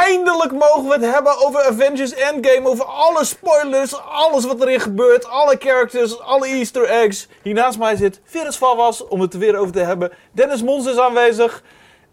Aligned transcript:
Eindelijk 0.00 0.52
mogen 0.52 0.84
we 0.84 0.92
het 0.92 1.14
hebben 1.14 1.46
over 1.46 1.62
Avengers 1.62 2.14
Endgame. 2.14 2.68
Over 2.68 2.84
alle 2.84 3.24
spoilers, 3.24 4.00
alles 4.00 4.44
wat 4.44 4.60
erin 4.60 4.80
gebeurt. 4.80 5.28
Alle 5.28 5.56
characters, 5.58 6.20
alle 6.20 6.46
easter 6.46 6.84
eggs. 6.84 7.28
Hier 7.42 7.54
naast 7.54 7.78
mij 7.78 7.96
zit 7.96 8.20
Virus 8.24 8.56
van 8.56 8.76
was 8.76 9.06
om 9.06 9.20
het 9.20 9.32
er 9.32 9.38
weer 9.38 9.56
over 9.56 9.72
te 9.72 9.80
hebben. 9.80 10.12
Dennis 10.32 10.62
Mons 10.62 10.86
is 10.86 10.98
aanwezig. 10.98 11.62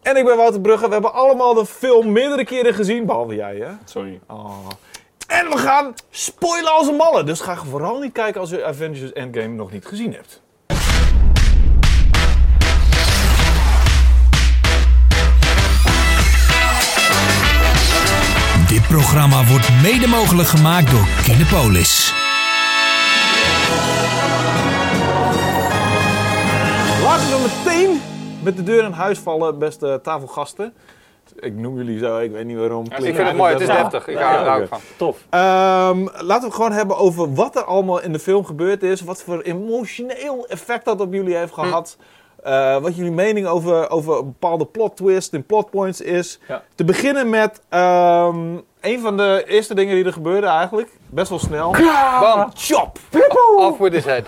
En 0.01 0.15
ik 0.15 0.25
ben 0.25 0.37
Wouter 0.37 0.61
Brugge. 0.61 0.87
We 0.87 0.93
hebben 0.93 1.13
allemaal 1.13 1.53
de 1.53 1.65
film 1.65 2.11
meerdere 2.11 2.45
keren 2.45 2.73
gezien. 2.73 3.05
Behalve 3.05 3.35
jij, 3.35 3.55
hè? 3.55 3.71
Sorry. 3.85 4.19
Oh. 4.27 4.67
En 5.27 5.49
we 5.49 5.57
gaan 5.57 5.93
spoilen 6.09 6.71
als 6.71 6.87
een 6.87 6.95
malle. 6.95 7.23
Dus 7.23 7.39
ga 7.39 7.55
vooral 7.55 7.99
niet 7.99 8.11
kijken 8.13 8.41
als 8.41 8.49
je 8.49 8.65
Avengers 8.65 9.13
Endgame 9.13 9.47
nog 9.47 9.71
niet 9.71 9.85
gezien 9.85 10.13
hebt. 10.13 10.41
Programma 18.89 19.45
wordt 19.45 19.69
mede 19.81 20.07
mogelijk 20.07 20.47
gemaakt 20.47 20.91
door 20.91 21.07
Kinepolis. 21.23 22.13
Laten 27.03 27.27
we 27.27 27.47
meteen 27.47 28.01
met 28.43 28.57
de 28.57 28.63
deur 28.63 28.83
in 28.83 28.91
huis 28.91 29.19
vallen, 29.19 29.59
beste 29.59 29.99
tafelgasten. 30.03 30.73
Ik 31.39 31.55
noem 31.55 31.77
jullie 31.77 31.99
zo, 31.99 32.17
ik 32.17 32.31
weet 32.31 32.45
niet 32.45 32.57
waarom. 32.57 32.85
ik 32.85 32.93
vind 32.93 33.17
het 33.17 33.35
mooi, 33.35 33.51
het 33.53 33.61
is 33.61 33.67
deftig. 33.67 34.07
Ik 34.07 34.17
hou 34.17 34.45
er 34.47 34.61
ook 34.61 34.67
van. 34.67 34.79
Tof. 34.97 35.17
Ehm, 35.29 36.03
laten 36.03 36.39
we 36.39 36.45
het 36.45 36.53
gewoon 36.53 36.71
hebben 36.71 36.97
over 36.97 37.33
wat 37.33 37.55
er 37.55 37.63
allemaal 37.63 38.01
in 38.01 38.11
de 38.11 38.19
film 38.19 38.45
gebeurd 38.45 38.83
is. 38.83 39.01
Wat 39.01 39.23
voor 39.23 39.41
emotioneel 39.41 40.45
effect 40.47 40.85
dat 40.85 41.01
op 41.01 41.13
jullie 41.13 41.35
heeft 41.35 41.53
gehad. 41.53 41.97
Eh, 42.49 42.77
wat 42.77 42.95
jullie 42.95 43.11
mening 43.11 43.47
over, 43.47 43.89
over 43.89 44.17
een 44.17 44.25
bepaalde 44.25 44.65
plot 44.65 44.95
twist 44.95 45.33
en 45.33 45.45
plot 45.45 45.69
points 45.69 46.01
is. 46.01 46.39
Ja. 46.47 46.63
Te 46.75 46.83
beginnen 46.83 47.29
met 47.29 47.61
ehm, 47.69 48.57
een 48.81 48.99
van 48.99 49.17
de 49.17 49.43
eerste 49.47 49.75
dingen 49.75 49.95
die 49.95 50.05
er 50.05 50.13
gebeurden 50.13 50.49
eigenlijk. 50.49 50.89
Best 51.05 51.29
wel 51.29 51.39
snel. 51.39 51.71
Bam, 52.19 52.51
Chop! 52.55 52.99
off 53.57 53.77
with 53.77 53.93
his 53.93 54.05
head. 54.05 54.25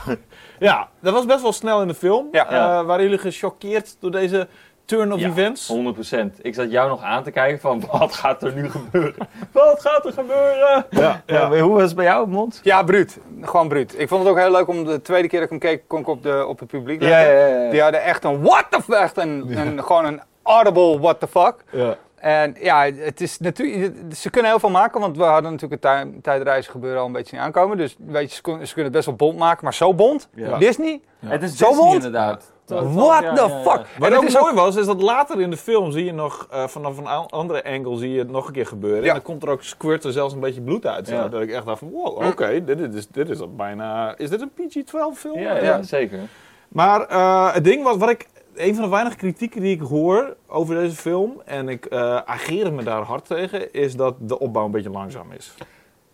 Ja, 0.60 0.90
dat 1.00 1.14
was 1.14 1.26
best 1.26 1.42
wel 1.42 1.52
snel 1.54 1.82
in 1.82 1.88
de 1.88 1.94
film. 1.94 2.28
Ja. 2.32 2.50
Eh, 2.50 2.86
waren 2.86 3.04
jullie 3.04 3.18
gechoqueerd 3.18 3.96
door 4.00 4.12
deze 4.12 4.48
turn 4.98 5.14
of 5.14 5.20
Ja, 5.20 5.28
events? 5.30 5.74
100%. 5.74 6.42
Ik 6.42 6.54
zat 6.56 6.72
jou 6.72 6.90
nog 6.90 7.02
aan 7.04 7.24
te 7.24 7.32
kijken 7.32 7.60
van 7.60 7.84
wat 8.00 8.14
gaat 8.14 8.44
er 8.44 8.54
nu 8.54 8.70
gebeuren? 8.70 9.28
Wat 9.52 9.82
gaat 9.82 10.06
er 10.06 10.14
gebeuren? 10.14 10.86
Ja, 11.26 11.60
hoe 11.62 11.74
was 11.74 11.82
het 11.84 11.96
bij 11.96 12.06
jou, 12.06 12.28
Mond? 12.28 12.60
Ja, 12.64 12.84
bruut. 12.84 13.18
Gewoon 13.42 13.68
bruut. 13.68 14.00
Ik 14.00 14.08
vond 14.08 14.24
het 14.24 14.32
ook 14.32 14.38
heel 14.40 14.52
leuk 14.52 14.68
om 14.68 14.86
de 14.86 15.02
tweede 15.02 15.28
keer 15.28 15.40
dat 15.40 15.52
ik 15.52 15.62
hem 15.62 15.72
keek, 15.72 15.84
kon 15.88 16.00
ik 16.00 16.08
op, 16.08 16.24
de, 16.24 16.46
op 16.48 16.60
het 16.60 16.68
publiek 16.68 17.02
Ja, 17.02 17.20
ja, 17.20 17.48
ja. 17.48 17.70
Die 17.72 17.82
hadden 17.82 18.04
echt 18.04 18.24
een 18.24 18.42
what 18.42 18.66
the 18.70 18.82
fuck, 18.82 18.96
echt 18.96 19.18
een, 19.18 19.58
een, 19.58 19.84
gewoon 19.84 20.06
een 20.06 20.22
audible 20.44 21.00
what 21.00 21.20
the 21.20 21.28
fuck. 21.28 21.56
Ja. 21.72 21.96
En 22.16 22.56
ja, 22.60 22.84
het 22.92 23.22
is 23.22 23.40
natuurlijk, 23.40 23.94
ze 24.16 24.30
kunnen 24.30 24.52
heel 24.52 24.60
veel 24.60 24.70
maken, 24.70 25.02
want 25.02 25.18
we 25.18 25.24
hadden 25.24 25.52
natuurlijk 25.52 25.84
het 25.84 25.92
tij- 25.92 26.12
tijdreizen 26.22 26.72
gebeuren 26.72 27.00
al 27.00 27.06
een 27.06 27.12
beetje 27.12 27.36
zien 27.36 27.46
aankomen. 27.46 27.78
Dus 27.78 27.96
weet 28.08 28.30
je, 28.30 28.36
ze, 28.36 28.42
kun- 28.42 28.68
ze 28.68 28.74
kunnen 28.74 28.84
het 28.84 28.94
best 28.94 29.06
wel 29.06 29.16
bond 29.16 29.38
maken, 29.38 29.64
maar 29.64 29.74
zo 29.74 29.94
bond? 29.94 30.30
Ja. 30.34 30.58
Disney? 30.58 31.02
Het 31.26 31.44
is 31.44 31.58
Zo 31.58 31.68
Disney 31.68 31.84
bond? 31.86 31.96
inderdaad. 31.96 32.52
What 32.80 33.24
Ja, 33.24 33.34
the 33.34 33.42
ja, 33.42 33.48
ja. 33.48 33.62
fuck? 33.62 33.86
Wat 33.98 34.14
ook 34.14 34.40
mooi 34.42 34.54
was, 34.54 34.76
is 34.76 34.86
dat 34.86 35.02
later 35.02 35.42
in 35.42 35.50
de 35.50 35.58
film 35.58 35.92
zie 35.92 36.06
je 36.06 36.14
nog 36.14 36.48
eh, 36.52 36.68
vanaf 36.68 36.98
een 36.98 37.08
andere 37.08 37.64
angle 37.64 37.98
zie 37.98 38.12
je 38.12 38.20
het 38.20 38.30
nog 38.30 38.48
een 38.48 38.54
keer 38.54 38.66
gebeuren. 38.66 39.04
En 39.04 39.14
dan 39.14 39.22
komt 39.22 39.44
er 39.44 39.50
ook 39.50 39.64
squirt 39.64 40.04
er 40.04 40.12
zelfs 40.12 40.34
een 40.34 40.40
beetje 40.40 40.62
bloed 40.62 40.86
uit. 40.86 41.08
Dat 41.08 41.42
ik 41.42 41.52
echt 41.52 41.66
dacht 41.66 41.80
van, 41.80 41.90
wow, 41.90 42.28
oké, 42.28 42.64
dit, 42.64 42.94
is, 42.94 43.08
dit 43.08 43.30
is 43.30 43.40
al 43.40 43.56
bijna... 43.56 44.18
Is 44.18 44.30
dit 44.30 44.42
een 44.42 44.52
PG-12 44.56 45.18
film? 45.18 45.40
Ja, 45.40 45.84
zeker. 45.84 46.20
Maar 46.68 47.02
eh, 47.08 47.54
het 47.54 47.64
ding 47.64 47.84
was, 47.84 47.98
wat 47.98 48.10
ik... 48.10 48.28
Een 48.56 48.76
van 48.76 48.84
de 48.84 48.90
weinige 48.90 49.16
kritieken 49.16 49.62
die 49.62 49.76
ik 49.76 49.82
hoor 49.82 50.36
over 50.48 50.76
deze 50.76 50.96
film, 50.96 51.42
en 51.46 51.70
ik 51.70 51.86
eh 51.86 52.16
ageer 52.16 52.74
me 52.74 52.84
daar 52.84 53.02
hard 53.02 53.26
tegen, 53.26 53.74
is 53.74 53.96
dat 53.96 54.16
de 54.20 54.40
opbouw 54.40 54.66
een 54.66 54.72
beetje 54.72 54.90
langzaam 54.90 55.32
is. 55.32 55.54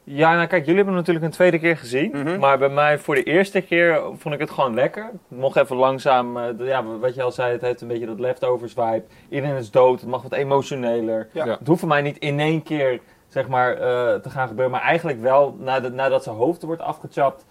Ja, 0.10 0.36
nou 0.36 0.48
kijk, 0.48 0.62
jullie 0.66 0.76
hebben 0.76 0.94
hem 0.94 1.04
natuurlijk 1.04 1.26
een 1.26 1.32
tweede 1.32 1.60
keer 1.60 1.78
gezien. 1.78 2.12
Mhm. 2.14 2.40
Maar 2.40 2.58
bij 2.58 2.70
mij 2.70 3.00
voor 3.00 3.16
de 3.16 3.24
eerste 3.24 3.62
keer 3.62 4.02
vond 4.18 4.34
ik 4.34 4.40
het 4.40 4.50
gewoon 4.50 4.74
lekker. 4.74 5.04
Het 5.04 5.40
mocht 5.40 5.56
even 5.56 5.76
langzaam, 5.76 6.38
eh, 6.38 6.44
ja, 6.60 6.84
wat 6.84 7.16
je 7.16 7.22
al 7.24 7.32
zei, 7.32 7.52
het 7.52 7.62
heeft 7.62 7.82
een 7.82 7.88
beetje 7.88 8.06
dat 8.06 8.20
leftovers 8.20 8.74
vibe. 8.74 9.04
Iedereen 9.30 9.56
is 9.56 9.72
dood, 9.72 10.00
het 10.02 10.10
mag 10.10 10.22
wat 10.22 10.34
emotioneler. 10.34 11.30
Ja. 11.34 11.46
Ja. 11.46 11.58
Het 11.58 11.68
hoeft 11.68 11.80
voor 11.80 11.90
mij 11.90 12.02
niet 12.02 12.18
in 12.18 12.40
één 12.40 12.64
keer, 12.64 13.00
zeg 13.28 13.48
maar, 13.48 13.74
eh, 13.74 13.80
te 14.16 14.30
gaan 14.30 14.48
gebeuren. 14.48 14.72
Maar 14.72 14.82
eigenlijk 14.82 15.22
wel, 15.22 15.56
nadat, 15.60 15.94
nadat 15.94 16.24
zijn 16.24 16.36
hoofd 16.36 16.64
wordt 16.64 16.82
afgechapt, 16.82 17.46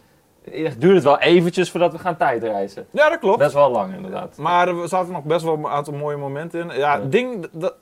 eh, 0.53 0.71
duurt 0.79 0.95
het 0.95 1.05
wel 1.05 1.19
eventjes 1.19 1.71
voordat 1.71 1.93
we 1.93 1.99
gaan 1.99 2.17
tijdreizen. 2.17 2.87
Ja, 2.91 3.09
dat 3.09 3.19
klopt. 3.19 3.39
Best 3.39 3.55
wel 3.55 3.71
lang 3.71 3.95
inderdaad. 3.95 4.37
Maar 4.39 4.69
er 4.69 4.89
zaten 4.89 5.13
nog 5.13 5.25
best 5.25 5.45
wel 5.45 5.55
een 5.55 5.67
aantal 5.67 5.95
mooie 5.95 6.17
momenten 6.17 6.61
in. 6.61 6.67
Ja, 6.67 6.75
Ja. 6.75 7.01
het 7.01 7.13
ding... 7.13 7.49
Dat, 7.53 7.75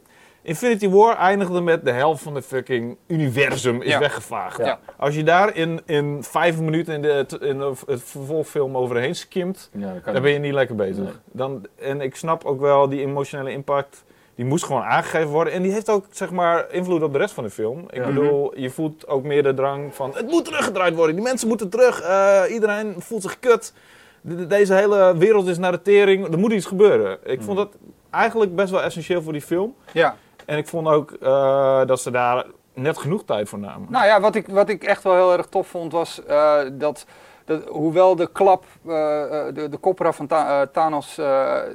Infinity 0.47 0.89
War 0.89 1.17
eindigde 1.17 1.61
met 1.61 1.85
de 1.85 1.91
helft 1.91 2.23
van 2.23 2.35
de 2.35 2.43
fucking 2.43 2.97
universum 3.07 3.83
is 3.83 3.91
Ja. 3.93 3.99
weggevaagd. 3.99 4.59
Ja. 4.59 4.79
Als 4.97 5.15
je 5.15 5.23
daar 5.25 5.57
in, 5.57 5.81
in 5.87 6.23
vijf 6.23 6.61
minuten 6.61 6.95
in, 6.95 7.03
de, 7.03 7.27
in 7.41 7.59
de- 7.59 7.73
het 7.87 8.03
vervolgfilm 8.03 8.77
overheen 8.77 9.15
skimt, 9.15 9.71
Ja, 9.73 9.95
dan 10.13 10.23
ben 10.23 10.33
je 10.33 10.39
niet 10.39 10.53
lekker 10.53 10.77
bezig. 10.77 11.05
Nee. 11.05 11.13
Dan, 11.33 11.67
en 11.81 12.01
ik 12.01 12.17
snap 12.17 12.45
ook 12.45 12.61
wel 12.61 12.89
die 12.89 13.01
emotionele 13.01 13.51
impact, 13.53 14.05
die 14.35 14.45
moest 14.45 14.65
gewoon 14.65 14.83
aangegeven 14.83 15.29
worden. 15.29 15.53
En 15.53 15.63
die 15.63 15.73
heeft 15.73 15.91
ook, 15.91 16.05
zeg 16.11 16.31
maar, 16.31 16.67
invloed 16.73 17.03
op 17.03 17.13
de 17.13 17.19
rest 17.19 17.35
van 17.35 17.45
de 17.45 17.51
film. 17.51 17.85
Ik 17.91 17.95
Ja. 17.97 18.07
bedoel, 18.07 18.59
je 18.59 18.71
voelt 18.71 19.09
ook 19.09 19.25
meer 19.25 19.43
de 19.43 19.55
drang 19.55 19.95
van, 19.95 20.13
het 20.15 20.27
moet 20.31 20.45
teruggedraaid 20.45 20.95
worden. 20.95 21.15
Die 21.15 21.25
mensen 21.25 21.49
moeten 21.49 21.69
terug. 21.69 22.01
eh, 22.01 22.43
iedereen 22.49 22.95
voelt 22.99 23.23
zich 23.23 23.39
kut. 23.41 23.73
De- 24.21 24.35
de- 24.37 24.47
deze 24.47 24.75
hele 24.75 25.17
wereld 25.17 25.47
is 25.47 25.59
naar 25.59 25.73
de 25.73 25.83
tering. 25.83 26.33
Er 26.33 26.39
moet 26.39 26.53
iets 26.53 26.67
gebeuren. 26.67 27.19
Ik 27.25 27.43
vond 27.43 27.57
dat 27.57 27.69
eigenlijk 28.11 28.55
best 28.57 28.71
wel 28.71 28.83
essentieel 28.83 29.23
voor 29.23 29.33
die 29.33 29.43
film. 29.43 29.75
Ja. 29.93 30.17
En 30.47 30.59
ik 30.59 30.69
vond 30.69 30.89
ook 30.89 31.11
eh, 31.13 31.85
dat 31.87 32.01
ze 32.01 32.11
daar 32.11 32.45
net 32.75 32.99
genoeg 32.99 33.25
tijd 33.25 33.49
voor 33.49 33.59
namen. 33.59 33.87
Nou 33.91 34.07
ja, 34.07 34.21
wat 34.21 34.35
ik, 34.35 34.47
wat 34.49 34.69
ik 34.69 34.85
echt 34.85 35.03
wel 35.03 35.15
heel 35.15 35.33
erg 35.33 35.47
tof 35.47 35.67
vond 35.69 35.93
was 35.93 36.25
eh, 36.25 36.59
dat, 36.73 37.07
dat 37.45 37.69
hoewel 37.69 38.17
de 38.17 38.29
klap, 38.33 38.65
eh, 38.87 38.91
de, 39.55 39.67
de 39.71 39.77
kopra 39.77 40.13
van 40.13 40.27
Tha- 40.27 40.67
Thanos, 40.67 41.15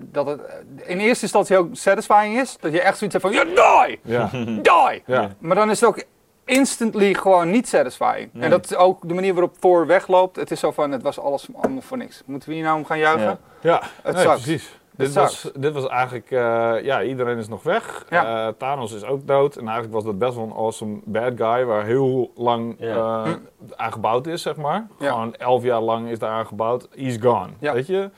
dat 0.02 0.28
het 0.28 0.41
in 0.85 1.00
eerste 1.00 1.24
instantie 1.24 1.58
ook 1.58 1.68
satisfying 1.72 2.40
is. 2.40 2.58
Dat 2.59 2.72
je 2.72 2.81
echt 2.81 2.97
zoiets 2.97 3.22
hebt 3.22 3.35
van, 3.35 3.46
you 3.46 3.56
die! 3.88 4.00
Ja. 4.03 4.29
Die! 4.90 5.03
ja. 5.06 5.29
Maar 5.40 5.56
dan 5.56 5.69
is 5.69 5.79
het 5.79 5.90
ook 5.90 6.03
instantly 6.46 7.13
gewoon 7.13 7.50
niet 7.52 7.68
satisfying. 7.68 8.29
Nee. 8.34 8.44
En 8.44 8.50
dat 8.50 8.66
is 8.66 8.75
ook 8.75 9.08
de 9.08 9.13
manier 9.13 9.34
waarop 9.34 9.58
Thor 9.59 9.88
wegloopt. 9.88 10.35
Het 10.35 10.52
is 10.52 10.59
zo 10.59 10.72
van, 10.72 10.91
het 10.91 11.02
was 11.02 11.19
alles 11.19 11.47
allemaal 11.62 11.81
voor 11.81 11.97
niks. 11.97 12.22
Moeten 12.25 12.50
we 12.50 12.56
hier 12.56 12.63
nou 12.63 12.78
om 12.78 12.85
gaan 12.85 12.97
juichen? 13.00 13.25
Ja. 13.25 13.38
Ja, 13.62 13.81
Het 14.02 14.16
nee, 14.16 14.25
precies. 14.25 14.78
Dit 15.00 15.14
was, 15.14 15.52
dit 15.56 15.74
was 15.74 15.88
eigenlijk, 15.88 16.32
eh, 16.32 16.74
ja, 16.84 17.04
iedereen 17.04 17.38
is 17.38 17.48
nog 17.48 17.64
weg. 17.64 18.06
Ja. 18.10 18.48
Eh, 18.48 18.54
Thanos 18.58 18.92
is 18.94 19.04
ook 19.04 19.28
dood. 19.28 19.56
En 19.56 19.64
eigenlijk 19.64 19.94
was 19.94 20.04
dat 20.04 20.18
best 20.18 20.36
wel 20.36 20.44
een 20.44 20.54
awesome 20.56 21.00
bad 21.06 21.34
guy, 21.36 21.66
waar 21.66 21.86
heel 21.86 22.32
lang 22.36 22.76
Ja. 22.80 23.24
eh, 23.26 23.32
aan 23.76 23.92
gebouwd 23.92 24.28
is, 24.28 24.42
zeg 24.42 24.56
maar. 24.56 24.88
Ja. 25.00 25.09
Gewoon 25.12 25.36
elf 25.36 25.64
jaar 25.64 25.82
lang 25.82 26.09
is 26.09 26.20
daar 26.20 26.30
aan 26.32 26.46
gebouwd. 26.46 26.88
He's 26.96 27.18
gone, 27.22 27.50
weet 27.59 27.88
je. 27.88 28.09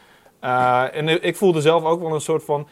En 0.91 1.23
ik 1.23 1.35
voelde 1.35 1.61
zelf 1.61 1.83
ook 1.83 2.01
wel 2.01 2.13
een 2.13 2.21
soort 2.21 2.43
van... 2.43 2.67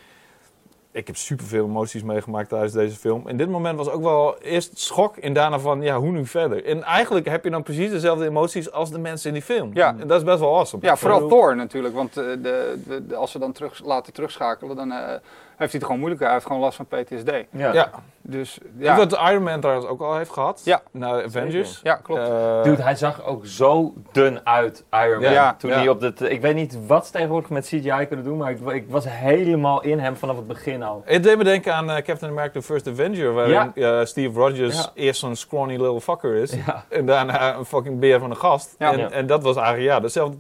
Ik 0.92 1.08
heb 1.08 1.16
superveel 1.16 1.66
emoties 1.66 2.04
meegemaakt 2.04 2.50
tijdens 2.50 2.74
deze 2.74 2.96
film. 2.96 3.28
In 3.28 3.38
dit 3.38 3.50
moment 3.50 3.78
was 3.78 3.90
ook 3.90 4.02
wel 4.04 4.38
eerst 4.42 4.80
schok 4.80 5.18
en 5.18 5.34
daarna 5.34 5.60
van, 5.60 5.82
ja, 5.82 5.98
hoe 5.98 6.12
nu 6.12 6.26
verder? 6.26 6.66
En 6.66 6.84
eigenlijk 6.84 7.26
heb 7.28 7.44
je 7.44 7.50
dan 7.50 7.64
precies 7.64 7.90
dezelfde 7.90 8.26
emoties 8.26 8.72
als 8.72 8.92
de 8.92 9.00
mensen 9.00 9.28
in 9.28 9.34
die 9.34 9.44
film. 9.44 9.72
Ja. 9.74 9.96
En 10.00 10.08
dat 10.08 10.18
is 10.18 10.24
best 10.26 10.40
wel 10.40 10.58
awesome. 10.58 10.86
Ja, 10.86 10.96
vooral 10.98 11.20
bedoel- 11.20 11.38
Thor 11.40 11.56
natuurlijk. 11.56 11.94
Want 11.96 12.18
eh, 12.18 12.24
de, 12.26 12.82
de, 12.88 13.08
de- 13.08 13.16
als 13.16 13.34
we 13.34 13.40
dan 13.40 13.52
terug, 13.52 13.82
laten 13.86 14.14
terugschakelen, 14.14 14.76
dan 14.76 14.92
eh, 14.92 14.98
heeft 15.08 15.22
hij 15.58 15.68
het 15.72 15.84
gewoon 15.84 15.98
moeilijker. 16.00 16.26
Hij 16.26 16.36
heeft 16.36 16.48
gewoon 16.48 16.62
last 16.62 16.76
van 16.76 16.86
PTSD. 16.86 17.32
Ja. 17.52 17.74
Ja, 17.74 17.92
Dus 18.30 18.58
ja. 18.78 18.96
wat 18.98 19.12
Iron 19.14 19.44
Man 19.44 19.60
trouwens 19.60 19.88
ook 19.88 20.02
al 20.02 20.18
heeft 20.18 20.32
gehad. 20.32 20.62
Ja. 20.64 20.82
Na 20.92 21.24
Avengers. 21.24 21.80
ja 21.84 21.96
klopt. 21.96 22.22
Eh, 22.22 22.64
Dude, 22.64 22.82
hij 22.84 22.96
zag 22.96 23.24
ook 23.26 23.46
zo 23.46 23.94
dun 24.12 24.46
uit, 24.46 24.84
Iron 24.92 25.22
Man. 25.22 25.32
Ja, 25.32 25.56
toen 25.56 25.70
ja. 25.70 25.76
hij 25.76 25.90
op 25.90 26.00
de... 26.00 26.30
Ik 26.30 26.42
weet 26.42 26.56
niet 26.56 26.78
wat 26.88 27.06
ze 27.06 27.12
tegenwoordig 27.12 27.50
met 27.50 27.66
CGI 27.66 28.06
kunnen 28.08 28.26
doen, 28.26 28.38
maar 28.38 28.52
ik, 28.52 28.60
ik 28.60 28.86
was 28.90 29.06
helemaal 29.08 29.82
in 29.84 30.00
hem 30.00 30.16
vanaf 30.16 30.36
het 30.36 30.48
begin 30.48 30.84
al. 30.84 31.02
Het 31.06 31.24
deed 31.24 31.38
me 31.38 31.44
denken 31.44 31.74
aan 31.76 31.92
eh, 31.92 32.04
Captain 32.04 32.32
America 32.32 32.54
The 32.60 32.66
First 32.66 32.88
Avenger, 32.88 33.34
waarin 33.34 33.72
eh, 33.76 34.06
Steve 34.06 34.40
Rogers 34.40 34.76
Ja. 34.78 34.92
eerst 34.94 35.20
zo'n 35.20 35.36
scrawny 35.36 35.76
little 35.76 36.02
fucker 36.02 36.36
is. 36.36 36.52
Ja. 36.66 36.86
En 36.90 37.06
daarna 37.06 37.56
een 37.56 37.66
fucking 37.66 38.00
beer 38.00 38.20
van 38.20 38.30
een 38.30 38.38
gast. 38.38 38.76
Ja. 38.78 38.92
En, 38.92 38.98
Ja. 39.00 39.10
en 39.10 39.28
dat 39.28 39.44
was 39.44 39.56
eigenlijk, 39.56 39.88
ja, 39.88 40.00
dezelfde. 40.00 40.38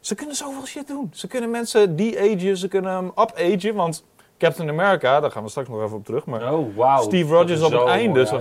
Ze 0.00 0.14
kunnen 0.14 0.36
zoveel 0.36 0.66
shit 0.66 0.86
doen. 0.86 1.10
Ze 1.12 1.26
kunnen 1.26 1.50
mensen 1.50 1.96
de-agen, 1.96 2.56
ze 2.56 2.68
kunnen 2.68 2.92
hem 2.92 3.06
up-agen, 3.06 3.74
want 3.74 4.04
Captain 4.38 4.68
America, 4.68 5.20
daar 5.20 5.30
gaan 5.30 5.42
we 5.42 5.48
straks 5.48 5.68
nog 5.68 5.82
even 5.82 5.96
op 5.96 6.04
terug, 6.04 6.24
maar... 6.26 6.52
Oh, 6.52 6.76
wauw. 6.76 7.02
Steve 7.02 7.34
Rogers 7.34 7.62
op 7.62 7.72
het 7.72 7.84
einde. 7.84 8.26
Zo 8.26 8.36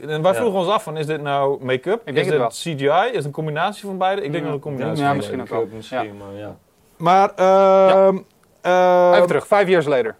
en 0.00 0.22
wij 0.22 0.32
Ja. 0.32 0.38
vroegen 0.38 0.58
ons 0.60 0.68
af: 0.68 0.82
van, 0.82 0.96
is 0.96 1.06
dit 1.06 1.22
nou 1.22 1.64
make-up? 1.64 2.00
Ik 2.04 2.16
is 2.16 2.26
dit 2.26 2.48
CGI? 2.48 3.08
Is 3.10 3.16
het 3.16 3.24
een 3.24 3.30
combinatie 3.30 3.86
van 3.86 3.98
beide? 3.98 4.22
Ik 4.22 4.32
denk 4.32 4.44
Ja. 4.44 4.50
dat 4.50 4.58
het 4.58 4.64
een 4.66 4.70
combinatie 4.72 5.04
Ja, 5.04 5.12
misschien 5.12 5.40
ook 5.40 5.46
is. 5.46 5.50
wel. 5.50 5.68
Misschien, 5.72 6.16
maar 6.16 6.34
ja. 6.40 6.56
Maar, 6.96 7.30
ehm 7.34 8.18
ehm, 8.60 9.12
Even 9.14 9.26
terug, 9.26 9.46
vijf 9.46 9.68
years 9.68 9.86
later. 9.86 10.16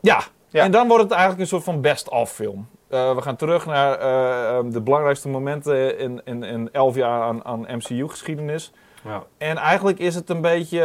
Ja. 0.00 0.20
Ja. 0.48 0.62
en 0.62 0.70
dan 0.70 0.88
wordt 0.88 1.02
het 1.02 1.12
eigenlijk 1.12 1.40
een 1.40 1.46
soort 1.48 1.64
van 1.64 1.80
best-of 1.80 2.30
film. 2.30 2.68
Eh, 2.88 3.14
we 3.14 3.22
gaan 3.22 3.36
terug 3.36 3.66
naar 3.66 3.98
eh, 3.98 4.48
ehm, 4.56 4.70
de 4.70 4.80
belangrijkste 4.80 5.28
momenten 5.28 5.98
in, 5.98 6.20
in, 6.24 6.42
in 6.42 6.68
elf 6.72 6.94
jaar 6.94 7.22
aan, 7.22 7.44
aan 7.44 7.66
MCU-geschiedenis. 7.68 8.72
Ja. 9.04 9.22
En 9.38 9.56
eigenlijk 9.56 9.98
is 9.98 10.14
het 10.14 10.30
een 10.30 10.40
beetje, 10.40 10.80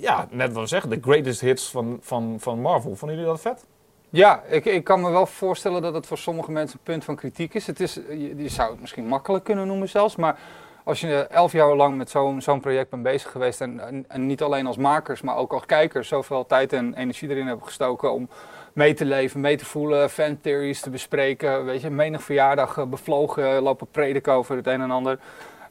ja, 0.00 0.26
net 0.30 0.52
wat 0.52 0.62
we 0.62 0.68
zeggen, 0.68 0.90
de 0.90 0.98
greatest 1.00 1.40
hits 1.40 1.70
van, 1.70 1.98
van, 2.00 2.36
van 2.38 2.60
Marvel. 2.60 2.96
Vonden 2.96 3.16
jullie 3.16 3.32
dat 3.32 3.40
vet? 3.40 3.64
Ja, 4.10 4.42
ik, 4.48 4.64
ik 4.64 4.84
kan 4.84 5.00
me 5.00 5.10
wel 5.10 5.26
voorstellen 5.26 5.82
dat 5.82 5.94
het 5.94 6.06
voor 6.06 6.18
sommige 6.18 6.50
mensen 6.50 6.78
een 6.78 6.84
punt 6.84 7.04
van 7.04 7.16
kritiek 7.16 7.54
is. 7.54 7.66
Het 7.66 7.80
is 7.80 7.94
je, 7.94 8.36
je 8.36 8.48
zou 8.48 8.70
het 8.70 8.80
misschien 8.80 9.06
makkelijk 9.06 9.44
kunnen 9.44 9.66
noemen 9.66 9.88
zelfs, 9.88 10.16
maar 10.16 10.38
als 10.84 11.00
je 11.00 11.26
elf 11.30 11.52
jaar 11.52 11.76
lang 11.76 11.96
met 11.96 12.10
zo'n 12.10 12.42
zo'n 12.42 12.60
project 12.60 12.90
bent 12.90 13.02
bezig 13.02 13.30
geweest 13.30 13.60
en, 13.60 13.80
en, 13.80 14.04
en 14.08 14.26
niet 14.26 14.42
alleen 14.42 14.66
als 14.66 14.76
makers, 14.76 15.22
maar 15.22 15.36
ook 15.36 15.52
als 15.52 15.66
kijkers 15.66 16.08
zoveel 16.08 16.46
tijd 16.46 16.72
en 16.72 16.94
energie 16.94 17.28
erin 17.28 17.46
hebben 17.46 17.66
gestoken 17.66 18.12
om 18.12 18.28
mee 18.72 18.94
te 18.94 19.04
leven, 19.04 19.40
mee 19.40 19.56
te 19.56 19.64
voelen, 19.64 20.10
fantheories 20.10 20.80
te 20.80 20.90
bespreken, 20.90 21.64
weet 21.64 21.80
je, 21.80 21.90
menig 21.90 22.22
verjaardag 22.22 22.78
eh, 22.78 22.84
bevlogen, 22.84 23.62
lopen 23.62 23.86
prediken 23.90 24.32
over 24.32 24.56
het 24.56 24.66
een 24.66 24.80
en 24.80 24.90
ander, 24.90 25.18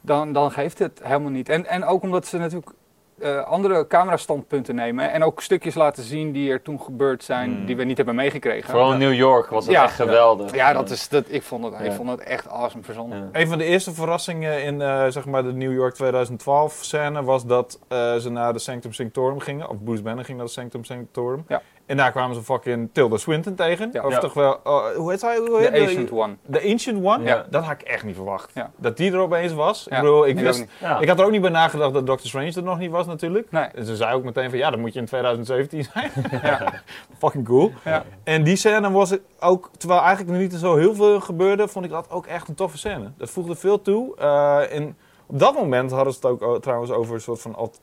dan, 0.02 0.34
dan 0.34 0.52
geeft 0.52 0.80
het 0.80 1.00
helemaal 1.04 1.32
niet. 1.32 1.50
En, 1.50 1.66
en 1.66 1.86
ook 1.86 2.02
omdat 2.02 2.28
ze 2.28 2.38
natuurlijk 2.38 2.72
eh, 3.20 3.44
andere 3.44 3.88
camerastandpunten 3.88 4.76
nemen 4.76 5.12
en 5.12 5.24
ook 5.24 5.42
stukjes 5.42 5.76
laten 5.76 6.04
zien 6.04 6.32
die 6.32 6.52
er 6.52 6.62
toen 6.62 6.82
gebeurd 6.82 7.24
zijn, 7.24 7.56
Hmm. 7.56 7.66
die 7.66 7.76
we 7.76 7.84
niet 7.84 7.98
hebben 7.98 8.16
meegekregen. 8.16 8.70
Vooral 8.70 8.92
in 8.94 9.00
New 9.00 9.14
York 9.14 9.50
was 9.50 9.66
het 9.66 9.74
Ja. 9.74 9.84
echt 9.84 9.96
geweldig. 9.96 10.56
Ja, 10.56 10.74
dat 10.74 10.90
is, 10.90 11.10
dat, 11.10 11.26
ik, 11.28 11.44
vond 11.44 11.64
het, 11.64 11.74
ik 11.86 11.92
vond 11.92 12.10
het 12.10 12.20
echt 12.20 12.50
awesome 12.50 12.84
verzonnen. 12.84 13.18
Ja. 13.34 13.40
Een 13.42 13.48
van 13.48 13.58
de 13.58 13.64
eerste 13.64 13.94
verrassingen 13.94 14.64
in 14.64 14.82
eh, 14.82 15.06
zeg 15.08 15.26
maar 15.26 15.44
de 15.44 15.54
New 15.54 15.74
York 15.74 15.94
2012 15.94 16.74
scène 16.82 17.24
was 17.24 17.46
dat 17.46 17.80
eh, 17.88 18.16
ze 18.16 18.30
naar 18.30 18.54
de 18.54 18.60
Sanctum 18.60 18.94
Sanctorum 18.94 19.40
gingen. 19.40 19.70
Of 19.70 19.84
Bruce 19.84 20.02
Banner 20.04 20.26
ging 20.26 20.38
naar 20.38 20.46
de 20.46 20.52
Sanctum 20.54 20.84
Sanctorum. 20.84 21.46
Ja. 21.48 21.62
En 21.86 21.98
daar 21.98 22.12
kwamen 22.12 22.36
ze 22.36 22.44
fucking 22.44 22.90
Tilda 22.94 23.18
Swinton 23.18 23.56
tegen. 23.56 23.90
Ja. 23.94 24.04
Of 24.06 24.12
Ja. 24.12 24.20
toch 24.20 24.34
wel, 24.34 24.60
oh, 24.64 24.86
hoe 24.96 25.12
heet 25.12 25.22
hij? 25.22 25.38
Hoe 25.38 25.46
De 25.50 25.70
heet 25.72 25.82
Ancient 25.88 26.12
One. 26.12 26.36
De 26.46 26.62
Ancient 26.72 27.06
One? 27.06 27.24
Ja. 27.24 27.46
Dat 27.50 27.64
had 27.64 27.74
ik 27.74 27.82
echt 27.82 28.04
niet 28.04 28.16
verwacht. 28.16 28.52
Ja. 28.54 28.72
Dat 28.78 28.98
die 28.98 29.12
er 29.12 29.20
opeens 29.20 29.54
was. 29.54 29.86
Ja, 29.90 29.96
Ik 29.96 30.02
bedoel, 30.02 30.28
ik, 30.28 30.40
wist, 30.40 30.66
ik 31.00 31.08
had 31.10 31.20
er 31.20 31.26
ook 31.26 31.32
niet 31.32 31.42
bij 31.42 31.50
nagedacht 31.50 31.94
dat 31.94 32.06
Doctor 32.06 32.28
Strange 32.28 32.54
er 32.56 32.64
nog 32.64 32.78
niet 32.80 32.92
was 32.92 33.06
natuurlijk. 33.06 33.52
Nee. 33.52 33.64
En 33.64 33.86
ze 33.86 33.96
zei 33.96 34.14
ook 34.16 34.24
meteen 34.24 34.50
van, 34.50 34.60
ja, 34.60 34.70
dan 34.72 34.80
moet 34.80 34.94
je 34.94 35.00
in 35.00 35.06
2017 35.06 35.84
zijn. 35.94 36.12
Ja. 36.42 36.74
Fucking 37.20 37.46
cool. 37.46 37.72
Ja. 37.86 38.04
En 38.24 38.44
die 38.44 38.56
scène 38.56 38.92
was 38.92 39.10
het 39.10 39.22
ook, 39.40 39.70
terwijl 39.78 40.02
eigenlijk 40.02 40.32
nog 40.32 40.40
niet 40.42 40.54
zo 40.54 40.76
heel 40.76 40.96
veel 40.96 41.20
gebeurde, 41.20 41.68
vond 41.68 41.86
ik 41.86 41.92
dat 41.92 42.10
ook 42.10 42.26
echt 42.26 42.48
een 42.48 42.56
toffe 42.56 42.78
scène. 42.78 43.12
Dat 43.18 43.30
voegde 43.30 43.56
veel 43.56 43.82
toe. 43.82 44.16
Eh, 44.18 44.76
en 44.76 44.98
op 45.26 45.40
dat 45.40 45.54
moment 45.56 45.92
hadden 45.92 46.14
ze 46.14 46.20
het 46.20 46.28
ook 46.30 46.42
o- 46.42 46.60
trouwens 46.60 46.92
over 46.92 47.14
een 47.16 47.22
soort 47.22 47.42
van 47.42 47.56
alter- 47.56 47.80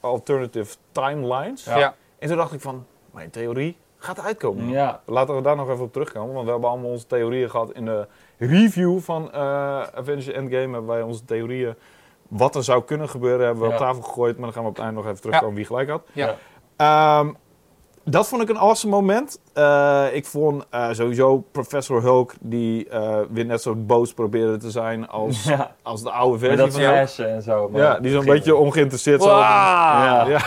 alternative 0.00 0.74
timelines. 0.92 1.64
Ja. 1.64 1.78
Ja. 1.78 1.94
En 2.18 2.28
toen 2.28 2.36
dacht 2.36 2.52
ik 2.52 2.60
van, 2.60 2.86
mijn 3.12 3.30
theorie 3.30 3.76
gaat 3.98 4.20
uitkomen. 4.20 4.68
Ja. 4.68 5.00
Laten 5.06 5.34
we 5.36 5.42
daar 5.42 5.56
nog 5.56 5.70
even 5.70 5.84
op 5.84 5.92
terugkomen, 5.92 6.32
want 6.34 6.44
we 6.46 6.50
hebben 6.52 6.70
allemaal 6.70 6.90
onze 6.90 7.06
theorieën 7.06 7.50
gehad 7.50 7.72
in 7.72 7.84
de 7.84 8.06
review 8.38 8.98
van 9.00 9.32
eh 9.32 9.40
Avengers 9.82 10.26
Endgame. 10.30 10.72
Hebben 10.72 10.86
wij 10.86 11.02
onze 11.02 11.24
theorieën, 11.24 11.74
wat 12.28 12.54
er 12.54 12.64
zou 12.64 12.82
kunnen 12.82 13.08
gebeuren, 13.08 13.44
hebben 13.46 13.62
we 13.62 13.68
Ja. 13.68 13.74
op 13.74 13.80
tafel 13.80 14.02
gegooid. 14.02 14.34
Maar 14.36 14.44
dan 14.44 14.52
gaan 14.52 14.62
we 14.62 14.68
op 14.68 14.74
het 14.76 14.84
eind 14.84 14.96
nog 14.96 15.06
even 15.06 15.20
terugkomen 15.20 15.54
wie 15.54 15.64
gelijk 15.64 15.88
had. 15.90 16.02
Ja. 16.12 16.34
Ehm, 16.76 17.32
dat 18.04 18.28
vond 18.28 18.42
ik 18.42 18.48
een 18.48 18.58
awesome 18.58 18.92
moment. 18.94 19.40
Eh, 19.52 20.06
ik 20.12 20.26
vond 20.26 20.66
eh, 20.70 20.88
sowieso 20.90 21.44
Professor 21.52 22.02
Hulk, 22.02 22.32
die 22.40 22.88
weer 23.30 23.44
net 23.46 23.62
zo 23.62 23.74
boos 23.74 24.14
probeerde 24.14 24.56
te 24.56 24.70
zijn 24.70 25.08
als, 25.08 25.44
Ja. 25.44 25.74
als 25.82 26.02
de 26.02 26.10
oude 26.10 26.38
versie 26.38 26.56
dat 26.56 26.72
van 26.72 26.82
Hulk. 26.82 27.08
en 27.18 27.42
zo. 27.42 27.68
maar- 27.68 27.80
Ja, 27.80 27.98
die 28.00 28.12
zo'n 28.12 28.24
beetje 28.24 28.54
ongeïnteresseerd 28.56 29.22
zo. 29.22 29.28
Ja. 29.28 30.26
Ja. 30.26 30.40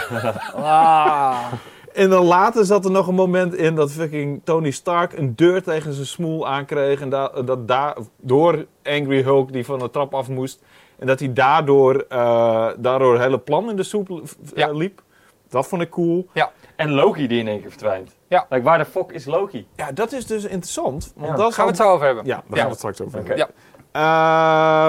En 1.95 2.09
dan 2.09 2.25
later 2.25 2.65
zat 2.65 2.85
er 2.85 2.91
nog 2.91 3.07
een 3.07 3.15
moment 3.15 3.55
in 3.55 3.75
dat 3.75 3.91
fucking 3.91 4.41
Tony 4.43 4.71
Stark 4.71 5.13
een 5.13 5.35
deur 5.35 5.63
tegen 5.63 5.93
zijn 5.93 6.05
smoel 6.05 6.47
aankreeg. 6.47 7.01
En 7.01 7.09
da 7.09 7.27
dat 7.45 7.67
daar 7.67 7.95
door 8.21 8.65
Angry 8.83 9.23
Hulk 9.23 9.51
die 9.53 9.65
van 9.65 9.79
de 9.79 9.89
trap 9.89 10.13
af 10.15 10.29
moest. 10.29 10.61
En 10.99 11.07
dat 11.07 11.19
hij 11.19 11.33
daardoor, 11.33 12.05
eh, 12.09 12.67
daardoor 12.77 13.13
het 13.13 13.21
hele 13.21 13.39
plan 13.39 13.69
in 13.69 13.75
de 13.75 13.83
soep 13.83 14.09
eh, 14.09 14.17
Ja. 14.55 14.71
liep. 14.71 15.01
Dat 15.49 15.67
vond 15.67 15.81
ik 15.81 15.89
cool. 15.89 16.27
En 16.75 16.91
Loki 16.91 17.27
die 17.27 17.39
in 17.39 17.47
één 17.47 17.61
keer 17.61 17.69
verdwijnt. 17.69 18.15
Ja. 18.27 18.45
Like, 18.49 18.63
waar 18.63 18.77
de 18.77 18.85
fuck 18.85 19.11
is 19.11 19.25
Loki? 19.25 19.67
Ja, 19.75 19.91
dat 19.91 20.11
is 20.11 20.25
dus 20.25 20.43
interessant. 20.43 21.13
Want 21.15 21.29
Ja. 21.31 21.35
dat 21.35 21.53
Gaan 21.53 21.65
we 21.65 21.71
het 21.71 21.79
zo 21.81 21.89
over 21.91 22.05
hebben. 22.05 22.25
Ja, 22.25 22.35
daar 22.35 22.43
Ja. 22.49 22.55
gaan 22.55 22.63
we 22.63 22.69
het 22.69 22.77
straks 22.77 23.01
over 23.01 23.13
hebben. 23.17 23.33
Oké. 23.33 23.41
Ja. 23.43 23.49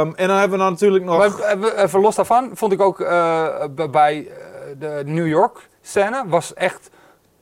Ehm, 0.01 0.13
en 0.15 0.29
dan 0.29 0.37
hebben 0.39 0.59
we 0.59 0.65
dan 0.65 0.73
natuurlijk 0.73 1.05
nog... 1.05 1.19
Maar 1.19 1.55
even- 1.77 2.01
los 2.01 2.15
daarvan 2.15 2.51
vond 2.55 2.73
ik 2.73 2.81
ook 2.81 3.01
eh, 3.01 3.65
bij 3.91 4.27
eh, 4.29 4.35
de 4.79 5.03
New 5.05 5.27
York 5.27 5.69
scène 5.81 6.25
was 6.29 6.55
echt 6.55 6.91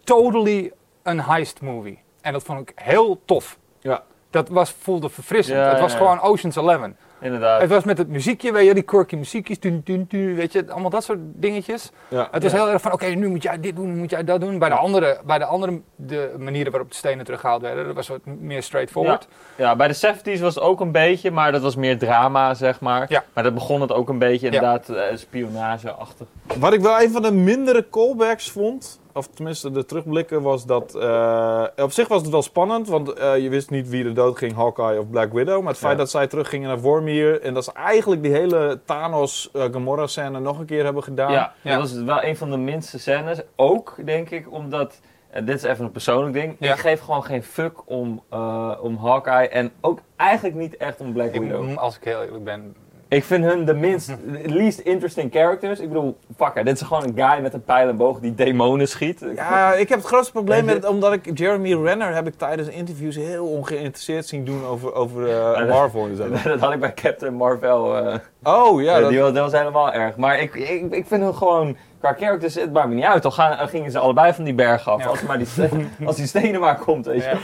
totally 0.05 0.73
een 1.03 1.21
heist 1.21 1.61
movie. 1.61 1.99
En 2.21 2.33
dat 2.33 2.43
vond 2.43 2.61
ik 2.61 2.73
heel 2.75 3.21
tof. 3.25 3.59
Ja. 3.81 4.03
Dat 4.31 4.49
was, 4.49 4.75
voelde 4.79 5.09
verfrissend. 5.09 5.59
Ja, 5.59 5.69
het 5.69 5.81
was 5.81 5.93
ja, 5.93 5.99
gewoon 5.99 6.21
Ocean's 6.21 6.57
Eleven. 6.57 6.97
Inderdaad. 7.21 7.61
Het 7.61 7.71
was 7.71 7.85
met 7.85 7.99
het 7.99 8.09
muziekje, 8.09 8.53
weet 8.53 8.67
je, 8.67 8.75
die 8.75 8.83
quirky 8.83 9.17
muziekjes, 9.17 9.59
tun, 9.59 10.05
weet 10.09 10.53
je, 10.53 10.65
allemaal 10.69 10.91
dat 10.91 11.05
soort 11.05 11.19
dingetjes. 11.23 11.91
ja. 12.09 12.29
Het 12.31 12.43
was 12.43 12.53
Ja. 12.53 12.59
heel 12.59 12.71
erg 12.73 12.83
van, 12.83 12.93
oké, 12.93 13.07
nu 13.07 13.29
moet 13.29 13.43
jij 13.43 13.61
dit 13.61 13.77
doen, 13.77 13.87
nu 13.95 13.99
moet 13.99 14.11
jij 14.11 14.25
dat 14.25 14.41
doen. 14.41 14.59
Bij 14.59 14.69
de 14.69 14.75
andere, 14.75 15.21
bij 15.25 15.39
de 15.39 15.45
andere 15.45 15.81
de 15.97 16.35
manieren 16.39 16.71
waarop 16.73 16.91
de 16.91 16.97
stenen 16.97 17.25
teruggehaald 17.25 17.63
werden, 17.63 17.87
dat 17.87 17.95
was 17.95 18.09
wat 18.09 18.21
meer 18.25 18.63
straightforward. 18.63 19.29
Ja, 19.57 19.77
bij 19.77 19.89
de 19.89 19.95
70s 19.95 20.41
was 20.41 20.55
het 20.55 20.65
ook 20.65 20.81
een 20.81 20.93
beetje, 20.93 21.31
maar 21.31 21.53
dat 21.53 21.63
was 21.63 21.77
meer 21.77 21.99
drama, 21.99 22.55
zeg 22.55 22.81
maar. 22.81 23.07
Ja. 23.09 23.25
Maar 23.33 23.45
dat 23.45 23.55
begon 23.55 23.81
het 23.81 23.93
ook 23.93 24.09
een 24.09 24.19
beetje 24.19 24.47
inderdaad 24.47 24.89
eh, 24.89 25.03
spionageachtig. 25.15 26.27
Wat 26.59 26.73
ik 26.73 26.81
wel 26.81 27.01
een 27.01 27.11
van 27.11 27.23
de 27.23 27.33
mindere 27.33 27.89
callbacks 27.91 28.51
vond, 28.51 29.01
of 29.15 29.27
tenminste 29.27 29.71
de 29.71 29.85
terugblikken, 29.85 30.43
was 30.43 30.67
dat... 30.67 30.95
eh, 30.95 31.65
op 31.77 31.93
zich 31.93 32.09
was 32.09 32.21
het 32.23 32.31
wel 32.31 32.43
spannend, 32.43 32.89
want 32.89 33.13
eh, 33.13 33.39
je 33.39 33.49
wist 33.49 33.71
niet 33.71 33.89
wie 33.89 34.05
er 34.05 34.15
dood 34.15 34.39
ging, 34.39 34.55
Hawkeye 34.55 34.99
of 35.01 35.11
Black 35.11 35.33
Widow. 35.33 35.59
Maar 35.61 35.69
het 35.71 35.79
feit 35.81 35.93
Ja. 35.93 35.99
dat 35.99 36.11
zij 36.11 36.27
teruggingen 36.27 36.69
naar 36.69 36.79
Vormir 36.79 37.41
en 37.43 37.55
dat 37.55 37.65
ze 37.65 37.73
eigenlijk 37.73 38.23
die 38.23 38.33
hele 38.33 38.81
Thanos-Gamora-scène 38.85 40.41
nog 40.41 40.59
een 40.59 40.65
keer 40.67 40.85
hebben 40.85 41.03
gedaan. 41.03 41.33
Ja, 41.33 41.53
Ja. 41.63 41.71
dat 41.79 41.81
was 41.91 42.03
wel 42.03 42.25
een 42.25 42.37
van 42.37 42.51
de 42.51 42.57
minste 42.57 42.99
scènes. 42.99 43.41
Ook, 43.57 43.95
denk 44.05 44.31
ik, 44.31 44.53
omdat... 44.53 45.01
En 45.31 45.45
dit 45.45 45.57
is 45.57 45.63
even 45.63 45.85
een 45.85 45.91
persoonlijk 45.91 46.33
ding. 46.35 46.57
Ja. 46.59 46.73
Ik 46.73 46.79
geef 46.79 47.01
gewoon 47.01 47.25
geen 47.25 47.43
fuck 47.43 47.73
om, 47.91 48.23
eh, 48.31 48.71
om 48.81 48.97
Hawkeye. 48.97 49.49
En 49.49 49.73
ook 49.81 49.99
eigenlijk 50.17 50.57
niet 50.57 50.77
echt 50.77 51.01
om 51.01 51.13
Black 51.13 51.33
Widow. 51.33 51.77
als 51.79 51.97
ik 51.97 52.05
heel 52.05 52.23
eerlijk 52.23 52.45
ben, 52.45 52.77
Ik 53.15 53.25
vind 53.25 53.45
hun 53.45 53.65
de 53.65 53.75
minst, 53.75 54.17
least 54.45 54.79
interesting 54.79 55.33
characters. 55.33 55.81
Ik 55.81 55.89
bedoel, 55.89 56.17
fucker, 56.37 56.65
dit 56.65 56.75
is 56.81 56.87
gewoon 56.87 57.05
een 57.05 57.15
guy 57.15 57.43
met 57.43 57.55
een 57.55 57.65
pijl 57.65 57.89
en 57.89 57.97
boog 57.97 58.19
die 58.21 58.35
demonen 58.35 58.89
schiet. 58.89 59.25
Ja, 59.35 59.75
ik 59.75 59.89
heb 59.89 59.99
het 59.99 60.07
grootste 60.09 60.33
probleem 60.33 60.65
met 60.65 60.75
het, 60.75 60.87
omdat 60.87 61.13
ik 61.13 61.39
Jeremy 61.39 61.75
Renner 61.75 62.15
heb 62.15 62.27
ik 62.27 62.35
tijdens 62.35 62.69
interviews 62.69 63.17
heel 63.17 63.47
ongeïnteresseerd 63.47 64.27
zien 64.27 64.45
doen 64.45 64.65
over, 64.65 64.95
over 64.95 65.29
eh, 65.29 65.69
Marvel 65.75 66.07
en 66.07 66.17
zo. 66.17 66.29
dat 66.49 66.61
had 66.61 66.73
ik 66.73 66.81
bij 66.81 66.95
Captain 66.95 67.35
Marvel. 67.35 67.97
eh, 67.97 68.15
Oh 68.43 68.83
ja, 68.83 69.01
dat, 69.01 69.11
die 69.11 69.21
was, 69.21 69.33
dat 69.33 69.51
was 69.51 69.61
helemaal 69.61 69.93
erg. 69.93 70.17
Maar 70.17 70.41
ik, 70.41 70.55
ik, 70.55 70.93
ik 70.95 71.07
vind 71.07 71.23
hun 71.23 71.35
gewoon, 71.35 71.77
qua 72.05 72.15
characters, 72.27 72.55
het 72.55 72.73
maakt 72.73 72.89
me 72.89 72.95
niet 72.95 73.05
uit. 73.05 73.25
Al 73.25 73.31
gaan, 73.31 73.69
gingen 73.69 73.91
ze 73.91 73.99
allebei 73.99 74.33
van 74.33 74.45
die 74.45 74.55
berg 74.55 74.89
af. 74.89 75.03
Ja. 75.03 75.09
Als, 75.09 75.23
maar 75.23 75.39
die 75.39 75.47
steen, 75.47 75.91
als 76.07 76.17
die 76.17 76.27
stenen 76.27 76.61
maar 76.61 76.79
komt, 76.79 77.07
weet 77.07 77.25
je. 77.25 77.31
Ja. 77.31 77.39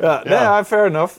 ja, 0.00 0.20
nee, 0.24 0.32
Ja. 0.38 0.64
fair 0.64 0.86
enough. 0.86 1.14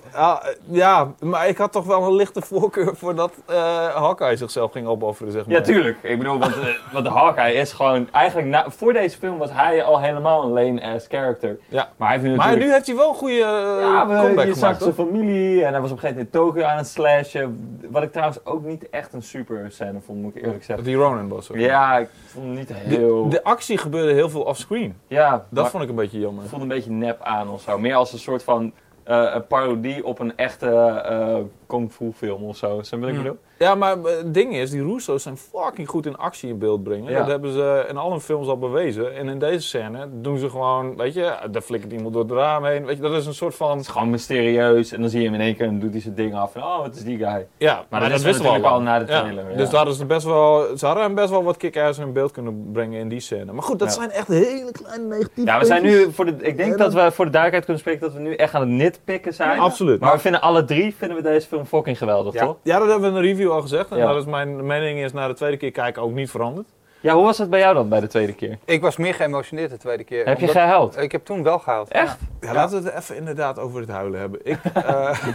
Ja, 0.69 1.07
maar 1.19 1.47
ik 1.47 1.57
had 1.57 1.71
toch 1.71 1.85
wel 1.85 2.03
een 2.03 2.15
lichte 2.15 2.41
voorkeur 2.41 2.95
voor 2.95 3.15
dat 3.15 3.31
eh 3.45 3.55
Hawkeye 3.95 4.35
zichzelf 4.35 4.71
ging 4.71 4.87
opofferen, 4.87 5.31
zeg 5.31 5.45
maar. 5.45 5.55
Ja, 5.55 5.61
tuurlijk. 5.61 5.97
Ik 6.01 6.17
bedoel, 6.17 6.39
want, 6.39 6.53
eh, 6.59 6.67
want 6.93 7.05
de 7.05 7.11
Hawkeye 7.11 7.53
is 7.53 7.71
gewoon... 7.73 8.07
Eigenlijk, 8.11 8.47
na, 8.47 8.65
voor 8.67 8.93
deze 8.93 9.17
film 9.17 9.37
was 9.37 9.49
hij 9.51 9.83
al 9.83 9.99
helemaal 10.01 10.43
een 10.43 10.49
lame-ass 10.51 11.07
character. 11.07 11.57
Ja. 11.67 11.89
Maar 11.97 12.07
hij 12.07 12.17
heeft 12.17 12.29
nu 12.29 12.35
Maar 12.35 12.45
natuurlijk... 12.45 12.65
nu 12.67 12.73
heeft 12.73 12.87
hij 12.87 12.95
wel 12.95 13.09
een 13.09 13.15
goede 13.15 13.33
eh, 13.35 13.79
ja, 13.81 14.05
comeback 14.21 14.45
je 14.45 14.53
zag 14.53 14.59
gemaakt, 14.59 14.81
zijn 14.81 14.93
familie 14.93 15.63
en 15.65 15.71
hij 15.71 15.81
was 15.81 15.91
op 15.91 15.95
een 15.95 16.01
gegeven 16.01 16.27
moment 16.31 16.33
in 16.33 16.39
Tokyo 16.39 16.63
aan 16.63 16.77
het 16.77 16.87
slashen. 16.87 17.79
Wat 17.91 18.03
ik 18.03 18.11
trouwens 18.11 18.45
ook 18.45 18.63
niet 18.63 18.89
echt 18.89 19.13
een 19.13 19.23
super 19.23 19.65
scène 19.71 19.99
vond, 20.05 20.21
moet 20.21 20.35
ik 20.35 20.41
eerlijk 20.41 20.57
Dat 20.57 20.65
zeggen. 20.65 20.85
die 20.85 20.95
Ronan 20.95 21.27
was. 21.27 21.51
ook. 21.51 21.57
Ja, 21.57 21.97
ik 21.97 22.09
vond 22.25 22.45
hem 22.45 22.53
niet 22.53 22.69
heel... 22.85 23.23
De, 23.23 23.29
de 23.29 23.43
actie 23.43 23.77
gebeurde 23.77 24.13
heel 24.13 24.29
veel 24.29 24.41
offscreen. 24.41 24.95
ja, 25.07 25.45
Dat 25.49 25.69
vond 25.69 25.83
ik 25.83 25.89
een 25.89 25.95
beetje 25.95 26.19
jammer. 26.19 26.41
Het 26.41 26.49
voelde 26.49 26.65
een 26.65 26.71
beetje 26.71 26.91
nep 26.91 27.21
aan 27.21 27.49
of 27.49 27.61
zo. 27.61 27.77
Meer 27.79 27.95
als 27.95 28.13
een 28.13 28.19
soort 28.19 28.43
van 28.43 28.73
eh, 29.03 29.31
een 29.33 29.47
parodie 29.47 30.05
op 30.05 30.19
een 30.19 30.37
echte 30.37 30.69
eh 30.69 31.37
kung 31.67 31.91
fu 31.91 32.11
film 32.15 32.43
of 32.43 32.57
zo. 32.57 32.67
Je 32.67 32.75
wat 32.75 32.85
ik 33.09 33.15
Hmm. 33.15 33.23
bedoel? 33.23 33.37
Ja, 33.59 33.75
maar 33.75 33.97
eh, 33.97 34.03
het 34.17 34.33
ding 34.33 34.55
is, 34.55 34.69
die 34.69 34.83
Russo's 34.83 35.23
zijn 35.23 35.37
fucking 35.37 35.87
goed 35.89 36.05
in 36.05 36.17
actie 36.17 36.49
in 36.49 36.57
beeld 36.57 36.83
brengen. 36.83 37.11
Ja. 37.11 37.17
Dat 37.19 37.27
hebben 37.27 37.51
ze 37.53 37.85
in 37.89 37.97
alle 37.97 38.19
films 38.19 38.47
al 38.47 38.57
bewezen. 38.57 39.15
En 39.15 39.27
in 39.29 39.39
deze 39.39 39.67
scène 39.67 40.07
doen 40.11 40.37
ze 40.37 40.49
gewoon, 40.49 40.95
weet 40.97 41.13
je, 41.13 41.33
daar 41.51 41.61
flikkert 41.61 41.91
iemand 41.93 42.13
door 42.13 42.23
het 42.23 42.31
raam 42.31 42.65
heen. 42.65 42.85
Weet 42.85 42.95
je, 42.95 43.01
dat 43.01 43.13
is 43.13 43.25
een 43.25 43.33
soort 43.33 43.55
van... 43.55 43.71
Het 43.71 43.79
is 43.79 43.87
gewoon 43.87 44.09
mysterieus 44.09 44.91
en 44.91 45.01
dan 45.01 45.09
zie 45.09 45.19
je 45.19 45.25
hem 45.25 45.33
in 45.35 45.41
één 45.41 45.55
keer 45.55 45.67
en 45.67 45.79
doet 45.79 45.91
hij 45.91 46.01
zijn 46.01 46.15
ding 46.15 46.35
af. 46.35 46.55
En 46.55 46.61
oh, 46.63 46.83
het 46.83 46.95
is 46.95 47.03
die 47.03 47.17
guy. 47.17 47.47
Ja, 47.57 47.85
Maar 47.89 47.99
dat 47.99 48.09
wisten 48.09 48.27
wisten 48.27 48.45
we 48.45 48.51
al 48.51 48.59
lang. 48.59 48.83
na 48.83 48.99
de 48.99 49.05
trailer, 49.05 49.49
ja. 49.51 49.57
Dus 49.57 49.69
daar 49.69 49.87
is 49.87 49.97
het 49.99 50.07
best 50.07 50.25
wel, 50.25 50.77
ze 50.77 50.85
hadden 50.85 51.03
hem 51.03 51.15
best 51.15 51.29
wel 51.29 51.43
wat 51.43 51.57
kick-ass 51.57 51.99
in 51.99 52.13
beeld 52.13 52.31
kunnen 52.31 52.69
brengen 52.71 52.99
in 52.99 53.09
die 53.09 53.19
scène. 53.19 53.51
Maar 53.53 53.63
goed, 53.63 53.79
dat 53.79 53.87
Ja. 53.87 53.93
zijn 53.93 54.11
echt 54.11 54.27
hele 54.27 54.71
kleine 54.71 55.05
negatieve 55.07 55.49
Ja, 55.49 55.59
we 55.59 55.65
zijn 55.65 55.83
nu, 55.83 56.11
voor 56.11 56.25
de, 56.25 56.31
ik 56.41 56.57
denk 56.57 56.71
En 56.71 56.77
dat 56.77 56.93
we 56.93 57.11
voor 57.11 57.25
de 57.25 57.31
duidelijkheid 57.31 57.63
kunnen 57.65 57.79
spreken 57.79 58.01
dat 58.01 58.13
we 58.13 58.19
nu 58.19 58.35
echt 58.35 58.53
aan 58.53 58.61
het 58.61 58.69
nitpikken 58.69 59.33
zijn. 59.33 59.59
Absoluut. 59.59 59.99
Maar 59.99 60.13
we 60.13 60.19
vinden 60.19 60.41
alle 60.41 60.65
drie 60.65 60.95
vinden 60.95 61.17
we 61.17 61.23
deze 61.23 61.47
film 61.47 61.54
fucking 61.63 61.97
geweldig, 61.97 62.33
ja. 62.33 62.45
toch? 62.45 62.57
ja, 62.63 62.79
dat 62.79 62.89
hebben 62.89 63.11
we 63.13 63.17
in 63.17 63.23
de 63.23 63.29
review 63.29 63.51
al 63.51 63.61
gezegd. 63.61 63.91
En 63.91 63.97
Ja. 63.97 64.07
dat 64.07 64.15
is 64.21 64.25
mijn 64.25 64.65
mening 64.65 64.99
is 64.99 65.13
na 65.13 65.27
de 65.27 65.33
tweede 65.33 65.57
keer 65.57 65.71
kijken 65.71 66.01
ook 66.01 66.11
niet 66.11 66.29
veranderd. 66.29 66.67
Ja, 66.99 67.13
hoe 67.13 67.23
was 67.23 67.37
het 67.37 67.49
bij 67.49 67.59
jou 67.59 67.73
dan 67.73 67.89
bij 67.89 67.99
de 67.99 68.07
tweede 68.07 68.33
keer? 68.33 68.57
ik 68.65 68.81
was 68.81 68.97
meer 68.97 69.13
geëmotioneerd 69.13 69.69
de 69.69 69.77
tweede 69.77 70.03
keer. 70.03 70.25
Heb 70.25 70.39
je 70.39 70.47
gehuild? 70.47 70.97
Ik 70.97 71.11
heb 71.11 71.25
toen 71.25 71.43
wel 71.43 71.59
gehaald. 71.59 71.89
Echt? 71.89 72.17
Ja, 72.41 72.53
laten 72.53 72.83
we 72.83 72.89
het 72.89 72.99
even 72.99 73.15
inderdaad 73.15 73.59
over 73.59 73.79
het 73.79 73.89
huilen 73.89 74.19
hebben. 74.19 74.39
Ik, 74.43 74.59
eh, 74.73 75.27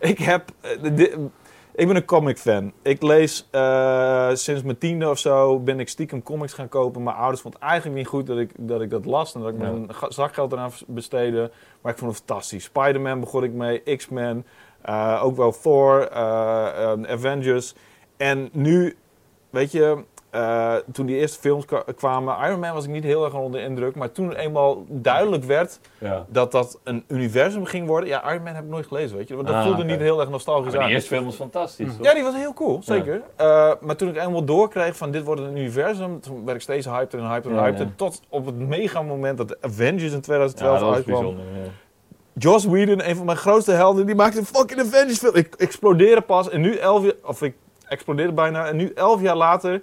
ik 0.10 0.18
heb... 0.18 0.50
eh, 0.60 0.70
de- 0.82 0.94
de- 0.94 1.26
Ik 1.74 1.86
ben 1.86 1.96
een 1.96 2.04
comic 2.04 2.38
fan. 2.38 2.72
Ik 2.82 3.02
lees 3.02 3.48
eh, 3.50 4.28
sinds 4.32 4.62
mijn 4.62 4.78
tiende 4.78 5.10
of 5.10 5.18
zo 5.18 5.58
ben 5.58 5.80
ik 5.80 5.88
stiekem 5.88 6.22
comics 6.22 6.52
gaan 6.52 6.68
kopen. 6.68 7.02
Mijn 7.02 7.16
ouders 7.16 7.40
vonden 7.40 7.60
het 7.60 7.68
eigenlijk 7.70 7.98
niet 8.00 8.08
goed 8.08 8.26
dat 8.26 8.38
ik 8.38 8.50
dat, 8.56 8.80
ik 8.80 8.90
dat 8.90 9.04
las 9.04 9.34
en 9.34 9.40
dat 9.40 9.48
ik 9.54 9.60
Ja. 9.60 9.70
mijn 9.70 9.86
zakgeld 10.08 10.52
eraan 10.52 10.70
besteedde. 10.86 11.50
Maar 11.80 11.92
ik 11.92 11.98
vond 11.98 12.10
het 12.16 12.22
fantastisch. 12.26 12.64
Spider-Man 12.64 13.20
begon 13.20 13.44
ik 13.44 13.52
mee, 13.52 13.96
X-Men, 13.96 14.46
eh, 14.82 15.20
ook 15.24 15.36
wel 15.36 15.54
Thor, 15.62 16.08
eh, 16.08 16.82
eh, 16.82 17.10
Avengers. 17.10 17.74
En 18.16 18.48
nu, 18.52 18.96
weet 19.50 19.72
je, 19.72 20.04
eh, 20.30 20.74
toen 20.92 21.06
die 21.06 21.16
eerste 21.16 21.40
films 21.40 21.64
kwa- 21.64 21.84
kwamen, 21.96 22.36
Iron 22.46 22.60
Man 22.60 22.74
was 22.74 22.84
ik 22.84 22.90
niet 22.90 23.04
heel 23.04 23.24
erg 23.24 23.34
onder 23.34 23.60
de 23.60 23.66
indruk. 23.66 23.94
Maar 23.94 24.12
toen 24.12 24.28
het 24.28 24.38
eenmaal 24.38 24.84
duidelijk 24.88 25.44
werd 25.44 25.80
Ja. 25.98 26.24
dat 26.28 26.52
dat 26.52 26.80
een 26.84 27.04
universum 27.08 27.64
ging 27.64 27.86
worden. 27.86 28.08
Ja, 28.08 28.30
Iron 28.32 28.42
Man 28.42 28.54
heb 28.54 28.64
ik 28.64 28.70
nooit 28.70 28.86
gelezen, 28.86 29.16
weet 29.16 29.28
je. 29.28 29.34
Want 29.34 29.46
dat 29.46 29.56
Ah, 29.56 29.64
voelde 29.64 29.84
niet 29.84 30.00
heel 30.00 30.20
erg 30.20 30.28
nostalgisch 30.30 30.72
Maar 30.72 30.80
aan. 30.80 30.86
die 30.86 30.94
eerste 30.94 31.14
film 31.14 31.24
was 31.24 31.34
fantastisch, 31.34 31.96
toch? 31.96 32.06
Ja, 32.06 32.14
die 32.14 32.22
was 32.22 32.34
heel 32.34 32.52
cool, 32.54 32.82
zeker. 32.82 33.22
Maar 33.80 33.96
toen 33.96 34.08
ik 34.08 34.16
eenmaal 34.16 34.44
doorkreeg 34.44 34.96
van 34.96 35.10
dit 35.10 35.24
wordt 35.24 35.40
een 35.40 35.56
universum, 35.56 36.20
toen 36.20 36.44
werd 36.44 36.56
ik 36.56 36.62
steeds 36.62 36.86
hyped 36.86 37.14
en 37.14 37.28
hyped 37.30 37.50
en 37.50 37.58
hyped. 37.58 37.78
ja. 37.78 37.92
Tot 37.96 38.20
op 38.28 38.46
het 38.46 38.58
mega 38.58 39.02
moment 39.02 39.38
dat 39.38 39.48
de 39.48 39.58
Avengers 39.60 40.02
in 40.12 40.16
Ja, 40.16 40.20
2012 40.20 40.78
dat 40.78 40.88
was 40.88 40.96
uitkwam. 40.96 41.36
Joss 42.38 42.64
Whedon, 42.64 43.08
een 43.08 43.16
van 43.16 43.26
mijn 43.26 43.38
grootste 43.38 43.72
helden, 43.72 44.06
die 44.06 44.14
maakte 44.14 44.38
een 44.38 44.44
fucking 44.46 44.80
Avengers 44.80 45.18
film. 45.18 45.34
Ik 45.34 45.54
explodeerde 45.54 46.20
pas 46.20 46.50
en 46.50 46.60
nu 46.60 46.76
elf 46.76 47.02
jaar, 47.04 47.12
of 47.24 47.42
ik 47.42 47.54
explodeerde 47.88 48.32
bijna 48.32 48.66
en 48.66 48.76
nu 48.76 48.92
elf 48.94 49.20
jaar 49.20 49.36
later, 49.36 49.82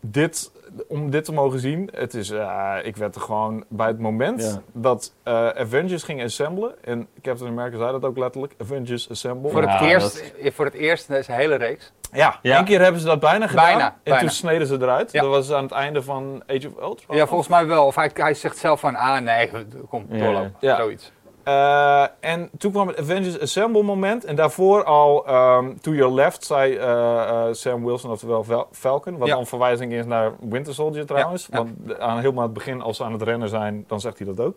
dit, 0.00 0.50
om 0.88 1.10
dit 1.10 1.24
te 1.24 1.32
mogen 1.32 1.58
zien, 1.60 1.88
het 1.92 2.14
is, 2.14 2.30
eh, 2.30 2.74
ik 2.82 2.96
werd 2.96 3.14
er 3.14 3.20
gewoon 3.20 3.64
bij 3.68 3.86
het 3.86 3.98
moment 3.98 4.42
Ja. 4.42 4.60
dat 4.72 5.12
eh, 5.22 5.48
Avengers 5.48 6.02
ging 6.02 6.22
assemblen, 6.22 6.74
en 6.84 7.08
Captain 7.22 7.50
America 7.50 7.76
zei 7.78 7.92
dat 7.92 8.04
ook 8.04 8.18
letterlijk, 8.18 8.54
Avengers 8.60 9.10
assemble. 9.10 9.50
Voor, 9.50 9.62
Ja, 9.62 9.68
het 9.70 9.78
dat- 9.80 9.88
eerst, 9.88 10.54
voor 10.54 10.64
het 10.64 10.74
eerst 10.74 11.08
in 11.08 11.14
deze 11.14 11.32
hele 11.32 11.54
reeks. 11.54 11.92
Ja, 12.12 12.38
Ja. 12.42 12.56
één 12.56 12.64
keer 12.64 12.80
hebben 12.80 13.00
ze 13.00 13.06
dat 13.06 13.20
bijna 13.20 13.46
gedaan. 13.46 13.64
Bijna, 13.64 13.86
en 13.86 13.94
bijna. 14.02 14.18
toen 14.20 14.28
sneden 14.28 14.66
ze 14.66 14.74
eruit. 14.74 15.12
Ja. 15.12 15.20
Dat 15.20 15.30
was 15.30 15.52
aan 15.52 15.62
het 15.62 15.72
einde 15.72 16.02
van 16.02 16.42
Age 16.46 16.68
of 16.76 16.82
Ultron. 16.82 17.16
Ja, 17.16 17.26
volgens 17.26 17.48
mij 17.48 17.66
wel. 17.66 17.86
Of 17.86 17.94
hij, 17.94 18.10
hij 18.14 18.34
zegt 18.34 18.56
zelf 18.58 18.80
van, 18.80 18.94
ah 18.94 19.20
nee, 19.20 19.50
kom, 19.88 20.06
Ja. 20.08 20.18
doorlopen. 20.24 20.54
Ja. 20.60 20.76
Zoiets. 20.76 21.12
Eh, 21.44 22.04
en 22.20 22.50
toen 22.58 22.70
kwam 22.72 22.88
het 22.88 22.98
Avengers 23.00 23.40
Assemble 23.40 23.82
moment. 23.82 24.24
En 24.24 24.36
daarvoor 24.36 24.84
al, 24.84 25.26
ehm 25.26 25.74
To 25.80 25.92
Your 25.92 26.14
Left, 26.14 26.44
zei 26.44 26.76
eh, 26.76 27.22
eh, 27.48 27.52
Sam 27.52 27.84
Wilson, 27.84 28.10
oftewel 28.10 28.66
Falcon. 28.72 29.18
Wat 29.18 29.28
Ja. 29.28 29.36
een 29.36 29.46
verwijzing 29.46 29.92
is 29.92 30.04
naar 30.06 30.32
Winter 30.40 30.74
Soldier 30.74 31.06
trouwens. 31.06 31.48
Ja. 31.50 31.56
Want 31.56 31.98
aan, 31.98 32.18
helemaal 32.18 32.44
het 32.44 32.52
begin, 32.52 32.80
als 32.82 32.96
ze 32.96 33.04
aan 33.04 33.12
het 33.12 33.22
rennen 33.22 33.48
zijn, 33.48 33.84
dan 33.88 34.00
zegt 34.00 34.18
hij 34.18 34.26
dat 34.34 34.46
ook. 34.46 34.56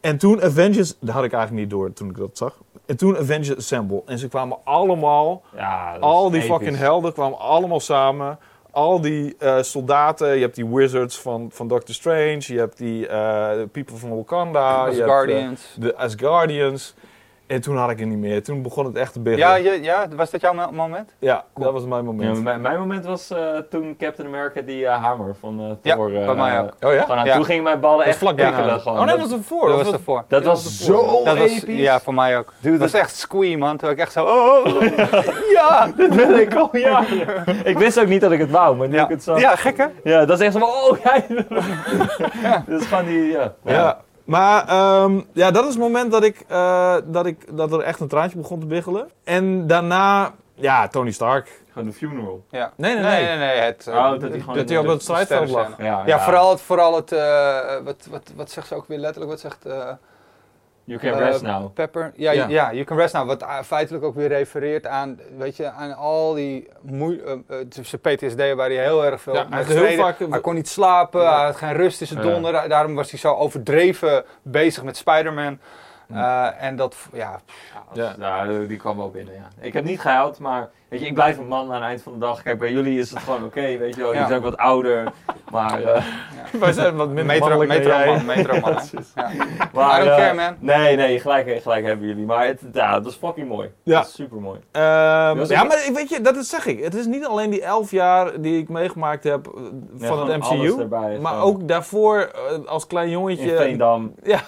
En 0.00 0.18
toen 0.18 0.42
Avengers, 0.42 0.94
dat 1.00 1.14
had 1.14 1.24
ik 1.24 1.32
eigenlijk 1.32 1.62
niet 1.62 1.70
door 1.70 1.92
toen 1.92 2.08
ik 2.08 2.16
dat 2.16 2.30
zag. 2.38 2.58
En 2.86 2.96
toen 2.96 3.16
Avengers 3.18 3.56
Assemble. 3.56 4.02
En 4.06 4.18
ze 4.18 4.28
kwamen 4.28 4.58
allemaal 4.64 5.42
Ja, 5.56 5.96
al 6.00 6.30
die 6.30 6.40
episch. 6.42 6.54
fucking 6.56 6.76
helden 6.76 7.12
kwamen 7.12 7.38
allemaal 7.38 7.80
samen. 7.80 8.38
Al 8.74 9.00
die 9.00 9.34
eh, 9.38 9.62
soldaten, 9.62 10.34
je 10.34 10.40
hebt 10.40 10.54
die 10.54 10.66
wizards 10.66 11.20
van, 11.20 11.50
van 11.52 11.68
Doctor 11.68 11.94
Strange, 11.94 12.40
je 12.40 12.58
hebt 12.58 12.78
die 12.78 13.06
eh, 13.06 13.62
people 13.72 13.96
van 13.96 14.16
Wakanda, 14.16 14.84
je 14.84 14.90
hebt, 14.90 14.98
eh, 14.98 15.04
Guardians. 15.04 15.76
de 15.78 15.96
Asgardians. 15.96 16.94
En 17.52 17.60
toen 17.60 17.76
had 17.76 17.90
ik 17.90 17.98
het 17.98 18.08
niet 18.08 18.18
meer. 18.18 18.42
Toen 18.42 18.62
begon 18.62 18.84
het 18.84 18.96
echt 18.96 19.12
te 19.12 19.20
biggelen. 19.20 19.48
ja, 19.48 19.54
Ja, 19.56 19.72
je, 19.72 19.82
ja, 19.82 20.06
was 20.16 20.30
dat 20.30 20.40
jouw 20.40 20.52
mo- 20.52 20.70
moment? 20.72 21.14
dat 21.20 21.72
was 21.72 21.84
mijn 21.84 21.94
Ja, 21.94 22.02
moment. 22.02 22.42
mijn, 22.42 22.60
mijn 22.60 22.78
moment 22.78 23.04
was 23.04 23.30
eh, 23.30 23.38
toen 23.70 23.96
Captain 23.98 24.28
America 24.28 24.60
die 24.60 24.86
eh, 24.86 25.02
hamer 25.02 25.34
van 25.40 25.60
eh 25.60 25.66
Ja, 25.82 25.94
Thor... 25.94 26.14
eh, 26.16 26.26
bij 26.26 26.34
mij 26.34 26.60
ook. 26.60 26.72
oh 26.80 26.92
ja? 26.92 27.02
Gewoon 27.02 27.24
Ja. 27.24 27.34
Toen 27.34 27.44
gingen 27.44 27.62
mijn 27.62 27.80
ballen 27.80 27.98
Dat 27.98 28.06
echt 28.06 28.16
vlak 28.18 28.40
gewoon. 28.40 28.98
Oh 28.98 29.04
nee, 29.04 29.16
dat, 29.16 29.18
dat 29.18 29.28
was 29.30 29.38
ervoor. 29.38 29.68
Dat 29.68 29.82
was 29.84 29.92
ervoor. 29.92 30.24
dat 30.28 30.42
Ja, 30.42 30.48
was 30.48 30.62
dat 30.62 30.72
zo 30.72 31.24
Dat 31.24 31.38
was, 31.38 31.62
ja, 31.66 32.00
voor 32.00 32.14
mij 32.14 32.38
ook. 32.38 32.52
Dude, 32.60 32.78
dat 32.78 32.80
dat, 32.80 32.90
was 32.92 33.00
echt 33.00 33.16
squee, 33.16 33.58
man. 33.58 33.76
Toen 33.76 33.90
ik 33.90 33.98
echt 33.98 34.12
zo, 34.12 34.24
oh, 34.24 34.66
ja. 35.58 35.92
dat 35.96 36.14
wil 36.14 36.36
ik 36.38 36.54
al 36.54 36.76
jaren. 36.76 37.44
ik 37.64 37.78
wist 37.78 38.00
ook 38.00 38.08
niet 38.08 38.20
dat 38.20 38.32
ik 38.32 38.38
het 38.40 38.50
wou, 38.50 38.76
maar 38.76 38.88
nu 38.88 38.94
Ja. 38.96 39.02
ik 39.04 39.08
het 39.08 39.22
zag... 39.22 39.40
ja, 39.40 39.56
gek 39.56 39.76
hè? 39.76 39.86
Ja, 40.04 40.24
dat 40.24 40.40
is 40.40 40.44
echt 40.46 40.52
zo 40.52 40.58
van, 40.58 40.68
oh 40.68 40.98
jij... 41.04 41.26
Dat 42.68 42.80
is 42.80 42.86
gewoon 42.86 43.04
die, 43.04 43.36
ja. 43.64 44.00
Ja. 44.24 44.32
Maar 44.32 44.68
ehm, 44.68 45.20
ja, 45.32 45.50
dat 45.50 45.62
is 45.64 45.70
het 45.70 45.78
moment 45.78 46.12
dat, 46.12 46.22
ik, 46.24 46.44
eh, 46.48 46.96
dat, 47.04 47.26
ik, 47.26 47.56
dat 47.56 47.72
er 47.72 47.80
echt 47.80 48.00
een 48.00 48.08
traantje 48.08 48.38
begon 48.38 48.60
te 48.60 48.66
biggelen. 48.66 49.10
En 49.24 49.66
daarna, 49.66 50.32
ja, 50.54 50.88
Tony 50.88 51.10
Stark. 51.10 51.60
Gewoon 51.72 51.88
de 51.88 51.94
funeral. 51.94 52.44
Ja. 52.50 52.72
Nee, 52.76 52.94
nee, 52.94 53.02
nee, 53.02 53.12
nee. 53.12 53.24
nee, 53.24 53.36
nee, 53.38 53.58
het, 53.60 53.86
eh, 53.86 53.94
Oh, 53.94 54.10
dat 54.10 54.20
hij 54.30 54.40
gewoon 54.40 54.56
Dat 54.56 54.68
hij 54.68 54.78
op 54.78 54.86
het 54.86 55.02
strijdveld 55.02 55.50
lag. 55.50 55.66
sterrenscène. 55.70 55.88
Ja, 55.88 56.02
Ja, 56.06 56.20
vooral 56.20 56.50
het, 56.50 56.60
vooral 56.60 56.96
het 56.96 57.12
eh, 57.12 57.76
wat, 57.84 58.06
wat, 58.10 58.32
wat 58.36 58.50
zegt 58.50 58.66
ze 58.66 58.74
ook 58.74 58.86
weer 58.88 58.98
letterlijk? 58.98 59.30
Wat 59.30 59.40
zegt 59.40 59.66
eh, 59.66 59.88
You 60.84 60.98
can 60.98 61.12
eh, 61.12 61.18
rest 61.18 61.42
now. 61.42 61.72
Pepper? 61.74 62.12
Ja, 62.16 62.30
Ja. 62.32 62.46
ja. 62.48 62.72
You 62.72 62.84
Can 62.84 62.96
Rest 62.96 63.14
Now. 63.14 63.26
Wat 63.26 63.44
feitelijk 63.64 64.04
ook 64.04 64.14
weer 64.14 64.28
refereert 64.28 64.86
aan, 64.86 65.20
weet 65.38 65.56
je, 65.56 65.70
aan 65.70 65.96
al 65.96 66.34
die 66.34 66.68
moe 66.80 67.22
eh, 67.22 67.32
eh, 67.60 67.66
zijn 67.70 68.00
PTSD 68.16 68.36
waar 68.54 68.68
hij 68.70 68.82
heel 68.84 69.04
erg 69.04 69.20
veel 69.20 69.34
Ja, 69.34 69.46
hij 69.50 69.64
heel 69.64 69.96
vaak- 69.96 70.18
Hij 70.30 70.40
kon 70.40 70.54
niet 70.54 70.68
slapen, 70.68 71.20
Ja. 71.22 71.36
hij 71.36 71.44
had 71.46 71.56
geen 71.56 71.72
rust 71.72 72.00
in 72.00 72.06
zijn 72.06 72.24
Ja. 72.26 72.30
donder. 72.32 72.68
Daarom 72.68 72.94
was 72.94 73.10
hij 73.10 73.18
zo 73.18 73.34
overdreven 73.34 74.24
bezig 74.42 74.82
met 74.82 74.96
Spider-Man. 74.96 75.58
En 76.58 76.76
dat, 76.76 76.96
ja, 77.12 77.40
Ja. 77.94 78.14
Ja, 78.18 78.46
die 78.68 78.76
kwam 78.76 78.96
wel 78.96 79.10
binnen, 79.10 79.34
ja. 79.34 79.48
Ik 79.60 79.72
heb 79.72 79.84
niet 79.84 80.00
gehuild, 80.00 80.38
maar 80.38 80.70
weet 80.88 81.00
je, 81.00 81.06
ik 81.06 81.14
blijf 81.14 81.38
een 81.38 81.46
man 81.46 81.66
aan 81.66 81.74
het 81.74 81.82
eind 81.82 82.02
van 82.02 82.12
de 82.12 82.18
dag. 82.18 82.42
Kijk, 82.42 82.58
bij 82.58 82.72
jullie 82.72 82.98
is 82.98 83.10
het 83.10 83.18
gewoon 83.24 83.44
oké, 83.44 83.78
weet 83.78 83.94
je 83.94 84.02
wel. 84.02 84.14
Ja. 84.14 84.26
Zijn 84.26 84.38
ook 84.38 84.44
wat 84.44 84.56
ouder, 84.56 85.12
maar... 85.50 85.82
eh, 85.82 86.02
Wij 86.60 86.72
zijn 86.72 86.96
wat 86.96 87.06
minder 87.06 87.24
metro, 87.26 87.48
mannelijk 87.48 87.70
dan 87.70 87.78
metro 87.92 87.98
jij. 87.98 88.14
man, 88.16 88.24
metro 88.26 88.60
man. 88.60 88.74
hè. 88.74 89.22
Ja. 89.22 89.30
maar 89.74 90.00
I 90.00 90.04
don't 90.04 90.18
eh, 90.18 90.24
care, 90.24 90.34
man. 90.34 90.56
Nee, 90.58 90.96
nee, 90.96 91.20
gelijk, 91.20 91.60
gelijk 91.62 91.84
hebben 91.86 92.06
jullie. 92.06 92.24
Maar 92.26 92.46
het, 92.46 92.60
ja, 92.72 93.00
dat 93.00 93.06
is 93.12 93.14
fucking 93.18 93.48
mooi. 93.48 93.70
Ja. 93.82 93.96
Dat 93.98 94.06
is 94.06 94.14
super 94.14 94.40
mooi. 94.40 94.60
Ehm, 94.72 95.36
Was 95.36 95.48
ja, 95.48 95.62
ook- 95.62 95.68
maar 95.68 95.84
ik- 95.86 95.94
weet 95.94 96.08
je, 96.08 96.20
dat 96.20 96.36
is, 96.36 96.48
zeg 96.48 96.66
ik. 96.66 96.82
Het 96.84 96.94
is 96.94 97.06
niet 97.06 97.26
alleen 97.26 97.50
die 97.50 97.62
elf 97.62 97.90
jaar 97.90 98.40
die 98.40 98.58
ik 98.60 98.68
meegemaakt 98.68 99.24
heb 99.24 99.46
eh, 99.46 100.08
van 100.08 100.30
het 100.30 100.38
MCU. 100.50 100.80
Erbij, 100.80 101.18
Maar 101.20 101.32
gewoon. 101.32 101.46
ook 101.48 101.68
daarvoor, 101.68 102.18
eh, 102.20 102.66
als 102.68 102.86
klein 102.86 103.06
in 103.06 103.12
jongetje, 103.12 103.56
Veendam. 103.56 104.14
ja, 104.22 104.40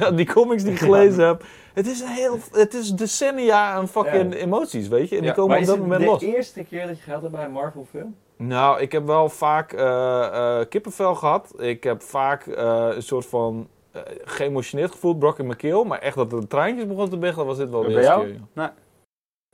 die 0.16 0.26
comics 0.32 0.62
die 0.62 0.72
ik 0.72 0.78
gelezen 0.78 1.26
heb. 1.26 1.44
Het 1.74 1.86
is, 1.86 2.00
een 2.00 2.06
heel, 2.08 2.38
het 2.52 2.74
is 2.74 2.90
decennia 2.90 3.72
aan 3.72 3.88
fucking 3.88 4.32
Ja. 4.34 4.38
emoties, 4.40 4.88
weet 4.88 5.08
je. 5.08 5.16
En 5.16 5.22
die 5.22 5.32
komen 5.32 5.48
Maar 5.48 5.56
op 5.56 5.62
is 5.62 5.68
dat 5.68 5.76
het 5.78 5.84
moment 5.86 6.04
de 6.04 6.10
los. 6.10 6.22
eerste 6.22 6.64
keer 6.64 6.86
dat 6.86 6.96
je 6.96 7.02
gehad 7.02 7.20
hebt 7.20 7.34
bij 7.34 7.44
een 7.44 7.50
Marvel 7.52 7.86
film? 7.90 8.14
Nou, 8.36 8.80
ik 8.80 8.92
heb 8.92 9.06
wel 9.06 9.28
vaak 9.28 9.72
eh, 9.72 10.58
eh, 10.60 10.68
kippenvel 10.68 11.14
gehad. 11.14 11.52
Ik 11.58 11.84
heb 11.84 12.02
vaak 12.02 12.46
eh, 12.46 12.88
een 12.94 13.02
soort 13.02 13.26
van 13.26 13.68
eh, 13.92 14.00
geëmotioneerd 14.24 14.90
gevoeld, 14.90 15.18
brok 15.18 15.38
in 15.38 15.46
mijn 15.46 15.58
keel. 15.58 15.84
Maar 15.84 15.98
echt 15.98 16.16
dat 16.16 16.30
de 16.30 16.46
traantjes 16.46 16.86
begonnen 16.86 17.10
te 17.10 17.18
biggelen, 17.18 17.46
was 17.46 17.56
dit 17.56 17.70
wel 17.70 17.80
de 17.80 17.86
Bij 17.86 17.96
eerste 17.96 18.10
jou? 18.12 18.26
keer. 18.54 18.72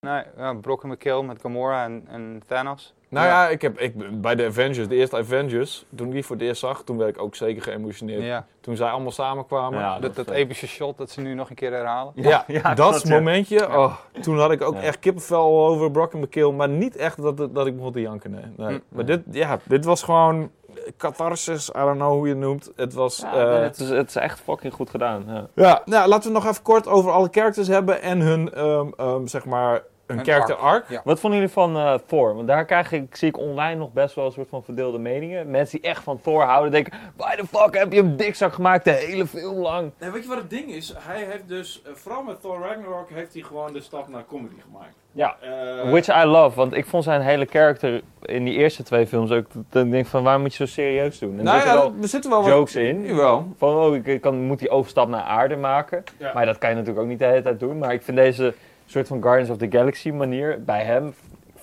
Nee, 0.01 0.23
ja, 0.37 0.55
Brock 0.55 0.83
en 0.83 0.89
McKill 0.89 1.23
met 1.23 1.41
Gamora 1.41 1.85
en, 1.85 2.05
en 2.09 2.43
Thanos. 2.47 2.95
Nou 3.11 3.27
ja, 3.27 3.49
ik 3.49 3.63
heb, 3.63 3.79
ik, 3.79 4.21
bij 4.21 4.35
de 4.35 4.47
Avengers, 4.47 4.89
de 4.89 4.95
eerste 4.95 5.17
Avengers, 5.17 5.85
toen 5.97 6.07
ik 6.07 6.13
die 6.13 6.25
voor 6.25 6.37
het 6.37 6.45
eerst 6.45 6.61
zag, 6.61 6.83
toen 6.83 6.97
werd 6.97 7.17
ik 7.17 7.23
ook 7.23 7.35
zeker 7.35 7.63
geëmotioneerd. 7.63 8.23
Ja, 8.23 8.47
Toen 8.61 8.77
zij 8.77 8.91
allemaal 8.91 9.11
samenkwamen. 9.11 9.79
Ja, 9.79 9.99
dat, 9.99 10.15
dat 10.17 10.27
vet. 10.27 10.35
epische 10.35 10.67
shot 10.67 10.97
dat 10.99 11.11
ze 11.11 11.21
nu 11.21 11.35
nog 11.35 11.51
een 11.51 11.57
keer 11.57 11.73
herhalen. 11.73 12.13
Ja, 12.17 12.45
Ja, 12.47 12.75
dat 12.75 12.91
klopt, 12.91 13.09
ja. 13.09 13.15
momentje, 13.15 13.77
oh, 13.79 13.97
toen 14.21 14.39
had 14.39 14.51
ik 14.51 14.63
ook 14.63 14.75
Ja. 14.75 14.81
echt 14.81 14.99
kippenvel 14.99 15.67
over 15.67 15.91
Brock 15.91 16.13
mijn 16.13 16.29
keel. 16.29 16.53
Maar 16.53 16.69
niet 16.69 16.97
echt 16.97 17.23
dat, 17.23 17.55
dat 17.55 17.67
ik 17.67 17.77
begon 17.77 17.93
te 17.93 18.01
janken, 18.01 18.31
nee. 18.31 18.45
nee. 18.57 18.69
Hm. 18.77 18.81
Maar 18.97 19.05
dit, 19.05 19.21
ja, 19.31 19.59
dit 19.65 19.85
was 19.85 20.03
gewoon 20.03 20.51
catharsis, 20.97 21.69
I 21.69 21.73
don't 21.73 21.97
know 21.97 22.13
hoe 22.13 22.27
je 22.27 22.33
het 22.33 22.43
noemt. 22.43 22.71
Het 22.77 22.95
was... 22.95 23.19
Ja, 23.19 23.33
eh, 23.33 23.63
het, 23.63 23.79
is, 23.79 23.89
het 23.89 24.09
is 24.09 24.17
echt 24.17 24.41
fucking 24.41 24.73
goed 24.73 24.91
gedaan. 24.91 25.25
Ja. 25.27 25.47
Ja, 25.55 25.83
nou, 25.85 26.09
laten 26.09 26.29
we 26.29 26.39
nog 26.39 26.47
even 26.47 26.63
kort 26.63 26.87
over 26.87 27.11
alle 27.11 27.29
characters 27.31 27.69
hebben 27.69 28.03
en 28.03 28.21
hun, 28.21 28.53
ehm, 28.53 28.89
ehm, 28.97 29.27
zeg 29.27 29.45
maar, 29.45 29.83
hun 30.09 30.17
Hun 30.17 30.27
character 30.27 30.55
arc. 30.57 30.83
arc. 30.83 30.91
Ja. 30.91 31.01
Wat 31.05 31.21
vonden 31.21 31.39
jullie 31.39 31.55
van 31.55 31.77
eh, 31.77 31.95
Thor? 32.07 32.35
Want 32.35 32.47
daar 32.49 32.65
krijg 32.65 32.93
ik, 32.93 33.17
zie 33.17 33.29
ik 33.29 33.39
online 33.39 33.75
nog 33.79 33.93
best 33.93 34.15
wel 34.15 34.25
een 34.27 34.33
soort 34.33 34.49
van 34.49 34.63
verdeelde 34.65 34.99
meningen. 34.99 35.51
Mensen 35.51 35.81
die 35.81 35.91
echt 35.91 36.03
van 36.03 36.21
Thor 36.21 36.43
houden 36.43 36.71
denken... 36.73 36.93
Why 37.17 37.37
the 37.37 37.47
fuck 37.47 37.75
heb 37.79 37.93
je 37.93 37.99
hem 38.01 38.17
dikzak 38.17 38.53
gemaakt 38.53 38.85
de 38.85 38.91
hele 38.91 39.27
film 39.27 39.57
lang? 39.59 39.91
Nee, 39.99 40.11
weet 40.11 40.23
je 40.23 40.29
wat 40.29 40.39
het 40.39 40.51
ding 40.51 40.71
is? 40.71 40.95
Hij 40.99 41.25
heeft 41.31 41.49
dus, 41.49 41.83
eh, 41.87 41.93
vooral 41.95 42.23
met 42.23 42.41
Thor 42.41 42.59
Ragnarok, 42.61 43.09
heeft 43.11 43.33
hij 43.35 43.43
gewoon 43.43 43.73
de 43.73 43.81
stap 43.81 44.09
naar 44.09 44.25
comedy 44.27 44.55
gemaakt. 44.71 44.95
Ja. 45.13 45.37
Eh, 45.41 45.91
Which 45.91 46.23
I 46.23 46.25
love, 46.27 46.57
want 46.57 46.75
ik 46.77 46.87
vond 46.87 47.05
zijn 47.05 47.21
hele 47.21 47.47
karakter 47.47 48.03
in 48.23 48.45
die 48.45 48.55
eerste 48.55 48.83
twee 48.83 49.07
films 49.07 49.31
ook... 49.31 49.47
Dan 49.71 49.91
denk 49.91 50.05
ik 50.05 50.11
van, 50.11 50.23
waarom 50.23 50.43
moet 50.43 50.55
je 50.55 50.67
zo 50.67 50.73
serieus 50.73 51.19
doen? 51.19 51.33
En 51.33 51.39
er 51.39 51.45
nou 51.45 51.57
zitten 51.57 51.75
ja, 51.77 51.81
wel 51.83 51.95
er 52.03 52.09
zitten 52.09 52.31
wel 52.31 52.41
wat... 52.43 52.51
jokes 52.51 52.75
in. 52.77 53.05
Jawel. 53.05 53.47
Van, 53.57 53.75
oh, 53.77 53.95
ik- 53.95 54.07
ik 54.07 54.21
kan, 54.21 54.41
moet 54.43 54.59
die 54.59 54.71
overstap 54.71 55.09
naar 55.09 55.23
aarde 55.23 55.57
maken. 55.57 56.05
Ja. 56.19 56.31
Maar 56.35 56.47
dat 56.47 56.59
kan 56.59 56.69
je 56.71 56.75
natuurlijk 56.75 57.03
ook 57.03 57.09
niet 57.11 57.19
de 57.19 57.25
hele 57.25 57.43
tijd 57.43 57.61
doen. 57.61 57.79
Maar 57.79 57.93
ik 57.93 58.03
vind 58.03 58.17
deze 58.17 58.55
soort 58.91 59.09
van 59.09 59.23
Guardians 59.23 59.51
of 59.51 59.57
the 59.57 59.67
Galaxy 59.71 60.11
manier 60.11 60.65
bij 60.65 60.85
hem... 60.85 61.15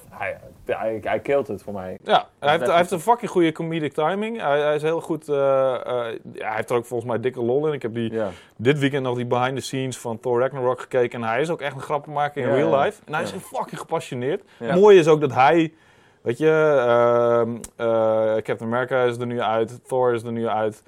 Hij, 0.10 0.38
hij, 0.66 1.00
hij 1.04 1.20
killt 1.20 1.48
het 1.48 1.64
voor 1.64 1.74
mij. 1.74 1.98
Ja, 2.04 2.28
hij 2.40 2.50
heeft, 2.50 2.60
best 2.60 2.70
hij 2.72 2.80
heeft 2.80 2.92
een 2.92 3.00
fucking 3.00 3.32
goede 3.32 3.52
comedic 3.52 3.94
timing. 3.94 4.42
Hij, 4.42 4.60
hij 4.60 4.76
is 4.76 4.82
heel 4.82 5.02
goed... 5.02 5.30
eh, 5.30 5.74
eh, 5.76 6.20
hij 6.38 6.56
heeft 6.56 6.70
er 6.70 6.76
ook 6.76 6.86
volgens 6.86 7.10
mij 7.10 7.20
dikke 7.20 7.42
lol 7.42 7.68
in. 7.68 7.74
Ik 7.74 7.82
heb 7.82 7.94
die, 7.94 8.14
Ja. 8.14 8.30
dit 8.56 8.80
weekend 8.80 9.04
nog 9.04 9.16
die 9.16 9.26
behind 9.26 9.56
the 9.56 9.62
scenes 9.62 9.98
van 9.98 10.20
Thor 10.20 10.40
Ragnarok 10.40 10.80
gekeken. 10.82 11.22
En 11.22 11.28
hij 11.28 11.42
is 11.42 11.50
ook 11.50 11.62
echt 11.62 11.76
een 11.76 11.82
grappenmaker 11.82 12.42
in 12.42 12.48
Ja, 12.50 12.56
real 12.56 12.80
life. 12.80 13.02
En 13.06 13.14
hij 13.14 13.24
is 13.24 13.32
Ja. 13.32 13.38
fucking 13.40 13.80
gepassioneerd. 13.80 14.44
Mooi 14.60 14.98
is 15.00 15.08
ook 15.08 15.22
dat 15.22 15.34
hij... 15.34 15.74
Weet 16.22 16.38
je, 16.38 16.50
ehm, 16.88 17.56
eh, 17.76 18.34
Captain 18.36 18.74
America 18.74 19.04
is 19.04 19.18
er 19.18 19.26
nu 19.26 19.42
uit. 19.42 19.88
Thor 19.88 20.14
is 20.14 20.24
er 20.24 20.32
nu 20.32 20.48
uit. 20.48 20.84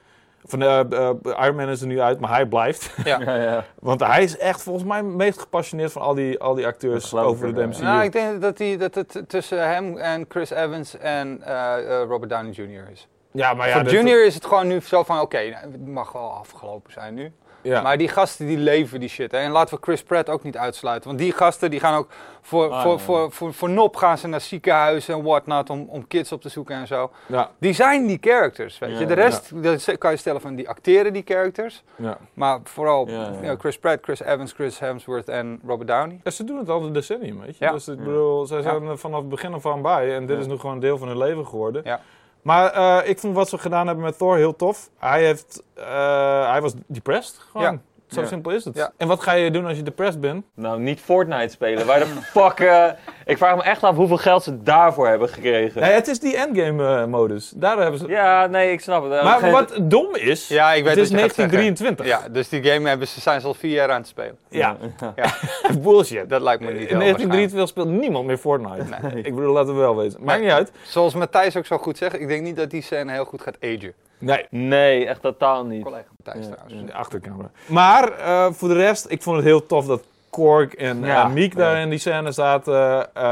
Van, 0.47 0.61
eh, 0.61 0.79
eh, 0.79 1.09
Iron 1.23 1.55
Man 1.55 1.69
is 1.69 1.81
er 1.81 1.87
nu 1.87 2.01
uit, 2.01 2.19
maar 2.19 2.29
hij 2.29 2.45
blijft. 2.45 2.89
Ja. 3.03 3.19
Ja, 3.19 3.35
ja. 3.35 3.65
Want 3.79 3.99
hij 3.99 4.23
is 4.23 4.37
echt 4.37 4.61
volgens 4.61 4.85
mij 4.85 4.97
het 4.97 5.05
meest 5.05 5.39
gepassioneerd 5.39 5.91
van 5.91 6.01
al 6.01 6.13
die, 6.13 6.39
al 6.39 6.53
die 6.53 6.65
acteurs 6.65 7.13
over 7.13 7.55
de. 7.55 7.67
MCU. 7.67 7.81
Nou, 7.81 8.03
ik 8.03 8.11
denk 8.11 8.41
dat, 8.41 8.57
die, 8.57 8.77
dat 8.77 8.95
het 8.95 9.23
tussen 9.27 9.69
hem 9.69 9.97
en 9.97 10.25
Chris 10.29 10.49
Evans 10.49 10.97
en 10.97 11.41
eh, 11.43 12.01
eh, 12.01 12.07
Robert 12.07 12.29
Downey 12.29 12.51
Jr. 12.51 12.91
is. 12.91 13.07
ja, 13.31 13.53
maar 13.53 13.67
ja, 13.67 13.79
Voor 13.79 13.91
Junior 13.91 14.25
is 14.25 14.35
het 14.35 14.45
gewoon 14.45 14.67
nu 14.67 14.79
zo 14.79 15.03
van, 15.03 15.19
oké, 15.19 15.49
nou, 15.49 15.71
het 15.71 15.87
mag 15.87 16.11
wel 16.11 16.31
afgelopen 16.31 16.91
zijn 16.91 17.13
nu. 17.13 17.31
Ja. 17.67 17.81
Maar 17.81 17.97
die 17.97 18.07
gasten 18.07 18.45
die 18.47 18.57
leven 18.57 18.99
die 18.99 19.09
shit. 19.09 19.31
Hè. 19.31 19.37
En 19.37 19.51
laten 19.51 19.75
we 19.75 19.81
Chris 19.83 20.03
Pratt 20.03 20.29
ook 20.29 20.43
niet 20.43 20.57
uitsluiten. 20.57 21.07
Want 21.09 21.21
die 21.21 21.31
gasten 21.31 21.69
die 21.71 21.79
gaan 21.79 21.97
ook 21.97 22.07
voor, 22.41 22.69
Ah, 22.71 22.81
voor, 22.81 22.91
ja. 22.91 22.97
voor, 22.97 23.31
voor, 23.31 23.53
voor 23.53 23.69
nop 23.69 23.95
gaan 23.95 24.17
ze 24.17 24.27
naar 24.27 24.41
ziekenhuizen 24.41 25.13
en 25.15 25.23
whatnot 25.23 25.69
om, 25.69 25.85
om 25.89 26.07
kids 26.07 26.31
op 26.31 26.41
te 26.41 26.49
zoeken 26.49 26.75
en 26.75 26.87
zo. 26.87 27.11
ja, 27.25 27.51
Die 27.59 27.73
zijn 27.73 28.05
die 28.05 28.17
characters, 28.21 28.79
weet 28.79 28.99
je. 28.99 29.05
De 29.05 29.13
rest 29.13 29.51
kan 29.97 30.11
je 30.11 30.17
stellen 30.17 30.41
van 30.41 30.55
die 30.55 30.69
acteren 30.69 31.13
die 31.13 31.23
characters. 31.25 31.83
ja. 31.95 32.17
Maar 32.33 32.59
vooral 32.63 33.09
Chris 33.57 33.77
Pratt, 33.79 34.03
Chris 34.03 34.19
Evans, 34.21 34.51
Chris 34.53 34.79
Hemsworth 34.79 35.29
en 35.29 35.59
Robert 35.67 35.87
Downey. 35.87 36.19
Ja, 36.23 36.31
ze 36.31 36.43
doen 36.43 36.57
het 36.57 36.69
al 36.69 36.83
een 36.83 36.93
decennium, 36.93 37.39
weet 37.41 37.57
je. 37.57 37.69
Dus 37.71 37.87
ik 37.87 37.97
bedoel, 37.97 38.45
zij 38.45 38.61
zijn 38.61 38.83
er 38.83 38.97
vanaf 38.97 39.19
het 39.19 39.29
begin 39.29 39.53
af 39.53 39.65
aan 39.65 39.81
bij. 39.81 40.15
En 40.15 40.25
dit 40.25 40.39
is 40.39 40.47
nu 40.47 40.57
gewoon 40.57 40.75
een 40.75 40.81
deel 40.81 40.97
van 40.97 41.07
hun 41.07 41.17
leven 41.17 41.45
geworden. 41.47 41.81
Ja. 41.85 41.99
Maar 42.47 42.71
eh, 42.71 43.09
ik 43.09 43.19
vond 43.19 43.35
wat 43.35 43.49
ze 43.49 43.57
gedaan 43.57 43.87
hebben 43.87 44.05
met 44.05 44.17
Thor 44.17 44.37
heel 44.37 44.55
tof. 44.55 44.89
Hij, 44.97 45.23
heeft, 45.23 45.63
eh, 45.73 46.49
hij 46.49 46.61
was 46.61 46.73
depressed, 46.85 47.37
gewoon. 47.51 47.81
Zo 48.07 48.21
Ja. 48.21 48.27
simpel 48.27 48.51
is 48.51 48.65
het. 48.65 48.75
Ja. 48.75 48.91
En 48.97 49.07
wat 49.07 49.21
ga 49.21 49.31
je 49.33 49.51
doen 49.51 49.65
als 49.65 49.77
je 49.77 49.83
depressed 49.83 50.21
bent? 50.21 50.45
Nou, 50.55 50.79
niet 50.79 50.99
Fortnite 50.99 51.47
spelen. 51.49 51.85
Waar 51.85 51.99
de 51.99 52.05
fuck... 52.39 52.59
eh, 52.59 52.85
ik 53.25 53.37
vraag 53.37 53.55
me 53.55 53.63
echt 53.63 53.83
af 53.83 53.95
hoeveel 53.95 54.17
geld 54.17 54.43
ze 54.43 54.63
daarvoor 54.63 55.07
hebben 55.07 55.29
gekregen. 55.29 55.81
Nee, 55.81 55.91
het 55.91 56.07
is 56.07 56.19
die 56.19 56.35
endgame-modus. 56.37 57.53
Daar 57.55 57.77
hebben 57.77 57.99
ze... 57.99 58.07
Ja, 58.07 58.45
nee, 58.45 58.71
ik 58.71 58.79
snap 58.81 59.09
het. 59.11 59.23
maar 59.23 59.39
Geen- 59.39 59.51
wat 59.51 59.77
dom 59.81 60.15
is, 60.15 60.47
Ja, 60.47 60.73
ik 60.73 60.83
weet 60.83 60.95
het 60.95 61.03
is 61.03 61.11
wat 61.11 61.19
je 61.19 61.25
gaat 61.25 61.35
zeggen. 61.35 61.53
1923. 61.57 62.05
Ja, 62.05 62.29
dus 62.33 62.49
die 62.49 62.63
game 62.71 62.87
hebben 62.87 63.07
ze, 63.07 63.21
zijn 63.21 63.41
ze 63.41 63.47
al 63.47 63.53
vier 63.53 63.71
jaar 63.73 63.91
aan 63.91 63.99
het 63.99 64.07
spelen. 64.07 64.37
Ja. 64.49 64.77
Ja. 65.15 65.33
Bullshit. 65.83 66.29
Dat 66.29 66.41
lijkt 66.41 66.61
me 66.61 66.67
niet 66.71 66.75
In 66.81 66.87
heel 66.87 66.97
1923 66.99 67.69
speelt 67.69 67.87
niemand 68.01 68.25
meer 68.25 68.37
Fortnite. 68.37 68.83
Ik 69.27 69.35
bedoel, 69.35 69.53
laten 69.53 69.73
we 69.73 69.79
wel 69.79 69.95
weten. 69.95 70.19
Maakt 70.23 70.37
Nee. 70.39 70.47
niet 70.47 70.57
uit. 70.57 70.71
Zoals 70.83 71.13
Matthijs 71.13 71.57
ook 71.57 71.65
zo 71.65 71.77
goed 71.77 71.97
zegt, 71.97 72.19
ik 72.19 72.27
denk 72.27 72.43
niet 72.43 72.55
dat 72.55 72.69
die 72.69 72.81
scène 72.81 73.11
heel 73.11 73.25
goed 73.25 73.41
gaat 73.41 73.57
agen. 73.61 73.93
Nee. 74.19 74.45
Nee, 74.49 75.05
echt 75.05 75.21
totaal 75.21 75.65
niet. 75.65 75.83
Collega 75.83 76.07
Matthijs 76.23 76.45
Ja, 76.45 76.51
trouwens. 76.51 76.79
In 76.79 76.85
de 76.85 76.93
achterkamer. 76.93 77.49
Maar 77.67 78.11
eh, 78.11 78.51
voor 78.51 78.67
de 78.67 78.73
rest, 78.73 79.05
ik 79.09 79.21
vond 79.21 79.35
het 79.35 79.45
heel 79.45 79.65
tof 79.65 79.85
dat 79.85 80.03
Korg 80.37 80.73
en 80.75 80.99
Ja. 81.03 81.23
eh, 81.23 81.29
Miek 81.33 81.55
daar 81.55 81.75
Ja. 81.75 81.81
in 81.81 81.89
die 81.89 81.99
scène 81.99 82.31
zaten. 82.31 83.13
Eh, 83.13 83.23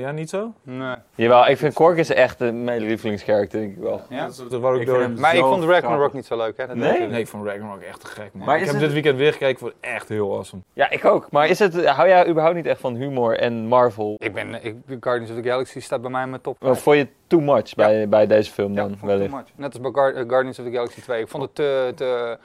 ja, 0.00 0.10
niet 0.10 0.30
zo? 0.30 0.52
Nee. 0.62 0.94
Jawel, 1.14 1.46
ik 1.48 1.56
vind 1.58 1.74
Kork 1.74 1.96
is 1.98 2.10
echt 2.12 2.40
eh, 2.40 2.50
mijn 2.50 2.80
lievelingskarakter, 2.82 3.60
denk 3.60 3.72
ik 3.76 3.82
wel. 3.82 4.00
Ja? 4.08 4.28
Dat 4.50 4.60
wou 4.60 4.74
ik 4.74 4.80
Ik 4.80 4.86
door. 4.86 5.10
Maar 5.10 5.34
ik 5.34 5.40
vond 5.40 5.64
Ragnarok 5.64 5.82
grappig. 5.96 6.12
niet 6.12 6.26
zo 6.26 6.36
leuk, 6.36 6.56
hè? 6.56 6.66
Dat 6.66 6.76
Nee? 6.76 7.06
Nee, 7.08 7.20
ik 7.20 7.26
vond 7.28 7.46
Ragnarok 7.46 7.80
echt 7.82 8.00
te 8.00 8.06
gek, 8.06 8.30
man. 8.32 8.46
Maar 8.46 8.54
ik 8.58 8.64
heb 8.64 8.70
het- 8.72 8.80
dit 8.82 8.92
weekend 8.92 9.16
weer 9.18 9.32
gekeken, 9.32 9.48
ik 9.52 9.58
vond 9.58 9.72
het 9.80 9.90
echt 9.92 10.08
heel 10.08 10.32
awesome. 10.34 10.62
Ja, 10.72 10.90
ik 10.90 11.04
ook. 11.04 11.30
Maar 11.30 11.48
is 11.48 11.58
het, 11.58 11.86
hou 11.86 12.08
jij 12.08 12.28
überhaupt 12.28 12.56
niet 12.56 12.66
echt 12.66 12.80
van 12.80 12.94
humor 12.94 13.38
en 13.38 13.66
Marvel? 13.66 14.14
Ik 14.18 14.32
ben, 14.34 14.64
ik, 14.64 14.76
Guardians 15.00 15.30
of 15.30 15.36
the 15.42 15.48
Galaxy 15.48 15.80
staat 15.80 16.00
bij 16.02 16.10
mij 16.10 16.22
in 16.22 16.30
mijn 16.30 16.42
top. 16.42 16.56
Vond 16.60 16.96
je 16.96 17.08
too 17.26 17.40
much 17.40 17.74
bij, 17.74 18.08
bij 18.08 18.26
deze 18.26 18.50
film 18.52 18.72
Ja, 18.74 18.80
dan? 18.82 18.98
wellicht? 19.02 19.30
too 19.30 19.38
much. 19.38 19.48
Net 19.56 19.72
als 19.72 19.80
bij 19.80 19.90
Guar- 19.90 20.14
eh, 20.14 20.28
Guardians 20.28 20.58
of 20.58 20.64
the 20.64 20.70
Galaxy 20.72 21.00
2. 21.00 21.20
Ik 21.20 21.28
vond 21.28 21.42
het 21.42 21.54
te, 21.54 21.92
te 21.96 22.38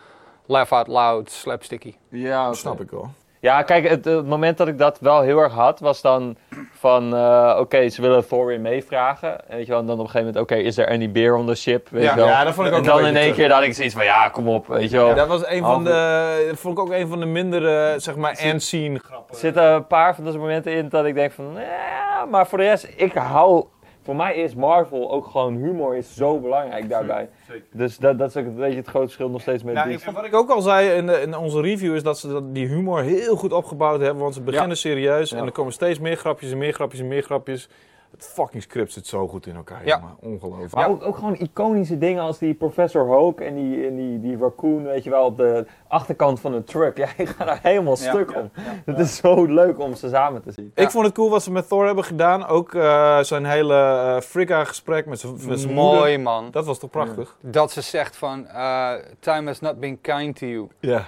laugh 0.46 0.72
out 0.72 0.88
loud, 0.88 1.32
slapsticky. 1.32 1.94
Ja, 2.10 2.46
Dat 2.46 2.58
snap 2.58 2.82
ik 2.82 2.91
wel. 2.91 3.10
Ja, 3.48 3.62
kijk, 3.62 3.89
het, 3.89 4.06
het 4.06 4.25
moment 4.27 4.58
dat 4.58 4.68
ik 4.68 4.77
dat 4.77 5.00
wel 5.00 5.22
heel 5.22 5.39
erg 5.39 5.54
had, 5.54 5.80
was 5.80 6.01
dan 6.01 6.36
van, 6.72 7.16
eh, 7.16 7.58
oké, 7.60 7.89
ze 7.89 8.01
willen 8.01 8.27
Thor 8.27 8.46
weer 8.46 8.60
meevragen. 8.60 9.38
Weet 9.48 9.66
je 9.66 9.72
wel, 9.72 9.80
en 9.80 9.86
dan 9.86 10.00
op 10.00 10.06
een 10.06 10.10
gegeven 10.10 10.27
moment, 10.34 10.51
oké, 10.51 10.56
is 10.62 10.77
er 10.77 10.88
any 10.89 11.12
beer 11.12 11.36
on 11.36 11.46
the 11.46 11.56
ship? 11.56 11.89
Weet 11.89 12.04
Ja, 12.04 12.10
je 12.10 12.16
wel. 12.16 12.27
ja, 12.27 12.44
dat 12.44 12.54
vond 12.54 12.68
ik 12.68 12.74
ook 12.74 12.80
en 12.80 12.86
dan 12.86 13.06
in 13.06 13.16
één 13.16 13.34
keer 13.34 13.50
dat 13.50 13.62
ik 13.63 13.74
zoiets 13.74 13.94
van, 13.96 14.04
ja, 14.04 14.30
kom 14.30 14.48
op, 14.50 14.68
weet 14.68 14.89
je 14.89 14.98
wel. 14.98 15.16
Dat 15.16 15.27
was 15.27 15.48
een 15.48 15.62
van 15.63 15.84
de, 15.84 16.46
dat 16.50 16.60
vond 16.60 16.77
ik 16.77 16.84
ook 16.84 16.92
een 16.92 17.08
van 17.08 17.20
de 17.20 17.25
mindere, 17.25 17.94
zeg 17.98 18.16
maar, 18.16 18.32
end-scene 18.34 19.00
grappen. 19.00 19.34
Er 19.34 19.39
zitten 19.39 19.63
een 19.63 19.88
paar 19.88 20.16
van 20.16 20.24
deze 20.24 20.38
momenten 20.38 20.72
in 20.72 20.89
dat 20.89 21.06
ik 21.06 21.16
denk 21.16 21.32
van, 21.32 21.46
ja, 21.56 22.25
maar 22.25 22.48
voor 22.48 22.58
de 22.58 22.63
rest, 22.63 22.88
ik 22.96 23.13
hou... 23.13 23.66
Voor 24.08 24.16
mij 24.16 24.36
is 24.36 24.56
Marvel 24.56 25.12
ook 25.12 25.26
gewoon 25.26 25.56
humor 25.56 25.96
is 25.96 26.16
zo 26.16 26.40
belangrijk 26.40 26.90
daarbij. 26.90 27.30
Dus 27.72 27.98
dat, 27.98 28.18
dat 28.18 28.30
is 28.30 28.38
ook 28.38 28.46
een 28.46 28.56
beetje 28.56 28.78
het 28.78 28.88
grote 28.88 29.06
verschil 29.06 29.30
nog 29.30 29.42
steeds 29.42 29.64
met 29.64 29.74
Nou, 29.74 29.90
ik- 29.92 30.04
wat 30.04 30.26
ik 30.26 30.36
ook 30.36 30.50
al 30.50 30.62
zei 30.62 30.90
in, 30.90 31.06
de- 31.08 31.22
in 31.22 31.36
onze 31.38 31.62
review 31.62 31.96
is 31.96 32.04
dat 32.04 32.20
ze 32.20 32.28
dat, 32.28 32.54
die 32.56 32.68
humor 32.68 33.02
heel 33.02 33.36
goed 33.36 33.54
opgebouwd 33.54 34.00
hebben. 34.02 34.22
Want 34.24 34.34
ze 34.34 34.42
beginnen 34.42 34.78
serieus 34.78 35.32
en 35.32 35.46
er 35.46 35.52
komen 35.52 35.74
steeds 35.74 36.00
meer 36.00 36.16
grapjes 36.16 36.52
en 36.52 36.58
meer 36.58 36.74
grapjes 36.74 37.00
en 37.02 37.08
meer 37.08 37.22
grapjes. 37.24 37.70
Het 38.12 38.26
fucking 38.26 38.64
script 38.64 38.92
zit 38.92 39.08
zo 39.08 39.28
goed 39.28 39.46
in 39.48 39.56
elkaar, 39.56 39.86
Ja. 39.86 39.98
jongen. 39.98 40.15
Ongelooflijk. 40.20 40.74
Maar 40.76 40.89
ook, 40.89 41.04
ook 41.04 41.15
gewoon 41.15 41.36
iconische 41.36 41.98
dingen 41.98 42.24
als 42.24 42.38
die 42.38 42.54
Professor 42.54 43.06
Hoke 43.08 43.43
en 43.43 43.56
die, 43.56 43.88
en 43.88 43.96
die, 43.96 44.20
die 44.20 44.38
raccoon, 44.38 44.84
weet 44.84 45.04
je 45.04 45.10
wel, 45.10 45.26
op 45.26 45.38
de 45.38 45.65
achterkant 45.88 46.39
van 46.39 46.54
een 46.54 46.63
truck. 46.63 46.98
Ja, 46.98 47.08
ik 47.17 47.28
ga 47.28 47.46
daar 47.46 47.60
helemaal 47.62 47.98
Ja, 48.00 48.10
stuk 48.12 48.32
ja, 48.32 48.39
om. 48.39 48.52
Het 48.86 49.00
is 49.00 49.15
zo 49.15 49.46
leuk 49.46 49.80
om 49.80 49.96
ze 49.96 50.10
samen 50.10 50.41
te 50.41 50.52
zien. 50.52 50.72
Ik 50.76 50.91
vond 50.91 51.06
het 51.06 51.13
cool 51.13 51.30
wat 51.30 51.43
ze 51.43 51.52
met 51.52 51.67
Thor 51.67 51.86
hebben 51.86 52.04
gedaan. 52.04 52.46
Ook 52.48 52.74
eh, 52.74 53.20
zijn 53.20 53.46
hele 53.46 53.76
eh 53.76 54.20
Frigga-gesprek 54.22 55.06
met 55.06 55.20
zijn 55.20 55.34
met 55.48 55.60
zijn 55.60 55.74
moeder. 55.74 56.00
Mooi 56.00 56.17
man. 56.17 56.52
Dat 56.52 56.65
was 56.65 56.80
toch 56.80 56.89
prachtig? 56.89 57.36
Dat 57.41 57.72
ze 57.72 57.82
zegt 57.82 58.15
van, 58.15 58.48
eh, 58.48 58.91
time 59.20 59.48
has 59.48 59.60
not 59.60 59.80
been 59.80 60.02
kind 60.02 60.36
to 60.36 60.46
you. 60.46 60.67
Ja. 60.80 61.06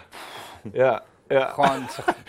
Ja. 0.72 1.04
Ja. 1.30 1.46
Gewoon, 1.48 1.86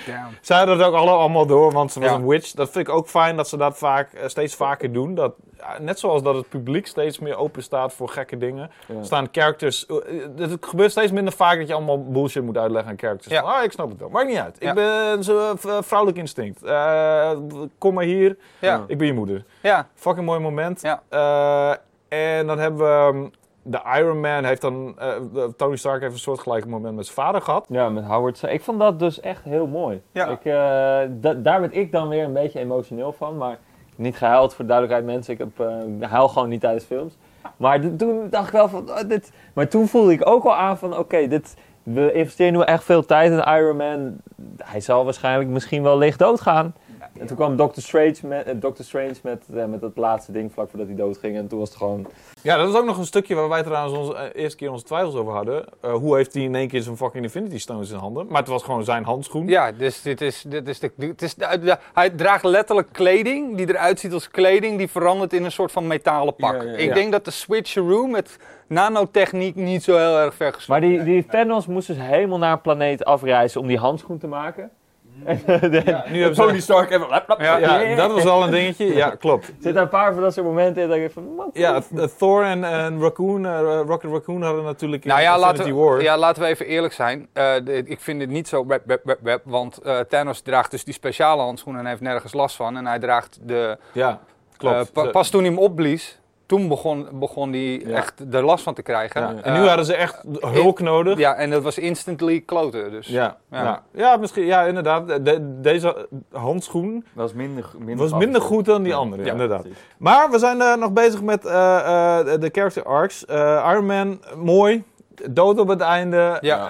damn. 0.06 0.36
Zij 0.40 0.56
hadden 0.56 0.78
het 0.78 0.86
ook 0.86 0.94
alle, 0.94 1.10
allemaal 1.10 1.46
door, 1.46 1.72
want 1.72 1.92
ze 1.92 2.00
was 2.00 2.08
Ja. 2.08 2.14
een 2.14 2.26
witch. 2.26 2.52
Dat 2.52 2.70
vind 2.70 2.88
ik 2.88 2.94
ook 2.94 3.08
fijn 3.08 3.36
dat 3.36 3.48
ze 3.48 3.56
dat 3.56 3.78
vaak, 3.78 4.12
eh, 4.12 4.28
steeds 4.28 4.54
vaker 4.54 4.92
doen. 4.92 5.14
Dat, 5.14 5.32
net 5.78 5.98
zoals 5.98 6.22
dat 6.22 6.34
het 6.34 6.48
publiek 6.48 6.86
steeds 6.86 7.18
meer 7.18 7.36
open 7.36 7.62
staat 7.62 7.92
voor 7.92 8.08
gekke 8.08 8.38
dingen. 8.38 8.70
Ja. 8.86 9.02
Staan 9.02 9.28
characters... 9.32 9.86
eh, 9.86 9.96
Het 10.36 10.66
gebeurt 10.66 10.90
steeds 10.90 11.12
minder 11.12 11.32
vaak 11.32 11.58
dat 11.58 11.68
je 11.68 11.74
allemaal 11.74 12.04
bullshit 12.04 12.42
moet 12.42 12.56
uitleggen 12.56 12.90
aan 12.90 12.98
characters. 12.98 13.34
Ah, 13.42 13.62
ik 13.62 13.72
snap 13.72 13.88
het 13.90 13.98
wel. 14.00 14.08
Maakt 14.08 14.28
niet 14.28 14.38
uit. 14.38 14.56
Ik 14.58 14.74
ben 14.74 15.24
zo'n 15.24 15.58
v- 15.58 15.78
vrouwelijk 15.86 16.18
instinct. 16.18 16.62
Eh, 16.62 17.30
kom 17.78 17.94
maar 17.94 18.04
hier. 18.04 18.36
Ik 18.86 18.98
ben 18.98 19.06
je 19.06 19.12
moeder. 19.14 19.44
ja. 19.60 19.86
Fucking 19.94 20.26
mooi 20.26 20.40
moment. 20.40 20.80
Ja. 20.82 21.02
Eh, 21.08 22.38
en 22.38 22.46
dan 22.46 22.58
hebben 22.58 22.78
we... 22.80 23.30
de 23.62 23.80
Iron 23.96 24.20
Man 24.20 24.44
heeft 24.44 24.60
dan... 24.60 24.94
eh, 24.98 25.08
Tony 25.56 25.76
Stark 25.76 26.00
heeft 26.00 26.12
een 26.12 26.18
soortgelijk 26.18 26.66
moment 26.66 26.96
met 26.96 27.04
zijn 27.06 27.16
vader 27.16 27.40
gehad. 27.42 27.66
Ja, 27.68 27.88
met 27.88 28.04
Howard. 28.04 28.42
Ik 28.42 28.60
vond 28.62 28.78
dat 28.78 28.98
dus 28.98 29.20
echt 29.20 29.44
heel 29.44 29.66
mooi. 29.66 30.02
Ja. 30.12 30.26
Ik, 30.26 30.44
eh, 30.44 30.52
da- 31.20 31.34
daar 31.34 31.60
werd 31.60 31.76
ik 31.76 31.92
dan 31.92 32.08
weer 32.08 32.24
een 32.24 32.32
beetje 32.32 32.58
emotioneel 32.58 33.12
van. 33.12 33.36
Maar 33.36 33.58
niet 33.96 34.16
gehuild 34.16 34.54
voor 34.54 34.64
de 34.64 34.70
duidelijkheid, 34.70 35.14
mensen. 35.14 35.32
Ik 35.32 35.38
heb, 35.38 35.66
eh, 36.00 36.08
huil 36.10 36.28
gewoon 36.28 36.48
niet 36.48 36.60
tijdens 36.60 36.84
films. 36.84 37.16
Maar 37.56 37.80
toen 37.96 38.26
dacht 38.30 38.46
ik 38.46 38.52
wel 38.52 38.68
van, 38.68 38.90
oh, 38.90 38.98
dit... 39.08 39.32
Maar 39.54 39.68
toen 39.68 39.88
voelde 39.88 40.12
ik 40.12 40.26
ook 40.28 40.44
al 40.44 40.54
aan 40.54 40.78
van, 40.78 40.98
oké, 40.98 41.26
dit... 41.28 41.56
We 41.82 42.12
investeren 42.12 42.52
nu 42.52 42.60
echt 42.60 42.84
veel 42.84 43.04
tijd 43.06 43.32
in 43.32 43.54
Iron 43.54 43.76
Man. 43.76 44.16
Hij 44.64 44.80
zal 44.80 45.04
waarschijnlijk 45.04 45.50
misschien 45.50 45.82
wel 45.82 45.98
licht 45.98 46.18
doodgaan. 46.18 46.74
En 47.20 47.26
toen 47.26 47.36
kwam 47.36 47.56
Doctor 47.56 47.82
Strange 47.82 48.16
met, 48.24 48.46
eh, 48.46 48.54
Doctor 48.56 48.84
Strange 48.84 49.14
met, 49.22 49.44
eh, 49.54 49.64
met 49.64 49.80
dat 49.80 49.96
laatste 49.96 50.32
ding 50.32 50.52
vlak 50.52 50.70
voordat 50.70 50.88
hij 50.88 50.96
doodging. 50.96 51.36
En 51.36 51.48
toen 51.48 51.58
was 51.58 51.68
het 51.68 51.78
gewoon... 51.78 52.06
Ja, 52.42 52.56
dat 52.56 52.68
is 52.68 52.74
ook 52.74 52.84
nog 52.84 52.98
een 52.98 53.06
stukje 53.06 53.34
waar 53.34 53.48
wij 53.48 53.62
trouwens 53.62 53.98
onze, 53.98 54.14
eh, 54.14 54.42
eerste 54.42 54.56
keer 54.56 54.70
onze 54.70 54.84
twijfels 54.84 55.14
over 55.14 55.32
hadden. 55.32 55.64
Eh, 55.80 55.92
hoe 55.92 56.16
heeft 56.16 56.34
hij 56.34 56.42
in 56.42 56.54
één 56.54 56.68
keer 56.68 56.82
zijn 56.82 56.96
fucking 56.96 57.24
Infinity 57.24 57.58
Stones 57.58 57.80
in 57.80 57.86
zijn 57.86 58.00
handen? 58.00 58.26
Maar 58.28 58.40
het 58.40 58.48
was 58.48 58.62
gewoon 58.62 58.84
zijn 58.84 59.04
handschoen. 59.04 59.48
Ja, 59.48 59.72
dus 59.72 60.02
dit 60.02 60.20
is, 60.20 60.44
dit 60.48 60.68
is 60.68 60.78
de, 60.78 60.92
dit 60.96 61.22
is 61.22 61.34
de, 61.34 61.78
hij 61.92 62.10
draagt 62.10 62.44
letterlijk 62.44 62.88
kleding 62.92 63.56
die 63.56 63.68
eruit 63.68 64.00
ziet 64.00 64.12
als 64.12 64.30
kleding 64.30 64.78
die 64.78 64.88
verandert 64.88 65.32
in 65.32 65.44
een 65.44 65.52
soort 65.52 65.72
van 65.72 65.86
metalen 65.86 66.34
pak. 66.34 66.54
Ja, 66.54 66.62
ja, 66.62 66.70
ja. 66.70 66.76
Ik 66.76 66.94
denk 66.94 67.12
dat 67.12 67.24
de 67.24 67.30
switcheroo 67.30 68.06
met 68.06 68.36
nanotechniek 68.66 69.54
niet 69.54 69.82
zo 69.82 69.96
heel 69.96 70.18
erg 70.18 70.34
ver 70.34 70.64
Maar 70.68 70.80
die, 70.80 71.02
die 71.02 71.26
Thanos 71.26 71.66
moest 71.66 71.86
dus 71.86 71.96
helemaal 71.98 72.38
naar 72.38 72.52
een 72.52 72.60
planeet 72.60 73.04
afreizen 73.04 73.60
om 73.60 73.66
die 73.66 73.78
handschoen 73.78 74.18
te 74.18 74.26
maken. 74.26 74.70
Eh, 75.24 75.36
de- 75.60 76.02
nu 76.08 76.18
hebben 76.18 76.34
ze- 76.34 76.42
Tony 76.42 76.60
Stark 76.60 76.90
even... 76.90 77.08
lap, 77.08 77.28
lap, 77.28 77.40
Ja, 77.40 77.58
Ja, 77.58 77.94
dat 77.96 78.12
was 78.12 78.22
wel 78.22 78.42
een 78.42 78.50
dingetje. 78.50 78.94
Ja, 78.94 79.10
klopt. 79.10 79.48
Er 79.48 79.54
zitten 79.60 79.82
een 79.82 79.88
paar 79.88 80.12
van 80.12 80.22
dat 80.22 80.32
soort 80.34 80.46
momenten 80.46 80.82
in 80.82 80.88
dat 80.88 80.96
ik 80.98 81.10
van... 81.12 81.34
man, 81.34 81.50
Ja, 81.52 81.80
th- 81.80 82.18
Thor 82.18 82.44
en, 82.44 82.64
en 82.64 83.00
Raccoon, 83.00 83.46
eh, 83.46 83.80
Rocket 83.86 84.10
Raccoon 84.10 84.42
hadden 84.42 84.64
natuurlijk 84.64 85.02
in 85.04 85.08
Nou 85.10 85.22
ja 85.22 85.34
Infinity 85.34 85.58
laten, 85.58 85.76
War. 85.76 86.02
ja, 86.02 86.16
laten 86.18 86.42
we 86.42 86.48
even 86.48 86.66
eerlijk 86.66 86.92
zijn. 86.94 87.28
Eh, 87.32 87.52
de- 87.64 87.82
ik 87.86 88.00
vind 88.00 88.20
het 88.20 88.30
niet 88.30 88.48
zo 88.48 88.66
web, 88.66 88.82
web, 88.86 89.00
web, 89.04 89.18
web, 89.22 89.40
want 89.44 89.78
eh, 89.78 89.98
Thanos 89.98 90.40
draagt 90.40 90.70
dus 90.70 90.84
die 90.84 90.94
speciale 90.94 91.42
handschoenen 91.42 91.80
en 91.82 91.86
heeft 91.86 92.00
nergens 92.00 92.32
last 92.32 92.56
van. 92.56 92.76
En 92.76 92.86
hij 92.86 92.98
draagt 92.98 93.38
de... 93.42 93.78
Ja, 93.92 94.20
klopt. 94.56 95.12
pas 95.12 95.30
toen 95.30 95.40
hij 95.42 95.50
hem 95.50 95.58
opblies, 95.58 96.19
toen 96.50 96.68
begon, 96.68 97.08
begon 97.12 97.50
hij 97.52 97.60
Ja. 97.86 97.96
echt 97.96 98.14
er 98.34 98.44
last 98.44 98.64
van 98.64 98.74
te 98.74 98.82
krijgen. 98.82 99.20
ja. 99.20 99.34
Eh, 99.42 99.46
En 99.52 99.60
nu 99.60 99.66
hadden 99.66 99.84
ze 99.86 99.94
echt 99.94 100.22
hulk 100.40 100.80
nodig. 100.80 101.18
Ja, 101.18 101.34
en 101.34 101.50
dat 101.50 101.62
was 101.62 101.78
instantly 101.78 102.40
kloten. 102.40 102.90
Dus. 102.90 103.06
Ja, 103.06 103.36
Ja. 103.50 103.62
ja. 103.62 103.82
ja. 103.92 104.16
misschien. 104.16 104.44
Ja, 104.46 104.62
inderdaad. 104.62 105.24
De- 105.24 105.60
deze 105.60 106.08
handschoen 106.32 107.04
was 107.12 107.32
minder, 107.32 107.64
minder 107.78 107.96
was 108.08 108.18
minder 108.18 108.40
goed 108.40 108.64
dan 108.64 108.82
die 108.82 108.94
andere, 108.94 109.24
Ja, 109.24 109.32
inderdaad. 109.32 109.60
precies. 109.62 109.80
Maar 109.98 110.30
we 110.30 110.38
zijn 110.38 110.60
eh, 110.60 110.76
nog 110.76 110.92
bezig 110.92 111.22
met 111.22 111.44
eh, 111.46 112.18
eh, 112.18 112.40
de 112.40 112.48
character 112.52 112.84
arcs. 112.84 113.24
Eh, 113.26 113.68
Iron 113.72 113.86
Man, 113.86 114.20
mooi. 114.36 114.84
Dood 115.30 115.58
op 115.58 115.68
het 115.68 115.80
einde. 115.80 116.38
Ja. 116.40 116.68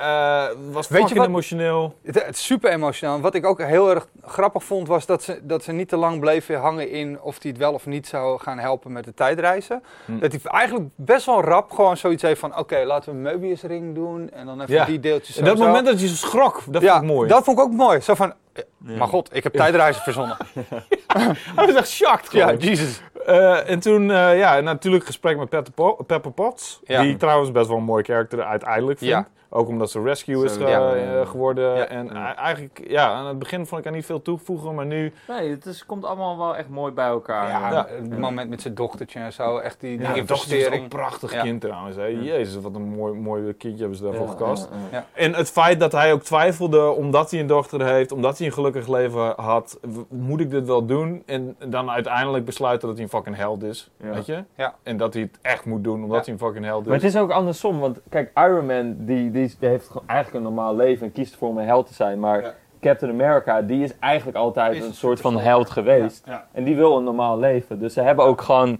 Eh, 0.48 0.56
was 0.70 0.88
Weet 0.88 1.08
je 1.08 1.14
wat? 1.14 1.26
emotioneel. 1.26 1.94
Het, 2.02 2.36
super 2.36 2.70
emotioneel. 2.70 3.20
Wat 3.20 3.34
ik 3.34 3.46
ook 3.46 3.62
heel 3.62 3.90
erg 3.90 4.06
grappig 4.24 4.64
vond, 4.64 4.88
was 4.88 5.06
dat 5.06 5.22
ze, 5.22 5.40
dat 5.42 5.64
ze 5.64 5.72
niet 5.72 5.88
te 5.88 5.96
lang 5.96 6.20
bleven 6.20 6.58
hangen 6.60 6.90
in 6.90 7.20
of 7.20 7.42
hij 7.42 7.50
het 7.50 7.60
wel 7.60 7.72
of 7.72 7.86
niet 7.86 8.06
zou 8.06 8.40
gaan 8.40 8.58
helpen 8.58 8.92
met 8.92 9.04
de 9.04 9.14
tijdreizen. 9.14 9.82
Hm. 10.04 10.18
Dat 10.18 10.32
hij 10.32 10.40
eigenlijk 10.44 10.88
best 10.94 11.26
wel 11.26 11.42
rap 11.42 11.70
gewoon 11.70 11.96
zoiets 11.96 12.22
heeft 12.22 12.40
van: 12.40 12.58
oké, 12.58 12.82
laten 12.84 13.22
we 13.22 13.30
een 13.30 13.40
Möbius 13.40 13.60
ring 13.62 13.94
doen. 13.94 14.30
En 14.30 14.46
dan 14.46 14.60
even 14.60 14.74
Ja. 14.74 14.84
die 14.84 15.00
deeltjes. 15.00 15.36
En 15.36 15.44
dat 15.44 15.58
zo. 15.58 15.64
moment 15.64 15.86
dat 15.86 16.00
je 16.00 16.08
schrok, 16.08 16.62
dat 16.68 16.82
ja, 16.82 16.90
vond 16.92 17.02
ik 17.02 17.10
mooi. 17.10 17.28
dat 17.28 17.44
vond 17.44 17.58
ik 17.58 17.64
ook 17.64 17.72
mooi. 17.72 18.00
Zo 18.00 18.14
van: 18.14 18.32
eh, 18.52 18.62
maar 18.98 19.08
god, 19.08 19.36
ik 19.36 19.42
heb 19.42 19.52
tijdreizen 19.52 20.02
verzonnen. 20.02 20.36
Hij 21.56 21.66
was 21.66 21.74
echt 21.74 21.88
shocked 21.88 22.32
ja. 22.32 22.52
Jesus. 22.54 23.00
Eh, 23.30 23.70
en 23.70 23.80
toen, 23.80 24.10
eh, 24.10 24.38
ja, 24.38 24.60
natuurlijk 24.60 25.04
gesprek 25.04 25.36
met 25.38 25.48
Pepper, 25.48 25.72
Po- 25.72 25.96
Pepper 26.06 26.30
Potts. 26.32 26.80
Ja. 26.84 27.02
Die 27.02 27.16
trouwens 27.16 27.52
best 27.52 27.68
wel 27.68 27.76
een 27.76 27.82
mooi 27.84 28.02
karakter 28.02 28.42
uiteindelijk 28.42 28.98
vind. 28.98 29.10
Ja. 29.10 29.26
Ook 29.52 29.68
omdat 29.68 29.90
ze 29.90 30.02
rescue 30.02 30.44
is 30.44 30.54
Zo, 30.54 30.60
eh, 30.64 30.68
ja. 30.70 30.94
eh, 30.94 31.28
geworden. 31.28 31.76
Ja. 31.76 31.84
En 31.86 32.10
eh, 32.10 32.38
eigenlijk, 32.38 32.80
ja, 32.88 33.08
aan 33.12 33.26
het 33.26 33.38
begin 33.38 33.66
vond 33.66 33.80
ik 33.80 33.86
er 33.86 33.92
niet 33.92 34.06
veel 34.06 34.22
toevoegen, 34.22 34.74
maar 34.74 34.86
nu... 34.86 35.12
Nee, 35.28 35.50
het 35.50 35.66
is, 35.66 35.86
komt 35.86 36.04
allemaal 36.04 36.38
wel 36.38 36.56
echt 36.56 36.68
mooi 36.68 36.92
bij 36.92 37.06
elkaar. 37.06 37.48
Ja, 37.48 37.70
Ja. 37.70 37.86
het 37.88 38.18
moment 38.18 38.50
met 38.50 38.62
zijn 38.62 38.74
dochtertje 38.74 39.18
en 39.18 39.32
zo. 39.32 39.58
Echt 39.58 39.80
die, 39.80 39.90
die 39.90 40.00
Ja, 40.00 40.06
dat 40.06 40.16
is 40.16 40.22
ook 40.22 40.28
investering. 40.30 40.82
een 40.82 40.88
prachtig 40.88 41.32
Ja. 41.32 41.42
kind 41.42 41.60
trouwens. 41.60 41.96
Hè. 41.96 42.04
Jezus, 42.04 42.62
wat 42.62 42.74
een 42.74 42.88
mooi, 42.88 43.14
mooi 43.14 43.52
kindje 43.56 43.78
hebben 43.80 43.96
ze 43.98 44.02
daarvoor 44.04 44.26
Ja, 44.26 44.30
gekast. 44.32 44.68
ja, 44.70 44.76
ja. 44.90 44.98
Ja. 44.98 45.06
En 45.22 45.34
het 45.34 45.50
feit 45.50 45.80
dat 45.80 45.92
hij 45.92 46.12
ook 46.12 46.22
twijfelde, 46.22 46.90
omdat 46.90 47.30
hij 47.30 47.40
een 47.40 47.46
dochter 47.46 47.84
heeft, 47.86 48.12
omdat 48.12 48.38
hij 48.38 48.46
een 48.46 48.52
gelukkig 48.52 48.88
leven 48.88 49.32
had, 49.36 49.78
moet 50.08 50.40
ik 50.40 50.50
dit 50.50 50.66
wel 50.66 50.86
doen? 50.86 51.22
En 51.26 51.56
dan 51.66 51.90
uiteindelijk 51.90 52.44
besluiten 52.44 52.86
dat 52.88 52.96
hij 52.96 53.04
een 53.06 53.12
fucking 53.12 53.36
held 53.36 53.62
is, 53.62 53.90
Ja. 53.96 54.10
weet 54.10 54.26
je? 54.26 54.44
Ja. 54.54 54.74
En 54.82 54.96
dat 54.96 55.12
hij 55.14 55.22
het 55.22 55.38
echt 55.42 55.64
moet 55.64 55.84
doen, 55.84 56.02
omdat 56.02 56.16
Ja. 56.18 56.22
hij 56.24 56.32
een 56.32 56.38
fucking 56.46 56.64
held 56.64 56.80
is. 56.82 56.86
Maar 56.86 56.96
het 56.96 57.04
is 57.06 57.16
ook 57.16 57.30
andersom, 57.30 57.78
want 57.80 58.00
kijk, 58.08 58.30
Iron 58.34 58.66
Man 58.66 58.96
die, 58.98 59.30
die, 59.30 59.39
die 59.60 59.68
heeft 59.68 59.90
eigenlijk 60.06 60.36
een 60.36 60.52
normaal 60.54 60.76
leven 60.76 61.06
en 61.06 61.12
kiest 61.12 61.32
ervoor 61.32 61.48
om 61.48 61.58
een 61.58 61.66
held 61.66 61.86
te 61.86 61.94
zijn. 61.94 62.20
Maar 62.20 62.42
Ja. 62.42 62.54
Captain 62.80 63.12
America, 63.12 63.62
die 63.62 63.82
is 63.84 63.98
eigenlijk 63.98 64.36
altijd 64.38 64.76
Is 64.76 64.84
een 64.86 64.94
soort 64.94 65.20
van 65.20 65.38
held 65.38 65.70
geweest. 65.70 66.22
Ja. 66.26 66.46
En 66.52 66.64
die 66.64 66.76
wil 66.76 66.96
een 66.96 67.04
normaal 67.04 67.38
leven. 67.38 67.78
Dus 67.78 67.92
ze 67.92 68.00
hebben 68.00 68.24
ook 68.24 68.40
gewoon 68.40 68.78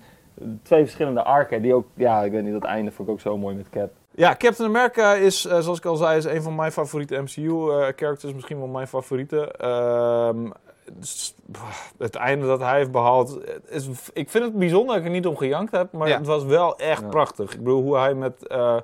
twee 0.63 0.83
verschillende 0.83 1.23
arken. 1.23 1.63
Die 1.63 1.75
ook, 1.75 1.87
ja, 1.95 2.23
ik 2.23 2.33
weet 2.33 2.43
niet, 2.43 2.53
dat 2.53 2.65
einde 2.65 2.91
vond 2.91 3.09
ik 3.09 3.15
ook 3.15 3.21
zo 3.21 3.39
mooi 3.39 3.57
met 3.57 3.69
Cap. 3.71 3.91
Ja, 4.15 4.35
Captain 4.39 4.69
America 4.69 5.15
is, 5.15 5.45
eh, 5.47 5.59
zoals 5.59 5.79
ik 5.79 5.85
al 5.85 5.97
zei, 5.97 6.17
is 6.17 6.25
een 6.25 6.43
van 6.43 6.55
mijn 6.55 6.73
favoriete 6.73 7.21
MCU-characters. 7.23 8.33
misschien 8.35 8.59
wel 8.59 8.67
mijn 8.67 8.87
favoriete. 8.87 9.53
Ehm, 9.53 10.51
s- 11.01 11.35
het 11.99 12.15
einde 12.15 12.47
dat 12.47 12.61
hij 12.61 12.77
heeft 12.79 12.93
behaald. 12.93 13.39
Is, 13.69 13.89
ik 14.13 14.31
vind 14.31 14.45
het 14.45 14.59
bijzonder 14.59 14.89
dat 14.89 14.97
ik 14.97 15.05
er 15.05 15.11
niet 15.15 15.27
om 15.27 15.37
gejankt 15.37 15.73
heb. 15.73 15.93
Maar 15.93 16.09
Ja. 16.09 16.17
het 16.17 16.27
was 16.27 16.45
wel 16.45 16.79
echt 16.79 17.01
Ja. 17.03 17.09
prachtig. 17.09 17.53
Ik 17.53 17.59
bedoel, 17.59 17.83
hoe 17.83 17.97
hij 17.97 18.15
met 18.15 18.47
eh, 18.47 18.77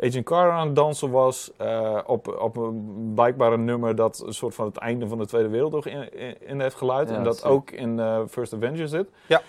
Agent 0.00 0.24
Carter 0.24 0.52
aan 0.52 0.66
het 0.66 0.76
dansen 0.76 1.10
was. 1.10 1.50
eh, 1.56 1.98
op, 2.06 2.38
op 2.40 2.56
een 2.56 3.12
blijkbaar 3.14 3.52
een 3.52 3.64
nummer 3.64 3.96
dat 3.96 4.22
een 4.26 4.34
soort 4.34 4.54
van 4.54 4.66
het 4.66 4.76
einde 4.76 5.08
van 5.08 5.18
de 5.18 5.26
Tweede 5.26 5.48
Wereldoorlog 5.48 5.86
in, 5.86 6.18
in, 6.18 6.36
in 6.40 6.60
heeft 6.60 6.76
geluid. 6.76 7.08
Ja, 7.08 7.14
en 7.16 7.24
dat 7.24 7.44
ook 7.44 7.70
in 7.70 8.00
eh, 8.00 8.20
First 8.30 8.54
Avenger 8.54 8.88
zit. 8.88 9.08
Ja. 9.26 9.42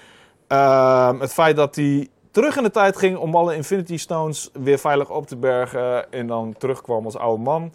Ehm, 0.47 1.19
het 1.19 1.33
feit 1.33 1.55
dat 1.55 1.75
hij 1.75 2.07
terug 2.31 2.57
in 2.57 2.63
de 2.63 2.71
tijd 2.71 2.97
ging 2.97 3.17
om 3.17 3.35
alle 3.35 3.55
Infinity 3.55 3.97
Stones 3.97 4.49
weer 4.53 4.77
veilig 4.77 5.09
op 5.09 5.27
te 5.27 5.37
bergen. 5.37 6.11
En 6.11 6.27
dan 6.27 6.55
terugkwam 6.57 7.05
als 7.05 7.17
oude 7.17 7.43
man. 7.43 7.73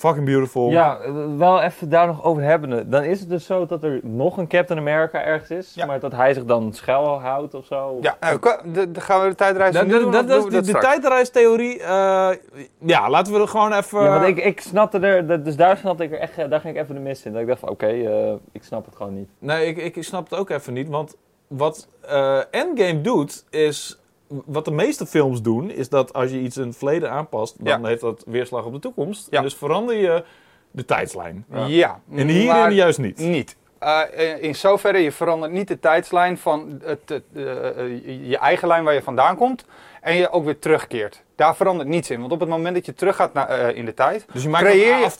Fucking 0.00 0.24
beautiful. 0.24 0.70
Ja, 0.70 0.98
eh, 0.98 1.12
wel 1.36 1.60
even 1.60 1.88
daar 1.88 2.06
nog 2.06 2.24
over 2.24 2.42
hebben. 2.42 2.90
Dan 2.90 3.02
is 3.02 3.20
het 3.20 3.28
dus 3.28 3.46
zo 3.46 3.66
dat 3.66 3.82
er 3.82 4.00
nog 4.02 4.36
een 4.36 4.46
Captain 4.48 4.78
America 4.80 5.22
ergens 5.22 5.50
is. 5.50 5.74
Ja. 5.74 5.86
Maar 5.86 6.00
dat 6.00 6.12
hij 6.12 6.34
zich 6.34 6.44
dan 6.44 6.72
schuil 6.72 7.20
houdt 7.20 7.54
of 7.54 7.64
zo. 7.66 7.98
Ja, 8.00 8.16
de- 8.20 8.90
de- 8.92 9.00
gaan 9.00 9.22
we 9.22 9.28
de 9.28 9.34
tijdreis 9.34 9.74
doen, 9.74 10.10
dat, 10.10 10.28
de, 10.50 10.62
tijdreistheorie. 10.78 11.82
eh, 11.82 12.30
ja, 12.78 13.10
laten 13.10 13.32
we 13.32 13.40
er 13.40 13.48
gewoon 13.48 13.72
even... 13.72 14.02
Ja, 14.02 14.08
want 14.20 14.26
ik, 14.26 14.44
ik 14.44 14.60
snapte 14.60 14.98
er, 14.98 15.26
dat- 15.26 15.44
dus 15.44 15.56
daar 15.56 15.76
snapte 15.76 16.04
ik 16.04 16.12
er 16.12 16.18
echt, 16.18 16.36
daar 16.50 16.60
ging 16.60 16.76
ik 16.76 16.82
even 16.82 16.94
de 16.94 17.00
mis 17.00 17.24
in. 17.24 17.32
Dat 17.32 17.40
ik 17.40 17.46
dacht 17.46 17.60
van, 17.60 17.68
oké, 17.68 17.86
eh, 17.86 18.32
ik 18.52 18.62
snap 18.62 18.84
het 18.84 18.96
gewoon 18.96 19.14
niet. 19.14 19.28
Nee, 19.38 19.66
ik, 19.74 19.96
ik 19.96 20.04
snap 20.04 20.30
het 20.30 20.38
ook 20.38 20.50
even 20.50 20.72
niet. 20.72 20.88
Want 20.88 21.16
wat 21.46 21.88
eh, 22.00 22.38
Endgame 22.50 23.00
doet, 23.00 23.44
is... 23.50 23.99
Wat 24.44 24.64
de 24.64 24.70
meeste 24.70 25.06
films 25.06 25.42
doen, 25.42 25.70
is 25.70 25.88
dat 25.88 26.12
als 26.12 26.30
je 26.30 26.40
iets 26.40 26.56
in 26.56 26.66
het 26.66 26.76
verleden 26.76 27.10
aanpast... 27.10 27.54
dan 27.64 27.80
Ja. 27.80 27.88
heeft 27.88 28.00
dat 28.00 28.22
weerslag 28.26 28.64
op 28.64 28.72
de 28.72 28.78
toekomst. 28.78 29.26
Ja. 29.30 29.42
Dus 29.42 29.54
verander 29.54 29.96
je 29.96 30.24
de 30.70 30.84
tijdslijn. 30.84 31.44
Ja, 31.66 32.00
En 32.14 32.28
hierin 32.28 32.72
juist 32.74 32.98
niet. 32.98 33.18
niet. 33.18 33.56
Eh, 33.78 34.00
in- 34.16 34.42
in 34.42 34.54
zoverre, 34.54 34.98
je 34.98 35.12
verandert 35.12 35.52
niet 35.52 35.68
de 35.68 35.80
tijdslijn 35.80 36.38
van 36.38 36.80
het, 36.84 37.00
het, 37.06 37.22
eh, 37.34 37.68
eh, 37.68 38.28
je 38.28 38.38
eigen 38.38 38.68
lijn 38.68 38.84
waar 38.84 38.94
je 38.94 39.02
vandaan 39.02 39.36
komt. 39.36 39.64
En 40.00 40.14
je 40.16 40.30
ook 40.30 40.44
weer 40.44 40.58
terugkeert. 40.58 41.22
Daar 41.34 41.56
verandert 41.56 41.88
niets 41.88 42.10
in. 42.10 42.20
Want 42.20 42.32
op 42.32 42.40
het 42.40 42.48
moment 42.48 42.74
dat 42.74 42.86
je 42.86 42.94
teruggaat 42.94 43.32
naar, 43.32 43.48
eh, 43.48 43.76
in 43.76 43.84
de 43.84 43.94
tijd, 43.94 44.26
Dus 44.32 44.42
je 44.42 44.48
maakt 44.48 44.64
creëer 44.64 44.92
een 44.94 45.00
je- 45.00 45.10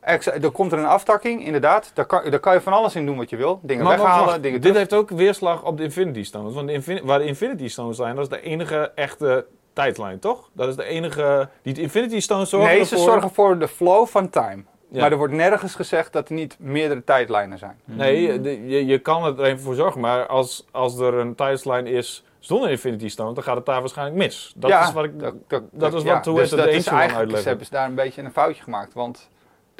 er 0.00 0.50
komt 0.52 0.72
er 0.72 0.78
een 0.78 0.86
aftakking, 0.86 1.44
inderdaad. 1.44 1.90
Daar 1.94 2.04
kan, 2.06 2.30
daar 2.30 2.40
kan 2.40 2.54
je 2.54 2.60
van 2.60 2.72
alles 2.72 2.94
in 2.96 3.06
doen 3.06 3.16
wat 3.16 3.30
je 3.30 3.36
wil. 3.36 3.60
Dingen 3.62 3.84
Maar- 3.84 3.96
weghalen, 3.98 4.26
wacht, 4.26 4.42
dingen 4.42 4.60
Dit 4.60 4.72
terug- 4.72 4.76
heeft 4.90 4.94
ook 4.94 5.10
weerslag 5.10 5.62
op 5.64 5.76
de 5.76 5.82
Infinity 5.82 6.24
Stones. 6.24 6.54
Want 6.54 6.66
de 6.66 6.72
Infin- 6.72 7.04
waar 7.04 7.18
de 7.18 7.24
Infinity 7.24 7.68
Stones 7.68 7.96
zijn, 7.96 8.14
dat 8.14 8.24
is 8.24 8.30
de 8.30 8.40
enige 8.42 8.92
echte 8.94 9.46
tijdlijn, 9.72 10.18
toch? 10.18 10.48
Dat 10.52 10.68
is 10.68 10.76
de 10.76 10.84
enige... 10.84 11.48
Die 11.62 11.80
Infinity 11.80 12.20
Stones 12.20 12.48
zorgen 12.50 12.68
Nee, 12.70 12.84
ze 12.84 12.96
zorgen 12.98 13.30
voor 13.30 13.58
de 13.58 13.68
flow 13.68 14.06
van 14.06 14.30
time. 14.30 14.62
Ja. 14.92 15.00
Maar 15.00 15.10
er 15.10 15.16
wordt 15.16 15.34
nergens 15.34 15.74
gezegd 15.74 16.12
dat 16.12 16.28
er 16.28 16.34
niet 16.34 16.56
meerdere 16.58 17.04
tijdlijnen 17.04 17.58
zijn. 17.58 17.80
Nee, 17.84 18.40
de- 18.40 18.68
je, 18.68 18.86
je 18.86 18.98
kan 18.98 19.24
het 19.24 19.38
er 19.38 19.44
even 19.44 19.60
voor 19.60 19.74
zorgen. 19.74 20.00
Maar 20.00 20.26
als, 20.26 20.66
als 20.70 20.98
er 20.98 21.14
een 21.14 21.34
tijdslijn 21.34 21.86
is 21.86 22.24
zonder 22.38 22.70
Infinity 22.70 23.08
Stones, 23.08 23.34
dan 23.34 23.42
gaat 23.44 23.56
het 23.56 23.66
daar 23.66 23.80
waarschijnlijk 23.80 24.16
mis. 24.18 24.52
Dat 24.56 24.70
ja, 24.70 24.82
is 24.86 24.92
wat 24.92 25.04
ik... 25.04 25.20
dat, 25.20 25.34
dat, 25.48 25.62
dat 25.72 25.94
is 25.94 26.02
ja, 26.02 26.14
wat- 26.14 26.24
hoe 26.24 26.34
dus 26.34 26.44
is 26.44 26.50
het 26.50 26.60
de 26.60 26.66
Ancient 26.74 26.96
uitleggen. 27.00 27.38
ze 27.42 27.48
hebben 27.48 27.66
ze 27.66 27.72
daar 27.72 27.86
een 27.86 27.94
beetje 27.94 28.22
een 28.22 28.32
foutje 28.32 28.62
gemaakt. 28.62 28.94
Want 28.94 29.28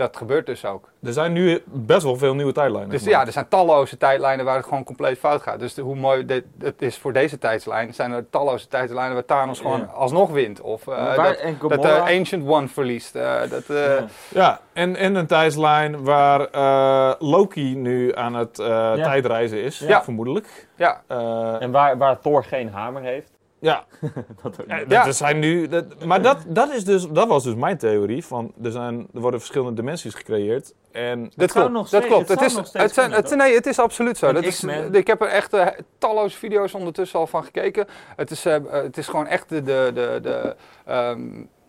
dat 0.00 0.16
gebeurt 0.16 0.46
dus 0.46 0.64
ook. 0.64 0.88
Er 1.02 1.12
zijn 1.12 1.32
nu 1.32 1.62
best 1.64 2.02
wel 2.02 2.16
veel 2.16 2.34
nieuwe 2.34 2.52
tijdlijnen. 2.52 2.90
Dus 2.90 3.04
ja, 3.04 3.26
er 3.26 3.32
zijn 3.32 3.48
talloze 3.48 3.96
tijdlijnen 3.96 4.44
waar 4.44 4.56
het 4.56 4.64
gewoon 4.64 4.84
compleet 4.84 5.18
fout 5.18 5.42
gaat. 5.42 5.58
Dus 5.58 5.74
de- 5.74 5.82
hoe 5.82 5.96
mooi 5.96 6.24
dit, 6.26 6.44
het 6.58 6.82
is 6.82 6.98
voor 6.98 7.12
deze 7.12 7.38
tijdslijn, 7.38 7.94
zijn 7.94 8.12
er 8.12 8.30
talloze 8.30 8.68
tijdlijnen 8.68 9.14
waar 9.14 9.24
Thanos 9.24 9.60
gewoon 9.60 9.88
alsnog 9.92 10.30
wint. 10.30 10.60
Of 10.60 10.86
eh, 10.88 11.16
Waar- 11.16 11.16
dat, 11.16 11.38
de 11.38 11.54
Gamora- 11.68 12.16
Ancient 12.18 12.48
One 12.48 12.68
verliest. 12.68 13.14
Eh, 13.16 13.40
dat, 13.50 13.68
eh, 13.68 13.76
Ja. 13.76 14.04
Ja, 14.28 14.60
en, 14.72 14.96
en 14.96 15.14
een 15.14 15.26
tijdslijn 15.26 16.04
waar 16.04 16.40
eh, 16.50 17.12
Loki 17.18 17.76
nu 17.76 18.14
aan 18.16 18.34
het 18.34 18.58
eh, 18.58 18.92
tijdreizen 18.92 19.62
is, 19.62 19.82
vermoedelijk. 20.02 20.68
ja, 20.74 21.02
Eh, 21.06 21.62
En 21.62 21.70
waar, 21.70 21.98
waar 21.98 22.20
Thor 22.20 22.44
geen 22.44 22.68
hamer 22.72 23.02
heeft. 23.02 23.30
Ja, 23.60 23.84
Dat 24.42 24.60
ook 24.60 24.66
Ja, 24.68 24.76
niet. 24.76 24.84
dat 24.84 24.92
Ja. 24.98 25.06
er 25.06 25.14
zijn 25.14 25.38
nu, 25.38 25.68
dat, 25.68 26.04
maar 26.04 26.22
dat, 26.22 26.38
dat, 26.46 26.72
is 26.72 26.84
dus, 26.84 27.08
dat 27.08 27.28
was 27.28 27.44
dus 27.44 27.54
mijn 27.54 27.78
theorie. 27.78 28.24
Van, 28.24 28.52
er, 28.62 28.70
zijn, 28.70 29.08
er 29.14 29.20
worden 29.20 29.40
verschillende 29.40 29.74
dimensies 29.74 30.14
gecreëerd. 30.14 30.74
En 30.92 31.30
dat 31.36 31.52
klopt. 31.52 31.70
nog 31.70 31.88
dat 31.88 32.02
steeds- 32.02 32.14
klopt. 32.14 32.28
het 32.28 32.40
is, 32.40 32.54
nog 32.54 32.72
het 32.72 32.94
zijn, 32.94 33.12
het, 33.12 33.34
nee, 33.36 33.54
het 33.54 33.66
is 33.66 33.78
absoluut 33.78 34.18
zo. 34.18 34.32
Dat 34.32 34.44
is, 34.44 34.64
ik 34.92 35.06
heb 35.06 35.20
er 35.20 35.28
echt 35.28 35.52
eh, 35.52 35.66
talloze 35.98 36.36
video's 36.38 36.74
ondertussen 36.74 37.18
al 37.18 37.26
van 37.26 37.44
gekeken. 37.44 37.86
Het 38.16 38.30
is, 38.30 38.44
eh, 38.44 38.56
het 38.70 38.96
is 38.98 39.06
gewoon 39.08 39.26
echt 39.26 39.48
de... 39.48 39.62
de, 39.62 39.90
de, 39.94 40.18
de 40.22 40.56
ehm, 40.86 41.28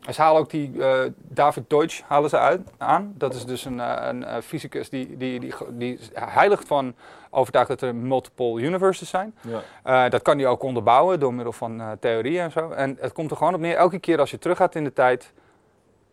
ze 0.10 0.22
halen 0.22 0.42
ook 0.42 0.50
die 0.50 0.84
eh, 0.84 1.00
David 1.18 1.70
Deutsch 1.70 2.02
halen 2.08 2.30
ze 2.30 2.38
uit, 2.38 2.62
aan. 2.78 3.14
Dat 3.18 3.34
is 3.34 3.46
dus 3.46 3.66
een, 3.66 3.80
eh, 3.80 4.08
een 4.08 4.24
eh, 4.24 4.42
fysicus 4.42 4.90
die, 4.90 5.18
die, 5.18 5.40
die, 5.40 5.54
die 5.70 5.98
is 5.98 6.10
heilig 6.14 6.64
van 6.66 6.96
overtuigd 7.30 7.68
dat 7.68 7.82
er 7.82 7.96
multiple 7.96 8.62
universes 8.62 9.10
zijn. 9.10 9.36
Ja. 9.84 10.10
Dat 10.10 10.22
kan 10.22 10.38
hij 10.38 10.48
ook 10.48 10.64
onderbouwen 10.64 11.20
door 11.20 11.34
middel 11.34 11.54
van 11.54 11.82
eh, 11.82 11.92
theorieën 12.00 12.42
en 12.44 12.52
zo. 12.52 12.70
En 12.70 12.98
het 13.00 13.14
komt 13.14 13.32
er 13.32 13.38
gewoon 13.38 13.54
op 13.54 13.60
neer, 13.60 13.76
elke 13.76 14.00
keer 14.00 14.20
als 14.20 14.32
je 14.32 14.40
teruggaat 14.40 14.76
in 14.76 14.84
de 14.84 14.94
tijd, 14.94 15.34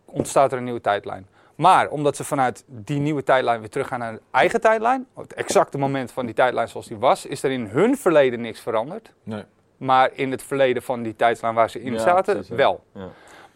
ontstaat 0.05 0.51
er 0.51 0.57
een 0.57 0.63
nieuwe 0.63 0.81
tijdlijn. 0.81 1.27
Maar 1.55 1.89
omdat 1.89 2.15
ze 2.15 2.23
vanuit 2.23 2.63
die 2.67 2.99
nieuwe 2.99 3.23
tijdlijn 3.23 3.59
weer 3.59 3.69
teruggaan 3.69 3.99
naar 3.99 4.13
de 4.13 4.21
eigen 4.31 4.61
tijdlijn, 4.61 5.07
het 5.15 5.33
exacte 5.33 5.77
moment 5.77 6.11
van 6.11 6.25
die 6.25 6.35
tijdlijn 6.35 6.67
zoals 6.67 6.87
die 6.87 6.97
was, 6.97 7.25
is 7.25 7.43
er 7.43 7.51
in 7.51 7.65
hun 7.65 7.97
verleden 7.97 8.41
niks 8.41 8.59
veranderd. 8.59 9.13
nee. 9.23 9.43
Maar 9.77 10.09
in 10.13 10.31
het 10.31 10.43
verleden 10.43 10.81
van 10.83 11.03
die 11.03 11.15
tijdlijn 11.15 11.53
waar 11.53 11.69
ze 11.69 11.81
in 11.81 11.93
Ja, 11.93 11.99
zaten, 11.99 12.33
precies, 12.33 12.55
wel. 12.55 12.83
Ja. 12.93 13.07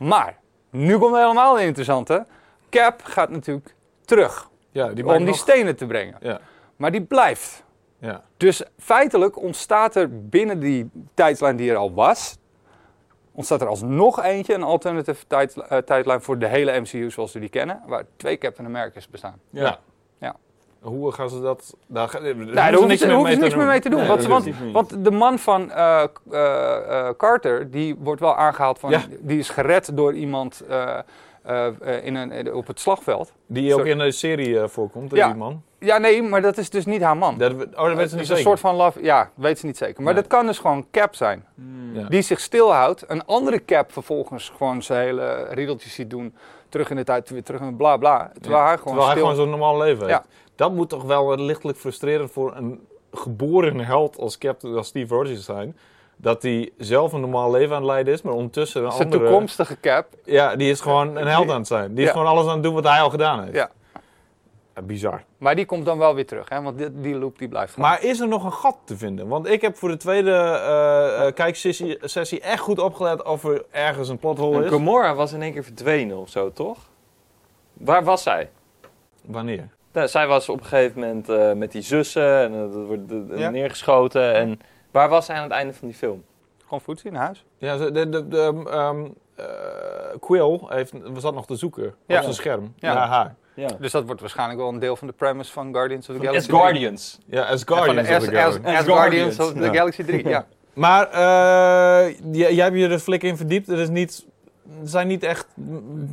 Maar, 0.08 0.40
nu 0.70 0.98
komt 0.98 1.16
helemaal 1.16 1.56
het 1.56 1.64
interessante. 1.66 2.26
Cap 2.70 3.02
gaat 3.04 3.30
natuurlijk 3.30 3.76
terug 4.06 4.50
ja, 4.72 4.88
die 4.88 5.06
om 5.08 5.18
die 5.18 5.26
nog- 5.26 5.36
stenen 5.36 5.76
te 5.76 5.86
brengen. 5.86 6.16
Ja, 6.20 6.40
Maar 6.76 6.92
die 6.92 7.02
blijft. 7.04 7.64
ja. 7.98 8.24
Dus 8.38 8.64
feitelijk 8.78 9.38
ontstaat 9.38 9.96
er 9.96 10.28
binnen 10.30 10.60
die 10.60 10.90
tijdlijn 11.14 11.56
die 11.56 11.70
er 11.72 11.76
al 11.78 11.94
was, 11.94 12.38
ontstaat 13.32 13.62
er 13.62 13.68
alsnog 13.68 14.24
eentje, 14.24 14.54
een 14.54 14.64
alternative 14.64 15.28
tijd, 15.28 15.58
eh, 15.58 15.78
tijdlijn 15.78 16.22
voor 16.22 16.40
de 16.40 16.48
hele 16.48 16.80
MCU 16.80 17.12
zoals 17.12 17.34
we 17.34 17.40
die 17.40 17.50
kennen, 17.50 17.82
waar 17.86 18.04
twee 18.16 18.38
Captain 18.38 18.68
America's 18.68 19.10
bestaan. 19.10 19.40
ja. 19.50 19.80
Ja. 20.20 20.36
Hoe 20.84 21.12
gaan 21.12 21.30
ze 21.30 21.42
dat... 21.42 21.76
Daar, 21.88 22.08
ga- 22.10 22.20
daar 22.20 22.36
Nee, 22.36 22.54
daar 22.54 22.74
hoeven 22.74 22.98
ze, 22.98 23.06
niks 23.08 23.56
meer 23.56 23.66
mee 23.66 23.80
te 23.80 23.90
doen. 23.90 24.00
Nee, 24.00 24.28
want, 24.28 24.50
want, 24.72 25.04
de 25.06 25.12
man 25.12 25.40
van 25.40 25.72
eh, 25.72 26.04
eh, 26.32 27.08
eh, 27.08 27.14
Carter, 27.18 27.72
die 27.72 27.96
wordt 28.00 28.22
wel 28.22 28.36
aangehaald 28.36 28.80
van, 28.80 28.90
Ja. 28.90 29.02
die 29.20 29.38
is 29.40 29.50
gered 29.50 29.98
door 29.98 30.14
iemand 30.14 30.64
in 32.04 32.16
een, 32.16 32.54
op 32.54 32.68
het 32.68 32.80
slagveld. 32.80 33.32
Die 33.48 33.72
ook 33.74 33.78
Sorry. 33.80 33.92
in 33.92 33.98
de 33.98 34.12
serie 34.12 34.68
voorkomt, 34.68 35.12
Ja. 35.12 35.26
die 35.28 35.36
man. 35.36 35.62
Ja, 35.80 35.98
nee, 35.98 36.22
maar 36.24 36.42
dat 36.42 36.58
is 36.58 36.70
dus 36.70 36.86
niet 36.86 37.02
haar 37.02 37.18
man. 37.18 37.38
Dat, 37.38 37.52
oh, 37.54 37.58
dat 37.60 37.70
weet 37.76 37.76
ze 37.86 37.94
niet 37.94 38.02
is 38.04 38.12
een 38.16 38.26
zeker. 38.26 38.42
soort 38.44 38.60
van 38.60 38.76
love, 38.76 39.04
ja, 39.04 39.30
weet 39.36 39.60
ze 39.60 39.66
niet 39.66 39.78
zeker. 39.78 40.04
Maar 40.04 40.14
Nee. 40.14 40.22
dat 40.22 40.32
kan 40.32 40.46
dus 40.46 40.58
gewoon 40.60 40.86
Cap 40.92 41.16
zijn. 41.16 41.46
Hmm. 41.56 41.96
Ja. 42.00 42.08
die 42.08 42.22
zich 42.22 42.40
stilhoudt. 42.40 43.04
Een 43.08 43.26
andere 43.26 43.66
cap 43.66 43.92
vervolgens 43.92 44.52
gewoon 44.58 44.84
zijn 44.84 45.06
hele 45.06 45.48
riedeltjes 45.50 45.94
ziet 45.94 46.10
doen. 46.10 46.36
Terug 46.70 46.90
in 46.90 46.96
de 46.96 47.04
tijd, 47.04 47.30
weer 47.30 47.44
terug 47.44 47.62
in 47.62 47.76
bla 47.76 47.98
bla. 47.98 48.32
Terwijl 48.42 48.62
Ja, 48.62 48.68
hij 48.68 48.78
gewoon 48.78 48.94
Terwijl 48.94 49.08
hij 49.12 49.18
gewoon 49.20 49.36
zo'n 49.36 49.50
normaal 49.50 49.78
leven 49.78 50.08
heeft. 50.08 50.20
Ja. 50.24 50.26
Dat 50.64 50.74
moet 50.74 50.90
toch 50.90 51.04
wel 51.04 51.38
lichtelijk 51.38 51.78
frustrerend 51.78 52.32
voor 52.32 52.56
een 52.56 52.88
geboren 53.12 53.80
held 53.80 54.18
als 54.18 54.38
Captain, 54.38 54.76
als 54.76 54.88
Steve 54.88 55.16
Rogers 55.16 55.46
zijn. 55.46 55.78
Dat 56.16 56.42
hij 56.42 56.72
zelf 56.78 57.14
een 57.14 57.20
normaal 57.20 57.52
leven 57.52 57.76
aan 57.76 57.82
het 57.82 57.92
leiden 57.92 58.14
is, 58.14 58.22
maar 58.22 58.34
ondertussen 58.34 58.84
een 58.84 58.92
zijn 58.92 59.04
andere... 59.04 59.24
toekomstige 59.24 59.80
cap. 59.80 60.08
Ja, 60.26 60.56
die 60.56 60.70
is 60.70 60.82
gewoon 60.82 61.16
een 61.16 61.28
held 61.28 61.50
aan 61.50 61.58
het 61.58 61.68
zijn. 61.68 61.96
Die 61.96 62.06
is 62.06 62.12
gewoon 62.12 62.28
alles 62.28 62.46
aan 62.46 62.54
het 62.54 62.64
doen 62.64 62.74
wat 62.74 62.84
hij 62.84 63.02
al 63.02 63.10
gedaan 63.10 63.44
heeft. 63.44 63.56
Ja. 63.56 63.72
Ja, 64.76 64.82
bizar. 64.82 65.24
Maar 65.38 65.56
die 65.56 65.66
komt 65.66 65.86
dan 65.86 65.98
wel 65.98 66.16
weer 66.16 66.26
terug, 66.26 66.50
hè? 66.50 66.62
want 66.62 66.78
die, 66.78 67.02
die 67.02 67.16
loop 67.16 67.40
die 67.40 67.48
blijft 67.48 67.74
gaan. 67.74 67.82
Maar 67.82 68.04
is 68.04 68.20
er 68.20 68.28
nog 68.28 68.44
een 68.44 68.54
gat 68.54 68.78
te 68.86 68.98
vinden? 68.98 69.28
Want 69.28 69.48
ik 69.48 69.62
heb 69.62 69.76
voor 69.78 69.90
de 69.90 69.98
tweede 69.98 70.32
eh, 70.32 71.28
eh, 71.28 71.34
kijksessie 71.34 71.98
sessie 72.02 72.42
echt 72.42 72.60
goed 72.60 72.80
opgelet 72.80 73.24
of 73.24 73.44
er 73.44 73.66
ergens 73.72 74.10
een 74.10 74.18
plothole 74.18 74.64
is. 74.64 74.70
Gamora 74.70 75.16
was 75.16 75.34
in 75.34 75.42
één 75.42 75.54
keer 75.54 75.64
verdwenen 75.64 76.18
of 76.18 76.30
zo, 76.30 76.52
toch? 76.52 76.78
Waar 77.74 78.04
was 78.04 78.24
zij? 78.24 78.50
Wanneer? 79.26 79.70
Nou, 79.94 80.08
zij 80.08 80.28
was 80.28 80.50
op 80.50 80.60
een 80.60 80.66
gegeven 80.66 81.00
moment 81.00 81.30
eh, 81.30 81.54
met 81.54 81.72
die 81.72 81.82
zussen 81.82 82.38
en 82.40 82.54
eh, 82.54 82.60
dat 82.60 82.86
wordt 82.86 83.12
Ja. 83.40 83.50
neergeschoten. 83.50 84.34
En 84.34 84.60
waar 84.92 85.10
was 85.10 85.26
zij 85.26 85.36
aan 85.36 85.44
het 85.44 85.52
einde 85.52 85.74
van 85.74 85.88
die 85.88 85.98
film? 85.98 86.24
Gewoon 86.64 86.82
voedsel 86.82 87.10
in 87.10 87.16
huis. 87.16 87.46
Ja, 87.58 87.78
ze- 87.78 87.92
de, 87.92 88.10
de, 88.10 88.28
de, 88.28 88.64
ehm, 88.72 89.06
eh, 89.36 89.46
Quill 90.20 90.60
heeft, 90.68 90.94
zat 91.18 91.34
nog 91.34 91.46
te 91.46 91.56
zoeken 91.56 91.94
Ja. 92.06 92.16
op 92.18 92.22
zijn 92.24 92.36
scherm 92.36 92.74
Ja. 92.76 92.94
naar 92.94 93.08
haar. 93.08 93.36
Ja. 93.56 93.70
Dus 93.80 93.92
dat 93.92 94.06
wordt 94.06 94.22
waarschijnlijk 94.22 94.60
wel 94.60 94.70
een 94.70 94.80
deel 94.80 94.96
van 94.96 95.08
de 95.08 95.14
premise 95.14 95.52
van 95.52 95.74
Guardians 95.74 96.10
of 96.10 96.16
the 96.16 96.22
As 96.22 96.28
Galaxy 96.28 96.50
Guardians. 96.52 97.20
Ja, 97.26 97.42
as 97.44 97.64
van 97.64 97.78
Guardians 97.78 98.10
of 98.10 98.16
As, 98.16 98.24
the 98.24 98.30
as, 98.32 98.38
Galaxy. 98.38 98.60
as 98.68 98.76
As 98.78 98.86
Guardians 98.86 99.36
Guardians, 99.36 99.40
of 99.40 99.54
the 99.54 99.60
ja. 99.72 99.74
Galaxy 99.74 100.04
3, 100.04 100.28
ja. 100.28 100.46
Maar 100.74 101.08
eh, 101.12 102.16
jij, 102.32 102.54
jij 102.54 102.64
hebt 102.66 102.78
je 102.78 102.88
er 102.88 103.00
flik 103.00 103.24
in 103.24 103.38
verdiept. 103.38 103.68
Er, 103.70 103.80
is 103.80 103.90
niet, 103.90 104.26
er 104.82 104.88
zijn 104.88 105.08
niet 105.08 105.24
echt 105.24 105.48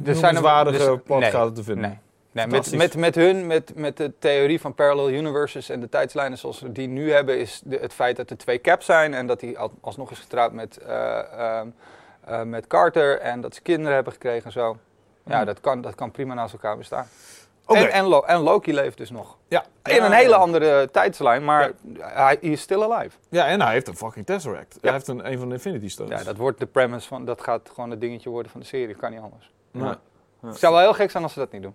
Er 0.04 0.14
zijn 0.14 0.36
er- 0.36 0.42
waardige 0.42 1.00
dus- 1.06 1.18
nee, 1.18 1.52
te 1.52 1.62
vinden. 1.64 1.88
Nee. 1.88 1.98
Nee, 2.32 2.46
met, 2.46 2.72
met, 2.76 2.96
met 2.96 3.14
hun, 3.14 3.46
met, 3.46 3.72
met 3.74 3.96
de 3.96 4.12
theorie 4.18 4.60
van 4.60 4.74
parallel 4.74 5.10
universes 5.10 5.68
en 5.68 5.80
de 5.80 5.88
tijdslijnen 5.88 6.38
zoals 6.38 6.60
we 6.60 6.72
die 6.72 6.88
nu 6.88 7.12
hebben, 7.12 7.38
is 7.38 7.60
de, 7.64 7.76
het 7.76 7.92
feit 7.92 8.16
dat 8.16 8.30
er 8.30 8.36
twee 8.36 8.60
caps 8.60 8.86
zijn 8.86 9.14
en 9.14 9.26
dat 9.26 9.40
hij 9.40 9.56
al- 9.58 9.72
alsnog 9.80 10.10
is 10.10 10.18
getrouwd 10.18 10.52
met, 10.52 10.76
eh, 10.78 11.18
ehm, 11.18 11.68
eh, 12.24 12.42
met 12.42 12.66
Carter 12.66 13.18
en 13.18 13.40
dat 13.40 13.54
ze 13.54 13.60
kinderen 13.62 13.94
hebben 13.94 14.12
gekregen 14.12 14.44
en 14.44 14.52
zo. 14.52 14.76
Ja, 15.24 15.36
Hmm. 15.36 15.44
dat, 15.46 15.60
kan, 15.60 15.80
dat 15.80 15.94
kan 15.94 16.10
prima 16.10 16.34
naast 16.34 16.52
elkaar 16.52 16.76
bestaan. 16.76 17.06
Oké. 17.66 17.78
En, 17.78 17.90
en, 17.92 18.04
Lo- 18.04 18.20
en 18.26 18.38
Loki 18.38 18.74
leeft 18.74 18.96
dus 18.96 19.10
nog. 19.10 19.36
Ja. 19.48 19.64
In 19.84 20.02
een 20.02 20.12
hele 20.12 20.34
andere 20.34 20.88
tijdslijn, 20.90 21.44
maar 21.44 21.70
hij 21.98 22.36
is 22.40 22.60
still 22.60 22.82
alive. 22.82 23.16
Ja, 23.28 23.46
en 23.46 23.60
hij 23.60 23.72
heeft 23.72 23.88
een 23.88 23.96
fucking 23.96 24.26
Tesseract. 24.26 24.78
Hij 24.80 24.92
heeft 24.92 25.08
een, 25.08 25.30
een 25.30 25.38
van 25.38 25.48
de 25.48 25.54
Infinity 25.54 25.88
Stones. 25.88 26.18
Ja, 26.18 26.24
dat 26.24 26.36
wordt 26.36 26.58
de 26.58 26.66
premise 26.66 27.08
van, 27.08 27.24
dat 27.24 27.40
gaat 27.42 27.70
gewoon 27.74 27.90
het 27.90 28.00
dingetje 28.00 28.30
worden 28.30 28.50
van 28.52 28.60
de 28.60 28.66
serie, 28.66 28.94
kan 28.94 29.10
niet 29.10 29.20
anders. 29.20 29.52
Nee. 29.70 29.92
Het 30.40 30.58
zou 30.58 30.72
wel 30.74 30.82
heel 30.82 30.94
gek 30.94 31.10
zijn 31.10 31.22
als 31.22 31.32
ze 31.32 31.38
dat 31.38 31.52
niet 31.52 31.62
doen. 31.62 31.74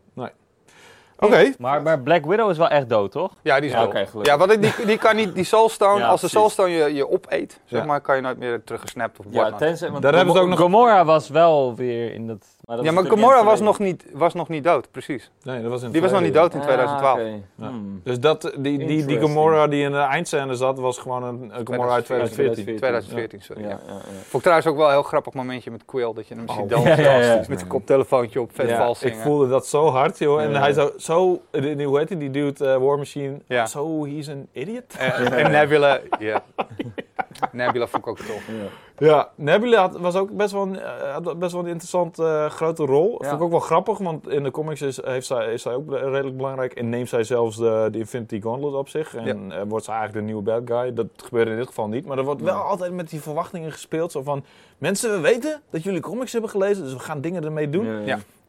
Oké. 1.19 1.54
Maar, 1.58 1.82
maar 1.82 1.99
Black 1.99 2.25
Widow 2.25 2.49
is 2.49 2.58
wel 2.58 2.67
echt 2.67 2.89
dood, 2.89 3.12
toch? 3.12 3.32
Ja, 3.41 3.56
die 3.60 3.65
is 3.65 3.71
Ja, 3.71 3.80
dood. 3.80 3.88
oké, 3.88 4.06
gelukkig. 4.06 4.34
ja, 4.34 4.38
want 4.38 4.62
die, 4.62 4.86
die 4.86 4.97
kan 4.97 5.15
niet, 5.15 5.36
die 5.36 5.43
Soulstone, 5.43 5.99
Ja, 6.06 6.08
als 6.08 6.21
de. 6.21 6.28
Soulstone 6.28 6.69
je, 6.69 6.93
je 6.93 7.10
opeet, 7.10 7.60
zeg 7.65 7.80
Ja. 7.80 7.86
maar, 7.86 8.01
kan 8.01 8.15
je 8.15 8.21
nooit 8.21 8.38
meer 8.38 8.63
teruggesnapt 8.63 9.19
of 9.19 9.25
Ja, 9.30 9.51
tenzij, 9.51 9.89
want 9.91 10.01
Daar 10.04 10.13
hebben 10.15 10.34
ze 10.36 10.39
ook 10.41 10.47
nog- 10.47 10.60
Gamora 10.60 11.06
was 11.06 11.30
wel 11.30 11.75
weer 11.75 12.13
in 12.13 12.28
dat... 12.28 12.45
Maar 12.65 12.75
dat 12.75 12.86
Ja, 12.86 12.91
maar 12.91 13.06
in 13.06 13.45
was 13.45 13.60
nog, 13.60 13.80
niet, 13.80 14.06
was 14.13 14.34
nog 14.34 14.49
niet 14.49 14.63
dood, 14.63 14.91
precies. 14.91 15.32
Nee, 15.43 15.62
dat 15.62 15.71
was 15.71 15.84
in 15.84 15.91
Die 15.91 16.01
was 16.01 16.12
nog 16.12 16.21
niet 16.21 16.34
dood 16.34 16.54
in 16.54 16.62
2012. 16.62 17.19
Ah. 17.19 17.67
Hmm. 17.67 18.01
Dus 18.04 18.19
dat, 18.19 18.41
die, 18.58 18.78
die, 18.78 19.06
die. 19.06 19.19
Gamora 19.19 19.67
die 19.67 19.84
in 19.84 19.91
de 19.91 19.97
eindscène 19.97 20.56
zat, 20.56 20.80
was 20.80 20.97
gewoon 20.97 21.23
een, 21.23 21.51
een 21.54 21.67
Gamora 21.67 21.91
uit 21.93 22.06
2014. 22.06 22.75
2014, 22.78 23.41
sorry. 23.41 23.62
Ja, 23.62 23.69
Ja. 23.69 23.78
ja, 23.88 23.93
ja. 23.93 23.99
Vond 24.01 24.34
ik 24.34 24.39
trouwens 24.41 24.67
ook 24.67 24.75
wel 24.78 24.86
een 24.86 24.91
heel 24.91 25.04
grappig 25.04 25.34
momentje 25.34 25.71
met 25.71 25.86
Quill, 25.86 26.13
dat 26.13 26.28
je 26.28 26.36
hem 26.36 26.43
Oh, 26.47 26.56
ziet 26.58 26.69
dansen 26.69 27.04
ja, 27.04 27.12
ja, 27.12 27.19
ja. 27.34 27.36
met 27.47 27.58
zijn 27.60 27.67
koptelefoontje 27.67 28.41
op, 28.41 28.49
vet 28.54 28.69
Ja, 28.69 28.78
vals 28.78 29.04
ik 29.04 29.15
voelde 29.15 29.47
dat 29.47 29.67
zo 29.67 29.89
hard, 29.89 30.17
joh. 30.19 30.41
En 30.41 30.56
hij 30.56 30.73
zo, 30.73 30.91
zo 31.05 31.41
die, 31.51 31.75
die- 31.75 31.85
hoe 31.85 31.97
heet 31.97 32.07
die, 32.07 32.17
die 32.17 32.29
dude, 32.29 32.65
eh, 32.65 32.77
War 32.77 32.97
Machine, 32.97 33.37
Ja. 33.47 33.65
zo, 33.65 34.05
he's 34.05 34.29
an 34.29 34.47
idiot. 34.51 34.95
En, 34.97 35.31
en 35.33 35.51
Nebula, 35.51 35.99
ja. 36.19 36.43
Nebula 37.51 37.87
vond 37.87 38.03
ik 38.03 38.09
ook 38.09 38.17
tof. 38.19 38.49
Ja, 38.97 39.29
Nebula 39.35 39.79
had, 39.79 39.97
was 39.97 40.15
ook 40.15 40.31
best 40.31 40.51
wel 40.51 40.61
een, 40.61 40.79
eh, 40.79 41.13
had 41.13 41.39
best 41.39 41.51
wel 41.51 41.61
een 41.61 41.67
interessant 41.67 42.19
eh, 42.19 42.45
grote 42.49 42.85
rol. 42.85 43.11
Ja. 43.21 43.27
Vond 43.29 43.39
ik 43.39 43.45
ook 43.45 43.51
wel 43.51 43.59
grappig, 43.59 43.97
want 43.97 44.29
in 44.29 44.43
de 44.43 44.51
comics 44.51 44.81
is, 44.81 45.05
heeft 45.05 45.27
zij, 45.27 45.53
is 45.53 45.61
zij 45.61 45.73
ook 45.73 45.91
redelijk 45.91 46.37
belangrijk. 46.37 46.73
En 46.73 46.89
neemt 46.89 47.09
zij 47.09 47.23
zelfs 47.23 47.57
de, 47.57 47.87
de 47.91 47.97
Infinity 47.97 48.41
Gauntlet 48.41 48.73
op 48.73 48.89
zich. 48.89 49.15
En 49.15 49.51
eh, 49.51 49.61
wordt 49.67 49.85
ze 49.85 49.91
eigenlijk 49.91 50.19
de 50.19 50.33
nieuwe 50.33 50.41
bad 50.41 50.61
guy. 50.65 50.93
Dat 50.93 51.07
gebeurt 51.15 51.47
in 51.47 51.55
dit 51.57 51.67
geval 51.67 51.87
niet. 51.87 52.05
Maar 52.05 52.17
er 52.17 52.23
wordt 52.23 52.41
wel 52.41 52.55
altijd 52.61 52.93
met 52.93 53.09
die 53.09 53.21
verwachtingen 53.21 53.71
gespeeld. 53.71 54.11
Zo 54.11 54.21
van, 54.23 54.43
mensen, 54.77 55.11
we 55.11 55.19
weten 55.19 55.61
dat 55.69 55.83
jullie 55.83 56.01
comics 56.01 56.31
hebben 56.31 56.49
gelezen, 56.49 56.83
dus 56.83 56.93
we 56.93 56.99
gaan 56.99 57.21
dingen 57.21 57.43
ermee 57.43 57.69
doen. 57.69 58.05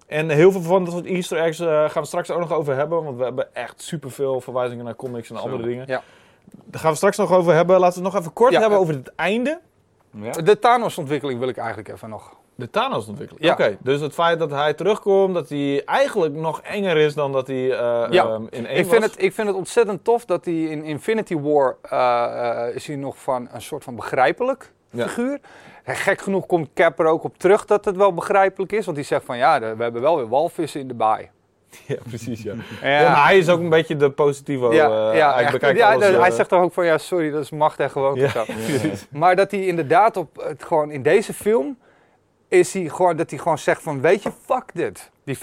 En 0.07 0.29
heel 0.31 0.53
veel 0.53 0.61
van 0.63 0.85
dat 0.85 0.93
soort 0.93 1.07
easter 1.07 1.39
eggs 1.39 1.59
eh, 1.61 1.67
gaan 1.91 2.03
we 2.03 2.09
straks 2.09 2.31
ook 2.31 2.39
nog 2.39 2.53
over 2.53 2.75
hebben. 2.77 3.05
Want 3.05 3.17
we 3.19 3.25
hebben 3.25 3.55
echt 3.55 3.83
superveel 3.83 4.41
verwijzingen 4.41 4.85
naar 4.85 4.97
comics 4.97 5.31
en 5.31 5.37
Zo. 5.37 5.43
andere 5.43 5.63
dingen. 5.63 5.85
Ja. 5.87 6.03
Daar 6.65 6.81
gaan 6.81 6.91
we 6.91 6.97
straks 6.97 7.17
nog 7.17 7.33
over 7.33 7.55
hebben. 7.55 7.81
Laten 7.81 7.99
we 7.99 8.05
het 8.05 8.13
nog 8.13 8.23
even 8.23 8.33
kort 8.35 8.53
Ja. 8.53 8.61
hebben 8.61 8.79
over 8.79 8.95
het 8.95 9.13
einde. 9.17 9.61
Ja. 10.11 10.31
De 10.31 10.59
Thanos-ontwikkeling 10.59 11.39
wil 11.39 11.49
ik 11.49 11.57
eigenlijk 11.57 11.89
even 11.89 12.09
nog. 12.09 12.37
De 12.55 12.71
Thanos 12.71 13.07
ontwikkelen. 13.09 13.43
Ja. 13.45 13.53
Oké, 13.53 13.77
dus 13.81 14.01
het 14.01 14.13
feit 14.15 14.39
dat 14.39 14.51
hij 14.51 14.75
terugkomt, 14.75 15.35
dat 15.35 15.49
hij 15.49 15.85
eigenlijk 15.85 16.35
nog 16.35 16.61
enger 16.61 16.97
is 16.97 17.15
dan 17.15 17.33
dat 17.33 17.47
hij 17.47 17.71
eh, 17.73 18.07
Ja. 18.11 18.25
ehm, 18.25 18.43
in 18.51 18.67
één 18.67 18.79
Ik 18.79 18.87
vind, 18.87 19.03
was. 19.03 19.11
het, 19.11 19.23
ik 19.23 19.33
vind 19.33 19.47
het 19.49 19.57
ontzettend 19.57 20.05
tof 20.05 20.25
dat 20.25 20.45
hij 20.45 20.55
in 20.63 20.85
Infinity 20.85 21.41
War 21.41 21.77
eh, 21.83 22.75
is 22.75 22.87
hij 22.87 22.97
nog 22.97 23.19
van 23.23 23.49
een 23.53 23.63
soort 23.63 23.85
van 23.85 23.97
begrijpelijk 23.97 24.73
Ja. 24.91 25.07
figuur. 25.09 25.41
Gek 25.95 26.21
genoeg 26.21 26.47
komt 26.47 26.69
Cap 26.75 26.99
er 26.99 27.07
ook 27.07 27.25
op 27.25 27.39
terug 27.39 27.65
dat 27.65 27.85
het 27.85 27.97
wel 27.97 28.15
begrijpelijk 28.15 28.73
is. 28.73 28.85
Want 28.85 28.97
die 28.97 29.07
zegt 29.07 29.25
van 29.25 29.37
ja, 29.37 29.61
we 29.61 29.83
hebben 29.83 30.01
wel 30.03 30.17
weer 30.17 30.29
walvissen 30.29 30.81
in 30.81 30.89
de 30.89 30.95
baai. 30.95 31.29
Ja, 31.87 31.97
precies, 32.09 32.43
ja. 32.43 32.55
Ja, 32.83 33.01
Ja, 33.01 33.11
maar 33.11 33.25
hij 33.25 33.39
is 33.39 33.49
ook 33.49 33.61
een 33.61 33.69
beetje 33.69 33.97
de 33.97 34.11
positivo. 34.11 34.73
ja, 34.73 35.11
eh, 35.11 35.17
ja, 35.19 35.35
hij 35.35 35.51
bekijkt 35.51 35.79
Ja, 35.79 35.93
alles, 35.93 36.07
de- 36.07 36.19
hij 36.19 36.29
eh, 36.29 36.35
zegt 36.35 36.49
toch 36.49 36.63
ook 36.63 36.73
van 36.73 36.85
ja, 36.85 36.99
sorry, 36.99 37.31
dat 37.31 37.43
is 37.43 37.51
macht 37.51 37.81
en 37.81 37.91
zo. 37.91 38.17
Maar 39.11 39.37
dat 39.37 39.51
hij 39.51 39.67
inderdaad 39.67 40.17
op 40.17 40.37
het, 40.47 40.65
gewoon 40.65 40.91
in 40.91 41.03
deze 41.03 41.33
film 41.35 41.79
is 42.49 42.73
hij 42.73 42.89
gewoon 42.89 43.17
dat 43.17 43.31
hij 43.31 43.39
gewoon 43.39 43.59
zegt 43.59 43.83
van 43.83 44.01
weet 44.01 44.23
je, 44.23 44.31
fuck 44.45 44.65
dit, 44.75 45.11
die 45.25 45.37
50%. 45.37 45.41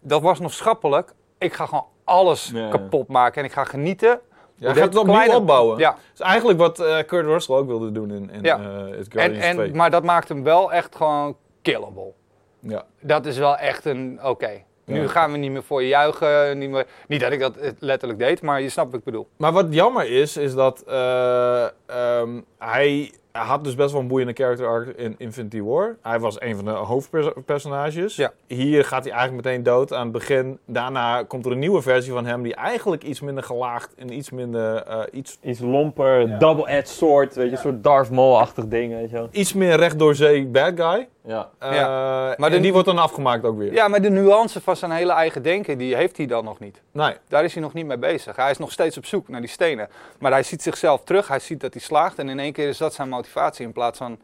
Dat 0.00 0.22
was 0.22 0.40
nog 0.40 0.52
schappelijk. 0.52 1.12
Ik 1.38 1.52
ga 1.52 1.66
gewoon 1.66 1.86
alles 2.04 2.52
kapot 2.70 3.08
maken 3.08 3.40
en 3.40 3.48
ik 3.48 3.52
ga 3.54 3.64
genieten. 3.64 4.20
Ja, 4.56 4.66
hij 4.66 4.74
gaat 4.74 4.84
het 4.88 4.96
opnieuw 4.96 5.14
kleine- 5.14 5.36
opbouwen. 5.36 5.78
Ja, 5.78 5.96
is 6.14 6.20
eigenlijk 6.20 6.58
wat 6.58 6.80
eh, 6.80 6.96
Kurt 7.06 7.26
Russell 7.26 7.54
ook 7.56 7.66
wilde 7.66 7.92
doen 7.92 8.10
in, 8.10 8.30
in 8.30 8.42
Ja. 8.42 8.58
eh, 8.58 8.64
het 8.64 8.94
en, 8.96 9.12
Guardians 9.12 9.44
en, 9.44 9.54
2. 9.54 9.74
maar 9.74 9.90
dat 9.90 10.02
maakt 10.02 10.28
hem 10.28 10.42
wel 10.42 10.72
echt 10.72 10.96
gewoon 10.96 11.36
killable. 11.62 12.12
Ja. 12.60 12.84
Dat 13.00 13.26
is 13.26 13.38
wel 13.38 13.56
echt 13.56 13.84
een, 13.84 14.18
oké, 14.22 14.50
nu 14.84 15.00
Ja. 15.02 15.08
gaan 15.08 15.32
we 15.32 15.38
niet 15.38 15.50
meer 15.50 15.62
voor 15.62 15.82
je 15.82 15.88
juichen. 15.88 16.58
Niet, 16.58 16.70
meer, 16.70 16.86
niet 17.08 17.20
dat 17.20 17.32
ik 17.32 17.40
dat 17.40 17.56
eh, 17.56 17.70
letterlijk 17.78 18.20
deed, 18.20 18.42
maar 18.42 18.60
je 18.60 18.68
snapt 18.68 18.90
wat 18.90 18.98
ik 18.98 19.04
bedoel. 19.04 19.28
Maar 19.36 19.52
wat 19.52 19.66
jammer 19.70 20.10
is, 20.10 20.36
is 20.36 20.54
dat 20.54 20.82
eh, 20.86 21.64
ehm, 21.86 22.40
hij 22.58 23.12
had 23.42 23.64
dus 23.64 23.74
best 23.74 23.92
wel 23.92 24.00
een 24.00 24.08
boeiende 24.08 24.32
character 24.32 24.66
arc 24.66 24.88
in 24.88 25.14
Infinity 25.18 25.62
War. 25.62 25.96
Hij 26.02 26.20
was 26.20 26.40
een 26.40 26.56
van 26.56 26.64
de 26.64 26.70
hoofdpersonages. 26.70 28.16
Ja. 28.16 28.32
Hier 28.46 28.84
gaat 28.84 29.04
hij 29.04 29.12
eigenlijk 29.12 29.44
meteen 29.44 29.62
dood 29.62 29.92
aan 29.92 30.02
het 30.02 30.12
begin. 30.12 30.58
Daarna 30.66 31.22
komt 31.22 31.46
er 31.46 31.52
een 31.52 31.58
nieuwe 31.58 31.82
versie 31.82 32.12
van 32.12 32.26
hem 32.26 32.42
die 32.42 32.54
eigenlijk 32.54 33.02
iets 33.04 33.20
minder 33.20 33.44
gelaagd 33.44 33.94
en 33.94 34.12
iets 34.12 34.30
minder, 34.30 34.76
eh, 34.76 35.00
iets, 35.12 35.38
Iets 35.42 35.60
lomper, 35.60 36.38
double-edged 36.38 36.88
sword, 36.88 37.34
weet 37.34 37.46
je, 37.46 37.52
een 37.52 37.58
soort 37.58 37.84
Darth 37.84 38.10
Maul-achtig 38.10 38.66
ding, 38.68 38.92
weet 38.92 39.10
je 39.10 39.16
wel. 39.16 39.28
iets 39.30 39.52
meer 39.52 39.76
recht 39.76 39.98
door 39.98 40.14
zee 40.14 40.46
bad 40.46 40.72
guy. 40.80 41.08
Ja. 41.26 41.50
Maar 41.60 42.34
maar 42.38 42.50
de- 42.50 42.60
die 42.60 42.72
wordt 42.72 42.86
dan 42.86 42.98
afgemaakt 42.98 43.44
ook 43.44 43.58
weer. 43.58 43.72
Ja, 43.72 43.88
maar 43.88 44.02
de 44.02 44.10
nuance 44.10 44.60
van 44.60 44.76
zijn 44.76 44.90
hele 44.90 45.12
eigen 45.12 45.42
denken, 45.42 45.78
die 45.78 45.96
heeft 45.96 46.16
hij 46.16 46.26
dan 46.26 46.44
nog 46.44 46.58
niet. 46.58 46.82
Nee. 46.92 47.14
Daar 47.28 47.44
is 47.44 47.52
hij 47.54 47.62
nog 47.62 47.72
niet 47.72 47.86
mee 47.86 47.98
bezig. 47.98 48.36
Hij 48.36 48.50
is 48.50 48.58
nog 48.58 48.72
steeds 48.72 48.96
op 48.96 49.06
zoek 49.06 49.28
naar 49.28 49.40
die 49.40 49.50
stenen. 49.50 49.88
Maar 50.18 50.32
hij 50.32 50.42
ziet 50.42 50.62
zichzelf 50.62 51.04
terug, 51.04 51.28
hij 51.28 51.38
ziet 51.38 51.60
dat 51.60 51.72
hij 51.72 51.82
slaagt. 51.82 52.18
En 52.18 52.28
in 52.28 52.38
één 52.38 52.52
keer 52.52 52.68
is 52.68 52.78
dat 52.78 52.94
zijn 52.94 53.08
motivatie 53.08 53.66
in 53.66 53.72
plaats 53.72 53.98
van, 53.98 54.18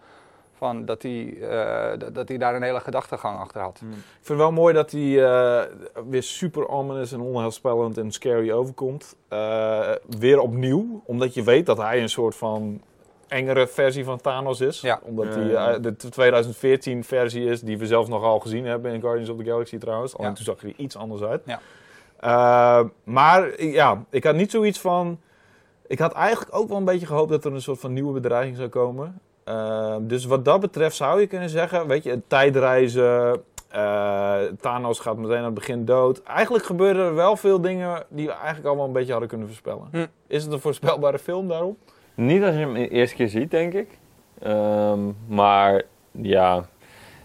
van 0.57 0.85
dat, 0.85 1.03
hij, 1.03 1.37
eh, 1.41 2.13
dat- 2.13 2.29
hij 2.29 2.39
daar 2.39 2.55
een 2.55 2.63
hele 2.63 2.81
gedachtegang 2.81 3.39
achter 3.39 3.61
had. 3.61 3.77
Ik 3.81 3.87
vind 4.13 4.29
het 4.29 4.37
wel 4.37 4.53
mooi 4.53 4.75
dat 4.75 4.91
hij 4.91 5.25
eh, 5.25 5.63
weer 6.09 6.23
super 6.23 6.69
ominous 6.69 7.13
en 7.13 7.21
onheilspellend 7.21 7.99
en 7.99 8.13
scary 8.13 8.51
overkomt. 8.53 9.15
Eh, 9.29 9.91
weer 10.19 10.41
opnieuw, 10.41 11.03
omdat 11.05 11.35
je 11.35 11.43
weet 11.43 11.67
dat 11.67 11.77
hij 11.79 12.03
een 12.03 12.09
soort 12.09 12.37
van 12.37 12.81
engere 13.31 13.67
versie 13.67 14.05
van 14.05 14.21
Thanos 14.21 14.61
is. 14.61 14.81
Ja. 14.81 15.01
Omdat 15.03 15.27
ja. 15.35 15.73
eh, 15.75 15.83
de 15.83 15.97
2014 15.97 17.05
versie 17.05 17.45
is, 17.45 17.61
die 17.61 17.79
we 17.79 17.87
zelfs 17.87 18.09
nogal 18.09 18.39
gezien 18.39 18.67
hebben 18.67 18.93
in 18.93 19.01
Guardians 19.01 19.29
of 19.31 19.37
the 19.37 19.45
Galaxy 19.45 19.79
trouwens. 19.79 20.17
Alleen 20.17 20.29
Ja. 20.31 20.35
toen 20.37 20.45
zag 20.45 20.61
hij 20.61 20.71
er 20.71 20.77
iets 20.79 20.97
anders 20.97 21.23
uit. 21.23 21.43
Ja. 21.45 21.61
Eh, 22.21 22.85
maar 23.05 23.63
ja, 23.63 24.05
ik 24.11 24.25
had 24.25 24.35
niet 24.35 24.51
zoiets 24.51 24.81
van... 24.81 25.21
Ik 25.87 25.99
had 25.99 26.13
eigenlijk 26.13 26.57
ook 26.57 26.69
wel 26.69 26.77
een 26.77 26.85
beetje 26.85 27.07
gehoopt 27.07 27.31
dat 27.31 27.45
er 27.45 27.53
een 27.53 27.63
soort 27.63 27.81
van 27.81 27.93
nieuwe 27.93 28.13
bedreiging 28.13 28.57
zou 28.57 28.69
komen. 28.69 29.21
Eh, 29.45 29.97
dus 30.01 30.25
wat 30.25 30.45
dat 30.45 30.61
betreft 30.61 30.97
zou 30.97 31.21
je 31.21 31.27
kunnen 31.27 31.49
zeggen, 31.51 31.87
weet 31.87 32.03
je, 32.05 32.21
tijdreizen, 32.27 33.43
eh, 33.69 34.39
Thanos 34.61 34.99
gaat 34.99 35.17
meteen 35.17 35.37
aan 35.39 35.45
het 35.45 35.55
begin 35.55 35.85
dood. 35.85 36.23
Eigenlijk 36.23 36.65
gebeuren 36.65 37.05
er 37.07 37.15
wel 37.15 37.37
veel 37.37 37.61
dingen 37.61 38.05
die 38.09 38.27
we 38.27 38.33
eigenlijk 38.33 38.67
al 38.67 38.77
wel 38.77 38.85
een 38.85 38.93
beetje 38.93 39.11
hadden 39.11 39.29
kunnen 39.29 39.47
voorspellen. 39.47 39.89
Hm. 39.91 40.07
Is 40.27 40.43
het 40.43 40.53
een 40.53 40.61
voorspelbare 40.61 41.19
film 41.19 41.49
daarom? 41.49 41.77
Niet 42.21 42.43
als 42.43 42.55
je 42.55 42.61
hem 42.61 42.75
de 42.75 42.89
eerste 42.89 43.17
keer 43.17 43.29
ziet, 43.29 43.51
denk 43.51 43.73
ik. 43.73 43.89
Ehm, 44.43 44.99
maar 45.29 45.83
ja, 46.11 46.65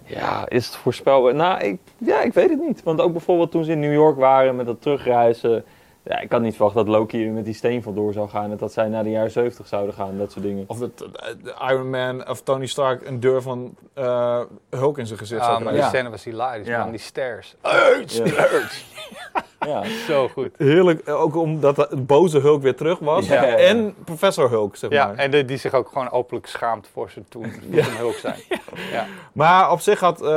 ja, 0.03 0.49
is 0.49 0.65
het 0.65 0.75
voorspelbaar? 0.75 1.35
Nou, 1.35 1.59
ik, 1.63 1.79
ja, 1.97 2.21
ik 2.21 2.33
weet 2.33 2.49
het 2.49 2.59
niet. 2.61 2.83
Want 2.83 3.01
ook 3.01 3.11
bijvoorbeeld 3.11 3.51
toen 3.51 3.63
ze 3.63 3.71
in 3.71 3.79
New 3.79 3.93
York 3.93 4.17
waren 4.17 4.55
met 4.55 4.65
dat 4.65 4.81
terugreizen. 4.81 5.65
Ja, 6.03 6.19
ik 6.19 6.31
had 6.31 6.41
niet 6.41 6.55
verwacht 6.55 6.75
dat 6.75 6.87
Loki 6.87 7.29
met 7.29 7.45
die 7.45 7.53
steen 7.53 7.83
vandoor 7.83 8.13
zou 8.13 8.29
gaan. 8.29 8.51
En 8.51 8.57
dat 8.57 8.73
zij 8.73 8.87
naar 8.87 9.03
de 9.03 9.09
jaren 9.09 9.31
70 9.31 9.67
zouden 9.67 9.93
gaan, 9.95 10.17
dat 10.17 10.31
soort 10.31 10.45
dingen. 10.45 10.63
Of 10.67 10.77
dat 10.77 11.01
eh, 11.01 11.27
de 11.43 11.55
Iron 11.69 11.89
Man 11.89 12.29
of 12.29 12.41
Tony 12.41 12.65
Stark 12.65 13.07
een 13.07 13.19
deur 13.19 13.41
van 13.41 13.75
eh, 13.93 14.41
Hulk 14.69 14.97
in 14.97 15.05
zijn 15.07 15.19
gezicht 15.19 15.41
Ah, 15.41 15.47
zou 15.47 15.63
maar 15.63 15.71
die 15.73 15.81
krijgen. 15.81 15.97
scène 15.99 16.09
was 16.11 16.23
hilarisch, 16.23 16.67
Ja. 16.67 16.79
man. 16.79 16.89
Die 16.91 16.99
stairs. 16.99 17.55
Ja. 17.61 18.33
Ja. 19.73 19.83
Zo 20.07 20.27
goed. 20.27 20.49
Heerlijk, 20.57 21.09
ook 21.09 21.35
omdat 21.35 21.75
de 21.75 21.87
boze 21.97 22.39
Hulk 22.39 22.61
weer 22.61 22.75
terug 22.75 22.99
was. 22.99 23.27
Ja, 23.27 23.33
ja, 23.33 23.47
ja. 23.49 23.55
En 23.55 23.95
Professor 24.05 24.49
Hulk, 24.49 24.75
zeg 24.75 24.89
Ja, 24.89 25.05
maar. 25.07 25.15
en 25.15 25.31
de- 25.31 25.45
die 25.45 25.57
zich 25.57 25.73
ook 25.73 25.87
gewoon 25.87 26.11
openlijk 26.11 26.47
schaamt 26.47 26.89
voor 26.93 27.09
ze 27.09 27.21
toen 27.29 27.51
zijn 27.71 27.95
hulp 28.03 28.13
zijn. 28.13 28.39
Ja. 28.91 29.05
Maar 29.33 29.71
op 29.71 29.79
zich 29.79 29.99
had... 29.99 30.21
eh, 30.21 30.27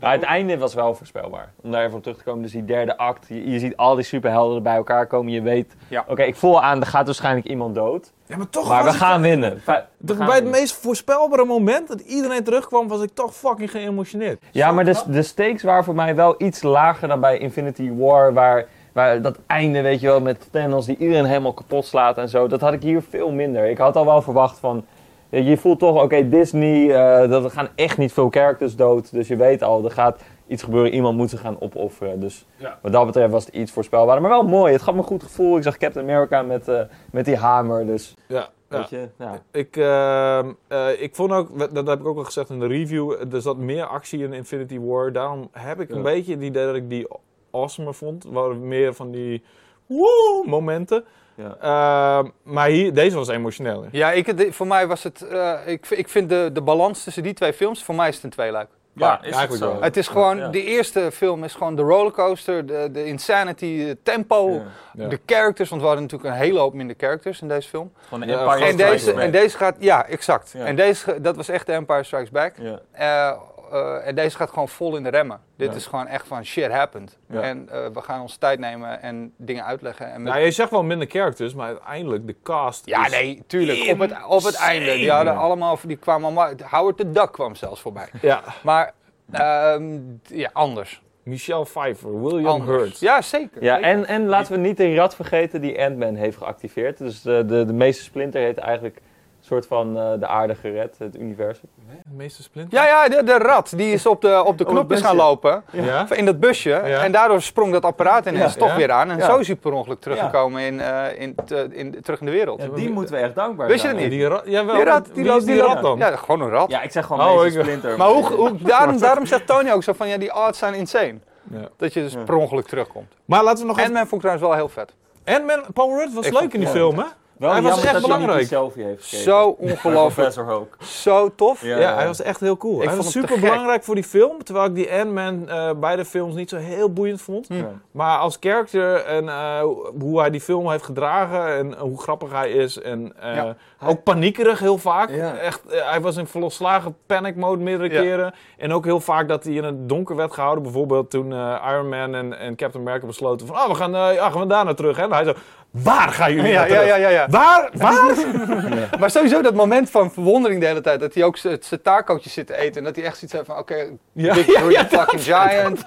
Maar 0.00 0.12
het 0.12 0.22
einde 0.22 0.58
was 0.58 0.74
wel 0.74 0.94
voorspelbaar. 0.94 1.52
Om 1.62 1.70
daar 1.70 1.84
even 1.84 1.96
op 1.96 2.02
terug 2.02 2.18
te 2.18 2.24
komen. 2.24 2.42
Dus 2.42 2.52
die 2.52 2.64
derde 2.64 2.96
act. 2.96 3.28
Je, 3.28 3.50
je 3.50 3.58
ziet 3.58 3.76
al 3.76 3.94
die 3.94 4.04
superhelden 4.04 4.56
er 4.56 4.62
bij 4.62 4.76
elkaar 4.76 5.06
komen. 5.06 5.32
Je 5.32 5.42
weet, 5.42 5.74
Ja. 5.88 6.04
oké, 6.08 6.22
ik 6.22 6.36
voel 6.36 6.62
aan, 6.62 6.80
er 6.80 6.86
gaat 6.86 7.06
waarschijnlijk 7.06 7.46
iemand 7.46 7.74
dood. 7.74 8.12
Ja, 8.26 8.36
maar 8.36 8.48
toch 8.50 8.68
Maar 8.68 8.84
we 8.84 8.90
ik- 8.90 8.96
gaan 8.96 9.20
winnen. 9.20 9.54
We 9.54 9.60
gaan 9.66 9.86
bij 10.06 10.16
het 10.16 10.34
winnen. 10.34 10.50
meest 10.60 10.74
voorspelbare 10.74 11.44
moment 11.44 11.88
dat 11.88 12.00
iedereen 12.00 12.44
terugkwam, 12.44 12.88
was 12.88 13.02
ik 13.02 13.10
toch 13.14 13.34
fucking 13.34 13.70
geëmotioneerd. 13.70 14.42
Ja, 14.50 14.72
maar 14.72 14.84
de, 14.84 15.02
de 15.06 15.22
stakes 15.22 15.62
waren 15.62 15.84
voor 15.84 15.94
mij 15.94 16.14
wel 16.14 16.34
iets 16.38 16.62
lager 16.62 17.08
dan 17.08 17.20
bij 17.20 17.38
Infinity 17.38 17.90
War. 17.96 18.32
Waar, 18.32 18.66
waar 18.92 19.22
dat 19.22 19.38
einde, 19.46 19.80
weet 19.82 20.00
je 20.00 20.06
wel, 20.06 20.20
met 20.20 20.48
Thanos 20.50 20.86
die 20.86 20.96
iedereen 20.96 21.24
helemaal 21.24 21.52
kapot 21.52 21.84
slaat 21.86 22.18
en 22.18 22.28
zo. 22.28 22.46
Dat 22.46 22.60
had 22.60 22.72
ik 22.72 22.82
hier 22.82 23.02
veel 23.10 23.30
minder. 23.30 23.64
Ik 23.70 23.78
had 23.78 23.96
al 23.96 24.04
wel 24.04 24.22
verwacht 24.22 24.58
van... 24.58 24.84
Je 25.28 25.56
voelt 25.56 25.78
toch, 25.78 26.02
oké, 26.02 26.28
Disney, 26.28 26.90
eh, 26.90 27.30
dat 27.30 27.44
er 27.44 27.50
gaan 27.50 27.68
echt 27.74 27.98
niet 27.98 28.12
veel 28.12 28.28
characters 28.30 28.76
dood. 28.76 29.12
Dus 29.12 29.28
je 29.28 29.36
weet 29.36 29.62
al, 29.62 29.84
er 29.84 29.90
gaat 29.90 30.20
iets 30.46 30.62
gebeuren. 30.62 30.92
Iemand 30.94 31.16
moet 31.16 31.30
ze 31.30 31.36
gaan 31.36 31.60
opofferen. 31.60 32.20
Dus 32.20 32.46
Ja. 32.56 32.78
wat 32.82 32.92
dat 32.92 33.06
betreft 33.06 33.32
was 33.32 33.44
het 33.44 33.54
iets 33.54 33.72
voorspelbaar. 33.72 34.20
Maar 34.20 34.30
wel 34.30 34.42
mooi. 34.42 34.72
Het 34.72 34.82
gaf 34.82 34.94
me 34.94 35.00
een 35.00 35.06
goed 35.06 35.22
gevoel. 35.22 35.56
Ik 35.56 35.62
zag 35.62 35.76
Captain 35.76 36.04
America 36.10 36.42
met, 36.42 36.68
eh, 36.68 36.80
met 37.12 37.24
die 37.24 37.36
hamer. 37.36 37.86
Dus, 37.86 38.14
Ja, 38.28 38.48
ja. 38.70 38.86
je, 38.90 39.08
ja. 39.18 39.42
Ik, 39.52 39.76
ehm, 39.76 40.52
eh, 40.68 41.02
ik 41.02 41.14
vond 41.14 41.32
ook, 41.32 41.74
dat 41.74 41.86
heb 41.86 42.00
ik 42.00 42.06
ook 42.06 42.16
al 42.18 42.24
gezegd 42.24 42.50
in 42.50 42.58
de 42.60 42.66
review, 42.66 43.34
er 43.34 43.40
zat 43.40 43.56
meer 43.56 43.84
actie 43.86 44.22
in 44.22 44.32
Infinity 44.32 44.78
War. 44.80 45.12
Daarom 45.12 45.48
heb 45.52 45.80
ik 45.80 45.88
Ja. 45.88 45.94
een 45.94 46.02
beetje 46.02 46.32
het 46.34 46.42
idee 46.42 46.66
dat 46.66 46.74
ik 46.74 46.88
die 46.90 47.06
awesomer 47.50 47.94
vond. 47.94 48.24
Waren 48.24 48.68
meer 48.68 48.94
van 48.94 49.10
die 49.10 49.42
woe 49.86 50.42
momenten. 50.46 51.04
Ja. 51.34 51.56
Ehm, 51.60 52.28
maar 52.42 52.68
hier, 52.68 52.94
deze 52.94 53.16
was 53.16 53.28
emotioneel. 53.28 53.84
Ja, 53.90 54.12
ik, 54.12 54.36
de- 54.38 54.52
voor 54.52 54.66
mij 54.66 54.86
was 54.86 55.02
het. 55.02 55.22
eh, 55.28 55.52
ik, 55.66 55.90
ik 55.90 56.08
vind 56.08 56.28
de, 56.28 56.50
de 56.52 56.62
balans 56.62 57.04
tussen 57.04 57.22
die 57.22 57.32
twee 57.34 57.52
films, 57.52 57.84
voor 57.84 57.94
mij 57.94 58.08
is 58.08 58.14
het 58.14 58.24
een 58.24 58.30
tweeluik. 58.30 58.68
Ja, 58.96 59.18
is 59.22 59.34
eigenlijk 59.34 59.72
wel. 59.72 59.82
Het 59.82 59.96
is 59.96 60.08
gewoon, 60.08 60.36
Ja. 60.36 60.48
de 60.48 60.64
eerste 60.64 61.10
film 61.12 61.44
is 61.44 61.54
gewoon 61.54 61.76
de 61.76 61.82
rollercoaster, 61.82 62.66
de, 62.66 62.88
de 62.92 63.04
insanity, 63.06 63.78
het 63.78 64.04
tempo, 64.04 64.50
Ja. 64.50 64.62
Ja. 64.94 65.08
de 65.08 65.20
characters, 65.26 65.68
want 65.68 65.80
we 65.80 65.86
hadden 65.86 66.04
natuurlijk 66.06 66.34
een 66.34 66.40
hele 66.40 66.58
hoop 66.58 66.74
minder 66.74 66.96
characters 66.98 67.40
in 67.40 67.48
deze 67.48 67.68
film. 67.68 67.92
Gewoon 68.08 68.22
een 68.22 68.28
Ja, 68.28 68.38
Empire 68.40 68.64
En 68.64 68.72
Strikes 68.72 68.90
deze, 69.04 69.12
Back. 69.12 69.22
en 69.24 69.30
deze 69.30 69.56
gaat, 69.56 69.76
ja, 69.78 70.06
exact. 70.06 70.52
Ja. 70.58 70.64
En 70.64 70.76
deze, 70.76 71.20
dat 71.20 71.36
was 71.36 71.48
echt 71.48 71.66
de 71.66 71.72
Empire 71.72 72.02
Strikes 72.02 72.30
Back. 72.30 72.54
Ja. 72.58 72.80
Eh, 72.92 73.38
eh, 73.72 74.06
en 74.06 74.14
deze 74.14 74.36
gaat 74.36 74.48
gewoon 74.50 74.68
vol 74.68 74.96
in 74.96 75.02
de 75.02 75.08
remmen. 75.08 75.40
Dit 75.56 75.70
Ja. 75.70 75.74
is 75.76 75.86
gewoon 75.86 76.06
echt 76.06 76.26
van 76.26 76.44
shit 76.44 76.70
happened. 76.70 77.18
Ja. 77.28 77.40
En 77.40 77.68
eh, 77.70 77.86
we 77.92 78.00
gaan 78.00 78.20
ons 78.20 78.36
tijd 78.36 78.58
nemen 78.58 79.02
en 79.02 79.32
dingen 79.36 79.64
uitleggen. 79.64 80.12
En 80.12 80.22
met- 80.22 80.32
Nou, 80.32 80.44
je 80.44 80.50
zegt 80.50 80.70
wel 80.70 80.82
minder 80.82 81.08
characters, 81.10 81.54
maar 81.54 81.66
uiteindelijk 81.66 82.26
de 82.26 82.36
cast 82.42 82.86
ja, 82.86 83.04
is... 83.06 83.12
nee, 83.12 83.42
tuurlijk. 83.46 83.90
Op 83.90 83.98
het, 83.98 84.12
op 84.28 84.42
het 84.42 84.54
einde. 84.56 84.92
Die, 84.92 85.10
hadden 85.10 85.36
allemaal, 85.36 85.78
die 85.86 85.96
kwamen 85.96 86.24
allemaal... 86.24 86.50
Howard 86.70 86.96
the 86.96 87.10
Duck 87.10 87.32
kwam 87.32 87.54
zelfs 87.54 87.80
voorbij. 87.80 88.08
Ja, 88.20 88.42
Maar 88.62 88.92
ehm, 89.32 89.98
ja, 90.22 90.50
anders. 90.52 91.02
Michelle 91.22 91.64
Pfeiffer, 91.64 92.22
William 92.22 92.46
anders. 92.46 92.68
Hurt. 92.82 92.98
Ja, 92.98 93.22
zeker. 93.22 93.62
Ja, 93.62 93.74
zeker. 93.74 93.90
en, 93.90 94.06
en 94.06 94.26
laten 94.26 94.52
we 94.52 94.58
niet 94.58 94.76
de 94.76 94.94
rat 94.94 95.14
vergeten 95.14 95.60
die 95.60 95.84
Ant-Man 95.84 96.14
heeft 96.14 96.36
geactiveerd. 96.36 96.98
Dus 96.98 97.22
de, 97.22 97.44
de, 97.46 97.64
de 97.64 97.72
meeste 97.72 98.02
splinter 98.02 98.40
heeft 98.40 98.58
eigenlijk 98.58 99.00
soort 99.46 99.66
van 99.66 99.98
eh, 99.98 100.12
de 100.20 100.26
aarde 100.26 100.54
gered, 100.54 100.94
het 100.98 101.16
universum. 101.16 101.68
De 101.88 102.14
meeste 102.16 102.42
splinter? 102.42 102.78
Ja, 102.78 102.86
ja, 102.86 103.08
de, 103.08 103.22
de 103.24 103.38
rat 103.38 103.72
die 103.76 103.92
is 103.92 104.06
op 104.06 104.20
de, 104.20 104.42
op 104.44 104.58
de 104.58 104.64
knopjes 104.64 105.00
gaan 105.00 105.16
lopen. 105.16 105.62
Ja? 105.72 106.06
In 106.10 106.24
dat 106.24 106.40
busje. 106.40 106.70
Ja. 106.70 107.02
En 107.02 107.12
daardoor 107.12 107.42
sprong 107.42 107.72
dat 107.72 107.84
apparaat 107.84 108.26
ineens 108.26 108.52
Ja. 108.54 108.58
toch 108.58 108.68
Ja. 108.68 108.76
weer 108.76 108.90
aan. 108.90 109.10
En 109.10 109.18
Ja. 109.18 109.24
zo 109.24 109.36
is 109.36 109.46
hij 109.46 109.56
per 109.56 109.72
ongeluk 109.72 110.00
teruggekomen 110.00 110.62
in, 110.62 110.80
eh, 110.80 111.20
in, 111.20 111.34
te- 111.46 111.68
in, 111.72 112.00
terug 112.02 112.20
in 112.20 112.26
de 112.26 112.32
wereld. 112.32 112.62
Ja, 112.62 112.68
die 112.68 112.90
moeten 112.90 113.14
we 113.14 113.20
echt 113.20 113.34
dankbaar 113.34 113.66
Wist 113.66 113.82
je 113.82 113.88
zijn. 113.88 114.00
het 114.00 114.10
niet? 114.10 114.18
Die 114.18 114.28
rat, 114.28 114.42
jawel, 114.46 114.74
Die 114.74 114.84
rat, 114.84 115.08
die 115.14 115.24
loopt 115.24 115.44
die 115.46 115.54
die 115.54 115.62
rat 115.64 115.82
dan? 115.82 115.98
Ja, 115.98 116.16
gewoon 116.16 116.40
een 116.40 116.50
rat. 116.50 116.70
Ja, 116.70 116.82
ik 116.82 116.90
zeg 116.92 117.06
gewoon 117.06 117.26
Oh, 117.28 117.40
meeste 117.42 117.60
splinter. 117.60 117.96
Maar 117.96 118.08
hoe, 118.08 118.24
hoe, 118.24 118.52
daarom, 118.62 118.98
daarom 118.98 119.26
zegt 119.26 119.46
Tony 119.46 119.70
ook 119.70 119.82
zo 119.82 119.92
van, 119.92 120.08
ja, 120.08 120.16
die 120.18 120.34
odds 120.46 120.58
zijn 120.58 120.74
insane. 120.74 121.18
Ja. 121.50 121.68
Dat 121.76 121.92
je 121.92 122.00
dus 122.00 122.12
Ja. 122.12 122.22
per 122.22 122.34
ongeluk 122.34 122.66
terugkomt. 122.66 123.12
Maar 123.24 123.44
laten 123.44 123.60
we 123.60 123.66
nog 123.68 123.78
En 123.80 123.92
men 123.92 124.00
vond 124.06 124.12
ik 124.24 124.30
trouwens 124.30 124.46
wel 124.46 124.56
heel 124.56 124.68
vet. 124.68 124.94
Ant-Man, 125.24 125.60
Paul 125.74 125.98
Rudd 125.98 126.14
was 126.14 126.26
Ik 126.26 126.40
leuk 126.40 126.52
in 126.54 126.60
die 126.60 126.68
film, 126.68 126.98
hè? 126.98 127.04
Wel 127.38 127.52
Hij 127.52 127.62
was 127.62 127.84
echt 127.84 128.00
belangrijk. 128.00 128.50
heeft. 128.74 129.04
Zo 129.04 129.48
ongelooflijk. 129.48 130.32
Zo 130.78 131.34
tof. 131.34 131.62
Ja, 131.62 131.94
hij 131.94 132.06
was 132.06 132.22
echt 132.22 132.40
heel 132.40 132.56
cool. 132.56 132.82
Ik 132.82 132.88
hij 132.88 132.96
was 132.96 133.04
vond 133.04 133.14
hem 133.14 133.22
te 133.24 133.28
super 133.28 133.48
belangrijk 133.48 133.84
voor 133.84 133.94
die 133.94 134.04
film. 134.04 134.44
Terwijl 134.44 134.66
ik 134.66 134.74
die 134.74 134.92
Ant-Man 134.92 135.48
eh 135.48 135.70
beide 135.80 136.04
films 136.04 136.34
niet 136.34 136.48
zo 136.48 136.56
heel 136.56 136.92
boeiend 136.92 137.22
vond. 137.22 137.48
Hm. 137.48 137.54
Ja. 137.54 137.70
Maar 137.90 138.18
als 138.18 138.36
character 138.40 139.04
en 139.04 139.28
eh, 139.28 139.60
hoe 139.98 140.20
hij 140.20 140.30
die 140.30 140.40
film 140.40 140.70
heeft 140.70 140.84
gedragen 140.84 141.56
en 141.56 141.78
hoe 141.78 142.00
grappig 142.00 142.32
hij 142.32 142.50
is. 142.50 142.80
En 142.80 143.12
eh, 143.20 143.50
Ook 143.84 144.02
paniekerig 144.02 144.58
heel 144.58 144.78
vaak. 144.78 145.10
Ja. 145.10 145.34
Echt, 145.36 145.60
eh, 145.66 145.90
hij 145.90 146.00
was 146.00 146.16
in 146.16 146.26
volslagen 146.26 146.96
panic 147.06 147.36
mode 147.36 147.62
meerdere 147.62 147.92
Ja. 147.94 148.00
keren. 148.00 148.34
En 148.58 148.72
ook 148.72 148.84
heel 148.84 149.00
vaak 149.00 149.28
dat 149.28 149.44
hij 149.44 149.52
in 149.52 149.64
het 149.64 149.88
donker 149.88 150.16
werd 150.16 150.32
gehouden. 150.32 150.62
Bijvoorbeeld 150.62 151.10
toen 151.10 151.32
eh, 151.32 151.64
Iron 151.70 151.88
Man 151.88 152.14
en, 152.14 152.38
en 152.38 152.56
Captain 152.56 152.84
America 152.84 153.06
besloten 153.06 153.46
van... 153.46 153.56
Oh, 153.56 153.68
we 153.68 153.74
gaan, 153.74 153.94
eh, 153.94 154.14
ja, 154.14 154.30
gaan 154.30 154.40
we 154.40 154.46
daar 154.46 154.64
naar 154.64 154.74
terug. 154.74 154.96
Hè? 154.96 155.02
En 155.02 155.12
hij 155.12 155.24
zo... 155.24 155.32
Waar 155.70 156.08
gaan 156.08 156.32
jullie 156.34 156.50
Ja, 156.50 156.58
naar 156.58 156.68
ja, 156.68 156.74
terug? 156.74 156.88
ja, 156.88 156.96
ja, 156.96 157.08
ja. 157.08 157.26
Waar? 157.30 157.70
Waar? 157.72 158.14
Maar 159.00 159.10
sowieso 159.10 159.42
dat 159.42 159.54
moment 159.54 159.90
van 159.90 160.12
verwondering 160.12 160.60
de 160.60 160.66
hele 160.66 160.80
tijd. 160.80 161.00
Dat 161.00 161.14
hij 161.14 161.24
ook 161.24 161.36
zijn 161.36 161.60
taartkootjes 161.82 162.32
zit 162.32 162.46
te 162.46 162.56
eten. 162.56 162.76
En 162.78 162.84
dat 162.84 162.96
hij 162.96 163.04
echt 163.04 163.14
zoiets 163.14 163.32
heeft 163.32 163.46
van, 163.46 163.58
oké, 163.58 163.86
Ja, 164.12 164.34
big 164.34 164.46
ja, 164.52 164.60
green 164.60 164.70
ja, 164.70 164.84
fucking 164.86 165.22
giant. 165.22 165.84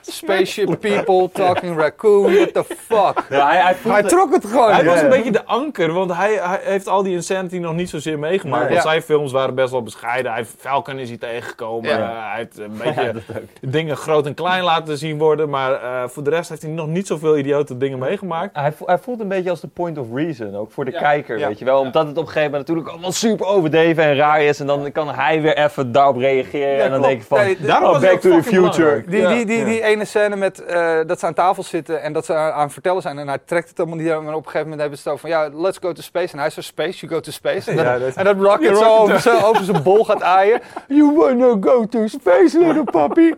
Spaceship 0.00 0.80
people 0.80 1.30
talking 1.32 1.76
raccoon. 1.78 2.34
What 2.34 2.52
the 2.54 2.64
fuck. 2.64 3.24
Ja, 3.30 3.74
hij, 3.82 4.02
trok 4.02 4.32
het 4.34 4.46
gewoon. 4.46 4.70
Hij 4.72 4.84
Ja, 4.84 4.90
was 4.90 5.00
een 5.00 5.08
beetje 5.08 5.30
de 5.32 5.44
anker, 5.44 5.92
want 5.92 6.12
hij, 6.14 6.32
hij 6.42 6.60
heeft 6.62 6.88
al 6.88 7.02
die 7.02 7.16
insanity 7.32 7.58
nog 7.58 7.74
niet 7.74 7.90
zozeer 7.90 8.18
meegemaakt. 8.18 8.62
Nee. 8.64 8.72
Want 8.72 8.82
Ja. 8.84 8.90
zijn 8.90 9.02
films 9.02 9.32
waren 9.32 9.54
best 9.54 9.70
wel 9.70 9.82
bescheiden. 9.82 10.30
Hij 10.32 10.40
heeft 10.40 10.54
Falcon 10.58 10.98
is 10.98 11.08
hij 11.08 11.18
tegengekomen. 11.18 11.90
Ja. 11.90 11.98
Eh, 11.98 12.28
hij 12.30 12.36
heeft 12.36 12.58
een 12.58 12.76
beetje 12.84 13.22
dingen 13.60 13.96
groot 13.96 14.26
en 14.26 14.34
klein 14.34 14.62
laten 14.62 14.98
zien 14.98 15.18
worden. 15.18 15.48
Maar 15.48 15.72
eh, 15.72 16.08
voor 16.08 16.22
de 16.22 16.30
rest 16.30 16.48
heeft 16.48 16.62
hij 16.62 16.70
nog 16.70 16.86
niet 16.86 17.06
zoveel 17.06 17.38
idiote 17.38 17.76
dingen 17.76 17.98
meegemaakt. 17.98 18.56
Hij, 18.56 18.72
vo- 18.72 18.86
hij 18.86 18.98
voelt 18.98 19.20
een 19.20 19.28
beetje 19.28 19.50
als 19.50 19.60
de 19.60 19.68
point 19.68 19.98
of 19.98 20.06
reason, 20.14 20.56
ook 20.56 20.72
voor 20.72 20.84
de 20.84 20.90
Ja. 20.90 20.98
kijker, 20.98 21.38
Ja. 21.38 21.48
weet 21.48 21.58
je 21.58 21.64
wel. 21.64 21.80
Omdat 21.80 22.06
het 22.06 22.16
op 22.16 22.22
een 22.22 22.26
gegeven 22.28 22.50
moment 22.50 22.60
natuurlijk 22.68 22.88
allemaal 22.94 23.12
super 23.12 23.46
overdreven 23.46 24.04
en 24.04 24.16
raar 24.16 24.42
is. 24.42 24.60
En 24.60 24.66
dan 24.66 24.92
kan 24.92 25.08
hij 25.10 25.40
weer 25.42 25.56
even 25.56 25.92
daarop 25.92 26.16
reageren. 26.16 26.68
Ja, 26.76 26.84
en 26.84 26.90
dan 26.90 26.98
klopt. 26.98 27.06
denk 27.08 27.20
ik 27.20 27.26
van, 27.26 27.38
Nee, 27.38 27.56
Daarom 27.60 27.90
oh, 27.90 28.00
back 28.00 28.20
to 28.20 28.30
the 28.30 28.42
future. 28.42 29.04
Die, 29.06 29.26
die, 29.28 29.46
die, 29.46 29.58
Ja. 29.58 29.64
die 29.64 29.82
ene 29.82 30.04
scène 30.04 30.36
met 30.36 30.64
eh, 30.64 30.98
dat 31.06 31.20
ze 31.20 31.26
aan 31.26 31.34
tafel 31.34 31.62
zitten 31.62 32.02
en 32.02 32.12
dat 32.12 32.24
ze 32.24 32.34
aan 32.34 32.70
vertellen 32.70 33.02
zijn. 33.02 33.18
En 33.18 33.28
hij 33.28 33.38
trekt 33.44 33.68
het 33.68 33.78
allemaal 33.80 33.96
niet 33.98 34.10
aan. 34.10 34.24
Maar 34.24 34.34
op 34.34 34.38
een 34.44 34.50
gegeven 34.50 34.62
moment 34.62 34.80
hebben 34.80 34.98
ze 34.98 35.04
het 35.08 35.12
over 35.18 35.28
van 35.30 35.38
ja, 35.38 35.60
let's 35.62 35.78
go 35.78 35.92
to 35.92 36.02
space. 36.02 36.32
En 36.32 36.38
hij 36.38 36.46
is 36.46 36.54
zo 36.54 36.60
space, 36.60 37.06
you 37.06 37.12
go 37.12 37.20
to 37.22 37.30
space. 37.32 37.70
En 37.70 37.76
dat, 37.76 37.84
Ja, 37.84 37.98
dat- 37.98 38.14
en 38.14 38.24
dat 38.24 38.36
Rocket 38.36 38.76
zo 38.76 38.96
over 38.96 39.20
zijn, 39.20 39.42
over 39.42 39.64
zijn 39.64 39.82
bol 39.82 40.04
gaat 40.04 40.22
aaien. 40.22 40.60
You 40.88 41.14
wanna 41.16 41.56
go 41.60 41.84
to 41.86 42.06
space, 42.06 42.58
little 42.58 42.84
puppy. 42.84 43.32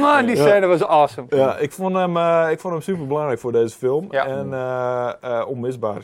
Man, 0.00 0.26
die 0.26 0.36
scène 0.36 0.66
was 0.66 0.84
awesome. 0.84 1.26
Ja, 1.30 1.56
ik 1.56 1.72
vond 1.72 1.94
hem, 1.96 2.16
eh, 2.16 2.46
ik 2.50 2.60
vond 2.60 2.72
hem 2.72 2.82
super 2.82 3.06
belangrijk 3.06 3.40
voor 3.40 3.52
deze 3.52 3.76
film. 3.76 4.06
En 4.26 4.52
eh, 4.52 5.10
eh, 5.20 5.48
onmisbaar. 5.48 6.00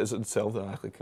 Is 0.00 0.10
hetzelfde 0.10 0.60
eigenlijk. 0.68 0.96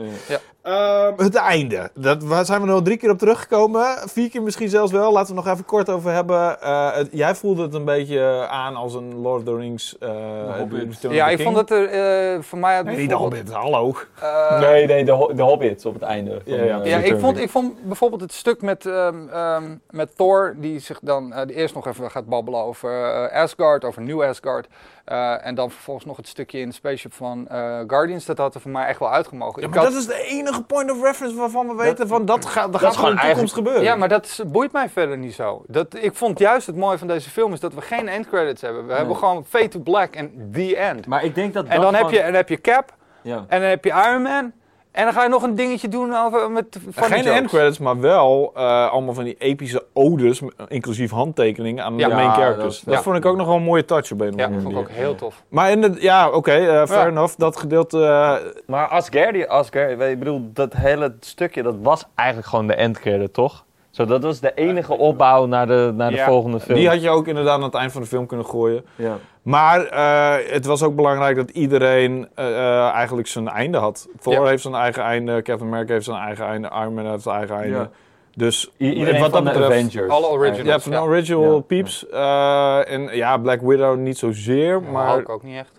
Ehm, 0.65 1.13
het 1.17 1.35
einde. 1.35 1.91
Dat, 1.95 2.23
waar 2.23 2.45
zijn 2.45 2.61
we 2.61 2.67
nu 2.67 2.73
al 2.73 2.83
drie 2.83 2.97
keer 2.97 3.11
op 3.11 3.19
teruggekomen. 3.19 3.97
Vier 4.09 4.31
keer 4.31 4.43
misschien 4.43 4.69
zelfs 4.69 4.93
wel. 4.93 5.13
Laten 5.13 5.31
we 5.31 5.37
het 5.37 5.45
nog 5.45 5.55
even 5.55 5.65
kort 5.67 5.89
over 5.91 6.11
hebben. 6.13 6.61
Eh, 6.61 6.93
het- 6.95 7.09
jij 7.13 7.35
voelde 7.35 7.63
het 7.63 7.75
een 7.75 7.85
beetje 7.85 8.47
aan 8.51 8.75
als 8.77 8.95
een 8.95 9.15
Lord 9.21 9.39
of 9.39 9.45
the 9.45 9.57
Rings. 9.57 9.97
eh, 9.99 10.11
Hobbit. 10.59 11.05
Of 11.07 11.13
Ja, 11.13 11.29
ik 11.29 11.37
King. 11.37 11.43
vond 11.55 11.69
dat 11.69 11.79
er 11.79 11.89
eh, 11.89 12.43
voor 12.43 12.59
mij... 12.59 12.83
Nee, 12.83 13.09
de 13.09 13.15
Hobbit, 13.15 13.53
hallo. 13.53 13.93
eh, 14.21 14.61
Nee, 14.61 14.87
nee, 14.87 15.05
de, 15.05 15.33
de 15.35 15.43
Hobbits 15.43 15.87
op 15.87 15.95
het 15.95 16.03
einde. 16.03 16.41
Van, 16.47 16.57
Ja, 16.57 16.63
ja. 16.65 16.81
eh, 16.81 16.91
Ja, 16.91 16.97
Return 16.97 17.15
ik 17.15 17.21
vond, 17.21 17.39
ik 17.39 17.51
vond 17.51 17.83
bijvoorbeeld 17.85 18.21
het 18.21 18.33
stuk 18.33 18.63
met, 18.63 18.87
ehm, 18.87 19.29
ehm, 19.29 19.63
met 19.91 20.17
Thor, 20.17 20.55
die 20.59 20.79
zich 20.79 20.99
dan 21.03 21.33
eh, 21.33 21.57
eerst 21.57 21.75
nog 21.75 21.87
even 21.87 22.11
gaat 22.11 22.27
babbelen 22.27 22.61
over 22.61 23.05
eh, 23.31 23.43
Asgard, 23.43 23.85
over 23.85 24.03
Nieuw 24.03 24.25
Asgard. 24.25 24.67
Eh, 25.05 25.47
en 25.47 25.55
dan 25.55 25.71
vervolgens 25.71 26.07
nog 26.07 26.17
het 26.17 26.29
stukje 26.29 26.59
in 26.59 26.69
de 26.69 26.75
spaceship 26.75 27.13
van 27.13 27.49
eh, 27.49 27.81
Guardians, 27.87 28.25
dat 28.25 28.39
had 28.39 28.55
er 28.55 28.61
voor 28.61 28.71
mij 28.71 28.87
echt 28.87 28.99
wel 28.99 29.11
uitgemogen. 29.13 29.63
Ja, 29.63 29.69
maar 29.69 29.79
had- 29.79 29.87
dat 29.93 30.01
is 30.01 30.07
de 30.07 30.23
enige 30.23 30.63
point 30.63 30.91
of 30.91 31.03
reference 31.03 31.37
waarvan 31.37 31.67
we 31.69 31.75
weten 31.75 32.09
van 32.09 32.25
dat, 32.25 32.47
gaat 32.47 32.73
dat 32.73 32.81
gaat 32.81 32.97
gewoon 32.97 33.11
in 33.11 33.17
de 33.17 33.23
toekomst 33.27 33.55
gebeuren. 33.55 33.83
ja, 33.83 33.97
maar 33.97 34.09
dat 34.09 34.25
is- 34.25 34.41
boeit 34.47 34.73
mij 34.73 34.89
verder 34.89 35.19
niet 35.19 35.35
zo. 35.35 35.65
Dat, 35.67 35.95
ik 35.95 36.15
vond 36.15 36.39
juist 36.39 36.67
het 36.67 36.77
mooie 36.77 36.99
van 36.99 37.07
deze 37.09 37.31
film 37.31 37.53
is 37.53 37.61
dat 37.61 37.75
we 37.75 37.81
geen 37.81 38.09
end 38.09 38.29
credits 38.29 38.63
hebben. 38.63 38.87
We 38.87 38.93
hebben 38.95 39.17
gewoon 39.17 39.45
Fade 39.49 39.69
to 39.69 39.79
Black 39.81 40.15
en 40.15 40.51
The 40.53 40.77
End. 40.77 41.07
Maar 41.07 41.25
ik 41.25 41.35
denk 41.35 41.55
dat 41.55 41.65
En 41.67 41.81
dat 41.81 41.93
dan 41.93 41.95
heb, 42.03 42.11
je, 42.11 42.19
en 42.19 42.25
dan 42.27 42.35
heb 42.35 42.49
je 42.49 42.61
Cap, 42.61 42.95
Ja. 43.23 43.37
en 43.49 43.61
dan 43.61 43.69
heb 43.69 43.85
je 43.85 43.91
Iron 43.91 44.23
Man. 44.23 44.53
En 44.95 45.05
dan 45.05 45.13
ga 45.13 45.23
je 45.23 45.29
nog 45.29 45.43
een 45.43 45.55
dingetje 45.55 45.89
doen 45.89 46.15
over, 46.17 46.51
met 46.51 46.79
van 46.91 47.05
Geen 47.05 47.25
end 47.27 47.49
credits, 47.49 47.79
maar 47.79 48.01
wel 48.01 48.53
eh, 48.55 48.91
allemaal 48.91 49.15
van 49.15 49.25
die 49.25 49.35
epische 49.39 49.85
odes, 49.93 50.43
inclusief 50.69 51.11
handtekeningen 51.11 51.85
aan 51.85 51.99
Ja. 51.99 52.09
de 52.09 52.15
main 52.15 52.31
characters. 52.33 52.81
dat 52.81 52.95
Dat, 52.95 53.03
vond 53.03 53.17
ik 53.17 53.25
ook 53.25 53.37
nog 53.37 53.47
wel 53.47 53.57
een 53.57 53.63
mooie 53.63 53.85
touch 53.85 54.13
op 54.13 54.21
een 54.21 54.29
of 54.29 54.35
Ja, 54.39 54.45
andere 54.45 54.63
vond 54.63 54.75
ik 54.75 54.81
ook 54.81 54.89
heel 54.91 55.15
tof. 55.15 55.43
Maar 55.49 55.71
in 55.71 55.81
de, 55.81 55.97
ja, 55.99 56.31
oké, 56.31 56.53
eh, 56.53 56.87
fair 56.87 57.01
Ja. 57.01 57.07
enough. 57.07 57.35
Dat 57.37 57.57
gedeelte, 57.57 58.05
eh, 58.05 58.35
Maar 58.67 58.89
Asgardy, 58.89 59.43
Asgardy, 59.43 60.03
ik 60.05 60.19
bedoel, 60.19 60.51
dat 60.53 60.73
hele 60.73 61.15
stukje, 61.21 61.63
dat 61.63 61.77
was 61.83 62.05
eigenlijk 62.15 62.49
gewoon 62.49 62.67
de 62.67 62.75
endcredit, 62.75 63.33
toch? 63.35 63.65
Zo, 63.95 64.05
dat 64.05 64.23
was 64.23 64.41
de 64.41 64.53
enige 64.55 64.97
opbouw 64.99 65.47
naar 65.47 65.67
de, 65.67 65.93
naar 65.95 66.11
de 66.11 66.17
Ja. 66.17 66.27
volgende 66.27 66.61
film. 66.61 66.79
die 66.79 66.89
had 66.89 67.03
je 67.03 67.11
ook 67.11 67.27
inderdaad 67.27 67.55
aan 67.55 67.63
het 67.63 67.75
eind 67.75 67.93
van 67.93 68.03
de 68.03 68.07
film 68.09 68.27
kunnen 68.27 68.47
gooien. 68.47 68.85
ja. 68.97 69.17
Maar 69.43 69.85
eh, 69.87 70.53
het 70.53 70.67
was 70.67 70.83
ook 70.83 70.95
belangrijk 70.97 71.37
dat 71.37 71.51
iedereen 71.51 72.29
eh, 72.35 72.47
eh, 72.49 72.89
eigenlijk 72.91 73.27
zijn 73.29 73.49
einde 73.49 73.79
had. 73.79 74.09
Thor 74.21 74.33
Ja. 74.33 74.45
heeft 74.45 74.63
zijn 74.63 74.75
eigen 74.75 75.03
einde, 75.03 75.33
Captain 75.43 75.69
America 75.71 75.93
heeft 75.93 76.05
zijn 76.05 76.21
eigen 76.21 76.47
einde, 76.47 76.71
Iron 76.81 76.95
Man 76.95 77.07
heeft 77.11 77.23
zijn 77.23 77.37
eigen 77.37 77.57
einde. 77.57 77.77
Ja. 77.77 77.91
Dus 78.37 78.71
I- 78.79 78.93
iedereen 78.93 79.21
wat 79.21 79.31
van 79.31 79.45
dat 79.45 79.55
de 79.55 79.59
betreft... 79.61 79.83
Avengers. 79.87 80.11
Alle 80.13 80.27
originals. 80.29 80.85
Ja, 80.85 80.91
van 80.93 81.03
original 81.03 81.55
Ja. 81.55 81.61
peeps. 81.61 82.09
Eh, 82.09 82.91
en 82.93 83.17
ja, 83.17 83.37
Black 83.39 83.61
Widow 83.61 83.99
niet 83.99 84.19
zozeer, 84.19 84.83
Maar 84.83 84.93
maar... 84.93 85.17
ook, 85.17 85.29
ook 85.29 85.43
niet 85.43 85.57
echt. 85.57 85.73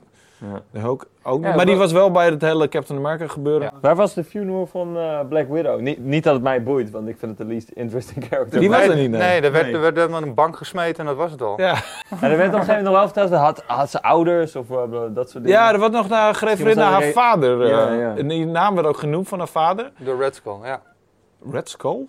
Ja. 0.72 0.82
ook. 0.88 1.08
Ja, 1.24 1.56
maar 1.56 1.66
die 1.66 1.76
was 1.76 1.92
wel 1.92 2.12
bij 2.12 2.26
het 2.26 2.42
hele 2.42 2.68
Captain 2.68 3.00
America 3.00 3.28
gebeuren. 3.28 3.62
Ja. 3.74 3.80
Waar 3.82 3.96
was 3.96 4.14
de 4.14 4.24
funeral 4.24 4.66
van 4.66 4.98
eh, 4.98 5.20
Black 5.30 5.48
Widow? 5.50 5.80
Niet, 5.80 6.00
niet 6.06 6.24
dat 6.24 6.34
het 6.34 6.44
mij 6.44 6.64
boeit, 6.64 6.92
want 6.92 7.08
ik 7.08 7.18
vind 7.18 7.38
het 7.38 7.48
de 7.48 7.54
least 7.54 7.70
interesting 7.70 8.26
character. 8.30 8.60
Die 8.60 8.70
was 8.70 8.80
er 8.88 8.96
niet, 8.96 9.10
nee. 9.10 9.20
Nee, 9.22 9.42
er 9.42 9.52
werd, 9.52 9.66
Nee. 9.66 9.74
er 9.74 9.82
werd 9.82 9.96
helemaal 9.96 10.22
een 10.22 10.34
bank 10.34 10.58
gesmeten 10.58 11.00
en 11.00 11.06
dat 11.06 11.16
was 11.16 11.32
het 11.32 11.42
al. 11.42 11.62
Ja, 11.62 11.74
En 12.20 12.32
er 12.32 12.38
werd 12.38 12.54
op 12.54 12.60
een 12.60 12.66
gegeven 12.66 12.66
moment 12.68 12.84
nog 12.84 12.94
wel 12.94 13.04
verteld, 13.06 13.32
had, 13.32 13.64
had 13.68 13.90
ze 13.90 14.02
ouders 14.02 14.56
of 14.56 14.72
eh, 14.72 14.78
dat 15.14 15.30
soort 15.30 15.44
dingen. 15.44 15.60
ja 15.60 15.74
er 15.74 15.80
wordt 15.80 15.94
nog 15.94 16.08
naar 16.10 16.36
gerefereerd 16.36 16.76
naar 16.76 16.92
haar 16.92 17.04
vader. 17.12 17.68
Ja, 17.68 17.88
eh. 17.88 18.00
ja. 18.00 18.16
En 18.18 18.28
die 18.28 18.46
naam 18.46 18.76
werd 18.76 18.88
ook 18.88 18.98
genoemd 18.98 19.28
van 19.28 19.38
haar 19.40 19.48
vader. 19.48 19.92
De 19.98 20.16
Red 20.16 20.36
Skull, 20.36 20.58
ja. 20.64 20.82
Red 21.52 21.70
Skull? 21.70 22.06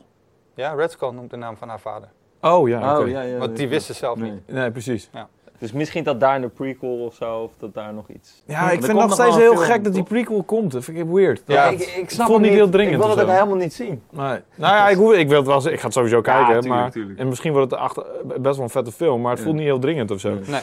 Ja, 0.54 0.72
Red 0.74 0.90
Skull 0.90 1.10
noemt 1.12 1.30
de 1.30 1.36
naam 1.36 1.56
van 1.56 1.68
haar 1.68 1.80
vader. 1.80 2.08
Oh 2.40 2.68
ja, 2.68 2.92
Oh, 2.94 3.00
oké. 3.00 3.08
ja, 3.10 3.20
ja. 3.22 3.38
Want 3.38 3.56
die 3.56 3.68
wist 3.68 3.86
ze 3.86 3.92
zelf 3.92 4.18
Nee. 4.18 4.30
niet. 4.30 4.40
Nee, 4.46 4.70
precies. 4.70 5.10
Dus 5.58 5.72
misschien 5.72 6.04
dat 6.04 6.20
daar 6.20 6.34
in 6.36 6.40
de 6.40 6.48
prequel 6.48 6.90
of 6.98 7.14
zo, 7.14 7.38
of 7.42 7.50
dat 7.58 7.74
daar 7.74 7.94
nog 7.94 8.08
iets. 8.08 8.42
Ja, 8.46 8.66
Er 8.66 8.72
ik 8.72 8.84
vind 8.84 8.98
het 8.98 9.06
nog 9.08 9.12
steeds 9.12 9.36
heel 9.36 9.52
film, 9.52 9.64
gek 9.64 9.84
dat 9.84 9.94
die 9.94 10.02
prequel 10.02 10.42
komt. 10.42 10.72
Dat 10.72 10.84
vind 10.84 10.98
ik 10.98 11.04
weird. 11.06 11.42
Ja, 11.46 11.64
ik, 11.64 11.80
ik 11.80 12.10
snap 12.10 12.26
vond 12.26 12.38
het 12.40 12.48
niet 12.50 12.58
heel 12.58 12.68
dringend 12.68 12.94
Ik 12.96 13.00
wil 13.02 13.10
het 13.10 13.20
ook 13.24 13.30
helemaal 13.30 13.56
niet 13.56 13.74
zien. 13.74 14.02
Nee. 14.10 14.38
Nou 14.54 14.74
ja, 14.74 14.88
ik, 14.88 14.98
ik 15.20 15.28
wil 15.28 15.38
het 15.38 15.46
wel, 15.46 15.72
ik 15.72 15.78
ga 15.78 15.84
het 15.84 15.92
sowieso 15.92 16.20
kijken. 16.20 16.46
tuurlijk, 16.46 16.68
maar, 16.68 16.90
tuurlijk. 16.90 17.18
En 17.18 17.28
misschien 17.28 17.52
wordt 17.52 17.70
het 17.70 17.80
achter, 17.80 18.04
best 18.24 18.54
wel 18.56 18.64
een 18.64 18.70
vette 18.70 18.92
film, 18.92 19.20
maar 19.20 19.30
het 19.30 19.38
Ja. 19.38 19.44
voelt 19.44 19.56
niet 19.56 19.66
heel 19.66 19.78
dringend 19.78 20.10
of 20.10 20.20
zo. 20.20 20.38
Nee. 20.46 20.60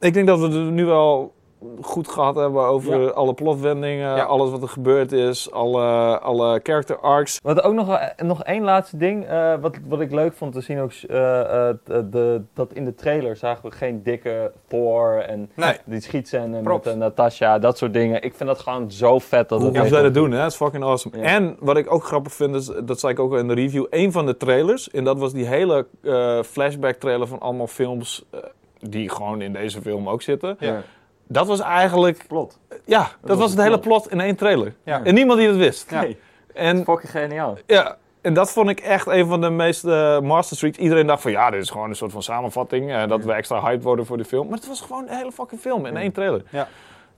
Ik 0.00 0.14
denk 0.14 0.26
dat 0.26 0.38
we 0.38 0.44
het 0.48 0.70
nu 0.70 0.84
wel 0.84 1.32
goed 1.80 2.08
gehad 2.08 2.34
hebben 2.34 2.62
over 2.62 3.00
Ja. 3.00 3.08
alle 3.08 3.34
plotwendingen, 3.34 4.16
Ja. 4.16 4.22
alles 4.24 4.50
wat 4.50 4.62
er 4.62 4.68
gebeurd 4.68 5.12
is, 5.12 5.50
alle, 5.52 6.18
alle 6.20 6.60
character 6.62 6.98
arcs. 6.98 7.38
Wat 7.42 7.62
ook 7.62 7.74
nog, 7.74 7.86
wel- 7.86 7.98
nog 8.28 8.42
één 8.44 8.62
laatste 8.62 8.96
ding, 8.96 9.26
eh, 9.26 9.54
wat, 9.60 9.76
wat 9.88 10.00
ik 10.00 10.10
leuk 10.12 10.32
vond 10.34 10.52
te 10.52 10.60
zien 10.60 10.80
ook, 10.80 10.90
eh, 11.08 11.68
eh, 11.68 11.74
de, 11.86 12.42
dat 12.54 12.72
in 12.72 12.84
de 12.84 12.94
trailer 12.94 13.36
zagen 13.36 13.64
we 13.64 13.76
geen 13.76 14.02
dikke 14.02 14.52
Thor 14.66 15.18
en 15.18 15.50
Nee. 15.54 15.76
die 15.84 16.00
schietscène 16.00 16.62
met 16.62 16.96
Natasha, 16.96 17.58
dat 17.58 17.78
soort 17.78 17.92
dingen. 17.92 18.22
Ik 18.22 18.34
vind 18.34 18.48
dat 18.48 18.58
gewoon 18.58 18.90
zo 18.90 19.18
vet 19.18 19.48
dat 19.48 19.60
Hoe 19.60 19.78
heeft 19.78 19.88
zij 19.88 20.02
dat 20.02 20.14
doen, 20.14 20.30
hè? 20.30 20.38
Dat 20.38 20.50
is 20.50 20.56
fucking 20.56 20.84
awesome. 20.84 21.18
Ja. 21.18 21.22
En 21.24 21.56
wat 21.60 21.76
ik 21.76 21.92
ook 21.92 22.04
grappig 22.04 22.32
vind, 22.32 22.54
is, 22.54 22.70
dat 22.84 23.00
zei 23.00 23.12
ik 23.12 23.18
ook 23.20 23.32
al 23.32 23.38
in 23.38 23.48
de 23.48 23.54
review, 23.54 23.86
een 23.90 24.12
van 24.12 24.26
de 24.26 24.36
trailers, 24.36 24.90
en 24.90 25.04
dat 25.04 25.18
was 25.18 25.32
die 25.32 25.46
hele 25.46 25.86
eh, 26.02 26.42
flashback 26.42 26.94
trailer 26.94 27.26
van 27.26 27.40
allemaal 27.40 27.66
films 27.66 28.24
eh, 28.30 28.40
die 28.80 29.08
gewoon 29.10 29.40
in 29.42 29.52
deze 29.52 29.80
film 29.80 30.08
ook 30.08 30.22
zitten. 30.22 30.56
Ja. 30.58 30.82
Dat 31.28 31.46
was 31.46 31.60
eigenlijk, 31.60 32.24
Plot. 32.28 32.58
ja, 32.84 32.98
dat, 33.00 33.10
was 33.20 33.38
was 33.38 33.50
het 33.50 33.58
het 33.58 33.66
hele 33.68 33.78
plot. 33.80 34.10
in 34.10 34.20
één 34.20 34.36
trailer. 34.36 34.74
Ja. 34.82 35.04
En 35.04 35.14
niemand 35.14 35.38
die 35.38 35.48
dat 35.48 35.56
wist. 35.56 35.90
Ja. 35.90 36.00
Nee, 36.00 36.18
En 36.54 36.84
fucking 36.84 37.10
geniaal. 37.10 37.58
Ja, 37.66 37.96
en 38.20 38.34
dat 38.34 38.50
vond 38.52 38.68
ik 38.68 38.80
echt 38.80 39.06
een 39.06 39.26
van 39.26 39.40
de 39.40 39.50
meest 39.50 39.84
eh 39.84 40.20
masterstreaks. 40.20 40.78
Iedereen 40.78 41.06
dacht 41.06 41.22
van 41.22 41.30
ja, 41.30 41.50
dit 41.50 41.62
is 41.62 41.70
gewoon 41.70 41.88
een 41.88 41.96
soort 41.96 42.12
van 42.12 42.22
samenvatting. 42.22 42.92
eh, 42.92 43.08
dat 43.08 43.24
we 43.24 43.32
extra 43.32 43.60
hyped 43.60 43.82
worden 43.82 44.06
voor 44.06 44.16
de 44.16 44.24
film. 44.24 44.48
Maar 44.48 44.58
het 44.58 44.68
was 44.68 44.80
gewoon 44.80 45.08
een 45.08 45.16
hele 45.16 45.32
fucking 45.32 45.60
film 45.60 45.86
in 45.86 45.96
één 45.96 46.12
trailer. 46.12 46.42
Ja. 46.50 46.68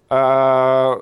Eh, 0.08 0.96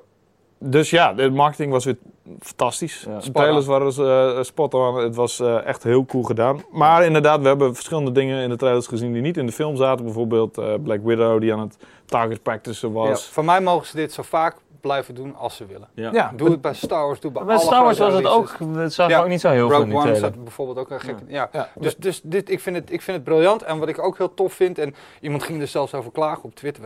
dus 0.59 0.91
ja, 0.91 1.13
de 1.13 1.31
marketing 1.31 1.73
was 1.73 1.85
weer 1.85 1.97
fantastisch. 2.41 3.05
Ja. 3.09 3.19
de 3.19 3.33
trailers 3.33 3.67
waren 3.67 4.37
uh, 4.37 4.43
spot 4.43 4.75
on. 4.75 4.97
Het 4.97 5.15
was 5.15 5.41
eh, 5.41 5.67
echt 5.67 5.83
heel 5.83 6.05
cool 6.05 6.23
gedaan. 6.23 6.63
Maar 6.71 7.05
inderdaad, 7.05 7.41
we 7.41 7.47
hebben 7.47 7.75
verschillende 7.75 8.13
dingen 8.13 8.43
in 8.43 8.49
de 8.49 8.57
trailers 8.57 8.87
gezien 8.87 9.13
die 9.13 9.23
niet 9.23 9.37
in 9.37 9.47
de 9.47 9.53
film 9.53 9.77
zaten. 9.77 10.05
Bijvoorbeeld 10.05 10.59
eh, 10.59 10.75
Black 10.83 11.01
Widow 11.03 11.41
die 11.41 11.53
aan 11.53 11.61
het 11.61 11.77
target 12.07 12.43
practicen 12.43 12.93
was. 12.93 13.27
Voor 13.27 13.45
mij 13.45 13.61
mogen 13.61 13.87
ze 13.87 13.97
dit 13.97 14.13
zo 14.13 14.23
vaak 14.23 14.57
blijven 14.87 15.14
doen 15.14 15.37
als 15.37 15.57
ze 15.57 15.66
willen. 15.66 15.89
Ja. 15.95 16.11
Ja, 16.12 16.32
Doe 16.37 16.51
het 16.51 16.61
bij 16.61 16.74
Star 16.74 17.07
Wars, 17.07 17.20
doe 17.20 17.30
bij 17.32 17.45
Bij 17.45 17.55
alle 17.55 17.64
Star 17.64 17.84
Wars 17.84 17.99
was 17.99 18.14
het 18.14 18.26
ook, 18.26 18.57
dat 18.74 18.93
zag 18.93 19.09
Ja. 19.09 19.16
ik 19.16 19.22
ook 19.22 19.28
niet 19.28 19.41
zo 19.41 19.51
heel 19.51 19.68
veel 19.68 19.78
Rogue 19.78 19.91
die 19.93 20.01
One 20.01 20.14
staat 20.14 20.45
bijvoorbeeld 20.45 20.78
ook 20.78 20.91
een 20.91 21.01
gek. 21.01 21.16
Ja. 21.26 21.49
Ja. 21.53 21.68
Dus, 21.74 21.97
dus 21.97 22.20
dit, 22.22 22.51
ik, 22.51 22.61
vind 22.61 22.76
het, 22.76 22.93
ik 22.93 23.03
vind 23.03 23.16
het 23.16 23.26
briljant. 23.26 23.62
En 23.62 23.78
wat 23.78 23.89
ik 23.89 23.99
ook 23.99 24.18
heel 24.18 24.34
tof 24.34 24.53
vind, 24.53 24.78
en 24.78 24.95
iemand 25.20 25.43
ging 25.43 25.61
er 25.61 25.66
zelfs 25.66 25.95
over 25.95 26.12
klagen 26.12 26.45
op 26.45 26.55
Twitter. 26.55 26.84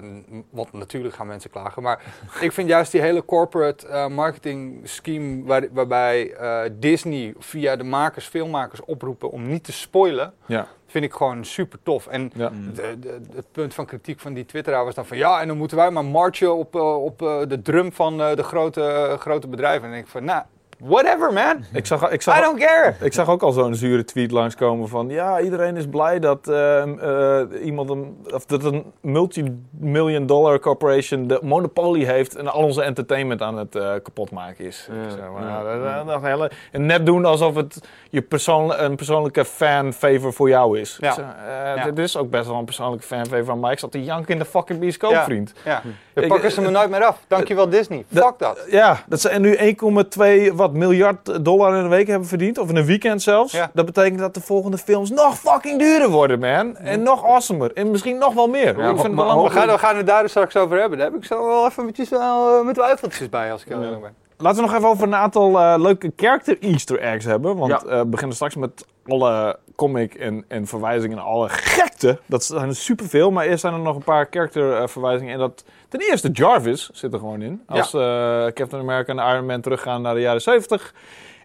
Want 0.50 0.72
natuurlijk 0.72 1.14
gaan 1.14 1.26
mensen 1.26 1.50
klagen. 1.50 1.82
Maar 1.82 2.02
ik 2.40 2.52
vind 2.52 2.68
juist 2.68 2.92
die 2.92 3.00
hele 3.00 3.24
corporate 3.24 3.86
eh, 3.86 4.06
marketing 4.06 4.88
scheme. 4.88 5.44
Waar, 5.44 5.66
waarbij 5.72 6.32
eh, 6.34 6.70
Disney 6.72 7.34
via 7.38 7.76
de 7.76 7.84
makers, 7.84 8.26
filmmakers 8.26 8.84
oproepen 8.84 9.30
om 9.30 9.48
niet 9.48 9.64
te 9.64 9.72
spoilen. 9.72 10.32
Ja. 10.46 10.66
Vind 10.90 11.04
ik 11.04 11.12
gewoon 11.12 11.44
super 11.44 11.78
tof. 11.82 12.06
En 12.06 12.30
Ja. 12.34 12.50
de, 12.74 12.98
de- 12.98 13.20
het 13.34 13.52
punt 13.52 13.74
van 13.74 13.86
kritiek 13.86 14.20
van 14.20 14.34
die 14.34 14.44
twitteraar 14.46 14.84
was 14.84 14.94
dan 14.94 15.06
van 15.06 15.16
ja, 15.16 15.40
en 15.40 15.48
dan 15.48 15.56
moeten 15.56 15.76
wij 15.76 15.90
maar 15.90 16.04
marchen 16.04 16.56
op, 16.56 16.74
eh, 16.74 17.02
op 17.04 17.22
eh, 17.22 17.38
de 17.48 17.62
drum 17.62 17.92
van 17.92 18.20
eh, 18.22 18.36
de 18.36 18.42
grote, 18.42 19.16
grote 19.18 19.48
bedrijven. 19.48 19.92
En 19.92 19.98
ik 19.98 20.06
van, 20.06 20.24
nou, 20.24 20.42
whatever 20.82 21.32
man. 21.32 21.64
Ik 21.72 21.86
zag, 21.86 22.10
ik 22.10 22.20
I 22.20 22.22
zag, 22.22 22.40
don't 22.40 22.58
care. 22.60 22.94
Ik 23.00 23.12
zag 23.12 23.28
ook 23.28 23.42
al 23.42 23.52
zo'n 23.52 23.74
zure 23.74 24.04
tweet 24.04 24.30
langskomen 24.30 24.88
van... 24.88 25.08
Ja, 25.08 25.40
iedereen 25.40 25.76
is 25.76 25.86
blij 25.86 26.18
dat 26.18 26.48
eh, 26.48 26.82
eh, 26.82 27.46
iemand 27.64 27.90
een... 27.90 28.26
Of 28.34 28.44
dat 28.46 28.64
een 28.64 28.84
multi-million 29.00 30.26
dollar 30.26 30.58
corporation 30.58 31.26
de 31.26 31.38
monopolie 31.42 32.06
heeft... 32.06 32.36
en 32.36 32.48
al 32.52 32.62
onze 32.62 32.82
entertainment 32.82 33.42
aan 33.42 33.56
het 33.56 33.74
eh 33.76 33.92
kapotmaken 34.02 34.64
is. 34.64 34.88
Ja, 34.92 35.04
Ik 35.04 35.10
zeg 35.10 35.30
maar, 35.32 35.42
ja, 35.42 35.48
ja, 35.48 35.62
dat- 35.78 36.06
dat- 36.06 36.06
dat 36.06 36.22
hele, 36.22 36.50
en 36.72 36.86
net 36.86 37.06
doen 37.06 37.24
alsof 37.24 37.54
het 37.54 37.80
je 38.10 38.22
persoon, 38.22 38.74
een 38.78 38.96
persoonlijke 38.96 39.44
fan-favor 39.44 40.32
voor 40.32 40.48
jou 40.48 40.78
is. 40.78 40.96
Ja. 41.00 41.12
Zeg, 41.12 41.24
eh, 41.24 41.58
Ja. 41.76 41.84
Dit 41.84 41.98
is 41.98 42.16
ook 42.16 42.30
best 42.30 42.46
wel 42.46 42.58
een 42.58 42.64
persoonlijke 42.64 43.06
fan-favor 43.06 43.44
van 43.44 43.60
mij. 43.60 43.72
Ik 43.72 43.78
zat 43.78 43.90
te 43.92 44.04
janken 44.04 44.32
in 44.32 44.38
de 44.38 44.44
fucking 44.44 44.78
bioscoop, 44.78 45.14
vriend. 45.16 45.52
Ja, 45.64 45.82
Ik- 46.14 46.28
pakken 46.28 46.50
ze 46.52 46.60
me 46.60 46.70
nooit 46.70 46.90
meer 46.90 47.04
af. 47.04 47.24
Dankjewel 47.28 47.68
Disney. 47.68 48.04
Fuck 48.12 48.34
dat. 48.38 48.64
Ja, 48.70 49.02
dat 49.08 49.20
ze 49.20 49.28
nu 49.38 49.56
1,2 49.56 50.52
wat 50.54 50.69
miljard 50.72 51.44
dollar 51.44 51.76
in 51.76 51.84
een 51.84 51.88
week 51.88 52.06
hebben 52.06 52.28
verdiend. 52.28 52.58
Of 52.58 52.68
in 52.68 52.76
een 52.76 52.84
weekend 52.84 53.22
zelfs. 53.22 53.52
Ja. 53.52 53.70
Dat 53.74 53.86
betekent 53.86 54.18
dat 54.18 54.34
de 54.34 54.40
volgende 54.40 54.78
films 54.78 55.10
nog 55.10 55.38
fucking 55.38 55.78
duurder 55.78 56.08
worden, 56.08 56.38
man. 56.38 56.76
En 56.76 57.02
nog 57.02 57.24
awesomer. 57.24 57.72
En 57.72 57.90
misschien 57.90 58.18
nog 58.18 58.34
wel 58.34 58.48
meer. 58.48 58.78
Ja, 58.78 58.88
ik 58.88 58.98
vind 58.98 59.02
het 59.02 59.12
maar 59.12 59.42
We 59.42 59.50
gaan, 59.50 59.66
we 59.66 59.78
gaan 59.78 59.96
het 59.96 60.06
daar 60.06 60.22
dus 60.22 60.30
straks 60.30 60.56
over 60.56 60.78
hebben. 60.80 60.98
Daar 60.98 61.10
heb 61.10 61.16
ik 61.16 61.24
zo 61.24 61.46
wel 61.46 61.66
eventjes 61.66 62.08
wel 62.08 62.58
uh, 62.58 62.64
met 62.64 62.74
twijfeltjes 62.74 63.28
bij 63.28 63.52
als 63.52 63.62
ik 63.62 63.68
heel 63.68 63.82
eerlijk 63.82 64.02
ben. 64.02 64.14
Laten 64.40 64.62
we 64.62 64.66
nog 64.66 64.76
even 64.76 64.88
over 64.88 65.06
een 65.06 65.14
aantal 65.14 65.60
eh, 65.60 65.74
leuke 65.78 66.12
character 66.16 66.58
easter 66.60 67.00
eggs 67.00 67.24
hebben. 67.24 67.56
Want 67.56 67.84
eh, 67.84 67.98
we 67.98 68.06
beginnen 68.06 68.36
straks 68.36 68.56
met 68.56 68.86
alle 69.10 69.58
comic 69.76 70.14
en, 70.14 70.44
en 70.48 70.66
verwijzingen 70.66 71.18
en 71.18 71.24
alle 71.24 71.48
gekte. 71.48 72.18
Dat 72.26 72.44
zijn 72.44 72.68
er 72.68 72.76
superveel. 72.76 73.30
Maar 73.30 73.46
eerst 73.46 73.60
zijn 73.60 73.74
er 73.74 73.80
nog 73.80 73.96
een 73.96 74.04
paar 74.04 74.26
character 74.30 74.76
eh, 74.76 74.86
verwijzingen. 74.86 75.32
En 75.32 75.38
dat 75.38 75.64
ten 75.88 76.00
eerste 76.00 76.30
Jarvis 76.32 76.90
zit 76.92 77.12
er 77.12 77.18
gewoon 77.18 77.42
in. 77.42 77.62
Als 77.66 77.94
eh, 77.94 78.00
Captain 78.46 78.82
America 78.82 79.12
en 79.12 79.34
Iron 79.34 79.46
Man 79.46 79.60
teruggaan 79.60 80.02
naar 80.02 80.14
de 80.14 80.20
jaren 80.20 80.42
70. 80.42 80.94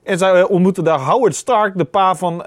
En 0.04 0.18
zij 0.18 0.34
eh, 0.34 0.50
ontmoeten 0.50 0.84
daar 0.84 1.00
Howard 1.00 1.36
Stark, 1.36 1.78
de 1.78 1.86
pa 1.86 2.16
van 2.16 2.44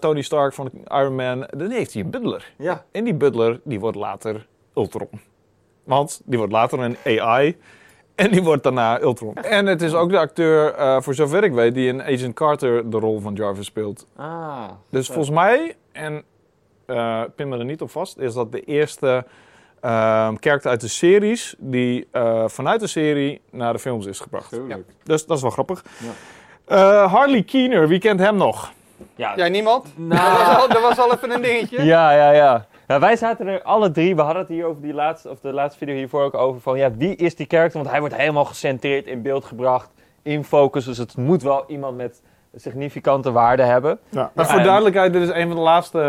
Tony 0.00 0.22
Stark 0.22 0.52
van 0.54 0.70
Iron 0.84 1.14
Man. 1.14 1.46
Dan 1.50 1.70
heeft 1.70 1.92
hij 1.92 2.02
een 2.02 2.10
butler. 2.10 2.52
Ja. 2.58 2.84
En 2.92 3.04
die 3.04 3.14
butler 3.14 3.60
die 3.64 3.80
wordt 3.80 3.96
later 3.96 4.46
Ultron. 4.74 5.20
Want 5.84 6.20
die 6.24 6.38
wordt 6.38 6.52
later 6.52 6.78
een 6.78 6.96
AI. 7.04 7.56
En 8.24 8.30
die 8.30 8.42
wordt 8.42 8.62
daarna 8.62 9.00
Ultron. 9.00 9.34
En 9.34 9.66
het 9.66 9.82
is 9.82 9.94
ook 9.94 10.10
de 10.10 10.18
acteur, 10.18 10.74
eh, 10.74 11.00
voor 11.00 11.14
zover 11.14 11.44
ik 11.44 11.52
weet, 11.52 11.74
die 11.74 11.88
in 11.88 12.02
Agent 12.02 12.34
Carter 12.34 12.90
de 12.90 12.98
rol 12.98 13.20
van 13.20 13.34
Jarvis 13.34 13.66
speelt. 13.66 14.06
Ah. 14.16 14.68
Dus 14.90 15.06
volgens 15.06 15.30
mij, 15.30 15.76
en 15.92 16.22
eh 16.86 17.22
pin 17.36 17.48
me 17.48 17.58
er 17.58 17.64
niet 17.64 17.82
op 17.82 17.90
vast, 17.90 18.18
is 18.18 18.34
dat 18.34 18.52
de 18.52 18.60
eerste 18.60 19.24
ehm 19.80 20.34
character 20.40 20.70
uit 20.70 20.80
de 20.80 20.88
series 20.88 21.54
die 21.58 22.08
eh, 22.10 22.44
vanuit 22.46 22.80
de 22.80 22.86
serie 22.86 23.40
naar 23.50 23.72
de 23.72 23.78
films 23.78 24.06
is 24.06 24.20
gebracht. 24.20 24.48
Tuurlijk. 24.48 24.88
Dus 25.02 25.26
dat 25.26 25.36
is 25.36 25.42
wel 25.42 25.50
grappig. 25.50 25.84
Ja. 25.98 26.10
Eh, 26.64 27.12
Harley 27.12 27.42
Keener, 27.42 27.88
wie 27.88 27.98
kent 27.98 28.20
hem 28.20 28.36
nog? 28.36 28.72
Ja, 29.16 29.36
Jij 29.36 29.48
niemand? 29.48 29.92
Nou. 29.96 30.38
Dat, 30.38 30.46
was 30.46 30.56
al, 30.56 30.68
dat 30.68 30.82
was 30.82 30.98
al 30.98 31.12
even 31.12 31.30
een 31.30 31.42
dingetje. 31.42 31.84
Ja, 31.84 32.12
ja, 32.12 32.30
ja. 32.30 32.66
Ja, 32.88 32.98
wij 33.00 33.16
zaten 33.16 33.46
er 33.46 33.62
alle 33.62 33.90
drie, 33.90 34.16
we 34.16 34.22
hadden 34.22 34.42
het 34.42 34.50
hier 34.50 34.64
over 34.64 34.82
die 34.82 34.94
laatste, 34.94 35.30
of 35.30 35.40
de 35.40 35.52
laatste 35.52 35.78
video 35.78 35.94
hiervoor 35.94 36.22
ook 36.22 36.34
over 36.34 36.60
van, 36.60 36.78
ja, 36.78 36.90
wie 36.96 37.16
is 37.16 37.34
die 37.34 37.46
character? 37.48 37.78
Want 37.78 37.90
hij 37.90 38.00
wordt 38.00 38.16
helemaal 38.16 38.44
gecentreerd 38.44 39.06
in 39.06 39.22
beeld 39.22 39.44
gebracht, 39.44 39.90
in 40.22 40.44
focus, 40.44 40.84
dus 40.84 40.98
het 40.98 41.16
moet 41.16 41.42
wel 41.42 41.64
iemand 41.66 41.96
met 41.96 42.22
significante 42.56 43.32
waarde 43.32 43.62
hebben. 43.62 43.98
Maar 44.10 44.46
voor 44.46 44.58
en- 44.58 44.64
duidelijkheid, 44.64 45.12
dit 45.12 45.22
is 45.22 45.28
een 45.28 45.46
van 45.46 45.56
de 45.56 45.62
laatste 45.62 46.00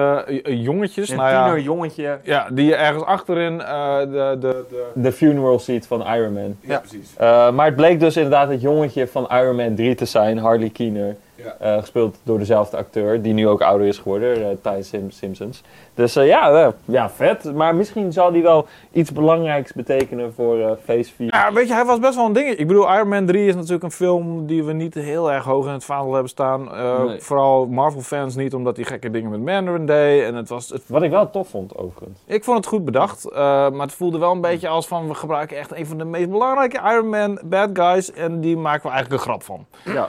eh, 0.44 0.64
jongetjes. 0.64 1.10
Een 1.10 1.18
nou 1.18 1.30
ja, 1.30 1.44
tiener 1.44 1.62
jongetje. 1.62 2.20
ja, 2.24 2.48
die 2.52 2.66
je 2.66 2.76
ergens 2.76 3.04
achterin 3.04 3.62
eh, 3.62 4.00
de, 4.00 4.38
de, 4.40 4.66
de... 4.70 4.84
De 4.94 5.12
funeral 5.12 5.60
seat 5.60 5.88
van 5.88 6.08
Iron 6.08 6.34
Man. 6.34 6.58
Ja, 6.60 6.80
precies. 6.80 7.14
Eh, 7.18 7.52
maar 7.52 7.66
het 7.66 7.76
bleek 7.76 8.00
dus 8.00 8.16
inderdaad 8.16 8.50
het 8.50 8.62
jongetje 8.62 9.08
van 9.08 9.28
Iron 9.32 9.56
Man 9.56 9.76
3 9.76 9.96
te 9.96 10.06
zijn, 10.06 10.38
Harley 10.38 10.70
Keener. 10.70 11.16
Ja. 11.36 11.56
Eh, 11.60 11.80
gespeeld 11.80 12.18
door 12.24 12.38
dezelfde 12.38 12.78
acteur, 12.78 13.22
die 13.22 13.34
nu 13.34 13.48
ook 13.48 13.62
ouder 13.62 13.88
is 13.88 13.98
geworden, 13.98 14.50
eh 14.50 14.74
Ty 14.74 14.82
Sim 14.82 15.12
Simpsons. 15.12 15.62
Dus 15.94 16.16
eh, 16.16 16.28
ja, 16.28 16.74
ja, 16.86 17.10
vet. 17.10 17.54
Maar 17.54 17.76
misschien 17.76 18.14
zal 18.14 18.32
die 18.32 18.44
wel 18.44 18.66
iets 18.92 19.12
belangrijks 19.12 19.74
betekenen 19.74 20.34
voor 20.34 20.60
eh 20.60 20.72
Phase 20.84 21.12
4. 21.16 21.34
Ja, 21.34 21.54
weet 21.54 21.68
je, 21.68 21.74
hij 21.74 21.86
was 21.86 22.00
best 22.00 22.16
wel 22.16 22.26
een 22.26 22.34
ding. 22.34 22.50
Ik 22.50 22.68
bedoel, 22.68 22.94
Iron 22.94 23.08
Man 23.08 23.26
3 23.26 23.48
is 23.48 23.56
natuurlijk 23.56 23.84
een 23.84 23.92
film 23.92 24.46
die 24.48 24.64
we 24.64 24.74
niet 24.74 24.94
heel 24.94 25.32
erg 25.32 25.44
hoog 25.44 25.66
in 25.66 25.72
het 25.72 25.86
vaandel 25.86 26.12
hebben 26.14 26.30
staan. 26.30 26.72
Eh, 26.74 27.04
Nee. 27.06 27.20
Vooral 27.22 27.66
Marvel-fans 27.68 28.36
niet, 28.36 28.54
omdat 28.54 28.76
die 28.76 28.86
gekke 28.86 29.12
dingen 29.12 29.30
met 29.32 29.42
Mandarin 29.44 29.86
deed. 29.86 30.24
En 30.24 30.36
het 30.36 30.50
was, 30.50 30.70
het, 30.70 30.84
Wat 30.88 31.02
ik 31.04 31.10
wel 31.12 31.30
tof 31.30 31.48
vond, 31.50 31.78
overigens. 31.78 32.20
ik 32.26 32.44
vond 32.44 32.58
het 32.58 32.66
goed 32.68 32.86
bedacht, 32.86 33.30
eh, 33.32 33.36
maar 33.70 33.86
het 33.86 33.94
voelde 33.94 34.18
wel 34.18 34.32
een 34.32 34.42
beetje 34.42 34.68
als 34.68 34.88
van... 34.88 35.08
we 35.08 35.14
gebruiken 35.14 35.58
echt 35.58 35.72
een 35.76 35.86
van 35.86 35.98
de 35.98 36.06
meest 36.06 36.30
belangrijke 36.30 36.80
Iron 36.92 37.10
Man 37.10 37.40
bad 37.44 37.70
guys... 37.74 38.12
en 38.12 38.40
die 38.42 38.58
maken 38.58 38.84
we 38.84 38.90
eigenlijk 38.96 39.22
een 39.22 39.28
grap 39.30 39.44
van. 39.44 39.66
Ja, 39.84 40.08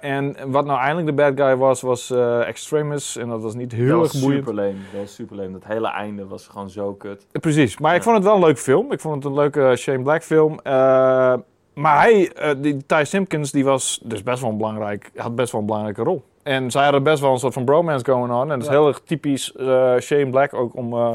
en 0.00 0.36
wat 0.46 0.64
nou 0.64 0.78
eindelijk 0.78 1.06
de 1.06 1.12
bad 1.12 1.32
guy 1.46 1.56
was, 1.56 1.80
was 1.80 2.10
eh, 2.10 2.48
Extremis. 2.48 3.16
En 3.16 3.28
dat 3.28 3.42
was 3.42 3.54
niet 3.54 3.72
heel 3.72 4.02
erg 4.02 4.20
boeiend. 4.20 4.46
super. 4.46 4.54
Dat 4.64 5.00
was 5.00 5.14
super. 5.14 5.52
Dat 5.52 5.64
hele 5.64 5.88
einde 5.88 6.26
was 6.26 6.46
gewoon 6.48 6.70
zo 6.70 6.92
kut. 6.94 7.26
Precies, 7.40 7.78
maar 7.78 7.94
ik 7.94 8.02
vond 8.02 8.16
het 8.16 8.24
wel 8.24 8.34
een 8.34 8.40
leuke 8.40 8.60
film. 8.60 8.92
Ik 8.92 9.00
vond 9.00 9.14
het 9.14 9.24
een 9.24 9.34
leuke 9.34 9.72
Shane 9.76 10.02
Black 10.02 10.22
film. 10.22 10.58
Eh, 10.62 10.72
maar 11.74 12.00
hij, 12.00 12.32
eh, 12.32 12.50
die 12.58 12.86
Ty 12.86 13.00
Simpkins, 13.04 13.50
die 13.52 13.64
was 13.64 14.00
dus 14.04 14.22
best 14.22 14.40
wel 14.40 14.50
een 14.50 14.56
belangrijk, 14.56 15.10
had 15.16 15.34
best 15.34 15.52
wel 15.52 15.60
een 15.60 15.66
belangrijke 15.66 16.02
rol. 16.02 16.22
En 16.42 16.70
zij 16.70 16.82
hadden 16.82 17.02
best 17.02 17.20
wel 17.20 17.32
een 17.32 17.38
soort 17.38 17.52
van 17.52 17.64
bromance 17.64 18.04
going 18.04 18.32
on. 18.32 18.42
En 18.42 18.48
dat 18.48 18.58
is 18.58 18.64
Ja. 18.66 18.70
heel 18.72 18.86
erg 18.86 19.00
typisch 19.04 19.52
eh, 19.54 19.96
Shane 19.98 20.30
Black 20.30 20.54
ook 20.54 20.76
om 20.76 20.92
eh 20.92 21.12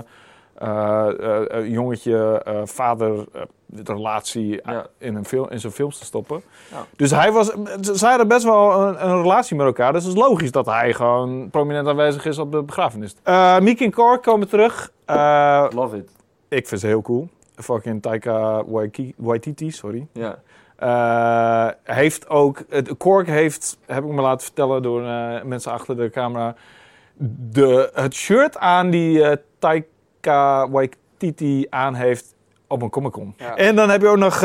eh, 0.57 1.07
eh, 1.19 1.57
eh, 1.57 1.67
jongetje, 1.71 2.41
eh, 2.45 2.61
vader 2.63 3.25
eh, 3.73 3.79
relatie 3.83 4.59
Ja. 4.65 4.87
in, 4.97 5.15
een 5.15 5.25
film, 5.25 5.49
in 5.49 5.59
zijn 5.59 5.73
films 5.73 5.97
te 5.97 6.05
stoppen. 6.05 6.41
Ja. 6.71 6.85
Dus 6.95 7.11
hij 7.11 7.31
was, 7.31 7.51
zij 7.81 8.09
hadden 8.09 8.27
best 8.27 8.43
wel 8.43 8.81
een, 8.87 9.07
een 9.07 9.21
relatie 9.21 9.55
met 9.55 9.65
elkaar. 9.65 9.93
Dus 9.93 10.03
het 10.03 10.13
is 10.13 10.19
logisch 10.19 10.51
dat 10.51 10.65
hij 10.65 10.93
gewoon 10.93 11.49
prominent 11.49 11.87
aanwezig 11.87 12.25
is 12.25 12.37
op 12.37 12.51
de 12.51 12.63
begrafenis. 12.63 13.15
Eh 13.23 13.59
Meek 13.59 13.81
en 13.81 13.91
Cor 13.91 14.19
komen 14.19 14.47
terug. 14.47 14.91
Eh, 15.05 15.65
Love 15.73 15.97
it. 15.97 16.11
ik 16.47 16.67
vind 16.67 16.81
ze 16.81 16.87
heel 16.87 17.01
cool. 17.01 17.29
Fucking 17.55 18.01
Taika 18.01 18.63
Waititi, 19.17 19.71
sorry. 19.71 20.07
Ja. 20.11 20.39
Eh, 20.75 21.95
heeft 21.95 22.29
ook, 22.29 22.63
Kork 22.97 23.27
heeft, 23.27 23.77
heb 23.85 24.03
ik 24.03 24.09
me 24.11 24.21
laten 24.21 24.45
vertellen 24.45 24.81
door 24.81 25.01
mensen 25.45 25.71
achter 25.71 25.97
de 25.97 26.09
camera, 26.09 26.55
de, 27.51 27.89
het 27.93 28.13
shirt 28.13 28.57
aan 28.57 28.89
die 28.89 29.37
Taika 29.59 30.69
Waititi 30.69 31.65
aan 31.69 31.93
heeft 31.93 32.35
op 32.67 32.81
een 32.81 32.89
Comic 32.89 33.11
Con. 33.11 33.33
Ja. 33.37 33.55
En 33.55 33.75
dan 33.75 33.89
heb 33.89 34.01
je 34.01 34.07
ook 34.07 34.17
nog 34.17 34.41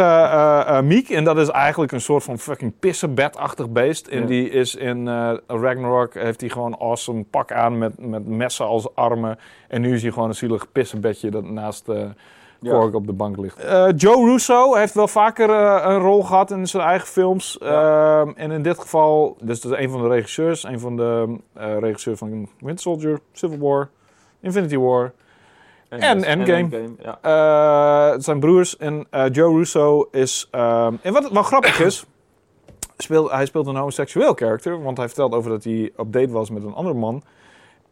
Meek, 0.84 1.08
en 1.10 1.24
dat 1.24 1.38
is 1.38 1.48
eigenlijk 1.48 1.92
een 1.92 2.00
soort 2.00 2.22
van 2.22 2.38
fucking 2.38 2.72
pissenbedachtig 2.78 3.70
beest. 3.70 4.06
En 4.06 4.20
Ja. 4.20 4.26
die 4.26 4.50
is 4.50 4.74
in 4.74 5.08
eh, 5.08 5.32
Ragnarok, 5.46 6.14
heeft 6.14 6.40
hij 6.40 6.50
gewoon 6.50 6.78
awesome 6.78 7.24
pak 7.30 7.52
aan 7.52 7.78
met, 7.78 8.06
met 8.06 8.26
messen 8.26 8.66
als 8.66 8.94
armen. 8.94 9.38
En 9.68 9.80
nu 9.80 9.94
is 9.94 10.02
hij 10.02 10.10
gewoon 10.12 10.28
een 10.28 10.34
zielig 10.34 10.72
pissenbedje 10.72 11.30
dat 11.30 11.44
naast... 11.44 11.88
eh 11.88 12.04
Ja. 12.64 12.70
Kork 12.78 12.94
op 12.94 13.06
de 13.06 13.12
bank 13.12 13.36
ligt. 13.36 13.62
Joe 13.96 14.30
Russo 14.30 14.74
heeft 14.74 14.94
wel 14.94 15.08
vaker 15.08 15.50
een 15.86 15.98
rol 15.98 16.22
gehad 16.22 16.50
in 16.50 16.66
zijn 16.66 16.82
eigen 16.82 17.08
films. 17.08 17.58
Ehm, 17.58 18.30
en 18.36 18.50
in 18.50 18.62
dit 18.62 18.78
geval, 18.78 19.36
dus 19.40 19.60
dat 19.60 19.72
is 19.72 19.78
een 19.78 19.90
van 19.90 20.02
de 20.02 20.08
regisseurs, 20.08 20.64
een 20.64 20.80
van 20.80 20.96
de 20.96 21.36
regisseurs 21.80 22.18
van 22.18 22.48
Winter 22.58 22.78
Soldier, 22.82 23.20
Civil 23.32 23.58
War, 23.58 23.88
Infinity 24.40 24.76
War. 24.76 25.12
En 26.00 26.24
Endgame. 26.24 26.94
Ja. 27.02 27.18
Eh, 27.22 28.12
het 28.12 28.24
zijn 28.24 28.40
broers 28.40 28.76
en 28.76 29.06
eh, 29.10 29.24
Joe 29.32 29.56
Russo 29.56 30.08
is. 30.10 30.48
ehm, 30.50 30.94
en 31.02 31.12
wat 31.12 31.30
wel 31.30 31.42
grappig 31.42 31.80
is, 31.80 32.06
speelt, 32.96 33.30
hij 33.30 33.46
speelt 33.46 33.66
een 33.66 33.76
homoseksueel 33.76 34.34
karakter, 34.34 34.82
want 34.82 34.96
hij 34.96 35.06
vertelt 35.06 35.32
over 35.34 35.50
dat 35.50 35.64
hij 35.64 35.92
op 35.96 36.12
date 36.12 36.30
was 36.30 36.50
met 36.50 36.62
een 36.62 36.74
andere 36.74 36.96
man. 36.96 37.22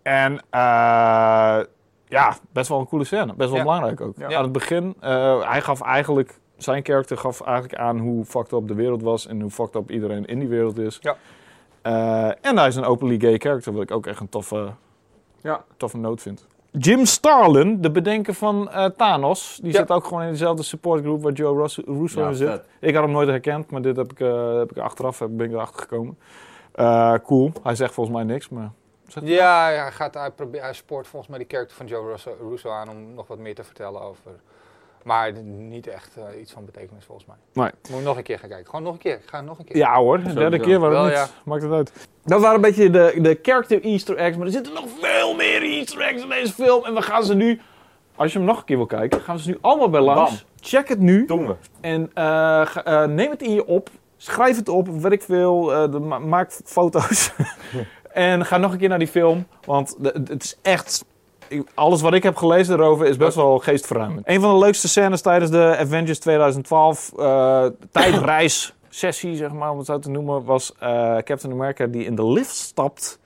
En 0.03 0.33
eh, 0.51 1.61
ja, 2.09 2.37
best 2.53 2.69
wel 2.69 2.79
een 2.79 2.89
coole 2.89 3.05
scène, 3.05 3.35
best 3.35 3.49
wel 3.51 3.59
Ja. 3.59 3.65
belangrijk 3.65 4.01
ook. 4.01 4.15
Ja. 4.17 4.35
Aan 4.37 4.43
het 4.43 4.53
begin, 4.53 4.97
hij 5.41 5.61
gaf 5.61 5.81
eigenlijk, 5.81 6.39
zijn 6.57 6.83
karakter 6.83 7.17
gaf 7.17 7.41
eigenlijk 7.41 7.75
aan 7.81 7.99
hoe 7.99 8.25
fucked 8.25 8.53
up 8.53 8.69
de 8.69 8.75
wereld 8.75 9.03
was 9.03 9.27
en 9.27 9.41
hoe 9.41 9.51
fucked 9.51 9.75
up 9.75 9.91
iedereen 9.91 10.25
in 10.27 10.39
die 10.39 10.49
wereld 10.49 10.79
is. 10.79 10.99
Ja. 11.01 11.17
En 12.41 12.57
hij 12.59 12.67
is 12.69 12.77
een 12.77 12.85
openly 12.85 13.19
gay 13.21 13.39
character, 13.39 13.73
wat 13.73 13.83
ik 13.83 13.91
ook 13.91 14.07
echt 14.07 14.21
een 14.21 14.29
toffe, 14.29 14.71
Ja. 15.43 15.65
toffe 15.77 15.97
noot 15.97 16.23
vind. 16.23 16.47
Jim 16.73 17.05
Starlin, 17.05 17.81
de 17.81 17.91
bedenker 17.91 18.35
van 18.35 18.71
eh, 18.71 18.85
Thanos, 18.85 19.59
die 19.63 19.73
Ja. 19.73 19.79
zit 19.79 19.91
ook 19.91 20.05
gewoon 20.05 20.23
in 20.23 20.31
dezelfde 20.31 20.63
supportgroep 20.63 21.23
waar 21.23 21.33
Joe 21.33 21.61
Russo, 21.61 21.83
Russo 21.87 22.21
Ja, 22.21 22.29
in 22.29 22.35
zit. 22.35 22.49
vet. 22.49 22.65
Ik 22.81 22.95
had 22.95 23.03
hem 23.03 23.13
nooit 23.13 23.29
herkend, 23.29 23.71
maar 23.71 23.83
dit 23.83 23.97
heb 23.97 24.11
ik, 24.13 24.21
eh, 24.21 24.57
heb 24.59 24.71
ik 24.71 24.79
achteraf 24.79 25.19
heb- 25.19 25.29
ben 25.33 25.47
ik 25.47 25.53
erachter 25.53 25.81
gekomen. 25.81 26.19
Eh, 26.73 27.15
cool. 27.25 27.53
Hij 27.63 27.75
zegt 27.75 27.95
volgens 27.95 28.17
mij 28.17 28.25
niks, 28.25 28.49
maar... 28.49 28.71
Ja, 29.23 29.65
hij, 29.67 29.93
gaat, 29.93 30.15
hij, 30.15 30.31
probeert, 30.31 30.63
hij 30.63 30.73
spoort 30.73 31.07
volgens 31.07 31.31
mij 31.31 31.39
die 31.41 31.49
character 31.51 31.77
van 31.77 31.87
Joe 31.87 32.11
Russo, 32.11 32.31
Russo 32.49 32.71
aan 32.71 32.89
om 32.89 33.15
nog 33.15 33.27
wat 33.27 33.39
meer 33.39 33.55
te 33.55 33.65
vertellen 33.65 34.01
over. 34.03 34.31
Maar 35.03 35.33
niet 35.43 35.87
echt 35.87 36.17
eh, 36.17 36.41
iets 36.41 36.53
van 36.53 36.65
betekenis 36.65 37.05
volgens 37.05 37.27
mij. 37.27 37.37
Nee. 37.53 37.71
Moet 37.91 37.99
ik 37.99 38.05
nog 38.07 38.17
een 38.17 38.23
keer 38.23 38.39
gaan 38.39 38.49
kijken. 38.49 38.67
Gewoon 38.67 38.83
nog 38.83 38.93
een 38.93 38.99
keer. 38.99 39.15
Ik 39.15 39.23
ga 39.29 39.41
nog 39.41 39.59
een 39.59 39.65
keer. 39.65 39.77
Ja 39.77 39.97
hoor, 39.97 40.23
de 40.23 40.33
derde 40.35 40.59
keer, 40.61 40.79
waarom 40.79 40.99
Wel, 40.99 41.07
niet? 41.07 41.15
ja. 41.15 41.27
Maakt 41.45 41.63
het 41.63 41.73
uit. 41.73 41.93
Dat 42.25 42.41
waren 42.41 42.55
een 42.55 42.61
beetje 42.61 42.91
de, 42.91 43.19
de 43.21 43.39
character 43.43 43.83
easter 43.85 44.17
eggs, 44.17 44.37
maar 44.37 44.47
er 44.47 44.53
zitten 44.53 44.73
nog 44.75 44.85
veel 45.01 45.35
meer 45.35 45.63
easter 45.63 46.01
eggs 46.01 46.23
in 46.23 46.29
deze 46.29 46.53
film. 46.53 46.85
En 46.85 46.95
we 46.95 47.03
gaan 47.03 47.25
ze 47.25 47.35
nu, 47.35 47.61
als 48.15 48.33
je 48.33 48.39
hem 48.39 48.47
nog 48.47 48.59
een 48.59 48.65
keer 48.65 48.77
wil 48.77 48.87
kijken, 48.87 49.21
gaan 49.21 49.37
we 49.37 49.43
ze 49.43 49.49
nu 49.49 49.59
allemaal 49.61 49.91
bij 49.91 50.01
langs. 50.01 50.31
Bam. 50.31 50.41
Check 50.61 50.89
het 50.89 50.99
nu 51.01 51.27
Doen 51.27 51.47
we. 51.47 51.55
en 51.81 52.11
eh, 52.15 52.77
eh, 52.85 53.09
neem 53.11 53.31
het 53.31 53.43
in 53.43 53.53
je 53.53 53.67
op. 53.67 53.89
Schrijf 54.17 54.57
het 54.57 54.69
op, 54.69 54.89
weet 54.89 55.13
ik 55.13 55.23
veel. 55.23 55.73
eh, 55.73 55.93
de- 55.93 55.99
ma- 56.01 56.19
maak 56.19 56.53
foto's. 56.65 57.33
en 58.13 58.45
ga 58.47 58.57
nog 58.57 58.73
een 58.73 58.79
keer 58.79 58.89
naar 58.89 58.99
die 58.99 59.09
film, 59.09 59.47
want 59.65 59.95
de- 59.99 60.21
het 60.29 60.43
is 60.43 60.59
echt... 60.63 61.05
Alles 61.75 62.01
wat 62.01 62.15
ik 62.15 62.23
heb 62.23 62.37
gelezen 62.37 62.75
erover 62.75 63.07
is 63.07 63.17
best 63.17 63.35
wel 63.37 63.59
geestverruimend. 63.59 64.29
Een 64.29 64.41
van 64.41 64.53
de 64.53 64.65
leukste 64.65 64.89
scènes 64.89 65.21
tijdens 65.21 65.51
de 65.51 65.77
Avengers 65.79 66.19
2012 66.19 67.13
eh 67.19 67.65
tijdreis 67.93 68.75
sessie, 68.89 69.37
zeg 69.37 69.53
maar, 69.53 69.71
om 69.71 69.79
het 69.79 69.87
zo 69.87 69.99
te 69.99 70.11
noemen, 70.11 70.45
was 70.45 70.73
eh, 70.79 71.17
Captain 71.17 71.53
America 71.53 71.87
die 71.87 72.05
in 72.05 72.15
de 72.15 72.27
lift 72.27 72.57
stapt 72.57 73.19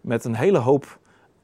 met 0.00 0.24
een 0.24 0.34
hele 0.34 0.58
hoop 0.58 0.98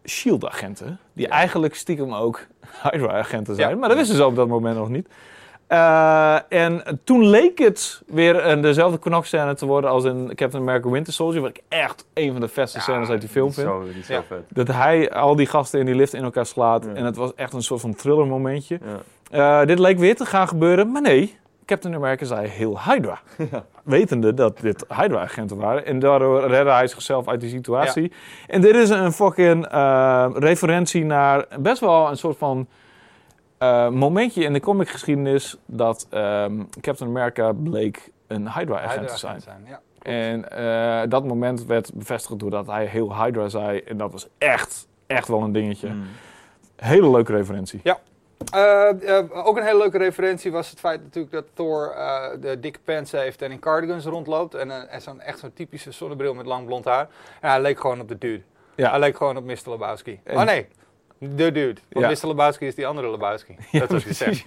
SHIELD-agenten. 0.05 0.99
Die 1.13 1.29
eigenlijk 1.29 1.75
stiekem 1.75 2.15
ook 2.15 2.47
Hydra-agenten 2.91 3.55
zijn. 3.55 3.71
Ja. 3.71 3.77
Maar 3.77 3.89
dat 3.89 3.99
wisten 3.99 4.17
ze 4.17 4.27
op 4.27 4.37
dat 4.37 4.49
moment 4.49 4.77
nog 4.77 4.89
niet. 4.89 5.09
Eh, 5.67 6.37
en 6.49 7.01
toen 7.05 7.27
leek 7.27 7.59
het 7.59 8.03
weer 8.07 8.47
een, 8.47 8.61
dezelfde 8.61 8.99
knokscène 8.99 9.55
te 9.55 9.67
worden 9.67 9.91
als 9.91 10.05
in 10.05 10.27
Captain 10.35 10.63
America 10.63 10.89
Winter 10.91 11.13
Soldier. 11.13 11.41
Wat 11.41 11.51
ik 11.51 11.63
echt 11.69 12.07
een 12.15 12.33
van 12.33 12.41
de 12.41 12.49
vetste 12.49 12.81
scènes 12.81 13.09
uit 13.09 13.21
die 13.21 13.31
film 13.31 13.53
vind. 13.53 13.67
Zo, 13.69 13.83
die 13.85 13.99
is 13.99 14.07
zo 14.07 14.13
Ja. 14.13 14.23
vet. 14.23 14.43
Dat 14.49 14.69
hij 14.69 15.11
al 15.11 15.37
die 15.37 15.47
gasten 15.47 15.81
in 15.81 15.87
die 15.87 15.95
lift 15.95 16.15
in 16.15 16.23
elkaar 16.25 16.47
slaat. 16.47 16.85
Ja. 16.85 16.93
En 16.95 17.05
het 17.05 17.17
was 17.17 17.35
echt 17.35 17.53
een 17.53 17.63
soort 17.63 17.81
van 17.81 17.95
thriller 17.95 18.27
momentje. 18.27 18.79
Ja. 19.31 19.61
Eh, 19.61 19.67
dit 19.67 19.79
leek 19.79 19.99
weer 19.99 20.17
te 20.17 20.27
gaan 20.27 20.49
gebeuren, 20.49 20.93
maar 20.93 21.03
nee. 21.03 21.37
Captain 21.67 21.95
America 21.95 22.25
zei 22.25 22.47
heel 22.47 22.79
Hydra. 22.83 23.21
Wetende 23.83 24.35
dat 24.35 24.59
dit 24.61 24.85
Hydra-agenten 24.89 25.57
waren. 25.57 25.87
En 25.87 25.99
daardoor 25.99 26.47
redde 26.47 26.71
hij 26.71 26.87
zichzelf 26.87 27.29
uit 27.29 27.41
die 27.41 27.51
situatie. 27.51 28.13
En 28.47 28.61
dit 28.61 28.75
is 28.75 28.91
een 28.91 29.13
fucking 29.13 29.67
eh, 29.67 30.27
referentie 30.35 31.05
naar 31.05 31.47
best 31.59 31.81
wel 31.81 32.09
een 32.11 32.17
soort 32.17 32.39
van 32.39 32.67
eh, 33.59 33.89
momentje 33.89 34.43
in 34.45 34.53
de 34.53 34.61
comicgeschiedenis 34.61 35.57
dat 35.67 36.07
ehm, 36.11 36.63
Captain 36.81 37.11
America 37.11 37.53
bleek 37.53 38.11
een 38.27 38.53
Hydra-agent 38.53 39.09
te 39.09 39.19
zijn. 39.19 39.43
Ja. 39.67 39.81
En 40.03 40.51
eh, 40.51 41.11
dat 41.11 41.25
moment 41.25 41.65
werd 41.65 41.95
bevestigd 41.95 42.39
doordat 42.39 42.67
hij 42.67 42.87
heel 42.87 43.23
Hydra 43.25 43.49
zei. 43.49 43.79
En 43.79 43.97
dat 43.97 44.13
was 44.13 44.29
echt, 44.39 44.87
echt 45.07 45.29
wel 45.29 45.43
een 45.43 45.53
dingetje. 45.53 45.89
Mm. 45.89 46.05
Hele 46.77 47.11
leuke 47.11 47.33
referentie. 47.33 47.81
Eh, 48.53 49.19
eh, 49.19 49.47
ook 49.47 49.57
een 49.57 49.65
hele 49.65 49.79
leuke 49.79 49.99
referentie 49.99 50.53
was 50.53 50.71
het 50.71 50.81
feit 50.81 51.03
natuurlijk 51.03 51.33
dat 51.33 51.45
Thor 51.55 51.91
eh, 51.91 52.41
de 52.41 52.61
dikke 52.61 52.79
pants 52.85 53.13
heeft 53.13 53.43
en 53.43 53.51
in 53.51 53.59
cardigans 53.59 54.05
rondloopt. 54.05 54.55
En, 54.55 54.89
en 54.91 55.01
zo'n, 55.03 55.21
echt 55.21 55.39
zo'n 55.39 55.53
typische 55.53 55.91
zonnebril 55.91 56.35
met 56.35 56.47
lang 56.47 56.67
blond 56.67 56.85
haar. 56.85 57.09
En 57.41 57.51
hij 57.51 57.61
leek 57.61 57.81
gewoon 57.81 58.01
op 58.01 58.09
de 58.09 58.19
dude. 58.19 58.43
Ja. 58.75 58.91
Hij 58.91 58.99
leek 58.99 59.17
gewoon 59.17 59.37
op 59.37 59.45
Mr. 59.45 59.71
Lebowski. 59.71 60.21
En- 60.25 60.37
Oh 60.37 60.43
nee, 60.45 60.69
De 61.35 61.53
dude. 61.53 61.81
Want 61.93 62.07
Ja. 62.07 62.13
Mr. 62.23 62.27
Lebowski 62.29 62.67
is 62.67 62.75
die 62.75 62.87
andere 62.87 63.11
Lebowski. 63.11 63.57
Dat 63.79 63.91
was 63.91 64.03
gezegd. 64.05 64.45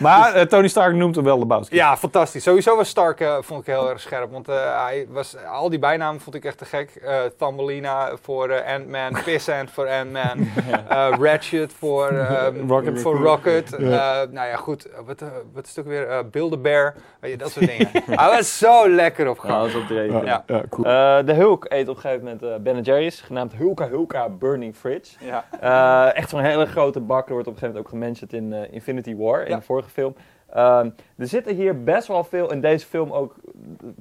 Maar 0.00 0.34
eh, 0.34 0.42
Tony 0.46 0.68
Stark 0.68 0.94
noemt 0.94 1.14
hem 1.14 1.24
wel 1.24 1.38
Lebowski. 1.38 1.76
Ja, 1.76 1.96
fantastisch. 1.96 2.42
Sowieso 2.42 2.76
was 2.76 2.88
Stark 2.88 3.20
eh, 3.20 3.36
vond 3.40 3.60
ik 3.60 3.66
heel 3.66 3.90
erg 3.90 4.00
scherp. 4.00 4.30
Want 4.32 4.48
eh, 4.48 4.84
hij 4.84 5.06
was, 5.10 5.36
al 5.52 5.70
die 5.70 5.78
bijnamen 5.78 6.20
vond 6.20 6.36
ik 6.36 6.44
echt 6.44 6.58
te 6.58 6.64
gek. 6.64 6.90
Eh 6.94 7.20
Thumbelina 7.38 8.10
voor 8.22 8.62
Ant-Man, 8.64 9.16
Pissant 9.24 9.70
voor 9.70 9.88
Ant-Man, 9.88 10.48
eh, 10.88 11.08
Ratchet 11.20 11.72
voor, 11.78 12.08
ehm, 12.18 12.68
Rocket. 12.68 13.00
voor 13.00 13.16
Rocket. 13.16 13.74
Ja. 13.78 14.22
Eh, 14.22 14.28
nou 14.30 14.48
ja, 14.48 14.56
goed. 14.56 14.88
Wat, 15.06 15.20
wat 15.52 15.64
is 15.66 15.76
het 15.76 15.78
ook 15.78 15.90
weer? 15.90 16.08
Eh 16.08 16.18
Build-A-Bear. 16.30 16.94
Weet 17.20 17.30
je, 17.30 17.36
dat 17.36 17.50
soort 17.50 17.66
dingen. 17.66 17.88
hij 17.92 18.30
was 18.36 18.58
zo 18.58 18.88
lekker 18.88 19.28
op 19.28 19.38
gang. 19.38 19.72
Dat 19.72 19.82
reden. 19.88 20.24
Ja. 20.24 20.44
Ja, 20.46 20.62
cool. 20.70 20.86
Eh, 20.86 21.26
de 21.26 21.32
Hulk 21.32 21.66
eet 21.68 21.88
op 21.88 21.94
een 21.96 22.00
gegeven 22.02 22.38
moment 22.40 22.62
Ben 22.62 22.80
Jerry's, 22.80 23.20
genaamd 23.20 23.52
Hulka 23.52 23.88
Hulka 23.88 24.28
Burning 24.28 24.74
Fridge. 24.76 25.16
Ja. 25.20 25.44
Eh, 25.92 26.16
echt 26.16 26.30
zo'n 26.30 26.40
hele 26.40 26.66
grote 26.66 27.00
bak. 27.00 27.26
Er 27.26 27.32
wordt 27.32 27.48
op 27.48 27.54
een 27.54 27.58
gegeven 27.58 27.82
moment 27.82 27.84
ook 27.84 27.88
gementiond 27.88 28.32
in 28.32 28.52
eh, 28.52 28.72
Infinity 28.72 29.16
War, 29.16 29.46
in 29.46 29.56
de 29.56 29.62
vorige 29.62 29.90
film. 29.90 30.14
Ehm, 30.52 30.88
er 31.16 31.26
zitten 31.26 31.54
hier 31.54 31.82
best 31.82 32.08
wel 32.08 32.24
veel 32.24 32.52
in 32.52 32.60
deze 32.60 32.86
film 32.86 33.12
ook. 33.12 33.34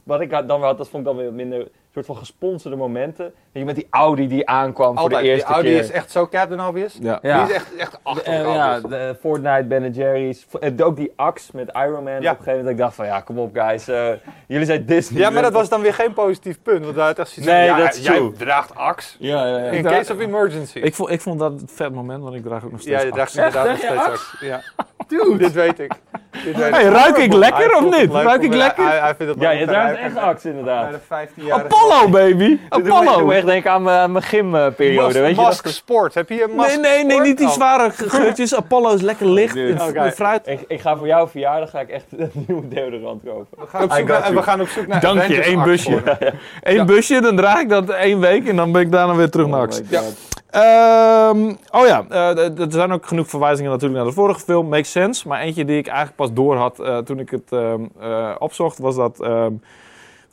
Wat 0.03 0.21
ik 0.21 0.29
dan 0.29 0.47
wel 0.47 0.63
had, 0.63 0.77
dat 0.77 0.89
vond 0.89 1.07
ik 1.07 1.13
dan 1.13 1.17
weer 1.23 1.33
minder. 1.33 1.67
soort 1.93 2.05
van 2.05 2.17
gesponsorde 2.17 2.77
momenten. 2.77 3.25
Weet 3.25 3.33
je, 3.51 3.65
met 3.65 3.75
die 3.75 3.87
Audi 3.89 4.27
die 4.27 4.47
aankwam 4.47 4.97
voor 4.97 5.09
de 5.09 5.15
eerste 5.21 5.45
die 5.45 5.53
Audi 5.55 5.69
keer. 5.69 5.79
is 5.79 5.91
echt 5.91 6.11
zo 6.11 6.27
Captain 6.27 6.61
Obvious. 6.67 6.97
ja. 7.01 7.19
Ja. 7.21 7.43
Die 7.45 7.49
is 7.53 7.55
echt, 7.55 7.75
echt 7.75 7.99
achterlijk 8.03 8.45
Eh, 8.45 8.53
ja, 8.55 8.75
obvious. 8.75 8.91
de 8.91 9.17
Fortnite, 9.19 9.63
Ben 9.63 9.91
Jerry's. 9.91 10.47
Eh, 10.59 10.71
Ook 10.85 10.95
die 10.95 11.13
Axe 11.15 11.51
met 11.55 11.69
Iron 11.73 12.03
Man. 12.03 12.21
Ja. 12.21 12.31
Op 12.31 12.37
een 12.37 12.43
gegeven 12.43 12.45
moment 12.45 12.63
dat 12.63 12.71
ik 12.71 12.77
dacht 12.77 12.95
van 12.95 13.05
ja, 13.05 13.19
kom 13.21 13.39
op 13.39 13.55
guys. 13.55 13.87
eh, 13.87 14.07
jullie 14.47 14.65
zijn 14.65 14.85
Disney. 14.85 15.19
Ja, 15.19 15.29
maar 15.29 15.41
dat 15.41 15.53
was 15.53 15.69
dan 15.69 15.81
weer 15.81 15.93
geen 15.93 16.13
positief 16.13 16.61
punt. 16.61 16.83
Want 16.83 16.95
hij 16.95 17.05
had 17.05 17.19
echt 17.19 17.29
zoiets 17.29 17.51
Nee, 17.51 17.67
van, 17.69 17.77
ja, 17.77 17.83
dat 17.85 18.03
jij 18.03 18.31
draagt 18.37 18.75
axe. 18.75 19.15
Ja, 19.19 19.47
ja, 19.47 19.57
ja. 19.57 19.69
In 19.71 19.83
case 19.83 20.13
of 20.13 20.19
emergency. 20.19 20.79
Ik, 20.79 20.95
vond, 20.95 21.09
ik 21.09 21.21
vond 21.21 21.39
dat 21.39 21.61
het 21.61 21.71
vet 21.71 21.93
moment, 21.93 22.23
want 22.23 22.35
ik 22.35 22.43
draag 22.43 22.65
ook 22.65 22.71
nog 22.71 22.81
steeds 22.81 23.01
ja, 23.01 23.07
je 23.07 23.11
draagt 23.13 23.35
inderdaad 23.35 23.67
nog 23.67 23.77
steeds 23.77 23.93
Draag 23.93 24.09
axe. 24.11 24.61
Ja. 25.11 25.37
Dit 25.37 25.51
weet 25.53 25.79
ik. 25.79 25.91
Dit 26.43 26.55
weet 26.55 26.69
Hey, 26.71 26.83
ik. 26.83 26.89
ruik 26.91 27.17
ik 27.17 27.33
lekker 27.33 27.75
of 27.75 27.83
niet? 27.99 28.11
Ruik 28.11 28.41
ik 28.43 28.53
lekker? 28.53 28.87
Hij, 28.87 28.99
hij 28.99 29.15
vindt 29.15 29.33
het 29.33 29.41
Ja, 29.41 29.49
je 29.51 29.65
ruiken. 29.65 30.03
echt 30.03 30.15
Axe 30.17 30.47
Bij 30.47 30.57
inderdaad. 30.57 30.91
de 30.91 30.97
15 31.07 31.45
jaar. 31.45 31.63
Apollo, 31.63 32.09
baby! 32.09 32.43
Ik 32.43 32.59
doe 32.69 32.81
me 32.83 32.93
Apollo! 32.93 33.29
echt 33.29 33.45
denken 33.45 33.71
aan 33.71 33.83
mijn, 33.83 34.11
mijn 34.11 34.23
gymperiode. 34.23 35.19
Weet 35.19 35.35
je, 35.35 35.41
Mask 35.41 35.63
dat- 35.63 35.73
Sport. 35.73 36.13
Heb 36.13 36.29
je 36.29 36.43
een 36.43 36.55
Mask 36.55 36.69
Nee, 36.69 36.77
nee, 36.79 37.03
nee, 37.03 37.09
Sport? 37.11 37.27
niet 37.27 37.37
die 37.37 37.47
Oh. 37.47 37.53
zware 37.53 37.91
ge- 37.91 38.09
geurtjes. 38.09 38.55
Apollo 38.55 38.93
is 38.93 39.01
lekker 39.01 39.27
licht. 39.27 39.53
Dude. 39.53 40.11
Fruit. 40.15 40.47
ik, 40.47 40.59
ik 40.67 40.81
ga 40.81 40.97
voor 40.97 41.07
jouw 41.07 41.27
verjaardag 41.27 41.69
ga 41.69 41.79
ik 41.79 41.89
echt 41.89 42.05
een 42.17 42.31
nieuwe 42.47 42.67
deodorant 42.67 43.21
kopen. 43.25 43.47
We 43.59 43.67
gaan, 43.67 43.83
op 43.83 43.91
zoek 43.91 44.07
naar, 44.07 44.17
en 44.17 44.23
you. 44.23 44.35
we 44.35 44.41
gaan 44.41 44.61
op 44.61 44.67
zoek 44.67 44.87
naar 44.87 45.01
Dank 45.01 45.23
je, 45.23 45.41
één 45.41 45.63
busje. 45.63 46.01
Eén 46.61 46.85
busje, 46.85 47.21
dan 47.21 47.35
draag 47.35 47.59
ik 47.59 47.69
dat 47.69 47.89
één 47.89 48.19
week 48.19 48.47
en 48.47 48.55
dan 48.55 48.71
ben 48.71 48.81
ik 48.81 48.91
daarna 48.91 49.15
weer 49.15 49.29
terug 49.29 49.47
naar 49.47 49.59
Oh 49.61 49.67
Ehm, 50.51 51.53
oh 51.71 51.85
ja, 51.87 52.05
eh, 52.09 52.59
er 52.59 52.65
zijn 52.71 52.91
ook 52.91 53.05
genoeg 53.05 53.27
verwijzingen 53.27 53.71
natuurlijk 53.71 53.99
naar 53.99 54.09
de 54.09 54.15
vorige 54.15 54.39
film. 54.39 54.69
Makes 54.69 54.91
sense. 54.91 55.27
Maar 55.27 55.39
eentje 55.41 55.65
die 55.65 55.77
ik 55.77 55.87
eigenlijk 55.87 56.15
pas 56.17 56.33
door 56.33 56.55
had 56.55 56.79
eh, 56.79 56.97
toen 56.97 57.19
ik 57.19 57.29
het 57.29 57.51
ehm, 57.51 57.85
eh, 57.99 58.35
opzocht, 58.39 58.77
was 58.77 58.95
dat 58.95 59.21
ehm, 59.21 59.53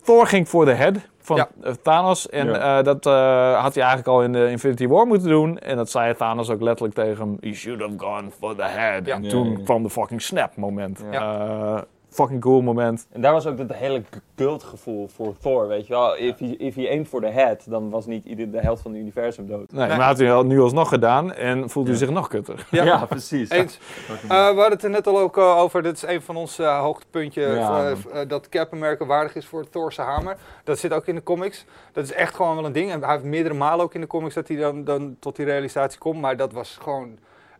Thor 0.04 0.26
ging 0.26 0.48
voor 0.48 0.64
de 0.64 0.72
head 0.74 0.94
van 1.20 1.36
Ja. 1.36 1.48
Thanos. 1.82 2.28
En 2.28 2.46
Ja. 2.46 2.78
eh, 2.78 2.84
dat 2.84 3.06
eh, 3.06 3.60
had 3.62 3.74
hij 3.74 3.84
eigenlijk 3.84 4.06
al 4.08 4.22
in 4.22 4.32
de 4.32 4.50
Infinity 4.50 4.86
War 4.88 5.06
moeten 5.06 5.28
doen. 5.28 5.58
En 5.58 5.76
dat 5.76 5.90
zei 5.90 6.14
Thanos 6.14 6.50
ook 6.50 6.60
letterlijk 6.60 6.94
tegen 6.94 7.18
hem. 7.18 7.36
You 7.40 7.54
should 7.54 7.80
have 7.80 7.92
gone 7.96 8.30
for 8.40 8.54
the 8.56 8.62
head. 8.62 9.06
Ja. 9.06 9.14
En 9.14 9.22
Ja, 9.22 9.30
toen 9.30 9.50
ja, 9.50 9.58
ja. 9.58 9.64
kwam 9.64 9.82
de 9.82 9.90
fucking 9.90 10.22
snap 10.22 10.56
moment. 10.56 11.04
Ja. 11.10 11.84
Fucking 12.18 12.40
cool 12.40 12.60
moment. 12.62 13.06
En 13.12 13.20
daar 13.20 13.32
was 13.32 13.46
ook 13.46 13.56
dat 13.58 13.72
hele 13.72 14.02
cultgevoel 14.36 15.08
voor 15.08 15.34
Thor, 15.40 15.68
weet 15.68 15.86
je 15.86 15.92
wel. 15.92 16.16
If 16.16 16.38
he, 16.38 16.46
if 16.46 16.74
he 16.74 16.88
aimed 16.88 17.08
for 17.08 17.20
the 17.20 17.26
head, 17.26 17.64
dan 17.68 17.90
was 17.90 18.06
niet 18.06 18.24
ieder 18.24 18.50
de 18.50 18.60
helft 18.60 18.82
van 18.82 18.90
het 18.92 19.00
universum 19.00 19.46
dood. 19.46 19.72
Nee, 19.72 19.86
Nee. 19.88 19.96
maar 19.96 20.06
had 20.06 20.18
hij 20.18 20.32
al- 20.32 20.44
nu 20.44 20.60
alsnog 20.60 20.88
gedaan 20.88 21.32
en 21.32 21.70
voelde 21.70 21.90
hij 21.90 21.98
Ja. 21.98 22.04
zich 22.06 22.14
nog 22.14 22.28
kutter. 22.28 22.66
Ja. 22.70 23.04
precies. 23.06 23.50
Eens. 23.50 23.78
Eh, 24.08 24.28
we 24.28 24.34
hadden 24.34 24.70
het 24.70 24.84
er 24.84 24.90
net 24.90 25.06
al 25.06 25.18
ook 25.18 25.36
eh, 25.36 25.56
over. 25.58 25.82
Dit 25.82 25.96
is 25.96 26.02
een 26.02 26.22
van 26.22 26.36
onze 26.36 26.62
eh, 26.62 26.80
hoogtepuntjes. 26.80 27.56
Ja, 27.56 27.90
eh, 28.12 28.20
dat 28.28 28.48
Captain 28.48 28.82
America 28.82 29.04
waardig 29.06 29.34
is 29.34 29.46
voor 29.46 29.68
Thor's 29.68 29.96
hamer. 29.96 30.36
Dat 30.64 30.78
zit 30.78 30.92
ook 30.92 31.06
in 31.06 31.14
de 31.14 31.22
comics. 31.22 31.64
Dat 31.92 32.04
is 32.04 32.12
echt 32.12 32.34
gewoon 32.34 32.54
wel 32.56 32.64
een 32.64 32.72
ding. 32.72 32.90
En 32.90 33.02
hij 33.02 33.12
heeft 33.12 33.24
meerdere 33.24 33.54
malen 33.54 33.84
ook 33.84 33.94
in 33.94 34.00
de 34.00 34.06
comics 34.06 34.34
dat 34.34 34.48
hij 34.48 34.56
dan, 34.56 34.84
dan 34.84 35.16
tot 35.20 35.36
die 35.36 35.44
realisatie 35.44 35.98
komt. 35.98 36.20
Maar 36.20 36.36
dat 36.36 36.52
was 36.52 36.78
gewoon 36.82 37.18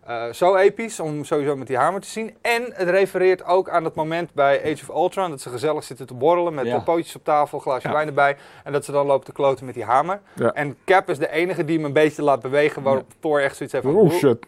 eh, 0.09 0.33
zo 0.33 0.57
episch 0.57 1.01
om 1.01 1.25
sowieso 1.25 1.57
met 1.57 1.67
die 1.67 1.77
hamer 1.77 2.01
te 2.01 2.09
zien. 2.09 2.35
En 2.43 2.63
het 2.75 2.89
refereert 2.89 3.45
ook 3.45 3.69
aan 3.69 3.85
het 3.85 3.95
moment 3.95 4.35
bij 4.35 4.61
Age 4.61 4.83
of 4.89 4.97
Ultron. 4.97 5.31
Dat 5.31 5.41
ze 5.41 5.49
gezellig 5.51 5.85
zitten 5.85 6.07
te 6.07 6.15
borrelen 6.15 6.55
met 6.55 6.67
Ja. 6.67 6.77
de 6.77 6.83
pootjes 6.83 7.17
op 7.17 7.25
tafel, 7.25 7.59
glaasje 7.59 7.89
Ja. 7.89 7.95
wijn 7.95 8.07
erbij. 8.07 8.37
En 8.65 8.73
dat 8.73 8.85
ze 8.85 8.93
dan 8.93 9.07
lopen 9.07 9.25
te 9.27 9.33
kloten 9.33 9.65
met 9.65 9.75
die 9.75 9.85
hamer. 9.85 10.21
Ja. 10.35 10.53
En 10.53 10.77
Cap 10.85 11.09
is 11.11 11.19
de 11.19 11.31
enige 11.31 11.65
die 11.65 11.77
hem 11.77 11.85
een 11.85 11.93
beetje 11.93 12.23
laat 12.23 12.41
bewegen. 12.43 12.83
Waarop 12.83 13.05
Thor 13.21 13.41
echt 13.41 13.57
zoiets 13.57 13.75
heeft 13.75 13.87
van... 13.87 13.97
Oh 13.97 14.13
shit. 14.13 14.47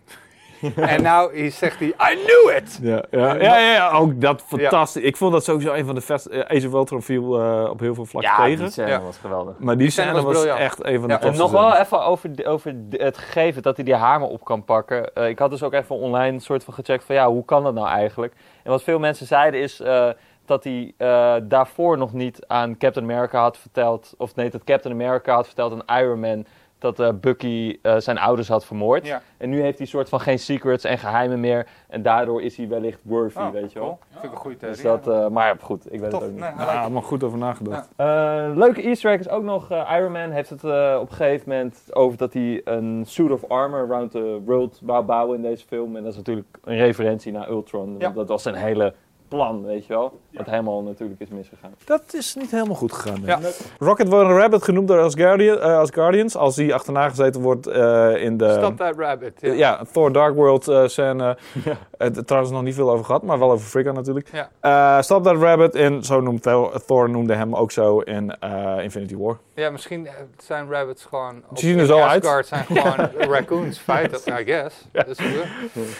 En 0.76 1.02
nou 1.02 1.38
hij 1.38 1.50
zegt 1.50 1.78
hij, 1.78 1.88
I 1.88 2.24
knew 2.24 2.56
it! 2.56 2.78
Ja, 2.82 3.04
ja, 3.10 3.34
ja, 3.34 3.58
ja, 3.58 3.72
ja, 3.72 3.90
ook 3.90 4.20
dat 4.20 4.42
fantastisch. 4.46 5.02
Ik 5.02 5.16
vond 5.16 5.32
dat 5.32 5.44
sowieso 5.44 5.72
een 5.72 5.84
van 5.86 5.94
de 5.94 6.02
best. 6.06 6.26
eh, 6.26 6.56
Age 6.56 6.66
of 6.66 6.72
Ultron 6.72 7.02
viel 7.02 7.40
eh, 7.40 7.70
op 7.70 7.80
heel 7.80 7.94
veel 7.94 8.04
vlakken 8.06 8.32
Ja, 8.32 8.44
tegen. 8.44 8.58
die 8.58 8.70
scène 8.70 8.88
Ja. 8.88 9.00
was 9.00 9.16
geweldig. 9.18 9.54
Maar 9.58 9.76
die 9.76 9.90
scène 9.90 10.08
scène 10.10 10.22
was 10.22 10.44
echt 10.44 10.84
een 10.84 10.98
van 11.00 11.08
de 11.08 11.14
Ja, 11.14 11.20
En 11.20 11.36
nog 11.36 11.50
wel 11.50 11.76
even 11.76 12.02
over, 12.04 12.30
over 12.44 12.74
het 12.90 13.18
gegeven 13.18 13.62
dat 13.62 13.76
hij 13.76 13.84
die 13.84 13.94
hamer 13.94 14.28
op 14.28 14.44
kan 14.44 14.64
pakken. 14.64 15.14
Eh, 15.14 15.28
ik 15.28 15.38
had 15.38 15.50
dus 15.50 15.62
ook 15.62 15.72
even 15.72 15.96
online 15.96 16.32
een 16.34 16.40
soort 16.40 16.64
van 16.64 16.74
gecheckt 16.74 17.04
van 17.04 17.14
ja, 17.14 17.28
hoe 17.28 17.44
kan 17.44 17.62
dat 17.62 17.74
nou 17.74 17.88
eigenlijk? 17.88 18.34
En 18.62 18.70
wat 18.70 18.82
veel 18.82 18.98
mensen 18.98 19.26
zeiden 19.26 19.60
is 19.60 19.80
eh, 19.80 20.08
dat 20.44 20.64
hij 20.64 20.94
eh, 20.96 21.34
daarvoor 21.42 21.98
nog 21.98 22.12
niet 22.12 22.44
aan 22.46 22.76
Captain 22.78 23.10
America 23.10 23.40
had 23.40 23.58
verteld. 23.58 24.14
Of 24.18 24.34
nee, 24.34 24.50
dat 24.50 24.64
Captain 24.64 24.94
America 24.94 25.34
had 25.34 25.46
verteld 25.46 25.82
aan 25.86 25.98
Iron 26.00 26.20
Man 26.20 26.46
dat 26.80 27.00
eh, 27.00 27.08
Bucky 27.20 27.78
eh, 27.82 27.96
zijn 27.98 28.18
ouders 28.18 28.48
had 28.48 28.64
vermoord. 28.64 29.06
Ja. 29.06 29.22
En 29.36 29.50
nu 29.50 29.60
heeft 29.60 29.78
hij 29.78 29.86
soort 29.86 30.08
van 30.08 30.20
geen 30.20 30.38
secrets 30.38 30.84
en 30.84 30.98
geheimen 30.98 31.40
meer. 31.40 31.66
En 31.88 32.02
daardoor 32.02 32.42
is 32.42 32.56
hij 32.56 32.68
wellicht 32.68 33.00
worthy, 33.02 33.38
Oh, 33.38 33.50
weet 33.50 33.72
je 33.72 33.78
wel. 33.78 33.88
cool. 33.88 33.98
Vind 34.10 34.24
ik 34.24 34.30
een 34.30 34.36
goede 34.36 34.56
theorie. 34.56 34.82
Dus 34.82 34.84
dat, 35.04 35.08
eh, 35.08 35.28
maar 35.28 35.56
goed, 35.60 35.92
ik 35.92 36.00
weet 36.00 36.10
Tof. 36.10 36.20
het 36.20 36.28
ook 36.30 36.34
niet. 36.36 36.44
Nee, 36.56 36.66
Ja, 36.66 36.88
maar 36.88 37.02
goed 37.02 37.22
over 37.24 37.38
nagedacht. 37.38 37.88
Ja. 37.96 38.48
Eh, 38.48 38.56
leuke 38.56 38.82
easter 38.82 39.10
egg 39.10 39.20
is 39.20 39.28
ook 39.28 39.42
nog, 39.42 39.70
eh, 39.70 39.90
Iron 39.96 40.12
Man 40.12 40.30
heeft 40.30 40.50
het 40.50 40.64
eh, 40.64 40.98
op 41.00 41.10
een 41.10 41.16
gegeven 41.16 41.48
moment 41.48 41.86
over 41.90 42.18
dat 42.18 42.32
hij 42.32 42.60
een 42.64 43.02
suit 43.06 43.30
of 43.30 43.44
armor 43.48 43.80
around 43.80 44.10
the 44.10 44.40
world 44.44 44.78
wou 44.82 45.04
bouwen 45.04 45.36
in 45.36 45.42
deze 45.42 45.66
film. 45.66 45.96
En 45.96 46.02
dat 46.02 46.12
is 46.12 46.18
natuurlijk 46.18 46.46
een 46.64 46.76
referentie 46.76 47.32
naar 47.32 47.48
Ultron. 47.50 47.98
want. 47.98 48.14
Dat 48.14 48.28
was 48.28 48.42
zijn 48.42 48.54
hele 48.54 48.94
plan, 49.30 49.64
weet 49.64 49.86
je 49.86 49.92
wel. 49.92 50.20
Wat 50.32 50.46
helemaal 50.46 50.82
natuurlijk 50.82 51.20
is 51.20 51.28
misgegaan. 51.28 51.74
Dat 51.84 52.02
is 52.14 52.34
niet 52.34 52.50
helemaal 52.50 52.74
goed 52.74 52.92
gegaan. 52.92 53.22
Ja. 53.24 53.38
Rocket 53.78 54.08
wordt 54.08 54.30
een 54.30 54.36
rabbit 54.36 54.62
genoemd 54.62 54.88
door 54.88 55.00
Asgardian, 55.00 55.58
eh, 55.60 55.78
Asgardians. 55.78 56.36
Als 56.36 56.56
hij 56.56 56.74
achterna 56.74 57.08
gezeten 57.08 57.40
wordt 57.40 57.66
eh, 57.66 58.22
in 58.22 58.36
de. 58.36 58.52
Stop 58.58 58.76
that 58.76 58.96
rabbit. 58.96 59.32
Ja. 59.40 59.82
Thor 59.92 60.12
Dark 60.12 60.34
World 60.34 60.68
eh, 60.68 60.86
scène. 60.86 61.36
Eh, 62.00 62.06
trouwens 62.06 62.52
nog 62.52 62.62
niet 62.62 62.74
veel 62.74 62.90
over 62.90 63.04
gehad, 63.04 63.22
maar 63.22 63.38
wel 63.38 63.50
over 63.50 63.66
Frigga 63.66 63.92
natuurlijk. 63.92 64.28
Ja. 64.32 64.50
Eh, 64.96 65.02
Stop 65.02 65.22
That 65.22 65.36
Rabbit 65.36 65.74
en 65.74 66.04
zo 66.04 66.20
noemt 66.20 66.42
Thor, 66.42 66.84
Thor 66.86 67.10
noemde 67.10 67.34
hem 67.34 67.54
ook 67.54 67.70
zo 67.70 67.98
in 67.98 68.36
eh, 68.38 68.76
Infinity 68.82 69.16
War. 69.16 69.38
Ja, 69.54 69.70
misschien 69.70 70.06
eh, 70.06 70.12
zijn 70.38 70.70
rabbits 70.70 71.04
gewoon... 71.04 71.42
Ze 71.54 71.66
zien 71.66 71.78
er 71.78 71.86
zo 71.86 71.98
uit. 71.98 72.24
Asgard 72.24 72.46
zijn 72.46 72.64
gewoon 72.80 73.10
raccoons, 73.32 73.78
feitelijk, 73.78 74.40
I 74.40 74.52
guess. 74.52 74.86
Dat 74.92 75.08
is 75.08 75.18
goed. 75.18 75.44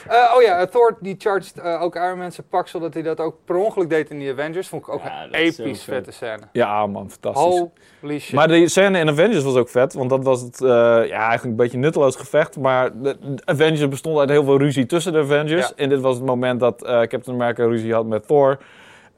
Eh, 0.09 0.35
oh 0.37 0.43
ja, 0.43 0.59
eh, 0.59 0.66
Thor 0.66 0.97
die 1.01 1.14
charged 1.18 1.59
eh, 1.59 1.83
ook 1.83 1.95
Iron 1.95 2.18
Man 2.18 2.33
zijn 2.33 2.47
pak, 2.51 2.68
zodat 2.68 2.95
hij 2.95 3.03
dat 3.03 3.20
ook 3.21 3.37
per 3.45 3.57
ongeluk 3.57 3.91
deed 3.91 4.11
in 4.11 4.18
die 4.18 4.31
Avengers. 4.33 4.68
Vond 4.68 4.83
ik 4.83 4.89
ook 4.89 5.03
Ja, 5.03 5.25
een 5.25 5.35
episch 5.35 5.83
vet. 5.83 5.95
vette 5.95 6.11
scène. 6.12 6.41
Ja 6.53 6.87
man, 6.87 7.11
fantastisch. 7.11 7.64
Holy 8.01 8.18
shit. 8.18 8.35
Maar 8.35 8.49
die 8.49 8.68
scène 8.68 8.99
in 8.99 9.09
Avengers 9.09 9.43
was 9.45 9.55
ook 9.55 9.68
vet, 9.68 9.93
want 9.95 10.11
dat 10.11 10.25
was 10.25 10.41
het, 10.41 10.61
eh, 10.62 10.68
ja, 10.68 11.18
eigenlijk 11.18 11.45
een 11.45 11.57
beetje 11.57 11.75
een 11.77 11.83
nutteloos 11.83 12.16
gevecht. 12.16 12.59
Maar 12.59 13.01
de, 13.03 13.16
de 13.21 13.43
Avengers 13.45 13.89
bestond 13.89 14.18
uit 14.18 14.29
heel 14.31 14.45
veel 14.45 14.59
ruzie 14.59 14.87
tussen 14.87 15.12
de 15.12 15.18
Avengers. 15.18 15.68
Ja. 15.68 15.73
En 15.77 15.89
dit 15.89 16.01
was 16.01 16.16
het 16.16 16.25
moment 16.25 16.61
dat 16.61 16.83
eh, 16.85 17.01
Captain 17.01 17.37
America 17.37 17.64
ruzie 17.64 17.93
had 17.95 18.07
met 18.07 18.27
Thor. 18.27 18.59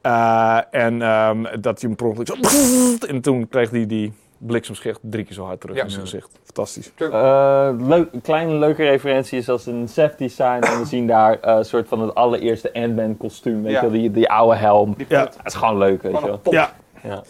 Eh, 0.01 0.59
en 0.71 1.01
ehm, 1.01 1.43
dat 1.61 1.81
hij 1.81 1.89
hem 1.89 1.95
per 1.95 2.05
ongeluk 2.05 2.27
zo... 2.27 2.35
En 3.11 3.21
toen 3.21 3.47
kreeg 3.47 3.69
hij 3.69 3.85
die 3.85 4.13
bliksemschicht 4.45 4.99
drie 5.01 5.23
keer 5.25 5.33
zo 5.35 5.43
hard 5.45 5.59
terug 5.61 5.75
Ja. 5.75 5.83
in 5.83 5.89
zijn 5.89 6.01
gezicht. 6.01 6.29
Fantastisch. 6.43 6.91
Eh, 6.97 7.69
leuk, 7.77 8.07
een 8.13 8.21
kleine 8.21 8.53
leuke 8.53 8.83
referentie 8.83 9.37
is 9.37 9.49
als 9.49 9.65
een 9.65 9.87
set 9.87 10.17
design. 10.17 10.59
En 10.63 10.79
we 10.79 10.85
zien 10.85 11.07
daar 11.07 11.39
eh, 11.39 11.55
een 11.55 11.65
soort 11.65 11.87
van 11.87 11.99
het 12.01 12.15
allereerste 12.15 12.73
Ant-Man 12.73 13.17
kostuum. 13.17 13.63
Weet 13.63 13.71
Ja. 13.71 13.81
je 13.81 13.89
wel, 13.89 13.99
die, 13.99 14.11
die 14.11 14.29
oude 14.29 14.55
helm. 14.55 14.93
Die 14.97 15.05
Ja. 15.09 15.23
put. 15.23 15.35
Dat 15.37 15.45
is 15.45 15.53
gewoon 15.53 15.77
leuk, 15.77 16.01
weet 16.01 16.19
je. 16.19 16.37
Ja. 16.51 16.73
Ja. 17.03 17.23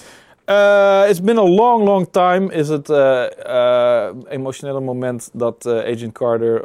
Eh, 0.46 1.10
it's 1.10 1.22
been 1.22 1.38
a 1.38 1.48
long, 1.48 1.84
long 1.84 2.08
time. 2.12 2.54
Is 2.54 2.70
het 2.70 2.90
eh, 2.90 4.06
eh, 4.08 4.16
emotionele 4.28 4.80
moment 4.80 5.30
dat 5.34 5.66
eh, 5.66 5.78
Agent 5.94 6.12
Carter 6.12 6.64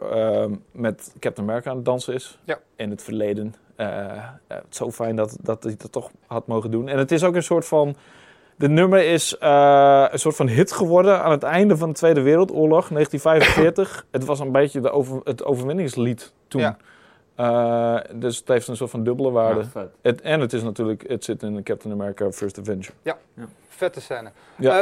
met 0.73 1.15
Captain 1.21 1.49
America 1.49 1.71
aan 1.71 1.77
het 1.77 1.85
dansen 1.85 2.15
is. 2.15 2.39
Ja. 2.45 2.59
In 2.77 2.91
het 2.91 3.03
verleden. 3.03 3.55
Het 3.77 4.65
is 4.71 4.77
zo 4.77 4.91
fijn 4.91 5.17
dat, 5.17 5.37
dat 5.43 5.63
hij 5.63 5.75
dat 5.79 5.93
toch 5.93 6.11
had 6.27 6.47
mogen 6.47 6.71
doen. 6.71 6.89
En 6.89 6.99
het 6.99 7.13
is 7.13 7.25
ook 7.25 7.35
een 7.35 7.43
soort 7.43 7.67
van. 7.67 7.97
De 8.59 8.69
nummer 8.69 9.05
is 9.13 9.39
eh, 9.39 10.05
een 10.11 10.19
soort 10.19 10.37
van 10.37 10.49
hit 10.49 10.73
geworden 10.73 11.23
aan 11.23 11.31
het 11.31 11.43
einde 11.43 11.77
van 11.77 11.89
de 11.89 11.95
Tweede 11.95 12.21
Wereldoorlog, 12.23 12.89
1945. 12.89 14.05
het 14.11 14.25
was 14.25 14.41
een 14.41 14.53
beetje 14.53 14.81
de 14.81 14.91
over, 14.91 15.21
het 15.25 15.45
overwinningslied 15.45 16.33
toen. 16.49 16.61
Ja. 16.61 16.77
Eh, 17.35 17.97
dus 18.15 18.39
het 18.39 18.49
heeft 18.49 18.69
een 18.69 18.77
soort 18.77 18.91
van 18.91 19.03
dubbele 19.05 19.31
waarde. 19.31 19.65
Ja. 19.75 19.89
Het, 20.03 20.21
en 20.21 20.41
het 20.41 20.53
is 20.53 20.63
natuurlijk, 20.63 21.05
het 21.09 21.25
zit 21.25 21.43
in 21.43 21.63
Captain 21.63 21.95
America 21.95 22.31
First 22.33 22.59
Avenger. 22.59 22.93
Vette 23.69 24.01
scène. 24.01 24.31
Ja. 24.57 24.71
Eh, 24.71 24.81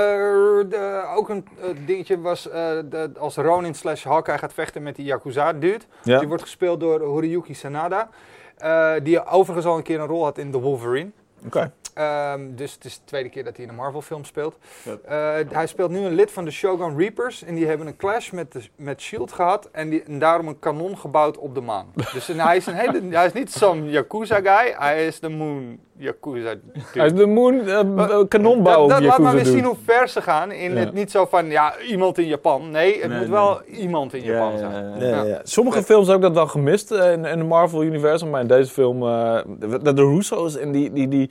de- 0.70 1.04
ook 1.16 1.28
een 1.28 1.46
dingetje 1.86 2.20
was 2.20 2.48
eh, 2.48 2.54
de, 2.90 3.10
als 3.18 3.36
Ronin 3.36 3.74
slash 3.74 4.04
Hawkeye 4.04 4.38
gaat 4.38 4.52
vechten 4.52 4.82
met 4.82 4.96
die 4.96 5.04
Yakuza-dude. 5.04 5.84
Ja. 6.02 6.18
Die 6.18 6.28
wordt 6.28 6.42
gespeeld 6.42 6.80
door 6.80 7.00
Horiyuki 7.02 7.54
Sanada. 7.54 8.08
eh, 8.56 8.92
die 9.02 9.24
overigens 9.26 9.66
al 9.66 9.76
een 9.76 9.82
keer 9.82 10.00
een 10.00 10.06
rol 10.06 10.24
had 10.24 10.38
in 10.38 10.50
The 10.50 10.60
Wolverine. 10.60 11.10
Oké. 11.46 11.72
Ehm, 11.94 12.54
dus 12.54 12.72
het 12.72 12.84
is 12.84 12.94
de 12.94 13.04
tweede 13.04 13.28
keer 13.28 13.44
dat 13.44 13.56
hij 13.56 13.64
in 13.64 13.70
een 13.70 13.76
Marvel-film 13.76 14.24
speelt. 14.24 14.56
Eh, 14.84 15.34
hij 15.48 15.66
speelt 15.66 15.90
nu 15.90 15.98
een 15.98 16.14
lid 16.14 16.30
van 16.30 16.44
de 16.44 16.50
Shogun 16.50 16.98
Reapers. 16.98 17.42
En 17.42 17.54
die 17.54 17.66
hebben 17.66 17.86
een 17.86 17.96
clash 17.96 18.30
met, 18.30 18.52
de, 18.52 18.62
met 18.76 19.02
S.H.I.E.L.D. 19.02 19.32
gehad. 19.32 19.68
En, 19.72 19.88
die, 19.88 20.02
en 20.02 20.18
daarom 20.18 20.48
een 20.48 20.58
kanon 20.58 20.98
gebouwd 20.98 21.38
op 21.38 21.54
de 21.54 21.60
maan. 21.60 21.92
dus 22.12 22.28
en 22.28 22.40
hij, 22.40 22.56
is 22.56 22.66
een 22.66 22.74
hele, 22.74 23.02
hij 23.16 23.26
is 23.26 23.32
niet 23.32 23.52
zo'n 23.52 23.88
Yakuza-guy. 23.90 24.74
Hij 24.78 25.06
is 25.06 25.20
de 25.20 25.28
Moon 25.28 25.78
Yakuza. 25.98 26.54
is 26.94 27.12
de 27.14 27.26
Moon 27.26 27.64
Maar- 27.94 28.28
kanonbouw. 28.28 28.80
Dat, 28.88 28.88
dat 28.98 29.02
laat 29.08 29.18
maar 29.18 29.34
weer 29.34 29.44
zien 29.44 29.64
hoe 29.64 29.76
ver 29.84 30.08
ze 30.08 30.22
gaan. 30.22 30.52
In 30.52 30.72
Ja. 30.72 30.78
het 30.78 30.92
niet 30.92 31.10
zo 31.10 31.24
van, 31.26 31.46
ja, 31.46 31.74
iemand 31.88 32.18
in 32.18 32.26
Japan. 32.26 32.70
Nee, 32.70 32.92
het 33.00 33.08
Nee, 33.08 33.18
moet 33.18 33.28
nee. 33.28 33.36
wel 33.36 33.60
iemand 33.62 34.14
in 34.14 34.22
Japan 34.22 34.52
Ja, 34.52 34.58
zijn. 34.58 34.72
ja, 34.72 34.78
ja. 34.80 34.96
Ja, 34.98 35.08
ja, 35.08 35.16
Ja. 35.16 35.24
ja. 35.24 35.40
Sommige 35.42 35.82
films 35.82 36.06
heb 36.06 36.16
ik 36.16 36.22
dat 36.22 36.32
wel 36.34 36.46
gemist 36.46 36.90
eh, 36.90 37.12
in, 37.12 37.24
in 37.24 37.38
de 37.38 37.44
Marvel-universum. 37.44 38.30
Maar 38.30 38.40
in 38.40 38.46
deze 38.46 38.72
film, 38.72 39.02
eh, 39.02 39.38
de, 39.82 39.92
de 39.94 40.02
Russo's 40.02 40.56
en 40.56 40.72
die, 40.72 40.92
die, 40.92 41.08
die 41.08 41.30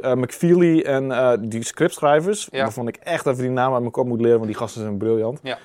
eh, 0.00 0.12
McFeely 0.12 0.80
en 0.80 1.12
eh, 1.12 1.32
die 1.40 1.64
scriptschrijvers. 1.64 2.48
Ja. 2.50 2.62
Waarvan 2.62 2.88
ik 2.88 2.96
echt 2.96 3.26
even 3.26 3.40
die 3.42 3.50
naam 3.50 3.70
uit 3.72 3.80
mijn 3.80 3.92
kop 3.92 4.06
moet 4.06 4.20
leren, 4.20 4.36
want 4.36 4.46
die 4.50 4.56
gasten 4.58 4.82
zijn 4.82 4.96
briljant. 4.96 5.40
Ja. 5.42 5.58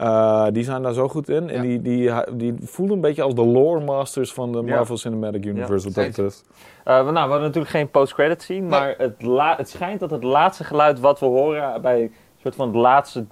Eh, 0.00 0.46
die 0.52 0.64
zijn 0.64 0.82
daar 0.82 0.92
zo 0.92 1.08
goed 1.08 1.28
in. 1.28 1.50
En 1.50 1.62
die, 1.62 1.82
die, 1.82 2.10
die 2.32 2.54
voelen 2.62 2.94
een 2.94 3.00
beetje 3.00 3.22
als 3.22 3.34
de 3.34 3.44
lore 3.46 3.80
masters 3.84 4.32
van 4.32 4.52
de 4.52 4.62
Ja. 4.64 4.74
Marvel 4.74 4.96
Cinematic 4.96 5.44
Universe. 5.44 5.92
dat 5.92 6.06
betreft. 6.06 6.44
Eh, 6.84 6.96
we- 6.96 7.02
nou, 7.02 7.12
we 7.12 7.18
hadden 7.20 7.40
natuurlijk 7.40 7.70
geen 7.70 7.90
post-credit 7.90 8.42
scene, 8.42 8.66
maar 8.68 8.94
het, 8.98 9.22
la- 9.22 9.56
het 9.56 9.68
schijnt 9.68 10.00
dat 10.00 10.10
het 10.10 10.22
laatste 10.24 10.64
geluid 10.64 11.00
wat 11.00 11.20
we 11.20 11.26
horen 11.26 11.82
bij 11.82 12.10
soort 12.42 12.54
van 12.54 12.66
het 12.66 12.76
laatste 12.76 13.24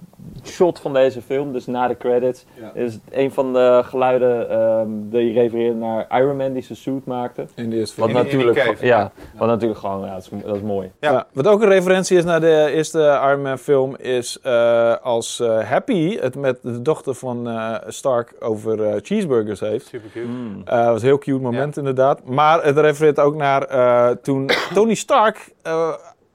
shot 0.45 0.79
van 0.79 0.93
deze 0.93 1.21
film, 1.21 1.53
dus 1.53 1.65
na 1.65 1.87
de 1.87 1.97
credits, 1.97 2.45
is 2.73 2.97
een 3.11 3.31
van 3.31 3.53
de 3.53 3.81
geluiden 3.85 4.49
ehm 4.49 4.87
die 4.89 5.33
refereren 5.33 5.77
naar 5.77 6.07
Iron 6.19 6.37
Man 6.37 6.53
die 6.53 6.63
zijn 6.63 6.77
suit 6.77 7.05
maakte. 7.05 7.45
In 7.55 7.69
de 7.69 7.75
eerste 7.75 8.01
Wat 8.01 8.09
film. 8.09 8.21
In- 8.21 8.31
in 8.31 8.37
die 8.37 8.45
natuurlijk, 8.47 8.67
cave, 8.75 8.85
ja, 8.85 8.99
ja. 8.99 9.11
wat 9.37 9.47
natuurlijk 9.47 9.79
gewoon, 9.79 10.05
ja, 10.05 10.13
dat 10.13 10.21
is, 10.21 10.29
dat 10.45 10.55
is 10.55 10.61
mooi. 10.61 10.91
Ja. 10.99 11.11
Ja. 11.11 11.27
wat 11.33 11.47
ook 11.47 11.61
een 11.61 11.67
referentie 11.69 12.17
is 12.17 12.23
naar 12.23 12.39
de 12.39 12.71
eerste 12.73 12.99
Iron 13.27 13.41
Man 13.41 13.57
film, 13.57 13.95
is 13.95 14.39
eh, 14.41 14.95
als 15.01 15.39
eh, 15.39 15.59
Happy 15.69 16.17
het 16.19 16.35
met 16.35 16.57
de 16.61 16.81
dochter 16.81 17.13
van 17.15 17.47
eh, 17.49 17.75
Stark 17.87 18.33
over 18.39 18.83
eh, 18.83 18.93
cheeseburgers 19.01 19.59
heeft. 19.59 19.87
Super 19.87 20.09
cute. 20.13 20.27
Mm. 20.27 20.61
Eh, 20.65 20.75
dat 20.77 20.85
was 20.87 21.01
een 21.01 21.07
heel 21.07 21.17
cute 21.17 21.39
moment 21.41 21.77
inderdaad. 21.77 22.23
Maar 22.25 22.63
het 22.63 22.77
refereert 22.77 23.19
ook 23.19 23.35
naar 23.35 23.63
eh, 23.63 24.09
toen 24.21 24.49
Tony 24.73 24.93
Stark 24.93 25.49
eh, 25.61 25.89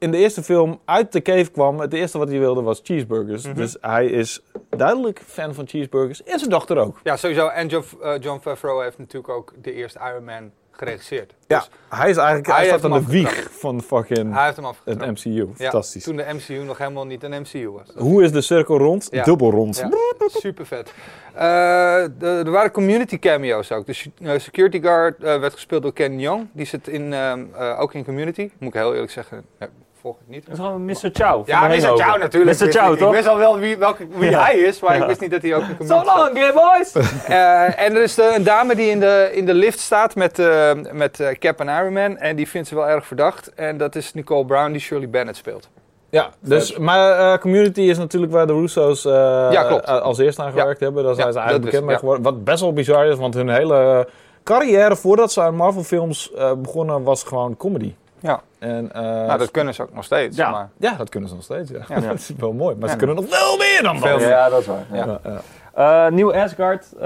in 0.04 0.10
de 0.10 0.16
eerste 0.16 0.42
film 0.42 0.80
uit 0.84 1.12
de 1.12 1.22
cave 1.22 1.50
kwam. 1.50 1.80
Het 1.80 1.92
eerste 1.92 2.18
wat 2.18 2.28
hij 2.28 2.38
wilde 2.38 2.62
was 2.62 2.80
cheeseburgers. 2.82 3.46
Mhm. 3.46 3.54
Dus 3.54 3.76
hij 3.80 4.06
is 4.06 4.42
duidelijk 4.76 5.22
fan 5.26 5.54
van 5.54 5.66
cheeseburgers. 5.68 6.22
En 6.22 6.38
zijn 6.38 6.50
dochter 6.50 6.76
ook. 6.78 7.00
Ja, 7.02 7.16
sowieso. 7.16 7.48
En 7.48 7.68
John, 7.68 7.84
eh, 8.02 8.12
John 8.20 8.40
Favreau 8.40 8.82
heeft 8.82 8.98
natuurlijk 8.98 9.32
ook 9.32 9.52
de 9.62 9.72
eerste 9.72 9.98
Iron 10.10 10.24
Man 10.24 10.50
geregisseerd. 10.70 11.34
Ja, 11.46 11.58
Dus 11.58 11.70
hij 11.88 12.10
is 12.10 12.16
eigenlijk 12.16 12.46
Hij 12.46 12.56
hij 12.56 12.66
staat 12.66 12.84
aan 12.84 12.98
de 13.00 13.06
wieg 13.06 13.48
van 13.50 13.82
fucking 13.82 14.34
hij 14.34 14.44
heeft 14.44 14.56
hem 14.56 14.66
het. 14.84 15.06
MCU. 15.06 15.30
Ja, 15.30 15.46
Fantastisch. 15.54 16.04
Toen 16.04 16.16
de 16.16 16.26
MCU 16.32 16.64
nog 16.64 16.78
helemaal 16.78 17.06
niet 17.06 17.22
een 17.22 17.40
MCU 17.40 17.70
was. 17.70 17.88
Hoe 17.96 18.22
is 18.22 18.32
de 18.32 18.40
cirkel 18.40 18.78
rond? 18.78 19.08
Ja. 19.10 19.24
Dubbel 19.24 19.50
rond. 19.50 19.76
Ja, 19.76 19.90
super 20.28 20.66
vet. 20.66 20.92
er 21.34 22.50
waren 22.50 22.70
community 22.70 23.18
cameo's 23.18 23.70
ook. 23.70 23.86
De 23.86 23.96
eh, 24.22 24.38
security 24.38 24.80
guard 24.80 25.22
eh, 25.22 25.40
werd 25.40 25.52
gespeeld 25.52 25.82
door 25.82 25.92
Ken 25.92 26.20
Young. 26.20 26.48
Die 26.52 26.66
zit 26.66 26.88
in, 26.88 27.12
ehm, 27.12 27.44
eh, 27.54 27.80
ook 27.80 27.94
in 27.94 28.04
community. 28.04 28.50
Moet 28.58 28.74
ik 28.74 28.80
heel 28.80 28.92
eerlijk 28.92 29.12
zeggen, 29.12 29.44
eh, 29.58 29.68
volg 30.04 30.16
ik 30.20 30.28
niet. 30.28 30.44
Dat 30.46 30.52
is 30.54 30.60
gewoon 30.64 30.84
Mr. 30.84 31.10
Chow. 31.12 31.46
Ja, 31.48 31.66
Mr. 31.68 31.74
Chow 31.80 31.98
natuurlijk. 32.20 32.32
Mr. 32.58 32.64
Wist 32.64 32.78
Chow, 32.78 32.92
ik. 32.92 32.98
toch? 32.98 33.08
Ik 33.08 33.14
wist 33.14 33.28
al 33.28 33.36
wel 33.38 33.58
wie, 33.58 33.76
welke, 33.76 34.06
wie 34.16 34.30
Ja. 34.30 34.42
hij 34.42 34.54
is, 34.56 34.80
maar 34.80 34.94
Ja. 34.96 35.00
ik 35.02 35.06
wist 35.08 35.20
niet 35.20 35.30
dat 35.30 35.42
hij 35.42 35.54
ook 35.54 35.60
in 35.62 35.68
So 35.68 35.74
community 35.76 36.06
zat. 36.10 36.16
long, 36.16 36.38
gay 36.38 36.52
boys! 36.52 36.92
Eh, 37.28 37.80
en 37.80 37.94
er 37.96 38.02
is 38.02 38.14
de, 38.14 38.32
een 38.36 38.42
dame 38.44 38.74
die 38.74 38.90
in 38.90 39.00
de, 39.00 39.30
in 39.32 39.46
de 39.46 39.54
lift 39.54 39.78
staat 39.78 40.14
met, 40.14 40.38
eh, 40.38 40.70
met 40.92 41.20
eh, 41.20 41.28
Cap 41.38 41.60
en 41.60 41.68
Iron 41.68 41.92
Man. 41.92 42.16
En 42.16 42.36
die 42.36 42.48
vindt 42.48 42.68
ze 42.68 42.74
wel 42.74 42.88
erg 42.88 43.06
verdacht. 43.06 43.54
En 43.54 43.76
dat 43.76 43.94
is 43.94 44.14
Nicole 44.14 44.44
Brown 44.44 44.70
die 44.72 44.80
Shirley 44.80 45.08
Bennett 45.08 45.36
speelt. 45.36 45.68
Ja, 46.10 46.30
dus, 46.40 46.76
maar 46.78 47.18
eh, 47.32 47.38
Community 47.38 47.80
is 47.80 47.98
natuurlijk 47.98 48.32
waar 48.32 48.46
de 48.46 48.52
Russo's 48.52 49.02
Ja, 49.02 49.62
als 49.82 50.18
eerste 50.18 50.42
aan 50.42 50.50
gewerkt 50.52 50.80
hebben. 50.80 51.04
Daar 51.04 51.14
zijn 51.14 51.26
Ja, 51.26 51.32
ze 51.32 51.38
eigenlijk 51.38 51.70
dat 51.72 51.80
bekend 51.80 51.86
mee 51.90 51.98
geworden. 51.98 52.22
Wat 52.24 52.44
best 52.44 52.60
wel 52.60 52.72
bizar 52.72 53.06
is, 53.06 53.16
want 53.16 53.34
hun 53.34 53.48
hele 53.48 54.08
carrière 54.44 54.96
voordat 54.96 55.32
ze 55.32 55.40
aan 55.40 55.54
Marvel 55.54 55.82
films 55.82 56.32
eh, 56.32 56.52
begonnen 56.52 57.02
was 57.02 57.22
gewoon 57.22 57.56
comedy. 57.56 57.94
Ja. 58.24 58.40
En, 58.58 58.92
eh, 58.92 59.02
nou, 59.02 59.38
dat 59.38 59.50
kunnen 59.50 59.74
ze 59.74 59.82
ook 59.82 59.94
nog 59.94 60.04
steeds. 60.04 60.36
Ja. 60.36 60.50
Maar, 60.50 60.68
Ja, 60.78 60.94
dat 60.94 61.08
kunnen 61.08 61.28
ze 61.28 61.34
nog 61.34 61.44
steeds. 61.44 61.70
Ja. 61.70 61.78
Ja. 61.88 62.00
dat 62.08 62.14
is 62.18 62.30
wel 62.38 62.52
mooi. 62.52 62.74
Maar 62.74 62.84
Ja. 62.84 62.90
ze 62.92 62.96
kunnen 62.98 63.16
nog 63.16 63.24
veel 63.28 63.56
meer 63.56 63.82
dan 63.82 63.94
dat. 64.00 64.08
Veel 64.08 64.16
meer. 64.18 64.28
Ja, 64.28 64.48
dat 64.48 64.60
is 64.60 64.66
waar. 64.66 64.86
Ja. 64.92 65.20
Eh, 65.74 66.12
Nieuw 66.12 66.34
Asgard, 66.34 66.92
eh, 66.92 67.02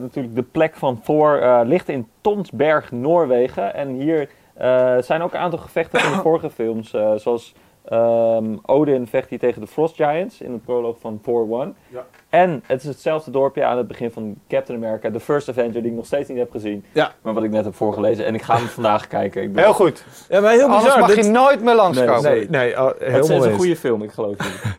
natuurlijk 0.00 0.34
de 0.34 0.42
plek 0.42 0.74
van 0.76 1.00
Thor, 1.00 1.40
eh, 1.42 1.60
ligt 1.64 1.88
in 1.88 2.08
Tonsberg, 2.20 2.90
Noorwegen. 2.90 3.74
En 3.74 3.88
hier 3.88 4.28
eh, 4.54 4.96
zijn 5.00 5.22
ook 5.22 5.32
een 5.32 5.38
aantal 5.40 5.58
gevechten 5.58 6.00
van 6.00 6.12
de 6.12 6.18
vorige 6.28 6.50
films. 6.50 6.92
eh, 6.92 7.12
zoals 7.16 7.54
ehm, 7.84 8.56
Odin 8.62 9.06
vecht 9.06 9.28
hier 9.30 9.38
tegen 9.38 9.60
de 9.60 9.66
Frost 9.66 9.94
Giants 9.96 10.40
in 10.40 10.52
het 10.52 10.64
proloog 10.64 10.96
van 11.00 11.20
Thor 11.22 11.60
1. 11.60 11.74
Ja. 11.88 12.04
En 12.28 12.62
het 12.66 12.80
is 12.82 12.88
hetzelfde 12.88 13.30
dorpje 13.30 13.64
aan 13.64 13.76
het 13.76 13.88
begin 13.88 14.10
van 14.10 14.34
Captain 14.48 14.84
America, 14.84 15.10
The 15.10 15.20
First 15.20 15.48
Avenger, 15.48 15.82
die 15.82 15.90
ik 15.90 15.96
nog 15.96 16.06
steeds 16.06 16.28
niet 16.28 16.38
heb 16.38 16.50
gezien. 16.50 16.84
Ja. 16.92 17.12
Maar 17.22 17.34
wat 17.34 17.42
ik 17.42 17.50
net 17.50 17.64
heb 17.64 17.74
voorgelezen. 17.74 18.24
En 18.24 18.34
ik 18.34 18.42
ga 18.42 18.56
hem 18.56 18.66
vandaag 18.78 19.06
kijken. 19.06 19.42
Ik 19.42 19.52
ben- 19.52 19.64
heel 19.64 19.72
goed. 19.74 20.04
Ja, 20.28 20.40
maar 20.40 20.52
heel 20.52 20.62
Anders 20.62 20.82
bizar. 20.84 20.98
mag 21.00 21.14
dit- 21.14 21.24
je 21.24 21.30
nooit 21.30 21.62
meer 21.62 21.74
langskomen. 21.74 22.22
Nee, 22.22 22.48
nee, 22.50 22.80
oh, 22.80 22.90
het 22.98 23.24
is 23.24 23.28
een 23.28 23.52
goede 23.54 23.76
film, 23.76 24.02
ik 24.02 24.10
geloof 24.10 24.34
het. 24.38 24.76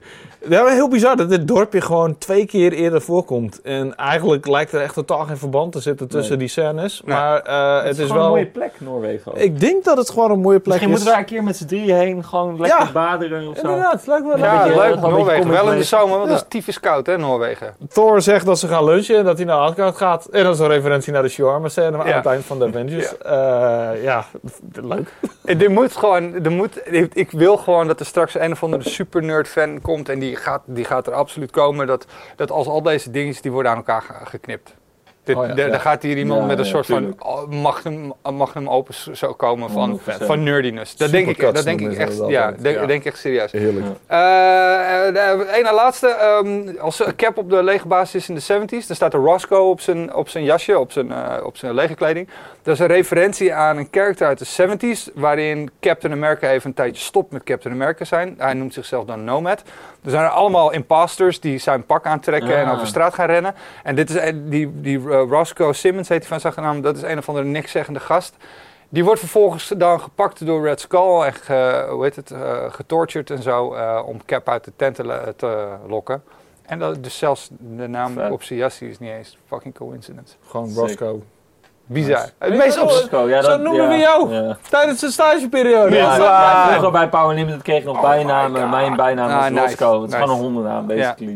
Ja, 0.49 0.63
maar 0.63 0.71
heel 0.71 0.87
bizar 0.89 1.15
dat 1.15 1.29
dit 1.29 1.47
dorpje 1.47 1.81
gewoon 1.81 2.17
twee 2.17 2.45
keer 2.45 2.71
eerder 2.73 3.01
voorkomt. 3.01 3.61
En 3.61 3.95
eigenlijk 3.95 4.47
lijkt 4.47 4.71
er 4.71 4.81
echt 4.81 4.93
totaal 4.93 5.25
geen 5.25 5.37
verband 5.37 5.71
te 5.71 5.79
zitten 5.79 6.07
tussen 6.07 6.29
Nee. 6.29 6.39
die 6.39 6.47
scènes. 6.47 7.01
Nee. 7.05 7.15
Maar 7.15 7.39
eh, 7.41 7.83
het, 7.87 7.97
is, 7.97 8.01
gewoon 8.07 8.15
wel... 8.17 8.23
een 8.25 8.29
mooie 8.31 8.45
plek, 8.45 8.71
Noorwegen. 8.77 9.31
ook. 9.31 9.37
Ik 9.37 9.59
denk 9.59 9.83
dat 9.83 9.97
het 9.97 10.09
gewoon 10.09 10.31
een 10.31 10.39
mooie 10.39 10.59
plek 10.59 10.65
Misschien 10.81 10.89
is. 10.89 11.03
moeten 11.03 11.05
we 11.05 11.11
daar 11.11 11.19
een 11.19 11.35
keer 11.35 11.43
met 11.43 11.57
z'n 11.57 11.65
drieën 11.65 11.95
heen, 11.95 12.23
gewoon 12.23 12.59
lekker 12.59 12.79
Ja. 12.85 12.91
baderen 12.91 13.47
of 13.47 13.57
zo. 13.57 13.61
Inderdaad, 13.61 13.93
het 13.93 14.07
lijkt 14.07 14.25
wel 14.27 14.37
Ja, 14.37 14.43
Ja, 14.45 14.61
een 14.65 14.67
beetje- 14.73 14.81
leuk. 14.89 14.99
Noorwegen. 14.99 15.49
Wel 15.49 15.71
in 15.71 15.77
de 15.77 15.83
zomer, 15.83 16.17
want 16.17 16.29
Ja. 16.29 16.35
het 16.35 16.43
is 16.43 16.49
tyfus 16.49 16.79
koud, 16.79 17.05
hè, 17.05 17.17
Noorwegen. 17.17 17.75
Thor 17.89 18.21
zegt 18.21 18.45
dat 18.45 18.59
ze 18.59 18.67
gaan 18.67 18.83
lunchen 18.83 19.17
en 19.17 19.23
dat 19.25 19.37
hij 19.37 19.45
naar 19.45 19.57
Asgard 19.57 19.95
gaat. 19.97 20.25
En 20.25 20.43
dat 20.43 20.53
is 20.53 20.59
een 20.59 20.67
referentie 20.67 21.13
naar 21.13 21.21
de 21.23 21.29
shawarma 21.29 21.69
scène 21.69 21.97
aan 21.97 22.07
het 22.07 22.25
eind 22.25 22.45
van 22.45 22.59
de 22.59 22.65
Avengers. 22.65 23.13
Ja, 23.23 23.91
ja 23.91 24.25
leuk. 24.81 25.13
En 25.45 25.57
dit 25.57 25.69
moet 25.69 25.95
gewoon, 25.95 26.33
er 26.43 26.51
moet, 26.51 26.79
ik, 26.85 27.13
ik 27.13 27.31
wil 27.31 27.57
gewoon 27.57 27.87
dat 27.87 27.99
er 27.99 28.05
straks 28.05 28.39
een 28.39 28.51
of 28.51 28.63
andere 28.63 28.89
super 28.89 29.23
nerd 29.23 29.47
fan 29.47 29.81
komt 29.81 30.09
en 30.09 30.19
die 30.19 30.32
gaat, 30.36 30.61
die 30.65 30.86
gaat 30.86 31.07
er 31.07 31.13
absoluut 31.13 31.51
komen. 31.51 31.88
Dat, 31.88 32.05
dat 32.36 32.51
als 32.51 32.67
al 32.67 32.81
deze 32.81 33.11
dingen 33.11 33.36
die 33.41 33.51
worden 33.51 33.71
aan 33.71 33.77
elkaar 33.77 34.01
ge- 34.01 34.13
geknipt. 34.25 34.73
Dit, 35.23 35.36
Oh 35.36 35.47
ja, 35.47 35.53
de- 35.53 35.61
ja. 35.61 35.67
Dan 35.69 35.79
gaat 35.79 36.01
hier 36.03 36.17
iemand 36.17 36.39
Ja, 36.41 36.45
met 36.47 36.57
een 36.57 36.63
ja, 36.63 36.69
soort 36.69 36.86
tuurlijk. 36.86 37.15
van 37.21 37.55
magnum, 37.55 38.13
magnum 38.31 38.69
open 38.69 38.93
zo 39.15 39.34
komen 39.34 39.69
van, 39.69 39.89
100%. 39.89 40.25
van 40.25 40.43
nerdiness. 40.43 40.95
Dat 40.95 41.11
denk 41.11 41.27
ik, 41.27 41.39
dat 41.39 41.63
denk 41.63 41.81
ik 41.81 41.93
echt, 41.97 42.17
ja, 42.27 42.51
denk, 42.51 42.75
Ja. 42.79 42.86
denk 42.86 42.99
ik 42.99 43.05
echt 43.05 43.17
serieus. 43.19 43.51
Heerlijk. 43.51 43.86
Ja. 44.09 45.05
Eh, 45.07 45.13
de 45.13 45.51
ene 45.53 45.73
laatste, 45.73 46.07
ehm, 46.07 46.77
als 46.79 47.03
Cap 47.15 47.38
op 47.38 47.49
de 47.49 47.63
legerbasis 47.63 48.15
is 48.15 48.29
in 48.29 48.36
de 48.36 48.41
70s, 48.41 48.88
dan 48.88 48.95
staat 48.95 49.13
er 49.13 49.19
Roscoe 49.19 49.57
op 49.59 49.79
zijn, 49.81 50.13
op 50.13 50.29
zijn 50.29 50.43
jasje, 50.43 50.79
op 50.79 50.91
zijn, 50.91 51.11
eh, 51.11 51.45
op 51.45 51.57
zijn 51.57 51.73
legerkleding. 51.73 52.29
Dat 52.61 52.73
is 52.73 52.79
een 52.79 52.88
referentie 52.88 53.53
aan 53.53 53.77
een 53.77 53.89
karakter 53.89 54.27
uit 54.27 54.39
de 54.39 54.45
70s, 54.45 55.09
waarin 55.13 55.69
Captain 55.79 56.13
America 56.13 56.49
even 56.49 56.69
een 56.69 56.75
tijdje 56.75 57.03
stopt 57.03 57.31
met 57.31 57.43
Captain 57.43 57.73
America 57.73 58.05
zijn. 58.05 58.36
Hij 58.38 58.53
noemt 58.53 58.73
zichzelf 58.73 59.05
dan 59.05 59.23
Nomad. 59.23 59.63
Er 60.04 60.10
zijn 60.10 60.24
er 60.24 60.30
allemaal 60.30 60.72
imposters 60.72 61.39
die 61.39 61.58
zijn 61.58 61.86
pak 61.86 62.06
aantrekken 62.06 62.58
en 62.58 62.66
Ah. 62.68 62.74
over 62.74 62.88
straat 62.88 63.14
gaan 63.14 63.26
rennen. 63.26 63.56
En 63.84 63.95
dit 63.95 64.10
is 64.10 64.32
die, 64.36 64.82
die 64.82 64.97
eh, 64.99 65.04
Roscoe 65.30 65.74
Simmons, 65.74 66.10
heet 66.10 66.20
hij 66.20 66.28
van 66.28 66.39
zijn 66.39 66.54
achternaam, 66.54 66.82
dat 66.82 66.95
is 66.95 67.01
een 67.01 67.18
of 67.18 67.30
andere 67.30 67.47
nikszeggende 67.47 67.99
gast. 67.99 68.36
Die 68.89 69.04
wordt 69.04 69.20
vervolgens 69.20 69.74
dan 69.78 69.99
gepakt 69.99 70.45
door 70.45 70.64
Red 70.66 70.80
Skull 70.80 71.22
en 71.22 71.34
ge, 71.34 71.88
hoe 71.89 72.04
heet 72.04 72.16
het, 72.16 72.32
eh, 72.32 72.64
getortured 72.70 73.30
en 73.30 73.41
zo 73.41 73.74
eh, 73.74 74.01
om 74.06 74.26
Cap 74.26 74.49
uit 74.49 74.64
de 74.64 74.72
tent 74.76 74.95
te, 74.95 75.34
te 75.38 75.68
lokken. 75.88 76.24
En 76.66 76.80
dat, 76.80 77.04
dus 77.04 77.18
zelfs 77.18 77.47
de 77.60 77.88
naam 77.88 78.14
Vet. 78.14 78.32
op 78.32 78.43
zijn 78.43 78.60
jasje 78.60 78.89
is 78.89 78.99
niet 78.99 79.12
eens 79.12 79.38
fucking 79.47 79.74
coincidence. 79.74 80.36
Gewoon 80.47 80.68
Zeker. 80.68 80.82
Roscoe. 80.82 81.20
Bizar. 81.86 82.17
Nice. 82.19 82.31
Het 82.38 82.57
meest 82.57 82.75
Ja, 83.11 83.41
Zo 83.41 83.49
dat- 83.49 83.61
noemen 83.61 83.84
ja, 83.84 83.89
we 83.89 83.97
jou. 83.97 84.34
Ja. 84.34 84.57
Tijdens 84.69 84.99
de 84.99 85.11
stageperiode. 85.11 85.95
Ja, 85.95 86.15
ja, 86.17 86.67
vroeger 86.69 86.91
bij 86.91 87.09
Power 87.09 87.36
Limited 87.36 87.61
kreeg 87.61 87.79
ik 87.79 87.86
nog 87.86 88.01
bijnamen. 88.01 88.61
God. 88.61 88.69
Mijn 88.69 88.95
bijnaam 88.95 89.29
Ah, 89.29 89.39
was 89.39 89.49
nice. 89.49 89.61
Roscoe. 89.61 90.01
Het 90.01 90.03
is 90.03 90.15
Nice. 90.15 90.17
gewoon 90.27 90.36
een 90.38 90.43
hondennaam, 90.43 90.88
basically. 90.88 91.34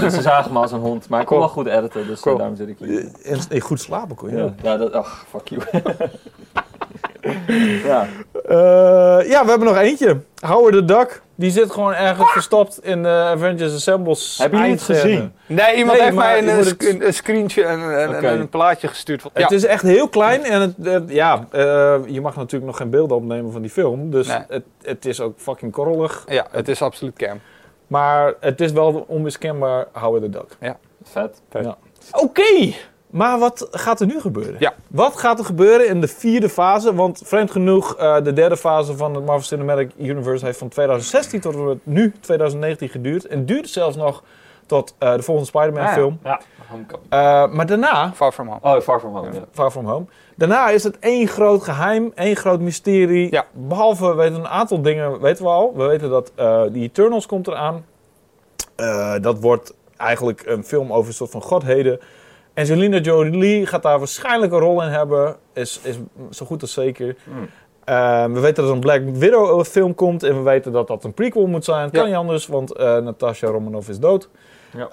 dus 0.00 0.14
ze 0.14 0.22
zagen 0.22 0.52
me 0.52 0.58
als 0.58 0.72
een 0.72 0.80
hond. 0.80 1.08
Maar 1.08 1.20
ik 1.20 1.26
kon 1.26 1.38
wel 1.38 1.48
goed 1.48 1.66
editen, 1.66 2.06
dus 2.06 2.16
eh, 2.16 2.22
Cool. 2.22 2.36
daarom 2.36 2.56
zit 2.56 2.68
ik 2.68 2.76
hier. 2.78 3.10
En, 3.24 3.38
en 3.48 3.60
goed 3.60 3.80
slapen 3.80 4.16
kon 4.16 4.30
je. 4.30 4.36
Ja, 4.36 4.52
ja 4.62 4.76
dat, 4.76 4.92
ach, 4.92 5.24
fuck 5.30 5.48
you. 5.48 5.62
ja. 7.84 8.06
Eh, 8.48 9.28
ja, 9.28 9.44
we 9.44 9.48
hebben 9.50 9.64
nog 9.68 9.76
eentje. 9.76 10.20
Howard 10.46 10.72
the 10.74 10.84
Duck. 10.84 11.22
Die 11.34 11.50
zit 11.50 11.70
gewoon 11.70 11.94
ergens 11.94 12.30
verstopt 12.30 12.84
in 12.84 13.02
de 13.02 13.08
Avengers 13.08 13.74
Assembles 13.74 14.38
Hebben 14.38 14.58
jullie 14.58 14.74
het 14.74 14.82
gezien? 14.82 15.32
Nee, 15.46 15.74
iemand 15.76 15.96
Nee, 15.98 16.04
heeft 16.06 16.16
mij 16.16 16.42
je 16.44 16.50
een, 16.50 16.56
moet 16.56 16.66
sc- 16.66 16.80
het- 16.82 16.90
een, 16.94 17.06
een 17.06 17.14
screentje 17.14 17.64
en 17.64 17.80
een, 17.80 18.24
een, 18.24 18.40
een 18.40 18.48
plaatje 18.48 18.88
gestuurd. 18.88 19.22
Van, 19.22 19.30
Het 19.34 19.50
is 19.50 19.64
echt 19.64 19.82
heel 19.82 20.08
klein 20.08 20.44
en 20.44 20.60
het, 20.60 20.74
het- 20.82 21.10
ja, 21.10 21.46
eh, 21.50 21.96
je 22.06 22.20
mag 22.20 22.36
natuurlijk 22.36 22.64
nog 22.66 22.76
geen 22.76 22.90
beelden 22.90 23.16
opnemen 23.16 23.52
van 23.52 23.60
die 23.62 23.70
film. 23.70 24.10
Dus 24.10 24.26
Nee. 24.26 24.38
het, 24.48 24.64
het 24.82 25.04
is 25.06 25.20
ook 25.20 25.34
fucking 25.38 25.72
korrelig. 25.72 26.24
ja, 26.28 26.46
het 26.50 26.68
is 26.68 26.82
absoluut 26.82 27.16
cam. 27.16 27.40
Maar 27.86 28.34
het 28.40 28.60
is 28.60 28.72
wel 28.72 29.04
onmiskenbaar 29.08 29.86
Howard 29.92 30.22
the 30.22 30.30
Duck. 30.30 30.76
Vet. 31.02 31.42
Oké, 32.12 32.72
maar 33.10 33.38
wat 33.38 33.68
gaat 33.70 34.00
er 34.00 34.06
nu 34.06 34.20
gebeuren? 34.20 34.56
Ja. 34.58 34.74
Wat 34.88 35.16
gaat 35.16 35.38
er 35.38 35.44
gebeuren 35.44 35.88
in 35.88 36.00
de 36.00 36.08
vierde 36.08 36.48
fase? 36.48 36.94
Want 36.94 37.22
vreemd 37.24 37.50
genoeg, 37.50 37.96
eh, 37.96 38.16
de 38.22 38.32
derde 38.32 38.56
fase 38.56 38.96
van 38.96 39.14
het 39.14 39.24
Marvel 39.24 39.46
Cinematic 39.46 39.90
Universe 39.98 40.44
heeft 40.44 40.58
van 40.58 40.68
2016 40.68 41.40
tot 41.40 41.76
nu 41.82 42.12
2019 42.20 42.88
geduurd. 42.88 43.26
En 43.26 43.46
duurt 43.46 43.68
zelfs 43.68 43.96
nog 43.96 44.22
tot 44.66 44.94
eh, 44.98 45.14
de 45.14 45.22
volgende 45.22 45.48
Spider-Man 45.48 45.82
Ah, 45.82 45.88
ja. 45.88 45.94
film. 45.94 46.18
Ja. 46.24 46.40
Eh, 47.08 47.52
maar 47.52 47.66
daarna, 47.66 48.12
Far 48.14 48.32
From 48.32 48.46
Home. 48.48 48.60
Oh, 48.62 48.80
Far 48.80 49.00
From 49.00 49.14
Home, 49.16 49.32
ja. 49.32 49.40
Far 49.52 49.70
From 49.70 49.86
Home, 49.86 50.04
daarna 50.34 50.68
is 50.68 50.84
het 50.84 50.98
één 50.98 51.26
groot 51.28 51.62
geheim, 51.62 52.12
één 52.14 52.36
groot 52.36 52.60
mysterie. 52.60 53.30
Ja. 53.32 53.44
Behalve, 53.52 54.06
we 54.08 54.14
weten 54.14 54.34
een 54.34 54.48
aantal 54.48 54.82
dingen 54.82 55.20
weten 55.20 55.44
we 55.44 55.50
al. 55.50 55.72
We 55.76 55.84
weten 55.86 56.10
dat 56.10 56.32
eh 56.34 56.62
die 56.70 56.82
Eternals 56.82 57.26
komt 57.26 57.46
eraan. 57.46 57.84
Eh, 58.76 59.14
dat 59.20 59.40
wordt 59.40 59.74
eigenlijk 59.96 60.42
een 60.46 60.64
film 60.64 60.92
over 60.92 61.08
een 61.08 61.14
soort 61.14 61.30
van 61.30 61.42
godheden. 61.42 62.00
Angelina 62.56 62.98
Jolie 62.98 63.66
gaat 63.66 63.82
daar 63.82 63.98
waarschijnlijk 63.98 64.52
een 64.52 64.58
rol 64.58 64.82
in 64.82 64.88
hebben. 64.88 65.36
Is, 65.54 65.80
is 65.82 65.96
zo 66.30 66.46
goed 66.46 66.62
als 66.62 66.72
zeker. 66.72 67.16
Hmm. 67.24 67.48
Eh, 67.84 68.24
we 68.24 68.40
weten 68.40 68.54
dat 68.54 68.64
er 68.64 68.70
een 68.72 68.80
Black 68.80 69.02
Widow 69.12 69.64
film 69.64 69.94
komt. 69.94 70.22
En 70.22 70.36
we 70.36 70.42
weten 70.42 70.72
dat 70.72 70.88
dat 70.88 71.04
een 71.04 71.14
prequel 71.14 71.46
moet 71.46 71.64
zijn. 71.64 71.90
Kan 71.90 72.00
Ja. 72.02 72.06
niet 72.06 72.16
anders, 72.16 72.46
want 72.46 72.72
eh 72.72 72.96
Natasha 72.96 73.46
Romanoff 73.46 73.88
is 73.88 73.98
dood. 73.98 74.28
Ja. 74.76 74.88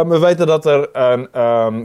Eh, 0.00 0.08
we 0.08 0.18
weten 0.18 0.46
dat 0.46 0.66
er 0.66 0.88
een 0.92 1.28
ehm, 1.32 1.84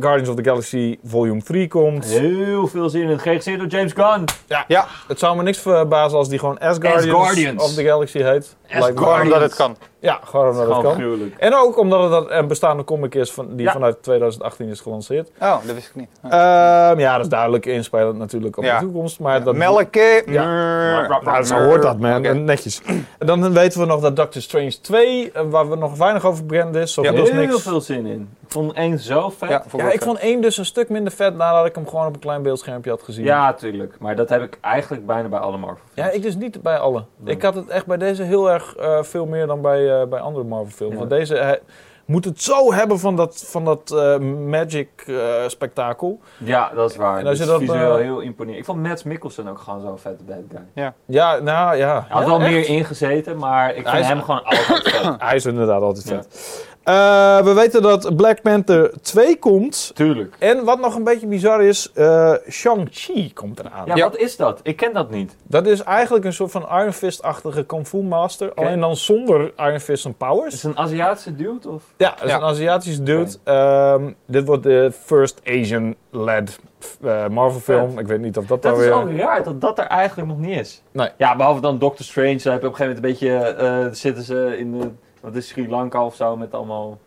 Guardians 0.00 0.28
of 0.28 0.34
the 0.36 0.44
Galaxy 0.44 0.98
Volume 1.04 1.42
3 1.42 1.68
komt. 1.68 2.04
Heel 2.04 2.66
veel 2.66 2.88
zin 2.90 3.08
in. 3.08 3.18
Geregisseerd 3.18 3.58
door 3.58 3.68
James 3.68 3.92
Gunn. 3.92 4.24
Ja, 4.68 4.86
Het 5.08 5.18
zou 5.18 5.36
me 5.36 5.42
niks 5.42 5.58
verbazen 5.58 6.18
als 6.18 6.28
die 6.28 6.38
gewoon 6.38 6.58
As 6.58 6.76
Guardians, 6.80 7.06
Asgardians. 7.18 7.62
of 7.62 7.72
the 7.74 7.84
Galaxy 7.84 8.18
heet. 8.22 8.56
As 8.70 8.88
me- 8.90 8.96
gewoon 8.96 9.20
omdat 9.20 9.40
het 9.40 9.54
kan. 9.54 9.76
Ja, 10.04 10.18
gewoon 10.24 10.48
omdat 10.48 10.68
het 10.68 10.82
kan. 10.82 10.94
gruwelijk. 10.94 11.34
En 11.38 11.54
ook 11.54 11.78
omdat 11.78 12.02
het 12.02 12.10
dat 12.10 12.30
een 12.30 12.46
bestaande 12.46 12.84
comic 12.84 13.14
is 13.14 13.32
van, 13.32 13.46
die 13.56 13.66
Ja. 13.66 13.72
vanuit 13.72 14.02
2018 14.02 14.68
is 14.68 14.80
gelanceerd. 14.80 15.30
Oh, 15.40 15.56
dat 15.66 15.74
wist 15.74 15.88
ik 15.88 15.94
niet. 15.94 16.08
Ehm, 16.22 16.98
ja, 16.98 17.12
dat 17.12 17.20
is 17.24 17.28
duidelijk 17.28 17.66
inspelend 17.66 18.18
natuurlijk 18.18 18.56
op 18.56 18.64
Ja. 18.64 18.78
de 18.78 18.84
toekomst. 18.84 19.20
Maar 19.20 19.44
dat, 19.44 19.54
Melken. 19.54 20.32
Ja. 20.32 21.20
Nou, 21.22 21.42
zo 21.42 21.58
hoort 21.58 21.82
dat, 21.82 21.98
man. 21.98 22.44
Netjes. 22.44 22.82
En 23.18 23.26
dan 23.26 23.52
weten 23.52 23.80
we 23.80 23.86
nog 23.86 24.00
dat 24.00 24.16
Doctor 24.16 24.42
Strange 24.42 24.80
2, 24.80 25.32
eh, 25.32 25.42
waar 25.50 25.70
we 25.70 25.76
nog 25.76 25.96
weinig 25.96 26.24
over 26.24 26.46
bekend 26.46 26.74
is. 26.76 26.94
Ja, 26.94 27.10
goed 27.10 27.20
als 27.20 27.30
Heel 27.30 27.58
veel 27.58 27.80
zin 27.80 28.06
in. 28.06 28.28
Ik 28.44 28.50
vond 28.50 28.72
één 28.72 28.98
zo 28.98 29.28
vet. 29.30 29.48
Ja, 29.48 29.54
Ja, 29.54 29.64
vond 29.68 29.82
Ja, 29.82 29.88
ik 29.88 29.94
ik 29.94 30.02
vond 30.02 30.18
één 30.18 30.40
dus 30.40 30.56
een 30.56 30.64
stuk 30.64 30.88
minder 30.88 31.12
vet 31.12 31.36
nadat 31.36 31.66
ik 31.66 31.74
hem 31.74 31.88
gewoon 31.88 32.06
op 32.06 32.14
een 32.14 32.20
klein 32.20 32.42
beeldschermpje 32.42 32.90
had 32.90 33.02
gezien. 33.02 33.54
tuurlijk. 33.56 33.94
Maar 33.98 34.16
dat 34.16 34.28
heb 34.28 34.42
ik 34.42 34.58
eigenlijk 34.60 35.06
bijna 35.06 35.28
bij 35.28 35.38
alle 35.38 35.56
Marvel 35.56 35.84
Ja, 35.94 36.10
ik 36.10 36.22
dus 36.22 36.34
niet 36.36 36.62
bij 36.62 36.78
alle. 36.78 37.04
Nee. 37.16 37.34
Ik 37.34 37.42
had 37.42 37.54
het 37.54 37.68
echt 37.68 37.86
bij 37.86 37.96
deze 37.96 38.22
heel 38.22 38.50
erg 38.50 38.76
eh, 38.76 39.02
veel 39.02 39.26
meer 39.26 39.46
dan 39.46 39.60
bij, 39.60 39.88
eh, 39.90 39.93
bij 40.08 40.20
andere 40.20 40.44
Marvel 40.44 40.72
films. 40.72 40.92
Ja. 40.92 40.98
Want 40.98 41.10
deze 41.10 41.36
eh, 41.38 41.60
moet 42.04 42.24
het 42.24 42.42
zo 42.42 42.72
hebben 42.72 42.98
van 42.98 43.16
dat, 43.16 43.44
van 43.46 43.64
dat 43.64 43.90
eh, 43.90 44.18
magic 44.48 44.88
eh, 45.06 45.16
spektakel. 45.46 46.20
Ja, 46.38 46.70
dat 46.74 46.90
is 46.90 46.96
waar. 46.96 47.18
En 47.18 47.26
als 47.26 47.38
je 47.38 47.44
dat 47.44 47.60
is 47.60 47.68
visueel 47.70 47.96
eh, 47.98 48.02
heel 48.04 48.20
imponerend. 48.20 48.58
Ik 48.60 48.64
vond 48.64 48.82
Mads 48.82 49.02
Mikkelsen 49.02 49.48
ook 49.48 49.58
gewoon 49.58 49.80
zo'n 49.80 49.98
vette 49.98 50.24
bad 50.24 50.36
guy. 50.74 50.92
Ja, 51.06 51.38
nou 51.38 51.76
ja. 51.76 51.92
Hij 51.92 52.04
had 52.08 52.22
Ja, 52.22 52.26
wel 52.28 52.40
echt? 52.40 52.50
meer 52.50 52.66
ingezeten, 52.68 53.36
maar 53.38 53.74
ik 53.74 53.84
Hij 53.84 53.92
vind 53.92 54.02
is- 54.04 54.08
hem 54.10 54.22
gewoon 54.22 54.44
altijd 54.44 54.88
vet. 54.88 55.14
Hij 55.28 55.36
is 55.36 55.46
inderdaad 55.46 55.82
altijd 55.82 56.08
Ja. 56.08 56.14
vet. 56.22 56.66
Eh, 56.84 57.42
we 57.44 57.52
weten 57.52 57.82
dat 57.82 58.16
Black 58.16 58.42
Panther 58.42 58.92
2 59.02 59.38
komt. 59.38 59.90
Tuurlijk. 59.94 60.34
En 60.38 60.64
wat 60.64 60.80
nog 60.80 60.94
een 60.94 61.04
beetje 61.04 61.26
bizar 61.26 61.62
is, 61.62 61.90
eh 61.94 62.32
Shang-Chi 62.50 63.32
komt 63.32 63.58
eraan. 63.60 63.86
Ja, 63.86 63.94
Ja. 63.96 64.04
wat 64.04 64.16
is 64.16 64.36
dat? 64.36 64.60
Ik 64.62 64.76
ken 64.76 64.92
dat 64.92 65.10
niet. 65.10 65.36
Dat 65.42 65.66
is 65.66 65.82
eigenlijk 65.82 66.24
een 66.24 66.32
soort 66.32 66.50
van 66.50 66.62
Iron 66.72 66.92
Fist-achtige 66.92 67.64
Kung 67.64 67.86
Fu 67.86 67.96
Master. 68.02 68.54
Alleen 68.54 68.80
dan 68.80 68.96
zonder 68.96 69.52
Iron 69.56 69.80
Fist 69.80 70.02
zijn 70.02 70.16
powers. 70.16 70.54
Is 70.54 70.62
het 70.62 70.72
een 70.76 70.78
Aziatische 70.78 71.36
dude? 71.36 71.68
Of? 71.68 71.82
Ja, 71.96 72.10
dat 72.10 72.24
is 72.24 72.30
Ja. 72.30 72.36
een 72.36 72.42
Aziatische 72.42 73.02
dude. 73.02 73.30
Ehm, 73.44 74.10
dit 74.26 74.44
wordt 74.46 74.62
de 74.62 74.92
first 75.04 75.40
Asian-led 75.44 76.58
eh, 77.02 77.28
Marvel 77.28 77.60
film. 77.60 77.90
Vet. 77.90 77.98
Ik 78.00 78.06
weet 78.06 78.20
niet 78.20 78.36
of 78.36 78.46
dat, 78.46 78.62
Dat 78.62 78.72
is 78.78 78.84
weer... 78.84 78.92
ook 78.92 79.10
raar 79.16 79.42
dat 79.44 79.60
dat 79.60 79.78
er 79.78 79.86
eigenlijk 79.86 80.28
nog 80.28 80.38
niet 80.38 80.58
is. 80.58 80.82
Nee. 80.92 81.08
Ja, 81.18 81.36
behalve 81.36 81.60
dan 81.60 81.78
Doctor 81.78 82.04
Strange. 82.04 82.36
Daar 82.42 82.52
heb 82.52 82.62
je 82.62 82.68
op 82.68 82.78
een 82.80 82.86
gegeven 82.86 83.02
moment 83.02 83.22
een 83.22 83.28
beetje... 83.28 83.64
eh, 83.64 83.86
zitten 83.92 84.24
ze 84.24 84.54
in 84.58 84.78
de... 84.78 84.90
Wat 85.24 85.34
is 85.34 85.48
Sri 85.48 85.68
Lanka 85.68 86.04
of 86.04 86.14
zo 86.14 86.36
met 86.36 86.54
allemaal 86.54 86.98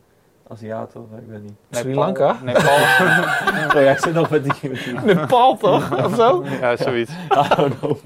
Aziaten? 0.52 1.00
of 1.02 1.20
Ik 1.20 1.26
weet 1.28 1.42
niet. 1.44 1.54
Sri. 1.72 1.96
Lanka? 1.96 2.36
Nepal. 2.44 2.64
Oh 3.76 3.84
ja, 3.84 3.92
ik 3.92 3.98
zit 4.00 4.14
nog 4.14 4.30
met 4.30 4.44
die... 4.44 4.54
met 4.72 4.84
die- 4.84 5.00
Nepal 5.16 5.58
toch? 5.58 6.06
Of 6.06 6.16
zo? 6.16 6.44
ja, 6.62 6.76
zoiets. 6.78 7.12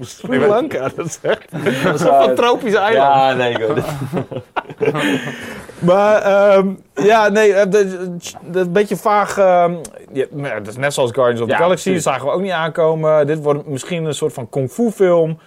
Sri 0.00 0.46
Lanka, 0.46 0.88
dat 0.96 1.06
is 1.06 1.18
echt 1.22 1.50
Dat 1.84 1.94
is 1.94 2.00
een 2.00 2.34
tropisch 2.34 2.74
eiland. 2.74 3.14
Ja, 3.14 3.32
nee, 3.32 3.52
ik. 3.52 3.84
Maar 5.78 6.22
ehm, 6.22 6.68
ja, 6.94 7.28
nee, 7.28 7.54
een 8.52 8.72
beetje 8.72 8.96
vaag. 8.96 9.38
ehm, 9.38 9.74
ja, 10.12 10.26
dat 10.58 10.66
is 10.66 10.76
net 10.76 10.92
zoals 10.94 11.10
Guardians 11.12 11.40
of 11.40 11.46
the 11.46 11.52
Ja, 11.52 11.58
Galaxy. 11.58 11.92
Dat 11.92 12.02
zagen 12.02 12.26
we 12.26 12.32
ook 12.32 12.40
niet 12.40 12.50
aankomen. 12.50 13.26
Dit 13.26 13.42
wordt 13.42 13.66
misschien 13.66 14.04
een 14.04 14.14
soort 14.14 14.32
van 14.32 14.48
kung 14.48 14.70
fu 14.70 14.90
film. 14.90 15.38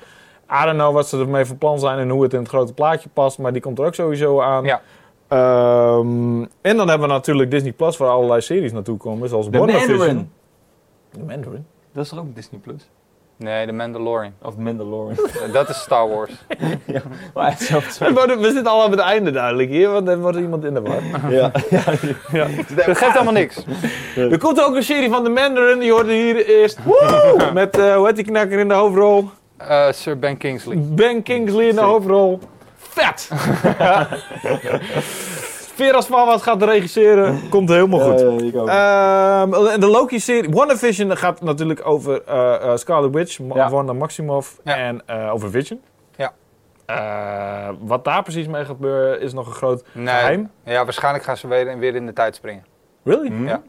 I 0.52 0.66
don't 0.66 0.78
know 0.78 0.94
wat 0.94 1.08
ze 1.08 1.20
ermee 1.20 1.46
van 1.46 1.58
plan 1.58 1.80
zijn 1.80 1.98
en 2.00 2.10
hoe 2.10 2.24
het 2.24 2.34
in 2.34 2.40
het 2.40 2.48
grote 2.48 2.74
plaatje 2.74 3.10
past. 3.14 3.38
Maar 3.38 3.54
die 3.54 3.62
komt 3.62 3.80
er 3.80 3.86
ook 3.86 3.96
sowieso 3.96 4.42
aan. 4.42 4.64
Ja. 4.64 4.82
Ehm, 5.28 6.42
en 6.62 6.78
dan 6.78 6.90
hebben 6.90 7.08
we 7.08 7.14
natuurlijk 7.14 7.52
Disney 7.52 7.72
Plus 7.72 7.98
waar 7.98 8.10
allerlei 8.10 8.42
series 8.42 8.72
naartoe 8.72 8.98
komen. 8.98 9.30
Zoals 9.30 9.46
The. 9.50 9.58
Mandarin. 9.58 10.32
The 11.12 11.20
Mandarin? 11.28 11.66
Dat 11.94 12.04
is 12.04 12.10
toch 12.10 12.20
ook 12.20 12.36
Disney 12.36 12.60
Plus? 12.60 12.90
Nee, 13.38 13.66
de 13.66 13.72
Mandalorian. 13.72 14.34
Of 14.42 14.58
Mandalorian. 14.58 15.18
Dat 15.54 15.70
is 15.70 15.80
Star 15.82 16.10
Wars. 16.10 16.32
maar 17.34 17.52
het 17.52 17.60
is 17.62 17.68
zo- 17.68 17.80
zo- 17.80 18.14
We 18.14 18.50
zitten 18.54 18.68
al 18.68 18.86
op 18.86 18.92
het 18.92 19.00
einde 19.00 19.32
duidelijk 19.32 19.70
hier, 19.70 19.90
want 19.90 20.08
er 20.08 20.20
wordt 20.20 20.38
iemand 20.38 20.64
in 20.66 20.74
de 20.74 20.82
war. 20.82 21.02
Ja. 21.32 21.52
Dat 22.86 22.98
geeft 22.98 23.16
allemaal 23.16 23.34
niks. 23.34 23.66
Er 24.16 24.38
komt 24.38 24.64
ook 24.64 24.76
een 24.76 24.84
serie 24.84 25.10
van 25.10 25.24
The 25.24 25.30
Mandarin, 25.30 25.80
die 25.80 25.92
hoorde 25.92 26.14
hier 26.14 26.46
eerst. 26.46 26.84
Woe! 26.84 27.52
Met, 27.54 27.78
eh 27.78 27.96
hoe 27.96 28.06
heet 28.08 28.16
die 28.16 28.26
knakker 28.26 28.60
in 28.60 28.68
de 28.68 28.74
hoofdrol? 28.74 29.30
Eh, 29.58 29.92
Sir 29.92 30.20
Ben 30.20 30.38
Kingsley. 30.38 30.78
Ben 30.80 31.24
Kingsley 31.24 31.68
in 31.68 31.76
de 31.76 31.82
hoofdrol. 31.82 32.40
Vet! 32.76 33.30
Veras 35.76 36.06
Fawad 36.06 36.42
gaat 36.42 36.64
regisseren. 36.64 37.50
Komt 37.50 37.70
helemaal 37.70 38.00
goed. 38.00 38.22
Eh, 38.22 38.48
ik 38.48 38.56
ook. 38.56 38.68
Ehm, 38.68 39.54
en 39.68 39.80
de 39.80 39.88
Loki-serie. 39.88 40.50
WandaVision 40.50 41.18
gaat 41.18 41.42
natuurlijk 41.42 41.88
over 41.88 42.24
eh, 42.24 42.54
eh, 42.72 42.78
Scarlet 42.78 43.14
Witch, 43.14 43.40
Ma- 43.40 43.56
Ja. 43.56 43.70
Wanda 43.70 43.94
Maximoff 43.94 44.60
Ja. 44.64 44.76
en 44.76 45.02
eh, 45.06 45.34
over 45.34 45.50
Vision. 45.52 45.82
Ja. 46.16 46.34
Eh, 46.86 47.76
wat 47.80 48.04
daar 48.04 48.24
precies 48.24 48.48
mee 48.48 48.62
gaat 48.66 48.76
gebeuren 48.76 49.22
is 49.22 49.34
nog 49.34 49.48
een 49.48 49.54
groot 49.54 49.84
Nee. 49.92 50.08
geheim. 50.08 50.52
Ja, 50.64 50.84
waarschijnlijk 50.84 51.24
gaan 51.24 51.38
ze 51.38 51.48
weer, 51.48 51.78
weer 51.78 51.96
in 51.96 52.06
de 52.06 52.14
tijd 52.14 52.36
springen. 52.36 52.66
Really? 53.04 53.46
Ja. 53.46 53.62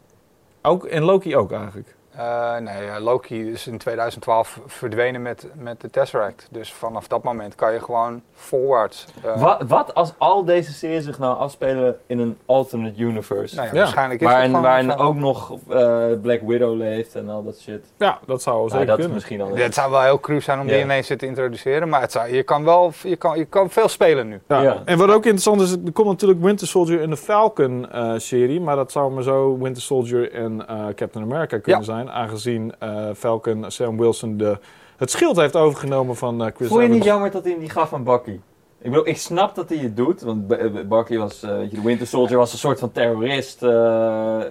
Ook 0.62 0.87
in 0.87 1.03
Loki 1.03 1.37
ook 1.37 1.53
eigenlijk. 1.53 1.95
Eh, 2.16 2.56
nee, 2.56 2.84
ja, 2.84 3.00
Loki 3.00 3.50
is 3.52 3.66
in 3.66 3.78
2012 3.78 4.60
verdwenen 4.66 5.22
met, 5.22 5.46
met 5.54 5.80
de 5.80 5.90
Tesseract. 5.90 6.48
Dus 6.50 6.72
vanaf 6.72 7.08
dat 7.08 7.22
moment 7.22 7.54
kan 7.54 7.72
je 7.72 7.80
gewoon 7.80 8.22
forwards. 8.39 9.07
eh, 9.24 9.41
Wat, 9.43 9.62
wat 9.68 9.95
als 9.95 10.12
al 10.18 10.45
deze 10.45 10.72
series 10.72 11.05
zich 11.05 11.18
nou 11.18 11.39
afspelen 11.39 11.97
in 12.07 12.18
een 12.18 12.37
alternate 12.47 13.01
universe? 13.03 13.55
Nou 13.55 13.66
ja, 13.66 13.72
Ja. 13.74 13.78
waarschijnlijk 13.80 14.20
is 14.20 14.26
waarin 14.26 14.61
waarin 14.61 14.97
ook 14.97 15.14
nog 15.14 15.51
eh, 15.68 16.07
Black 16.22 16.41
Widow 16.47 16.76
leeft 16.76 17.14
en 17.14 17.28
al 17.28 17.45
dat 17.45 17.59
shit. 17.61 17.84
Ja, 17.99 18.18
dat 18.26 18.43
zou 18.43 18.57
Nou, 18.57 18.70
zeker 18.70 18.87
dat 18.87 18.97
kunnen. 18.97 19.14
misschien 19.14 19.41
al. 19.41 19.57
Het 19.57 19.74
zou 19.74 19.91
wel 19.91 20.01
heel 20.03 20.20
cru 20.20 20.41
zijn 20.41 20.61
om 20.61 20.66
Ja. 20.66 20.72
die 20.72 20.82
ineens 20.82 21.07
te 21.07 21.16
introduceren, 21.26 21.89
maar 21.89 22.01
het 22.01 22.12
zou, 22.12 22.34
je, 22.34 22.43
kan 22.43 22.64
wel, 22.64 22.93
je, 23.03 23.16
kan, 23.16 23.39
je 23.39 23.45
kan 23.45 23.70
veel 23.70 23.89
spelen 23.89 24.28
nu. 24.28 24.41
Ja. 24.49 24.61
Ja. 24.62 24.82
En 24.84 24.99
wat 24.99 25.09
ook 25.09 25.14
interessant 25.24 25.61
is, 25.61 25.72
er 25.72 25.93
komt 25.93 26.09
natuurlijk 26.09 26.41
Winter 26.43 26.66
Soldier 26.66 27.01
in 27.01 27.11
de 27.11 27.16
Falcon-serie. 27.16 28.61
maar 28.61 28.76
dat 28.76 28.93
zou 28.93 29.12
maar 29.12 29.22
zo 29.22 29.59
Winter 29.59 29.82
Soldier 29.82 30.32
en 30.32 30.68
eh, 30.68 30.87
Captain 30.95 31.24
America 31.24 31.59
kunnen 31.59 31.80
Ja. 31.80 31.87
zijn. 31.87 32.11
Aangezien 32.11 32.72
eh, 32.78 33.07
Falcon, 33.16 33.64
Sam 33.70 33.99
Wilson, 33.99 34.37
de, 34.37 34.59
het 34.97 35.11
schild 35.11 35.36
heeft 35.36 35.57
overgenomen 35.57 36.16
van 36.16 36.44
eh, 36.44 36.51
Chris 36.55 36.68
Voel 36.68 36.80
je 36.80 36.84
niet 36.88 36.92
Evans. 36.97 37.11
jammer 37.11 37.30
dat 37.30 37.44
hij 37.44 37.57
die 37.59 37.70
gaf 37.70 37.92
aan 37.92 38.05
Bucky? 38.05 38.40
Ik 38.80 38.90
bedoel, 38.92 39.07
ik 39.09 39.16
snap 39.18 39.55
dat 39.55 39.68
hij 39.68 39.78
het 39.78 39.97
doet, 39.97 40.20
want 40.22 40.47
B- 40.47 40.53
eh, 40.53 40.70
Bucky 40.88 41.16
was, 41.18 41.42
eh, 41.42 41.51
weet 41.51 41.70
je, 41.70 41.76
de 41.76 41.82
Winter 41.82 42.07
Soldier 42.07 42.36
was 42.36 42.53
een 42.53 42.59
soort 42.59 42.78
van 42.78 42.92
terrorist. 42.92 43.62
eh, 43.62 43.70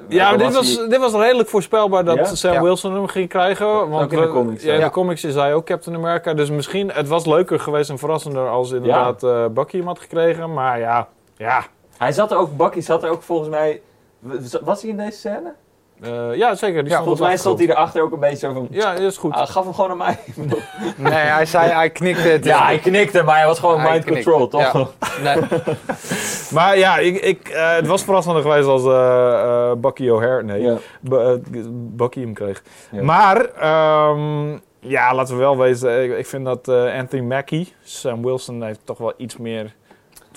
Ja, 0.08 0.30
maar 0.30 0.38
dit 0.38 0.54
was, 0.54 0.76
hij- 0.76 0.88
dit 0.88 1.00
was 1.00 1.14
redelijk 1.14 1.50
voorspelbaar 1.50 2.06
dat 2.06 2.16
Ja? 2.16 2.26
Sam 2.26 2.54
Ja. 2.54 2.62
Wilson 2.62 2.94
hem 2.94 3.08
ging 3.08 3.30
krijgen. 3.30 3.90
Want 3.90 4.04
Ook 4.04 4.12
in 4.14 4.22
de 4.22 4.28
comics, 4.30 4.64
Ja, 4.64 4.74
in 4.74 4.80
de 4.82 4.90
comics 4.90 5.24
is 5.24 5.36
hij 5.36 5.54
ook 5.54 5.66
Captain 5.66 5.96
America. 5.96 6.34
Dus 6.34 6.50
misschien, 6.50 6.92
het 6.92 7.08
was 7.08 7.26
leuker 7.26 7.60
geweest 7.60 7.90
en 7.90 7.98
verrassender 7.98 8.48
als 8.50 8.72
inderdaad 8.72 9.24
eh 9.24 9.46
Bucky 9.48 9.78
hem 9.78 9.88
had 9.88 10.00
gekregen. 10.00 10.54
Maar 10.54 10.80
ja, 10.80 11.08
ja. 11.38 11.66
Hij 11.98 12.12
zat 12.12 12.32
er 12.32 12.38
ook, 12.38 12.58
Bucky 12.58 12.80
zat 12.80 13.04
er 13.04 13.10
ook 13.10 13.22
volgens 13.22 13.50
mij. 13.50 13.82
Was 14.62 14.82
hij 14.82 14.90
in 14.92 14.98
deze 14.98 15.18
scène? 15.18 15.54
Eh, 16.02 16.36
ja, 16.36 16.56
zeker. 16.56 16.84
Die 16.84 16.92
Ja, 16.92 16.98
stond 17.02 17.04
Volgens 17.04 17.28
mij 17.28 17.38
stond 17.38 17.60
hij 17.60 17.68
erachter 17.70 18.02
ook 18.02 18.12
een 18.12 18.20
beetje 18.20 18.38
zo 18.38 18.54
van... 18.54 18.68
Ja, 18.70 18.92
dat 18.94 19.02
is 19.02 19.18
goed. 19.18 19.34
Ah, 19.34 19.48
gaf 19.48 19.64
hem 19.64 19.74
gewoon 19.74 19.90
aan 19.92 19.98
mij. 19.98 20.18
Nee, 20.98 21.14
hij 21.14 21.46
zei, 21.46 21.72
hij 21.72 21.90
knikte 21.90 22.28
het. 22.28 22.46
ja, 22.46 22.66
hij 22.66 22.78
knikte, 22.80 23.24
maar 23.24 23.36
hij 23.38 23.46
was 23.46 23.60
gewoon 23.60 23.80
Hij 23.80 23.92
mind 23.92 24.06
knikte, 24.06 24.30
control, 24.30 24.48
toch? 24.48 24.74
ja. 24.74 24.88
Nee. 25.36 25.44
Maar 26.52 26.78
ja, 26.78 26.98
ik, 26.98 27.16
ik, 27.22 27.50
eh, 27.50 27.76
het 27.76 27.88
was 27.88 28.04
verrassender 28.04 28.42
geweest 28.42 28.68
als 28.68 28.86
eh, 28.86 29.70
eh, 29.72 29.78
Bucky 29.78 30.10
O'Hare, 30.10 30.44
nee, 30.44 30.62
Ja. 30.62 30.78
Bucky 31.72 32.20
hem 32.20 32.34
kreeg. 32.34 32.64
Ja. 32.92 33.04
Maar, 33.04 33.46
ehm, 33.46 34.58
ja, 34.80 35.14
laten 35.16 35.34
we 35.36 35.40
wel 35.42 35.58
wezen, 35.58 36.04
ik, 36.04 36.18
ik 36.18 36.26
vind 36.26 36.46
dat 36.46 36.68
Anthony 36.70 37.22
Mackie, 37.24 37.74
Sam 37.84 38.24
Wilson, 38.24 38.64
heeft 38.64 38.80
toch 38.84 38.98
wel 38.98 39.14
iets 39.18 39.38
meer 39.38 39.74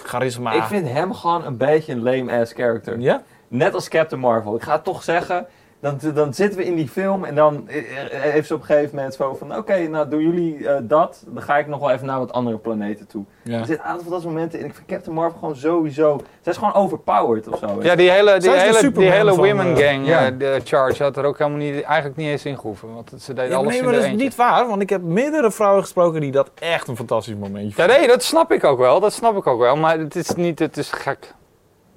charisma. 0.04 0.52
Ik 0.52 0.62
vind 0.62 0.88
hem 0.88 1.14
gewoon 1.14 1.44
een 1.44 1.56
beetje 1.56 1.92
een 1.92 2.02
lame-ass 2.02 2.52
character. 2.52 2.98
Ja? 2.98 3.22
Net 3.48 3.74
als 3.74 3.88
Captain 3.88 4.20
Marvel. 4.20 4.54
Ik 4.54 4.62
ga 4.62 4.72
het 4.72 4.84
toch 4.84 5.02
zeggen. 5.02 5.46
Dan, 5.80 5.98
dan 6.14 6.34
zitten 6.34 6.58
we 6.58 6.64
in 6.64 6.74
die 6.74 6.88
film 6.88 7.24
en 7.24 7.34
dan 7.34 7.68
eh, 7.68 7.78
eh, 7.78 8.20
heeft 8.32 8.46
ze 8.46 8.54
op 8.54 8.60
een 8.60 8.66
gegeven 8.66 8.96
moment 8.96 9.14
zo 9.14 9.34
van... 9.34 9.56
Oké, 9.56 9.88
nou 9.88 10.08
doen 10.08 10.22
jullie 10.22 10.68
eh, 10.68 10.76
dat. 10.82 11.24
Dan 11.26 11.42
ga 11.42 11.58
ik 11.58 11.66
nog 11.66 11.80
wel 11.80 11.90
even 11.90 12.06
naar 12.06 12.18
wat 12.18 12.32
andere 12.32 12.58
planeten 12.58 13.06
toe. 13.06 13.24
Ja. 13.42 13.58
Er 13.58 13.66
zitten 13.66 13.84
een 13.84 13.90
aantal 13.90 14.02
van 14.02 14.12
dat 14.12 14.22
soort 14.22 14.34
momenten 14.34 14.58
in. 14.58 14.64
Ik 14.64 14.74
vind 14.74 14.86
Captain 14.86 15.14
Marvel 15.14 15.38
gewoon 15.38 15.56
sowieso... 15.56 16.20
Zij 16.40 16.52
is 16.52 16.58
gewoon 16.58 16.74
overpowered 16.74 17.48
of 17.48 17.58
zo. 17.58 17.78
Ja, 17.82 17.96
die 17.96 18.10
hele, 18.10 18.38
die 18.38 18.50
hele, 18.50 18.92
die 18.92 19.10
hele 19.10 19.36
women 19.36 19.76
gang 19.76 20.06
ja. 20.06 20.30
de 20.30 20.60
charge 20.64 21.02
had 21.02 21.16
er 21.16 21.24
ook 21.24 21.38
helemaal 21.38 21.58
niet, 21.58 21.82
eigenlijk 21.82 22.16
niet 22.16 22.28
eens 22.28 22.44
in 22.44 22.58
gehoeven. 22.58 22.94
Want 22.94 23.12
ze 23.18 23.32
deden 23.34 23.50
Ja, 23.50 23.56
alles 23.56 23.68
nee, 23.68 23.78
in 23.78 23.84
maar 23.84 23.92
dat 23.92 24.02
is 24.02 24.08
eentje. 24.08 24.24
niet 24.24 24.36
waar, 24.36 24.68
want 24.68 24.82
ik 24.82 24.90
heb 24.90 25.02
meerdere 25.02 25.50
vrouwen 25.50 25.82
gesproken 25.82 26.20
die 26.20 26.30
dat 26.32 26.50
echt 26.54 26.88
een 26.88 26.96
fantastisch 26.96 27.34
momentje 27.34 27.82
Ja, 27.82 27.88
nee, 27.88 28.06
dat 28.06 28.22
snap 28.22 28.52
ik 28.52 28.64
ook 28.64 28.78
wel. 28.78 29.00
Dat 29.00 29.12
snap 29.12 29.36
ik 29.36 29.46
ook 29.46 29.60
wel. 29.60 29.76
Maar 29.76 29.98
het 29.98 30.16
is 30.16 30.34
niet, 30.34 30.58
het 30.58 30.76
is 30.76 30.92
gek. 30.92 31.34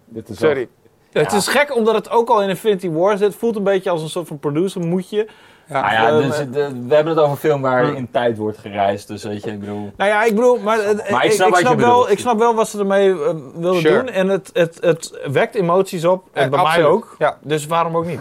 Dit 0.06 0.30
is 0.30 0.40
wel- 0.40 0.66
Het 1.12 1.32
is 1.32 1.48
gek 1.48 1.76
omdat 1.76 1.96
het 1.96 2.10
ook 2.10 2.30
al 2.30 2.42
in 2.42 2.50
Infinity 2.50 2.90
War 2.90 3.18
zit. 3.18 3.28
Het 3.28 3.36
voelt 3.36 3.56
een 3.56 3.64
beetje 3.64 3.90
als 3.90 4.02
een 4.02 4.10
soort 4.10 4.28
van 4.28 4.40
producer 4.40 4.82
moedje. 4.82 5.28
Ja. 5.72 5.82
Nou 5.82 5.94
ja, 5.94 6.08
Eh, 6.08 6.28
dus, 6.28 6.38
de- 6.38 6.86
we 6.88 6.96
hebben 6.96 7.14
het 7.14 7.18
over 7.22 7.32
een 7.32 7.38
film 7.38 7.62
waar 7.62 7.96
in 7.96 8.08
tijd 8.12 8.38
wordt 8.38 8.58
gereisd. 8.58 9.08
Dus 9.08 9.24
weet 9.24 9.44
je, 9.44 9.52
ik 9.52 9.60
bedoel... 9.60 9.92
Nou 9.98 10.10
ja, 10.10 10.24
ik 10.24 10.36
bedoel, 10.36 10.58
maar, 10.60 10.80
eh, 10.80 11.12
Maar 11.12 11.26
ik, 11.26 11.32
snap 11.32 11.48
ik, 11.58 11.64
wel, 11.64 11.76
bedoelt. 11.76 12.10
ik 12.12 12.20
snap 12.20 12.38
wel 12.40 12.56
wat 12.56 12.70
ze 12.70 12.80
ermee 12.80 13.10
eh, 13.12 13.18
wilden 13.56 13.82
Sure. 13.82 13.98
doen. 13.98 14.10
En 14.10 14.28
het, 14.28 14.50
het, 14.54 14.78
het 14.82 15.20
wekt 15.32 15.56
emoties 15.56 16.06
op. 16.06 16.24
En 16.34 16.44
Eh, 16.44 16.50
bij 16.50 16.60
absoluut. 16.60 16.86
mij 16.86 16.94
ook. 16.96 17.16
Ja. 17.18 17.38
Dus 17.42 17.66
waarom 17.68 17.98
ook 17.98 18.06
niet? 18.06 18.20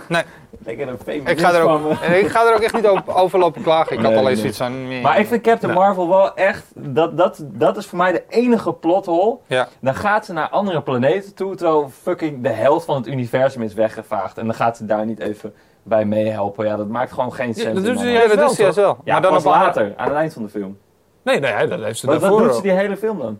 Lekker 0.65 0.89
een 0.89 0.99
feminist 1.05 1.31
Ik 1.33 1.39
ga, 1.47 1.53
er 1.55 1.63
ook, 1.69 1.91
en 2.01 2.19
ik 2.19 2.27
ga 2.29 2.47
er 2.49 2.55
ook 2.55 2.61
echt 2.61 2.75
niet 2.75 2.87
over, 2.87 3.15
over 3.15 3.39
lopen 3.39 3.63
klagen. 3.63 3.97
Ik 3.97 4.03
had 4.03 4.11
Nee, 4.11 4.19
alleen 4.19 4.33
nee. 4.33 4.41
zoiets 4.41 4.59
van... 4.59 5.01
Maar 5.03 5.19
ik 5.19 5.27
vind 5.27 5.43
Captain 5.43 5.73
Nee. 5.73 5.83
Marvel 5.83 6.09
wel 6.09 6.35
echt... 6.35 6.65
Dat, 6.75 7.17
dat, 7.17 7.39
dat 7.45 7.77
is 7.77 7.87
voor 7.87 7.99
mij 7.99 8.13
de 8.13 8.23
enige 8.29 8.73
plothole. 8.73 9.37
Ja. 9.47 9.69
Dan 9.81 9.95
gaat 9.95 10.25
ze 10.25 10.33
naar 10.33 10.49
andere 10.49 10.83
planeten 10.83 11.35
toe, 11.35 11.55
terwijl 11.55 11.91
fucking 12.03 12.43
de 12.43 12.49
helft 12.49 12.85
van 12.85 12.97
het 12.97 13.07
universum 13.07 13.63
is 13.63 13.75
weggevaagd. 13.75 14.39
En 14.39 14.45
dan 14.47 14.55
gaat 14.55 14.77
ze 14.77 14.87
daar 14.87 15.07
niet 15.07 15.19
even 15.21 15.55
bij 15.91 16.05
meehelpen. 16.05 16.67
Ja, 16.67 16.77
dat 16.77 16.89
maakt 16.89 17.13
gewoon 17.13 17.33
geen 17.33 17.55
sens. 17.55 17.75
dat 17.75 17.77
in 17.77 17.83
doet 17.83 17.99
ze. 17.99 18.09
Ja, 18.09 18.27
dat 18.27 18.37
wel, 18.37 18.47
doet 18.47 18.75
ze 18.75 18.81
wel. 18.81 18.97
Ja, 19.05 19.13
maar 19.13 19.23
dan 19.23 19.33
pas 19.33 19.45
op 19.45 19.51
later, 19.51 19.93
aan 19.97 20.09
het 20.09 20.17
eind 20.17 20.33
van 20.33 20.43
de 20.43 20.49
film. 20.49 20.79
Nee, 21.23 21.41
nee, 21.41 21.67
dat 21.67 21.83
heeft 21.83 21.99
ze 21.99 22.07
Wat, 22.07 22.15
wat 22.15 22.23
daarvoor 22.23 22.47
doet 22.47 22.57
ze 22.57 22.63
die 22.63 22.71
hele 22.71 22.97
film 22.97 23.19
dan? 23.19 23.39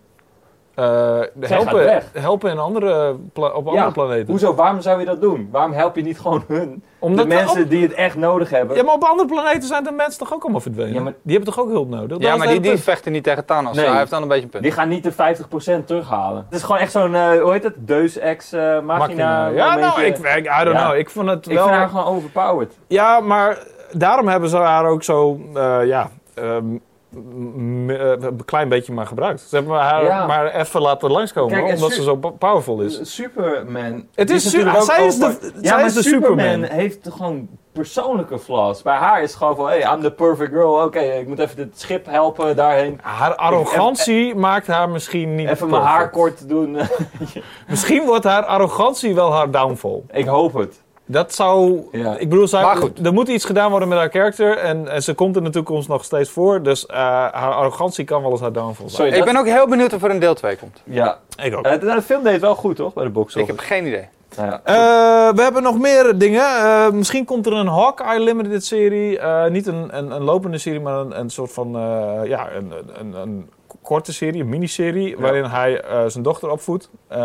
Eh, 0.75 1.21
helpen, 1.41 2.03
helpen 2.13 2.51
in 2.51 2.59
andere 2.59 3.17
pla- 3.33 3.47
op 3.49 3.67
andere 3.67 3.77
Ja, 3.77 3.91
planeten. 3.91 4.27
Hoezo, 4.31 4.55
waarom 4.55 4.81
zou 4.81 5.01
je 5.01 5.07
dat 5.07 5.21
doen? 5.21 5.49
Waarom 5.53 5.73
help 5.73 5.97
je 5.97 6.03
niet 6.03 6.21
gewoon 6.21 6.45
hun? 6.49 6.83
Omdat 6.99 7.29
de 7.29 7.35
mensen 7.35 7.63
op- 7.63 7.71
die 7.71 7.83
het 7.83 7.93
echt 7.93 8.17
nodig 8.17 8.51
hebben. 8.51 8.77
Ja, 8.77 8.83
maar 8.83 8.95
op 8.95 9.03
andere 9.05 9.29
planeten 9.29 9.63
zijn 9.69 9.85
de 9.85 9.91
mensen 9.91 10.19
toch 10.19 10.35
ook 10.35 10.43
allemaal 10.43 10.61
verdwenen? 10.61 10.95
Ja, 10.95 11.01
maar- 11.01 11.13
Die 11.23 11.37
hebben 11.37 11.55
toch 11.55 11.65
ook 11.65 11.71
hulp 11.71 11.89
nodig? 11.89 12.09
Dat 12.09 12.23
Ja, 12.23 12.37
maar 12.37 12.47
die, 12.47 12.61
die 12.61 12.77
vechten 12.77 13.13
niet 13.13 13.25
tegen 13.25 13.45
Thanos. 13.45 13.77
Nee. 13.77 13.87
Hij 13.87 13.99
heeft 13.99 14.11
dan 14.11 14.23
een 14.23 14.29
beetje 14.29 14.45
een 14.45 14.51
punt. 14.51 14.63
Die 14.63 14.73
gaan 14.73 14.89
niet 14.89 15.03
de 15.03 15.13
50% 15.13 15.87
terughalen. 15.87 16.45
Het 16.49 16.55
is 16.59 16.63
gewoon 16.63 16.81
echt 16.81 16.93
zo'n, 16.93 17.15
eh, 17.15 17.41
hoe 17.43 17.53
heet 17.53 17.63
het? 17.65 17.75
Deus 17.77 18.19
ex 18.19 18.53
eh, 18.53 18.61
machina. 18.61 18.97
Machina. 18.97 19.47
Ja, 19.47 19.75
nou, 19.77 20.01
ik, 20.03 20.19
ik, 20.19 20.47
I 20.61 20.65
don't 20.65 20.77
Ja. 20.77 20.85
know. 20.87 20.95
Ik 20.99 21.11
vond 21.11 21.29
het 21.29 21.47
Ik 21.47 21.55
wel... 21.55 21.65
vind 21.67 21.77
haar 21.77 21.89
gewoon 21.89 22.05
overpowered. 22.05 22.79
Ja, 22.87 23.21
maar 23.21 23.59
daarom 23.93 24.29
hebben 24.29 24.49
ze 24.49 24.57
haar 24.57 24.87
ook 24.87 25.03
zo, 25.03 25.41
eh, 25.55 25.79
ja, 25.85 26.11
ehm, 26.35 26.65
m- 26.67 26.71
m- 26.73 26.75
eh, 26.75 26.81
een 27.15 28.41
klein 28.45 28.69
beetje 28.69 28.93
maar 28.93 29.07
gebruikt. 29.07 29.41
Ze 29.41 29.57
hebben 29.57 29.77
haar 29.77 30.05
Ja. 30.05 30.27
maar 30.27 30.55
even 30.55 30.81
laten 30.81 31.11
langskomen, 31.11 31.63
Kijk, 31.63 31.75
omdat 31.75 31.93
ze 31.93 32.03
zo 32.03 32.17
po- 32.17 32.31
powerful 32.31 32.81
is. 32.81 33.15
Superman. 33.15 34.07
Het 34.15 34.31
is 34.31 34.43
su- 34.43 34.57
natuurlijk 34.57 34.77
ook 34.77 34.85
zij 34.85 35.07
is 35.07 35.19
de- 35.19 35.25
over- 35.27 35.53
ja, 35.61 35.77
maar 35.77 35.85
is 35.85 35.95
de 35.95 36.03
Superman, 36.03 36.39
Superman. 36.39 36.71
heeft 36.79 37.09
gewoon 37.11 37.49
persoonlijke 37.73 38.39
flaws. 38.39 38.83
Bij 38.83 38.97
haar 38.97 39.23
is 39.23 39.29
het 39.29 39.39
gewoon 39.39 39.57
van, 39.57 39.67
hey, 39.67 39.93
I'm 39.95 40.01
the 40.01 40.11
perfect 40.13 40.51
girl. 40.53 40.83
Oké, 40.85 40.99
ik 41.01 41.29
moet 41.29 41.39
even 41.39 41.59
het 41.59 41.81
schip 41.81 42.07
helpen 42.07 42.57
daarheen. 42.57 42.99
Haar 43.03 43.35
arrogantie 43.35 44.35
maakt 44.35 44.67
haar 44.67 44.89
misschien 44.89 45.35
niet 45.35 45.49
Even 45.49 45.71
mijn 45.71 45.83
haar 45.83 46.11
kort 46.11 46.49
doen. 46.49 46.77
Misschien 47.69 48.05
wordt 48.05 48.25
haar 48.25 48.45
arrogantie 48.45 49.15
wel 49.15 49.33
haar 49.33 49.51
downfall. 49.51 50.03
ik 50.13 50.27
hoop 50.27 50.55
het. 50.55 50.83
Dat 51.11 51.35
zou... 51.35 51.83
Ja. 51.93 52.17
Ik 52.19 52.29
bedoel, 52.29 52.49
zij, 52.49 52.63
goed. 52.77 53.07
er 53.07 53.13
moet 53.13 53.29
iets 53.29 53.45
gedaan 53.45 53.71
worden 53.71 53.89
met 53.89 53.99
haar 53.99 54.09
karakter. 54.09 54.57
En, 54.57 54.89
en 54.89 55.03
ze 55.03 55.15
komt 55.15 55.37
in 55.37 55.45
de 55.45 55.51
toekomst 55.51 55.89
nog 55.89 56.05
steeds 56.05 56.31
voor. 56.31 56.63
Dus 56.63 56.87
eh, 56.87 56.97
haar 56.97 57.53
arrogantie 57.53 58.05
kan 58.05 58.23
wel 58.23 58.31
eens 58.31 58.41
haar 58.41 58.53
downfall 58.53 58.89
zijn. 58.89 58.91
Sorry, 58.91 59.11
Ik 59.11 59.17
dat- 59.17 59.25
ben 59.27 59.37
ook 59.37 59.47
heel 59.47 59.67
benieuwd 59.69 59.93
of 59.93 60.03
er 60.03 60.11
een 60.11 60.19
deel 60.19 60.35
2 60.35 60.57
komt. 60.57 60.83
Ja. 60.85 61.19
Ik 61.43 61.57
ook. 61.57 61.65
Eh, 61.65 61.73
de, 61.73 61.79
de 61.95 62.03
film 62.03 62.23
deed 62.23 62.41
wel 62.41 62.55
goed, 62.55 62.77
toch? 62.77 62.93
Bij 62.93 63.05
de 63.05 63.11
box 63.11 63.35
Ik 63.37 63.47
heb 63.47 63.59
geen 63.59 63.87
idee. 63.87 64.09
Nou 64.37 64.51
ja. 64.51 64.61
Eh, 64.65 65.35
we 65.37 65.43
hebben 65.43 65.63
nog 65.63 65.79
meer 65.79 66.19
dingen. 66.19 66.43
Eh, 66.45 66.91
misschien 66.91 67.25
komt 67.25 67.47
er 67.47 67.53
een 67.53 67.67
Hawkeye 67.67 68.21
Limited 68.21 68.65
serie. 68.65 69.19
Eh, 69.19 69.47
niet 69.51 69.67
een, 69.67 69.97
een, 69.99 70.11
een 70.11 70.23
lopende 70.23 70.59
serie, 70.59 70.81
maar 70.81 70.99
een, 70.99 71.19
een 71.21 71.31
soort 71.31 71.53
van 71.53 71.77
eh, 71.77 72.21
ja, 72.29 72.51
een, 72.53 72.73
een, 72.99 73.13
een 73.15 73.51
korte 73.83 74.13
serie, 74.13 74.41
een 74.41 74.49
miniserie, 74.49 75.17
waarin 75.19 75.45
hij 75.45 75.81
eh, 75.81 76.03
zijn 76.07 76.23
dochter 76.25 76.51
opvoedt. 76.51 76.91
Eh, 77.09 77.19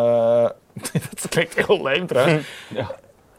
dat 1.22 1.28
klinkt 1.30 1.66
heel 1.66 1.84
leem 1.84 2.08
trouwens. 2.08 2.48
Ja. 2.68 2.88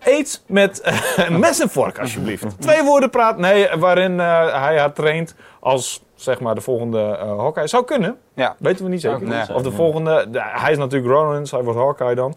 Eet 0.08 0.42
met 0.46 0.80
een 1.16 1.38
mes 1.46 1.60
en 1.60 1.68
vork, 1.70 1.98
alsjeblieft. 1.98 2.60
Twee 2.60 2.82
woorden 2.82 3.10
praat. 3.10 3.38
Nee, 3.38 3.68
waarin 3.78 4.20
eh, 4.20 4.60
hij 4.62 4.78
haar 4.78 4.92
traint 4.92 5.34
als 5.60 6.02
zeg 6.14 6.40
maar 6.40 6.54
de 6.54 6.60
volgende 6.60 7.00
eh 7.20 7.38
Hawkeye. 7.38 7.66
Zou 7.66 7.84
kunnen. 7.84 8.16
Ja. 8.34 8.54
Weten 8.58 8.84
we 8.84 8.90
niet 8.90 9.00
zeker. 9.00 9.54
Of 9.54 9.62
de 9.62 9.72
volgende. 9.72 10.26
de- 10.30 10.42
hij 10.42 10.70
is 10.72 10.78
natuurlijk 10.78 11.12
Ronan, 11.12 11.38
dus 11.40 11.50
hij 11.50 11.62
wordt 11.62 11.78
Hawkeye 11.78 12.14
dan. 12.14 12.34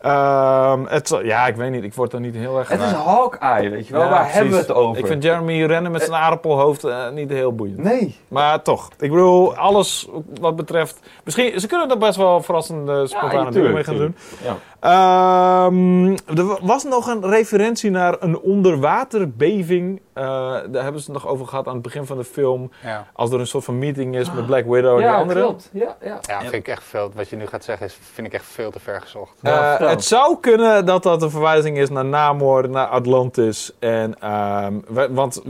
Ehm, 0.00 0.84
het, 0.86 1.20
ja, 1.22 1.46
ik 1.46 1.56
weet 1.56 1.70
niet. 1.70 1.84
Ik 1.84 1.94
word 1.94 2.12
er 2.12 2.20
niet 2.20 2.34
heel 2.34 2.58
erg... 2.58 2.68
Het 2.68 2.80
is 2.80 2.90
Hawkeye, 2.92 3.70
weet 3.70 3.86
je 3.86 3.92
wel. 3.92 4.02
Ja, 4.02 4.08
Waar 4.08 4.18
precies. 4.18 4.34
hebben 4.34 4.52
we 4.52 4.58
het 4.58 4.72
over? 4.72 4.98
Ik 4.98 5.06
vind 5.06 5.22
Jeremy 5.22 5.64
Renner 5.64 5.90
met 5.90 6.00
zijn 6.02 6.14
aardappelhoofd 6.14 6.86
niet 7.12 7.30
heel 7.30 7.54
boeiend. 7.54 7.78
Nee. 7.78 8.18
Maar 8.28 8.62
toch, 8.62 8.88
ik 8.98 9.10
bedoel, 9.10 9.56
alles 9.56 10.08
wat 10.40 10.56
betreft... 10.56 11.00
Misschien, 11.24 11.60
ze 11.60 11.66
kunnen 11.66 11.90
er 11.90 11.98
best 11.98 12.16
wel 12.16 12.42
verrassende, 12.42 13.06
spontane 13.06 13.50
dingen 13.50 13.72
mee 13.72 13.84
gaan 13.84 13.96
doen. 13.96 14.16
Ja. 14.44 14.56
Ehm, 14.84 16.10
er 16.12 16.58
was 16.66 16.84
nog 16.84 17.06
een 17.06 17.26
referentie 17.30 17.90
naar 17.90 18.16
een 18.20 18.38
onderwaterbeving. 18.40 20.00
Eh, 20.12 20.24
daar 20.70 20.82
hebben 20.82 21.00
ze 21.00 21.12
het 21.12 21.22
nog 21.22 21.28
over 21.28 21.46
gehad 21.46 21.66
aan 21.66 21.72
het 21.72 21.82
begin 21.82 22.06
van 22.06 22.16
de 22.16 22.24
film. 22.24 22.70
Ja. 22.82 23.06
Als 23.12 23.30
er 23.30 23.40
een 23.40 23.46
soort 23.46 23.64
van 23.64 23.78
meeting 23.78 24.16
is 24.16 24.32
met 24.32 24.46
Black 24.46 24.64
Widow 24.64 24.90
en 24.90 24.96
die 24.96 25.06
Ja, 25.06 25.14
andere. 25.16 25.40
klopt. 25.40 25.70
Ja, 25.72 25.96
ja. 26.02 26.18
Ja, 26.22 26.40
vind 26.40 26.52
ik 26.52 26.68
echt 26.68 26.82
veel. 26.84 27.10
Wat 27.14 27.28
je 27.28 27.36
nu 27.36 27.46
gaat 27.46 27.64
zeggen, 27.64 27.86
is, 27.86 27.98
vind 28.12 28.26
ik 28.26 28.32
echt 28.32 28.44
veel 28.44 28.70
te 28.70 28.80
ver 28.80 29.00
gezocht. 29.00 29.32
Eh, 29.42 29.78
het 29.78 30.04
zou 30.04 30.36
kunnen 30.40 30.86
dat 30.86 31.02
dat 31.02 31.22
een 31.22 31.30
verwijzing 31.30 31.78
is 31.78 31.90
naar 31.90 32.04
Namor, 32.04 32.68
naar 32.68 32.86
Atlantis. 32.86 33.72
En, 33.78 34.20
ehm, 34.20 34.72
we- 34.88 35.08
want 35.12 35.42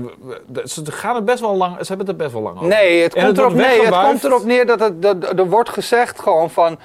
we- 0.46 0.62
ze 0.64 0.92
gaan 0.92 1.14
het 1.14 1.24
best 1.24 1.40
wel 1.40 1.56
lang, 1.56 1.72
ze 1.80 1.86
hebben 1.86 2.06
het 2.06 2.08
er 2.08 2.22
best 2.22 2.32
wel 2.32 2.42
lang 2.42 2.56
over. 2.56 2.68
Nee, 2.68 3.02
het, 3.02 3.12
komt, 3.14 3.26
het 3.26 3.38
erop, 3.38 3.52
nee 3.54 3.84
het 3.86 4.00
komt 4.00 4.24
erop 4.24 4.44
neer 4.44 4.66
dat, 4.66 4.80
het, 4.80 5.02
dat 5.02 5.38
er 5.38 5.48
wordt 5.48 5.68
gezegd 5.70 6.20
gewoon 6.20 6.50
van... 6.50 6.78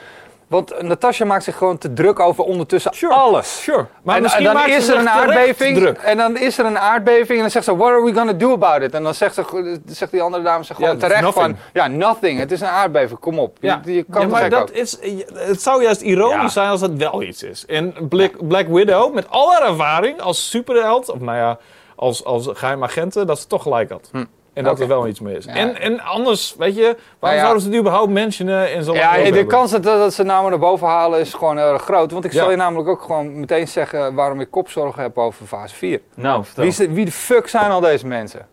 Want 0.49 0.81
Natasha 0.81 1.25
maakt 1.25 1.43
zich 1.43 1.57
gewoon 1.57 1.77
te 1.77 1.93
druk 1.93 2.19
over 2.19 2.43
ondertussen 2.43 2.93
Sure. 2.93 3.13
alles. 3.13 3.61
Sure. 3.61 3.85
Maar 4.03 4.15
en, 4.15 4.21
misschien 4.21 4.47
en 4.47 4.53
dan 4.53 4.67
is 4.69 4.85
ze 4.85 4.93
er 4.93 4.99
een 4.99 5.09
aardbeving. 5.09 5.87
En 5.87 6.17
dan 6.17 6.37
is 6.37 6.57
er 6.57 6.65
een 6.65 6.77
aardbeving. 6.79 7.29
En 7.29 7.39
dan 7.39 7.49
zegt 7.51 7.65
ze: 7.65 7.75
What 7.77 7.89
are 7.89 8.03
we 8.03 8.13
gonna 8.13 8.33
do 8.33 8.51
about 8.53 8.81
it? 8.81 8.93
En 8.93 9.03
dan 9.03 9.13
zegt, 9.13 9.33
ze, 9.35 9.79
zegt 9.85 10.11
die 10.11 10.21
andere 10.21 10.43
dame 10.43 10.63
zich 10.63 10.75
gewoon 10.75 10.97
terecht 10.97 11.21
nothing. 11.21 11.45
van: 11.45 11.55
Ja, 11.73 11.87
nothing. 11.87 12.39
Het 12.39 12.51
is 12.51 12.61
een 12.61 12.67
aardbeving. 12.67 13.19
Kom 13.19 13.39
op. 13.39 13.57
Ja, 13.59 13.81
Je, 13.85 13.93
je 13.93 14.03
kan 14.11 14.21
ja, 14.21 14.27
maar 14.27 14.49
dat 14.49 14.61
ook. 14.61 14.69
is, 14.69 14.97
het 15.33 15.61
zou 15.61 15.83
juist 15.83 16.01
ironisch 16.01 16.41
Ja. 16.41 16.47
zijn 16.49 16.69
als 16.69 16.81
het 16.81 16.97
wel 16.97 17.21
iets 17.23 17.43
is. 17.43 17.65
En 17.65 17.95
Black, 18.09 18.47
Black 18.47 18.67
Widow, 18.67 19.13
met 19.13 19.29
al 19.29 19.51
haar 19.51 19.67
ervaring 19.67 20.21
als 20.21 20.49
superheld, 20.49 21.09
of 21.09 21.19
nou 21.19 21.37
ja, 21.37 21.57
als, 21.95 22.23
als 22.25 22.47
geheim 22.53 22.83
agenten, 22.83 23.27
dat 23.27 23.39
ze 23.39 23.47
toch 23.47 23.63
gelijk 23.63 23.89
had. 23.91 24.09
Hm. 24.11 24.25
En 24.59 24.65
dat 24.65 24.79
er 24.79 24.87
wel 24.87 25.07
iets 25.07 25.19
mee 25.19 25.37
is. 25.37 25.45
Ja. 25.45 25.53
En, 25.53 25.81
en 25.81 25.99
anders, 25.99 26.55
weet 26.57 26.75
je, 26.75 26.81
waarom 26.81 26.97
Nou 27.19 27.33
ja. 27.33 27.39
zouden 27.39 27.61
ze 27.61 27.69
het 27.69 27.77
überhaupt 27.77 28.11
mentionen 28.11 28.73
in 28.73 28.83
zo'n 28.83 28.95
Ja, 28.95 29.13
de 29.15 29.21
hebben? 29.21 29.47
kans 29.47 29.71
dat, 29.71 29.83
dat 29.83 30.13
ze 30.13 30.23
namen 30.23 30.49
naar 30.49 30.59
boven 30.59 30.87
halen 30.87 31.19
is 31.19 31.33
gewoon 31.33 31.57
heel 31.57 31.71
erg 31.73 31.81
groot. 31.81 32.11
Want 32.11 32.25
ik 32.25 32.31
zal 32.31 32.45
Ja. 32.45 32.51
je 32.51 32.57
namelijk 32.57 32.89
ook 32.89 33.01
gewoon 33.01 33.39
meteen 33.39 33.67
zeggen 33.67 34.13
waarom 34.13 34.39
ik 34.39 34.51
kopzorgen 34.51 35.01
heb 35.01 35.17
over 35.17 35.45
fase 35.45 35.75
4. 35.75 36.01
Nou. 36.15 36.43
Wie, 36.55 36.75
de, 36.75 36.91
wie 36.93 37.05
de 37.05 37.11
fuck 37.11 37.47
zijn 37.47 37.71
al 37.71 37.79
deze 37.79 38.07
mensen? 38.07 38.47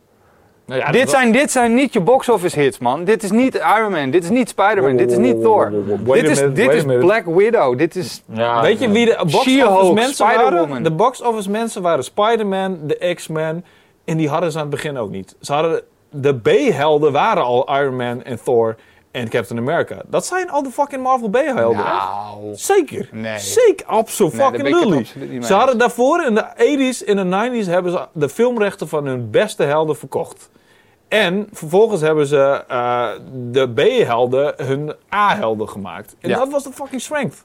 Nou 0.66 0.80
ja, 0.80 0.90
dit, 0.90 1.10
zijn, 1.10 1.32
dit 1.32 1.50
zijn 1.50 1.74
niet 1.74 1.92
je 1.92 2.00
box-office 2.00 2.60
hits, 2.60 2.78
man. 2.78 3.04
Dit 3.04 3.22
is 3.22 3.30
niet 3.30 3.54
Iron 3.54 3.92
Man. 3.92 4.10
Dit 4.10 4.22
is 4.24 4.30
niet 4.30 4.48
Spider-Man. 4.48 4.96
Dit 4.96 5.10
is 5.10 5.16
niet 5.16 5.42
Thor. 5.42 5.70
Dit 6.04 6.28
is, 6.28 6.40
minute, 6.40 6.52
dit 6.52 6.72
is. 6.72 6.84
Black 6.84 7.24
Widow. 7.26 7.78
Dit 7.78 7.96
is... 7.96 8.22
Ja, 8.32 8.62
Weet 8.62 8.78
je 8.78 8.88
wie 8.90 9.06
de 9.06 9.16
box 9.16 9.34
office 9.34 9.92
mensen 9.92 10.26
waren? 10.26 10.82
De 10.82 10.90
box 10.90 11.22
office 11.22 11.50
mensen 11.50 11.82
waren 11.82 12.04
Spider-Man, 12.04 12.78
de 12.82 13.12
X-Men. 13.14 13.64
En 14.04 14.16
die 14.16 14.28
hadden 14.28 14.50
ze 14.52 14.56
aan 14.58 14.62
het 14.66 14.72
begin 14.74 14.98
ook 14.98 15.10
niet. 15.10 15.36
Ze 15.40 15.52
hadden, 15.52 15.82
de 16.20 16.34
B-helden 16.40 17.12
waren 17.12 17.42
al 17.44 17.76
Iron 17.80 17.96
Man 17.96 18.22
en 18.22 18.42
Thor. 18.44 18.76
en 19.10 19.28
Captain 19.28 19.58
America. 19.60 20.02
Dat 20.06 20.26
zijn 20.26 20.50
al 20.50 20.62
de 20.62 20.70
fucking 20.70 21.02
Marvel 21.02 21.28
B-helden. 21.28 21.84
Nou, 21.84 22.54
Zeker. 22.54 23.08
Nee. 23.12 23.38
Zeker, 23.38 23.86
absoluut 23.86 24.32
Nee, 24.32 24.42
fucking 24.42 24.68
lully. 24.68 25.06
mee 25.16 25.42
Ze 25.42 25.54
hadden 25.54 25.78
daarvoor 25.78 26.24
in 26.24 26.34
de 26.34 26.44
80s 26.56 27.04
en 27.08 27.16
de 27.16 27.62
90s 27.64 27.66
hebben 27.70 27.92
ze 27.92 28.06
de 28.12 28.28
filmrechten 28.28 28.88
van 28.88 29.06
hun 29.06 29.30
beste 29.30 29.62
helden 29.62 29.96
verkocht. 29.96 30.50
En 31.08 31.48
vervolgens 31.52 32.00
hebben 32.00 32.26
ze 32.26 32.64
eh, 32.68 33.08
de 33.32 33.68
B-helden 33.72 34.54
hun 34.56 34.92
A-helden 35.14 35.68
gemaakt. 35.68 36.16
En 36.20 36.28
Ja. 36.28 36.38
dat 36.38 36.48
was 36.50 36.64
de 36.64 36.72
fucking 36.72 37.00
strength. 37.00 37.44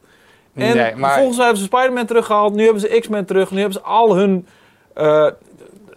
En 0.55 0.76
Nee, 0.78 0.95
maar- 0.95 1.09
vervolgens 1.09 1.38
hebben 1.38 1.57
ze 1.57 1.63
Spider-Man 1.63 2.05
teruggehaald. 2.05 2.53
Nu 2.53 2.63
hebben 2.63 2.82
ze 2.82 2.99
X-Men 2.99 3.26
terug. 3.26 3.51
Nu 3.51 3.57
hebben 3.59 3.80
ze 3.82 3.86
al 3.88 4.15
hun... 4.15 4.47
eh, 4.93 5.28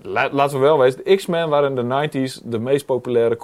la- 0.06 0.28
laten 0.32 0.56
we 0.58 0.62
wel 0.64 0.78
wezen, 0.78 1.00
de 1.04 1.16
X-Men 1.16 1.48
waren 1.48 1.76
in 1.78 1.88
de 1.88 2.08
90s 2.08 2.40
de 2.44 2.58
meest 2.58 2.86
populaire... 2.86 3.36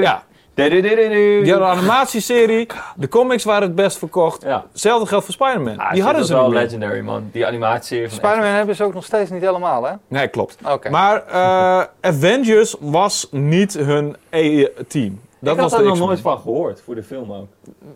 Ja, 0.00 0.22
die 0.54 1.52
hadden 1.52 1.60
een 1.70 1.76
animatieserie. 1.78 2.66
De 2.96 3.08
comics 3.08 3.44
waren 3.44 3.62
het 3.62 3.74
best 3.74 3.98
verkocht. 3.98 4.42
Ja. 4.42 4.64
Hetzelfde 4.72 5.06
geldt 5.06 5.24
voor 5.24 5.34
Spider-Man. 5.34 5.78
Ah, 5.78 5.92
die 5.92 6.02
hadden 6.02 6.18
dat 6.20 6.28
ze 6.30 6.34
is 6.34 6.40
wel 6.40 6.50
legendary, 6.52 7.00
man. 7.00 7.28
Die 7.32 7.46
animatieserie 7.46 8.08
van 8.08 8.18
Spider-Man 8.18 8.52
hebben 8.54 8.76
ze 8.76 8.84
ook 8.84 8.94
nog 8.94 9.04
steeds 9.04 9.30
niet 9.30 9.42
helemaal, 9.42 9.84
hè? 9.84 9.92
Nee, 10.08 10.28
klopt. 10.28 10.56
Oké. 10.68 10.90
Maar 10.90 11.22
eh, 11.26 11.84
Avengers 12.00 12.76
was 12.80 13.28
niet 13.30 13.74
hun 13.74 14.16
E-team. 14.30 15.20
Dat 15.40 15.54
ik 15.54 15.60
was 15.60 15.70
had 15.70 15.80
de 15.80 15.86
er 15.86 15.96
nog 15.96 16.06
nooit 16.06 16.20
van 16.20 16.38
gehoord, 16.38 16.80
voor 16.84 16.94
de 16.94 17.02
film 17.02 17.32
ook. 17.32 17.46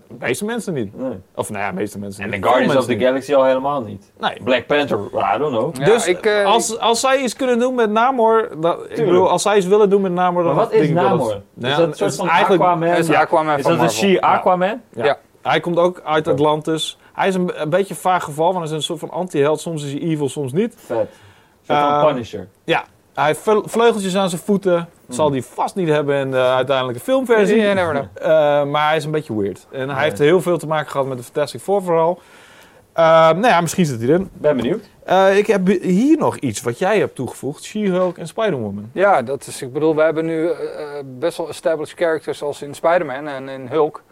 De 0.08 0.14
meeste 0.18 0.44
mensen 0.44 0.74
niet. 0.74 0.98
Nee. 0.98 1.18
Of 1.34 1.50
nou 1.50 1.62
ja, 1.62 1.68
de 1.70 1.74
meeste 1.76 1.98
mensen 1.98 2.24
En 2.24 2.30
niet. 2.30 2.42
de 2.42 2.48
Guardians 2.48 2.76
of 2.76 2.84
the 2.86 2.98
Galaxy 2.98 3.34
al 3.34 3.44
helemaal 3.44 3.80
niet. 3.82 4.12
Nee. 4.20 4.42
Black 4.44 4.66
Panther, 4.66 4.98
I 5.34 5.38
don't 5.38 5.56
know. 5.56 5.76
Ja, 5.76 5.84
dus 5.84 6.06
ik, 6.06 6.26
eh, 6.26 6.44
als, 6.44 6.78
als 6.78 7.00
zij 7.00 7.18
iets 7.22 7.34
kunnen 7.36 7.58
doen 7.58 7.74
met 7.74 7.90
Namor, 7.90 8.48
dat, 8.60 8.78
ik 8.88 8.96
bedoel, 9.04 9.28
als 9.30 9.42
zij 9.42 9.56
iets 9.56 9.66
willen 9.66 9.90
doen 9.90 10.00
met 10.00 10.12
Namor, 10.12 10.42
dan 10.42 10.54
Maar 10.54 10.64
wat 10.64 10.72
is 10.74 10.86
dat 10.94 11.02
Namor? 11.04 11.40
Nou 11.54 11.72
is 11.72 11.76
dat 11.78 11.88
een 11.88 11.94
soort 11.94 12.14
van 12.16 12.26
is 12.26 12.32
eigenlijk, 12.32 12.62
Aquaman? 12.62 12.88
Is 12.88 13.06
Ja. 13.06 13.20
Aquaman 13.20 13.56
Is 13.58 13.62
dat 13.62 13.72
een 13.72 13.78
Marvel. 13.78 13.96
She-Aquaman? 14.08 14.80
ja. 14.94 15.04
Ja. 15.04 15.18
Hij 15.42 15.60
komt 15.60 15.78
ook 15.78 16.00
uit 16.04 16.28
Atlantis. 16.28 16.98
Hij 17.12 17.28
is 17.28 17.34
een, 17.34 17.50
een 17.62 17.70
beetje 17.70 17.94
een 17.94 18.00
vaag 18.00 18.24
geval, 18.24 18.44
want 18.46 18.56
hij 18.56 18.64
is 18.64 18.70
een 18.72 18.82
soort 18.82 18.98
van 18.98 19.10
anti-held. 19.10 19.60
Soms 19.60 19.84
is 19.84 19.92
hij 19.92 20.00
evil, 20.00 20.28
soms 20.28 20.52
niet. 20.52 20.74
Vet. 20.78 20.96
Een 20.98 21.06
soort 21.62 21.78
van 21.78 21.88
Eh, 21.88 22.06
Punisher. 22.06 22.48
Ja, 22.64 22.84
hij 23.14 23.26
heeft 23.26 23.40
vle- 23.40 23.62
vleugeltjes 23.64 24.16
aan 24.16 24.28
zijn 24.28 24.40
voeten. 24.40 24.88
Zal 25.14 25.30
hij 25.30 25.42
vast 25.42 25.74
niet 25.74 25.88
hebben 25.88 26.16
in 26.18 26.30
de 26.30 26.36
uiteindelijke 26.36 27.00
filmversie. 27.00 27.56
Never 27.62 27.90
know. 27.90 28.04
Eh, 28.14 28.64
maar 28.64 28.86
hij 28.88 28.96
is 28.96 29.04
een 29.04 29.10
beetje 29.10 29.36
weird. 29.36 29.66
En 29.70 29.78
hij 29.78 29.86
Nee. 29.86 30.04
heeft 30.04 30.18
heel 30.18 30.40
veel 30.42 30.58
te 30.58 30.66
maken 30.66 30.90
gehad 30.90 31.06
met 31.06 31.16
de 31.18 31.24
Fantastic 31.24 31.60
Four 31.60 31.82
vooral. 31.82 32.18
Eh, 32.92 33.04
nou 33.04 33.46
ja, 33.46 33.60
misschien 33.60 33.86
zit 33.86 33.98
hij 34.00 34.08
erin. 34.08 34.30
Ben 34.32 34.56
benieuwd. 34.56 34.88
Eh, 35.04 35.36
ik 35.38 35.46
heb 35.46 35.66
hier 35.82 36.16
nog 36.18 36.36
iets 36.36 36.60
wat 36.62 36.78
jij 36.78 36.98
hebt 36.98 37.14
toegevoegd. 37.14 37.64
She-Hulk 37.64 38.18
en 38.18 38.26
Spider-Woman. 38.28 38.90
Ja, 38.92 39.22
dat 39.22 39.46
is, 39.46 39.62
ik 39.62 39.72
bedoel, 39.72 39.94
we 39.96 40.02
hebben 40.02 40.24
nu 40.26 40.48
eh, 40.48 40.56
best 41.04 41.36
wel 41.36 41.48
established 41.48 41.98
characters 41.98 42.42
als 42.42 42.62
in 42.62 42.74
Spider-Man 42.74 43.28
en 43.28 43.48
in 43.48 43.66
Hulk. 43.66 44.02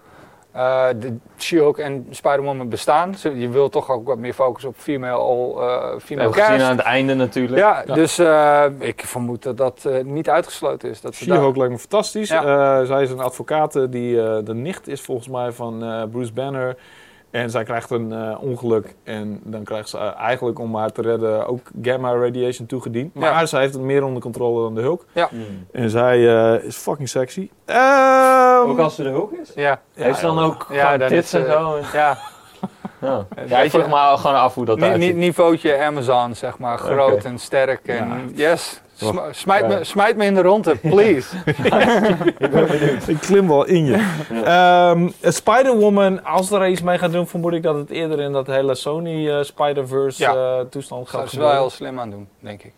Eh, 0.52 0.86
de 0.98 1.16
She-Hulk 1.38 1.78
en 1.78 2.06
Spider-Woman 2.10 2.68
bestaan. 2.68 3.14
Je 3.34 3.48
wil 3.48 3.68
toch 3.68 3.90
ook 3.90 4.06
wat 4.06 4.18
meer 4.18 4.32
focus 4.32 4.64
op 4.64 4.74
female, 4.76 5.12
all, 5.16 5.48
eh 5.50 5.94
We 5.94 6.00
female 6.00 6.28
hebben 6.28 6.44
gezien 6.44 6.62
aan 6.62 6.76
het 6.76 6.86
einde 6.86 7.14
natuurlijk. 7.14 7.58
Ja, 7.58 7.82
Ja. 7.86 7.94
dus 7.94 8.18
eh, 8.18 8.64
ik 8.78 9.02
vermoed 9.06 9.42
dat 9.42 9.56
dat 9.56 9.88
niet 10.04 10.28
uitgesloten 10.30 10.90
is. 10.90 11.00
We 11.00 11.12
She-Hulk 11.12 11.56
lijkt 11.56 11.72
me 11.72 11.78
fantastisch. 11.78 12.28
Ja. 12.28 12.80
Eh, 12.80 12.86
zij 12.86 13.02
is 13.02 13.10
een 13.10 13.20
advocate 13.20 13.88
die 13.88 14.22
eh, 14.22 14.44
de 14.44 14.54
nicht 14.54 14.88
is 14.88 15.00
volgens 15.00 15.28
mij 15.28 15.52
van 15.52 15.84
eh, 15.84 16.02
Bruce 16.10 16.32
Banner. 16.32 16.76
En 17.32 17.50
zij 17.50 17.64
krijgt 17.64 17.90
een 17.90 18.12
eh, 18.12 18.42
ongeluk. 18.42 18.94
En 19.04 19.40
dan 19.44 19.62
krijgt 19.64 19.88
ze 19.88 19.98
eh, 19.98 20.20
eigenlijk 20.20 20.58
om 20.58 20.76
haar 20.76 20.92
te 20.92 21.02
redden 21.02 21.46
ook 21.46 21.60
gamma 21.82 22.14
radiation 22.14 22.66
toegediend. 22.66 23.14
Maar 23.14 23.30
Ja. 23.32 23.46
zij 23.46 23.60
heeft 23.60 23.72
het 23.74 23.82
meer 23.82 24.04
onder 24.04 24.22
controle 24.22 24.62
dan 24.62 24.74
de 24.74 24.80
Hulk. 24.80 25.04
Mm. 25.30 25.66
En 25.72 25.90
zij 25.90 26.28
eh, 26.54 26.64
is 26.64 26.76
fucking 26.76 27.08
sexy. 27.08 27.50
Ehm, 27.64 28.68
Ook 28.70 28.78
als 28.78 28.94
ze 28.94 29.02
de 29.02 29.08
Hulk 29.08 29.32
is? 29.32 29.52
Ja, 29.54 29.80
Heeft 29.94 30.18
ze 30.18 30.26
dan 30.26 30.34
joh. 30.34 30.44
ook 30.44 30.66
Ja, 30.70 30.84
gewoon 30.84 30.98
dan 30.98 31.08
tits 31.08 31.34
is, 31.34 31.40
en 31.40 31.52
zo? 31.52 31.78
ja. 31.92 32.18
Ja, 33.00 33.26
ja 33.46 33.58
ik 33.60 33.72
me 33.72 33.80
gewoon 34.16 34.34
af 34.34 34.54
hoe 34.54 34.64
dat 34.64 34.82
uitziet. 34.82 35.16
niveautje 35.16 35.78
Amazon, 35.78 36.34
zeg 36.34 36.58
maar. 36.58 36.78
Groot 36.78 37.24
en 37.24 37.38
sterk. 37.38 37.86
En 37.86 38.32
yes, 38.34 38.80
Sm- 39.06 39.18
smijt, 39.30 39.62
Ja. 39.70 39.78
me, 39.78 39.84
smijt 39.84 40.16
me 40.16 40.24
in 40.24 40.34
de 40.34 40.42
ronde, 40.42 40.76
please. 40.90 41.36
Ik 43.12 43.18
klim 43.20 43.48
wel 43.48 43.64
in 43.64 43.84
je. 43.84 44.20
Ehm, 44.44 45.08
Spider-Woman, 45.22 46.24
als 46.24 46.50
er 46.50 46.68
iets 46.68 46.82
mee 46.82 46.98
gaat 46.98 47.12
doen, 47.12 47.26
vermoed 47.26 47.52
ik 47.52 47.62
dat 47.62 47.76
het 47.76 47.90
eerder 47.90 48.20
in 48.20 48.32
dat 48.32 48.46
hele 48.46 48.74
Sony 48.74 49.28
eh, 49.30 49.42
Spider-Verse 49.42 50.22
Ja. 50.22 50.34
eh, 50.58 50.60
toestand 50.70 51.08
Zou 51.08 51.22
gaat 51.22 51.30
ze 51.32 51.38
wel 51.38 51.46
heel 51.50 51.54
gebeuren. 51.70 51.76
slim 51.76 52.00
aan 52.00 52.10
doen, 52.10 52.28
denk 52.40 52.62
ik. 52.62 52.72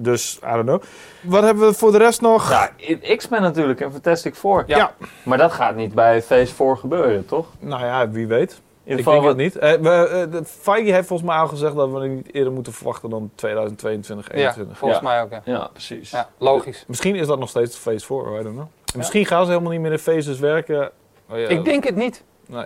Dus, 0.00 0.38
I 0.44 0.48
don't 0.52 0.64
know. 0.64 0.82
Wat 1.20 1.42
hebben 1.42 1.66
we 1.66 1.74
voor 1.74 1.92
de 1.92 1.98
rest 1.98 2.20
nog? 2.20 2.50
Ja, 2.50 2.70
X-Men 3.16 3.42
natuurlijk 3.42 3.80
en 3.80 3.92
Fantastic 3.92 4.34
Four. 4.34 4.64
Ja. 4.66 4.76
Ja. 4.76 4.92
Maar 5.22 5.38
dat 5.38 5.52
gaat 5.52 5.76
niet 5.76 5.94
bij 5.94 6.22
Phase 6.22 6.54
4 6.54 6.76
gebeuren, 6.76 7.26
toch? 7.26 7.46
Nou 7.58 7.84
ja, 7.84 8.08
wie 8.10 8.26
weet. 8.26 8.60
Ieder 8.88 9.04
denk 9.04 9.16
geval 9.16 9.28
het 9.28 9.36
niet. 9.36 9.56
Eh, 9.56 9.72
we, 9.72 9.90
eh, 9.90 10.32
de 10.32 10.44
Feige 10.44 10.92
heeft 10.92 11.06
volgens 11.06 11.28
mij 11.28 11.38
al 11.38 11.46
gezegd 11.48 11.74
dat 11.74 11.90
we 11.90 11.98
het 12.00 12.10
niet 12.10 12.34
eerder 12.34 12.52
moeten 12.52 12.72
verwachten 12.72 13.10
dan 13.10 13.30
2022, 13.34 14.26
Ja, 14.26 14.30
2021. 14.32 14.78
volgens 14.78 15.00
Ja. 15.00 15.06
mij 15.08 15.22
ook. 15.22 15.30
Ja. 15.30 15.40
Ja, 15.58 15.68
precies. 15.72 16.10
Ja, 16.10 16.28
logisch. 16.38 16.84
Misschien 16.86 17.14
is 17.16 17.26
dat 17.26 17.38
nog 17.38 17.48
steeds 17.48 17.76
phase 17.76 18.06
4, 18.06 18.16
I 18.40 18.42
don't 18.42 18.54
know. 18.54 18.58
En 18.92 18.98
Misschien 18.98 19.26
gaan 19.26 19.44
ze 19.44 19.50
helemaal 19.50 19.72
niet 19.72 19.80
meer 19.80 19.92
in 19.92 19.98
phases 19.98 20.38
werken. 20.38 20.90
Oh 21.30 21.38
ja, 21.38 21.48
Ik 21.48 21.64
denk 21.64 21.84
het 21.84 21.96
niet. 21.96 22.22
Nee. 22.46 22.64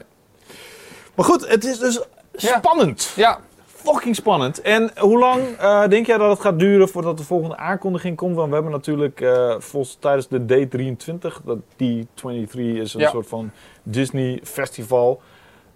Maar 1.15 1.25
goed, 1.25 1.49
het 1.49 1.65
is 1.65 1.79
dus 1.79 2.01
spannend. 2.35 3.13
Ja, 3.17 3.39
Fucking 3.67 4.17
spannend. 4.17 4.61
En 4.61 4.91
hoe 4.99 5.19
lang 5.19 5.43
eh, 5.59 5.89
denk 5.89 6.07
jij 6.07 6.19
dat 6.19 6.31
het 6.31 6.41
gaat 6.41 6.59
duren 6.59 6.89
voordat 6.89 7.19
de 7.19 7.25
volgende 7.25 7.57
aankondiging 7.57 8.17
komt? 8.17 8.37
Want 8.37 8.49
we 8.49 8.55
hebben 8.55 8.73
natuurlijk 8.73 9.21
eh, 9.21 9.55
volgens, 9.59 9.97
tijdens 10.01 10.29
de 10.29 10.41
D23, 10.67 11.43
dat 11.45 11.59
D23 11.59 12.59
is 12.59 12.95
een 12.95 13.01
Ja. 13.01 13.11
soort 13.11 13.27
van 13.27 13.51
Disney 13.83 14.41
festival, 14.43 15.21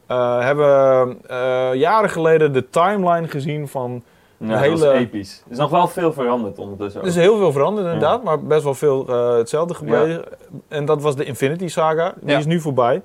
eh, 0.06 0.40
hebben 0.40 0.66
we 1.08 1.16
eh, 1.28 1.74
jaren 1.80 2.10
geleden 2.10 2.52
de 2.52 2.68
timeline 2.70 3.28
gezien 3.28 3.68
van... 3.68 4.02
Ja, 4.38 4.46
De 4.46 4.52
dat 4.52 4.60
hele- 4.60 4.74
is 4.94 5.00
episch. 5.00 5.42
Er 5.46 5.52
is 5.52 5.58
nog 5.58 5.70
wel 5.70 5.88
veel 5.88 6.12
veranderd 6.12 6.58
ondertussen. 6.58 7.00
Er 7.00 7.06
is 7.06 7.16
heel 7.16 7.36
veel 7.38 7.52
veranderd 7.52 7.86
inderdaad, 7.86 8.22
maar 8.22 8.42
best 8.42 8.64
wel 8.64 8.74
veel 8.74 9.06
eh, 9.08 9.36
hetzelfde 9.36 9.74
gebleven. 9.74 10.08
Ja. 10.08 10.22
En 10.68 10.84
dat 10.84 11.02
was 11.02 11.16
de 11.16 11.24
Infinity 11.24 11.68
Saga. 11.68 12.14
Die 12.20 12.30
Ja. 12.30 12.38
is 12.38 12.46
nu 12.46 12.60
voorbij. 12.60 13.02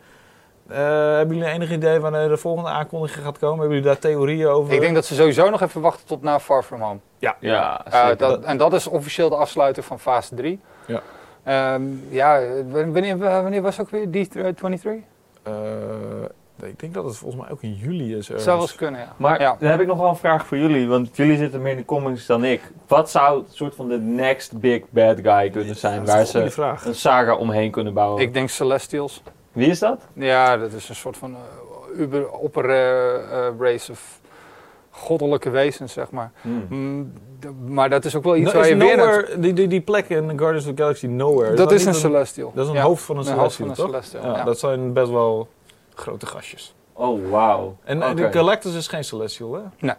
Eh, 0.67 0.77
hebben 1.15 1.35
jullie 1.37 1.51
enig 1.51 1.71
idee 1.71 1.99
wanneer 1.99 2.29
de 2.29 2.37
volgende 2.37 2.69
aankondiging 2.69 3.25
gaat 3.25 3.37
komen? 3.39 3.59
Hebben 3.59 3.77
jullie 3.77 3.91
daar 3.91 3.99
theorieën 3.99 4.47
over? 4.47 4.73
ik 4.73 4.79
denk 4.81 4.95
dat 4.95 5.05
ze 5.05 5.15
sowieso 5.15 5.49
nog 5.49 5.61
even 5.61 5.81
wachten 5.81 6.07
tot 6.07 6.21
na 6.21 6.39
Far 6.39 6.63
From 6.63 6.81
Home. 6.81 6.99
Ja, 7.17 7.37
Eh, 7.41 8.01
zeker. 8.01 8.17
dat, 8.17 8.43
en 8.43 8.57
dat 8.57 8.73
is 8.73 8.87
officieel 8.87 9.29
de 9.29 9.35
afsluiter 9.35 9.83
van 9.83 9.99
fase 9.99 10.35
3. 10.35 10.59
Ja. 10.85 11.01
Ehm, 11.43 11.81
ja, 12.09 12.39
wanneer, 12.91 13.17
wanneer 13.17 13.61
was 13.61 13.79
ook 13.79 13.89
weer 13.89 14.07
D23? 14.07 15.03
Eh, 16.61 16.67
ik 16.67 16.79
denk 16.79 16.93
dat 16.93 17.03
het 17.03 17.17
volgens 17.17 17.41
mij 17.41 17.51
ook 17.51 17.61
in 17.61 17.73
juli 17.73 18.15
is. 18.15 18.27
ergens. 18.27 18.43
Zou 18.43 18.57
wel 18.57 18.65
eens 18.65 18.75
kunnen, 18.75 19.01
ja. 19.01 19.13
Maar 19.17 19.41
ja. 19.41 19.55
dan 19.59 19.69
heb 19.69 19.79
ik 19.79 19.87
nog 19.87 19.97
wel 19.97 20.09
een 20.09 20.15
vraag 20.15 20.45
voor 20.45 20.57
jullie, 20.57 20.87
want 20.87 21.15
jullie 21.17 21.37
zitten 21.37 21.61
meer 21.61 21.71
in 21.71 21.77
de 21.77 21.85
comics 21.85 22.25
dan 22.25 22.43
ik. 22.43 22.61
Wat 22.87 23.09
zou 23.09 23.41
het 23.43 23.53
soort 23.53 23.75
van 23.75 23.87
de 23.87 23.97
next 23.97 24.59
big 24.59 24.81
bad 24.89 25.19
guy 25.21 25.49
kunnen 25.49 25.75
zijn 25.75 26.05
waar 26.05 26.25
ze 26.25 26.51
vraag. 26.51 26.85
een 26.85 26.95
saga 26.95 27.35
omheen 27.35 27.71
kunnen 27.71 27.93
bouwen? 27.93 28.21
Ik 28.21 28.33
denk 28.33 28.49
Celestials. 28.49 29.23
Wie 29.51 29.67
is 29.67 29.79
dat? 29.79 30.01
Ja, 30.13 30.57
dat 30.57 30.73
is 30.73 30.89
een 30.89 30.95
soort 30.95 31.17
van 31.17 31.31
uh, 31.31 31.99
uber 31.99 32.29
opper 32.29 32.69
eh, 32.69 33.47
eh, 33.47 33.53
race 33.59 33.91
of 33.91 34.19
goddelijke 34.89 35.49
wezens, 35.49 35.93
zeg 35.93 36.11
maar. 36.11 36.31
Hmm. 36.41 36.65
Mm, 36.69 37.13
maar 37.67 37.89
dat 37.89 38.05
is 38.05 38.15
ook 38.15 38.23
wel 38.23 38.35
iets 38.35 38.53
No, 38.53 38.59
waar 38.59 38.67
je 38.67 38.75
weer... 38.75 38.97
nowhere, 38.97 39.39
die, 39.39 39.53
die, 39.53 39.67
die 39.67 39.81
plek 39.81 40.09
in 40.09 40.37
Guardians 40.37 40.65
of 40.65 40.73
the 40.75 40.81
Galaxy 40.81 41.07
Nowhere. 41.07 41.55
Dat 41.55 41.71
is 41.71 41.85
een 41.85 41.93
Celestial. 41.93 42.51
Dat 42.55 42.63
is 42.63 42.69
een 42.69 42.77
Ja, 42.77 42.83
hoofd 42.83 43.03
van 43.03 43.17
een 43.17 43.23
Celestial, 43.23 43.67
van 43.67 43.69
een 43.69 43.75
toch? 43.75 43.85
Celestial, 43.85 44.31
Ja, 44.31 44.37
ja. 44.37 44.43
Dat 44.43 44.59
zijn 44.59 44.93
best 44.93 45.09
wel 45.09 45.47
grote 46.01 46.25
gastjes. 46.25 46.75
Oh, 46.93 47.29
wauw. 47.29 47.75
En 47.83 48.01
eh, 48.01 48.15
de 48.15 48.31
Galactus 48.31 48.75
is 48.75 48.87
geen 48.87 49.03
Celestial, 49.03 49.53
hè? 49.53 49.61
Nee. 49.79 49.95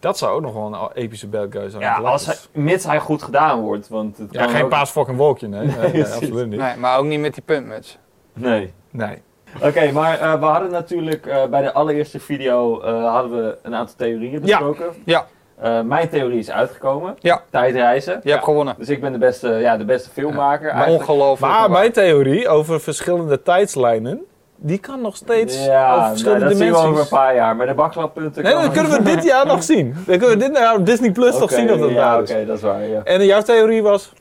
Dat 0.00 0.18
zou 0.18 0.32
ook 0.34 0.40
nog 0.40 0.52
wel 0.52 0.66
een 0.74 0.90
epische 1.02 1.26
bad 1.26 1.46
guy 1.50 1.68
zijn. 1.70 1.82
Ja, 1.82 1.94
als 1.98 2.26
hij, 2.26 2.36
mits 2.52 2.84
hij 2.84 2.98
goed 2.98 3.22
gedaan 3.22 3.60
wordt, 3.60 3.88
want 3.88 4.18
het 4.18 4.28
ja, 4.32 4.42
kan 4.44 4.50
geen 4.54 4.64
ook- 4.64 4.70
paas 4.70 4.90
fucking 4.90 5.16
wolkje, 5.16 5.48
nee. 5.48 5.66
nee, 5.66 5.76
nee, 5.76 5.90
precies. 5.90 6.14
absoluut 6.14 6.48
niet. 6.48 6.58
Nee, 6.60 6.76
maar 6.76 6.98
ook 6.98 7.04
niet 7.04 7.20
met 7.20 7.34
die 7.34 7.42
puntmuts. 7.42 7.98
Nee. 8.32 8.72
Nee. 8.90 9.22
Oké, 9.62 9.90
maar 9.92 10.18
eh, 10.20 10.38
we 10.40 10.44
hadden 10.44 10.70
natuurlijk 10.70 11.26
eh, 11.26 11.46
bij 11.46 11.62
de 11.62 11.72
allereerste 11.72 12.20
video 12.20 12.80
eh, 12.80 13.12
hadden 13.12 13.44
we 13.44 13.58
een 13.62 13.74
aantal 13.74 13.94
theorieën 13.96 14.32
Ja. 14.32 14.40
besproken. 14.40 14.86
Ja. 15.04 15.26
Eh, 15.56 15.80
mijn 15.80 16.08
theorie 16.08 16.38
is 16.38 16.50
uitgekomen. 16.50 17.16
Ja. 17.18 17.42
Tijdreizen. 17.50 18.20
Je 18.22 18.30
hebt 18.30 18.44
gewonnen. 18.44 18.74
Dus 18.78 18.88
ik 18.88 19.00
ben 19.00 19.12
de 19.12 19.18
beste, 19.18 19.48
ja, 19.48 19.76
de 19.76 19.84
beste 19.84 20.10
filmmaker 20.10 20.68
eigenlijk. 20.70 21.00
Ongelooflijk. 21.08 21.52
Maar 21.52 21.70
mijn 21.70 21.92
theorie 21.92 22.48
over 22.48 22.80
verschillende 22.80 23.42
tijdslijnen, 23.42 24.20
die 24.62 24.78
kan 24.78 25.00
nog 25.00 25.16
steeds 25.16 25.56
over 25.56 25.70
Ja, 25.70 25.96
nou, 25.96 26.08
verschillende 26.08 26.44
dat 26.44 26.56
zien 26.56 26.66
we 26.66 26.72
over 26.74 26.80
een 26.84 26.90
dimensies. 26.90 27.18
paar 27.18 27.34
jaar. 27.34 27.56
Maar 27.56 27.66
de 27.66 27.74
bakslappunten 27.74 28.42
Nee, 28.42 28.52
dat 28.54 28.70
kunnen 28.70 28.92
we 28.92 29.02
dit 29.02 29.24
jaar 29.24 29.46
nog 29.46 29.62
zien. 29.62 29.94
Dan 30.06 30.18
kunnen 30.18 30.38
we 30.38 30.44
dit 30.48 30.56
jaar 30.56 30.74
op 30.76 30.86
Disney 30.86 31.12
Plus 31.12 31.32
nog 31.32 31.42
Oké, 31.42 31.54
zien 31.54 31.72
of 31.72 31.78
dat 31.80 31.90
ja, 31.90 31.94
waar 31.96 32.20
Oké, 32.20 32.46
dat 32.46 32.56
is 32.56 32.62
waar, 32.62 32.88
ja. 32.88 33.00
En 33.04 33.24
jouw 33.24 33.40
theorie 33.42 33.82
was? 33.82 34.12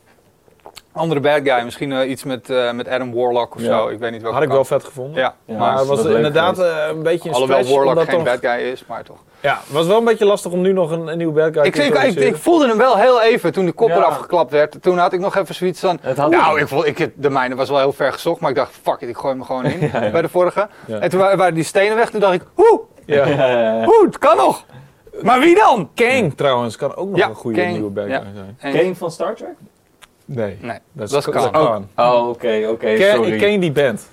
Andere 0.93 1.19
bad 1.19 1.39
guy, 1.43 1.63
misschien 1.63 1.91
eh, 1.91 2.09
iets 2.09 2.23
met, 2.23 2.49
eh, 2.49 2.71
met 2.71 2.87
Adam 2.87 3.13
Warlock 3.13 3.55
of 3.55 3.61
Ja. 3.61 3.67
zo. 3.77 3.87
Ik 3.87 3.99
weet 3.99 4.11
niet 4.11 4.21
welke 4.21 4.35
Had 4.35 4.45
ik 4.45 4.51
wel 4.51 4.65
vet 4.65 4.83
gevonden. 4.83 5.19
Ja, 5.21 5.33
Ja, 5.45 5.57
maar 5.57 5.77
het 5.77 5.87
was 5.87 6.05
inderdaad 6.05 6.55
geweest. 6.57 6.75
eh, 6.75 6.87
een 6.87 7.03
beetje 7.03 7.29
een 7.29 7.35
alhoewel 7.35 7.63
stretch. 7.63 7.77
Warlock 7.83 8.03
geen 8.09 8.15
toch- 8.15 8.23
bad 8.23 8.37
guy 8.51 8.65
is, 8.71 8.85
maar 8.87 9.03
toch. 9.03 9.17
Ja, 9.39 9.53
het 9.63 9.71
was 9.73 9.87
wel 9.87 9.97
een 9.97 10.03
beetje 10.05 10.25
lastig 10.25 10.51
om 10.51 10.61
nu 10.61 10.73
nog 10.73 10.91
een, 10.91 11.07
een 11.07 11.17
nieuwe 11.17 11.33
bad 11.33 11.53
guy 11.53 11.63
Ik, 11.63 11.73
te 11.75 11.83
ik, 11.83 12.15
ik, 12.15 12.35
voelde 12.35 12.67
hem 12.67 12.77
wel 12.77 12.97
heel 12.97 13.21
even 13.21 13.51
toen 13.53 13.65
de 13.65 13.71
kop 13.71 13.89
Ja. 13.89 13.95
eraf 13.97 14.17
geklapt 14.17 14.51
werd. 14.51 14.81
Toen 14.81 14.97
had 14.97 15.13
ik 15.13 15.19
nog 15.19 15.35
even 15.35 15.55
zoiets 15.55 15.79
van... 15.79 15.97
Het 16.01 16.17
had 16.17 16.29
Nou, 16.31 16.59
ik 16.59 16.67
vond, 16.67 16.85
ik, 16.85 17.11
de 17.15 17.29
mijne 17.29 17.55
was 17.55 17.69
wel 17.69 17.77
heel 17.79 17.93
ver 17.93 18.13
gezocht, 18.13 18.41
maar 18.41 18.49
ik 18.49 18.55
dacht, 18.55 18.71
fuck 18.83 18.99
it, 19.01 19.09
ik 19.09 19.17
gooi 19.17 19.33
hem 19.33 19.43
gewoon 19.43 19.65
in 19.65 19.79
Ja, 19.93 20.03
ja. 20.03 20.11
bij 20.11 20.21
de 20.21 20.29
vorige. 20.29 20.67
Ja. 20.85 20.99
En 20.99 21.09
toen 21.09 21.19
wa- 21.19 21.35
waren 21.35 21.53
die 21.53 21.63
stenen 21.63 21.95
weg, 21.95 22.09
toen 22.09 22.19
dacht 22.19 22.33
ik, 22.33 22.43
hoe, 22.53 22.81
Ja. 23.05 23.83
hoe, 23.85 24.03
het 24.05 24.17
kan 24.17 24.37
nog. 24.37 24.63
Maar 25.21 25.39
wie 25.39 25.55
dan? 25.55 25.89
Kang 25.95 26.33
trouwens 26.37 26.75
kan 26.75 26.95
ook 26.95 27.09
nog 27.09 27.17
Ja, 27.17 27.27
een 27.29 27.35
goede 27.35 27.61
Kang, 27.61 27.71
nieuwe 27.71 27.89
bad 27.89 28.03
guy 28.05 28.13
ja. 28.13 28.23
zijn. 28.59 28.73
Kane 28.73 28.95
van 28.95 29.11
Star 29.11 29.35
Trek? 29.35 29.53
Nee, 30.35 30.57
Nee, 30.61 30.77
dat 30.91 31.09
dat 31.09 31.27
is, 31.27 31.33
Khan. 31.33 31.51
Khan. 31.51 31.87
Oh, 31.95 32.29
oké, 32.29 32.67
oké, 32.69 32.97
sorry. 32.97 33.37
Kang 33.37 33.59
die 33.61 33.71
band. 33.71 34.07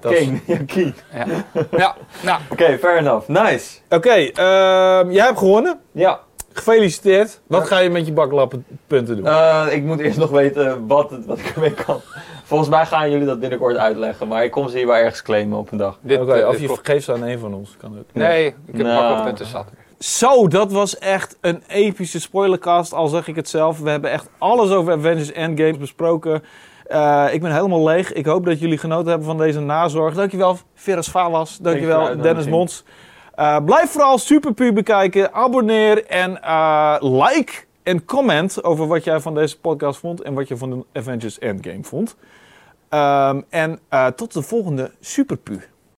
Dat 0.00 0.12
ja, 0.46 0.56
Kane. 0.66 0.92
Ja, 1.12 1.26
ja 1.70 1.96
nou, 2.22 2.40
Oké, 2.50 2.78
fair 2.78 2.96
enough. 2.96 3.28
Nice. 3.28 3.78
Oké, 3.90 4.10
ehm, 4.10 5.10
jij 5.10 5.24
hebt 5.24 5.38
gewonnen. 5.38 5.80
Ja, 5.92 6.20
Gefeliciteerd. 6.52 7.40
Wat 7.46 7.66
ga 7.66 7.78
je 7.78 7.90
met 7.90 8.06
je 8.06 8.12
baklappen 8.12 8.64
punten 8.86 9.16
doen? 9.16 9.26
eh, 9.26 9.66
ik 9.70 9.82
moet 9.82 10.00
eerst 10.00 10.18
nog 10.18 10.30
weten 10.30 10.86
wat, 10.86 11.10
het, 11.10 11.26
wat 11.26 11.38
ik 11.38 11.46
ermee 11.54 11.74
kan. 11.74 12.00
Volgens 12.44 12.68
mij 12.70 12.86
gaan 12.86 13.10
jullie 13.10 13.26
dat 13.26 13.40
binnenkort 13.40 13.76
uitleggen, 13.76 14.28
maar 14.28 14.44
ik 14.44 14.50
kom 14.50 14.68
ze 14.68 14.76
hier 14.76 14.86
wel 14.86 14.96
ergens 14.96 15.22
claimen 15.22 15.58
op 15.58 15.72
een 15.72 15.78
dag. 15.78 15.98
dit, 16.00 16.20
Oké, 16.20 16.32
eh, 16.32 16.48
of 16.48 16.60
je 16.60 16.66
vergeeft 16.66 17.04
ze 17.04 17.12
aan 17.12 17.22
een 17.22 17.38
van 17.38 17.54
ons. 17.54 17.76
Kan 17.78 17.98
ook. 17.98 18.04
Nee, 18.12 18.46
ik 18.46 18.54
heb 18.66 18.76
Nou. 18.86 18.94
makkelijk 18.94 19.24
punten 19.24 19.46
zat. 19.46 19.66
Zo, 19.98 20.48
dat 20.48 20.72
was 20.72 20.98
echt 20.98 21.36
een 21.40 21.62
epische 21.68 22.20
spoilercast, 22.20 22.92
al 22.92 23.08
zeg 23.08 23.28
ik 23.28 23.36
het 23.36 23.48
zelf. 23.48 23.78
We 23.78 23.90
hebben 23.90 24.10
echt 24.10 24.28
alles 24.38 24.70
over 24.70 24.92
Avengers 24.92 25.32
Endgame 25.32 25.76
besproken. 25.76 26.42
Eh, 26.86 27.26
ik 27.32 27.40
ben 27.40 27.54
helemaal 27.54 27.84
leeg. 27.84 28.12
Ik 28.12 28.26
hoop 28.26 28.44
dat 28.44 28.60
jullie 28.60 28.78
genoten 28.78 29.08
hebben 29.08 29.26
van 29.26 29.38
deze 29.38 29.60
nazorg. 29.60 30.14
Dankjewel, 30.14 30.58
Veras 30.74 31.06
de 31.12 31.62
Dankjewel, 31.62 31.98
uitnodiging. 31.98 32.22
Dennis 32.22 32.46
Mons. 32.46 32.84
Eh, 33.34 33.56
blijf 33.64 33.90
vooral 33.90 34.18
Superpu 34.18 34.72
bekijken. 34.72 35.32
Abonneer 35.32 36.06
en 36.06 36.42
eh, 36.42 36.96
like 37.00 37.52
en 37.82 38.04
comment 38.04 38.64
over 38.64 38.86
wat 38.86 39.04
jij 39.04 39.20
van 39.20 39.34
deze 39.34 39.60
podcast 39.60 39.98
vond 39.98 40.22
en 40.22 40.34
wat 40.34 40.48
je 40.48 40.56
van 40.56 40.70
de 40.70 40.84
Avengers 40.92 41.38
Endgame 41.38 41.82
vond. 41.82 42.16
Ehm, 42.88 43.40
en 43.48 43.78
eh, 43.88 44.06
tot 44.06 44.32
de 44.32 44.42
volgende 44.42 44.90
Superpu. 45.00 45.60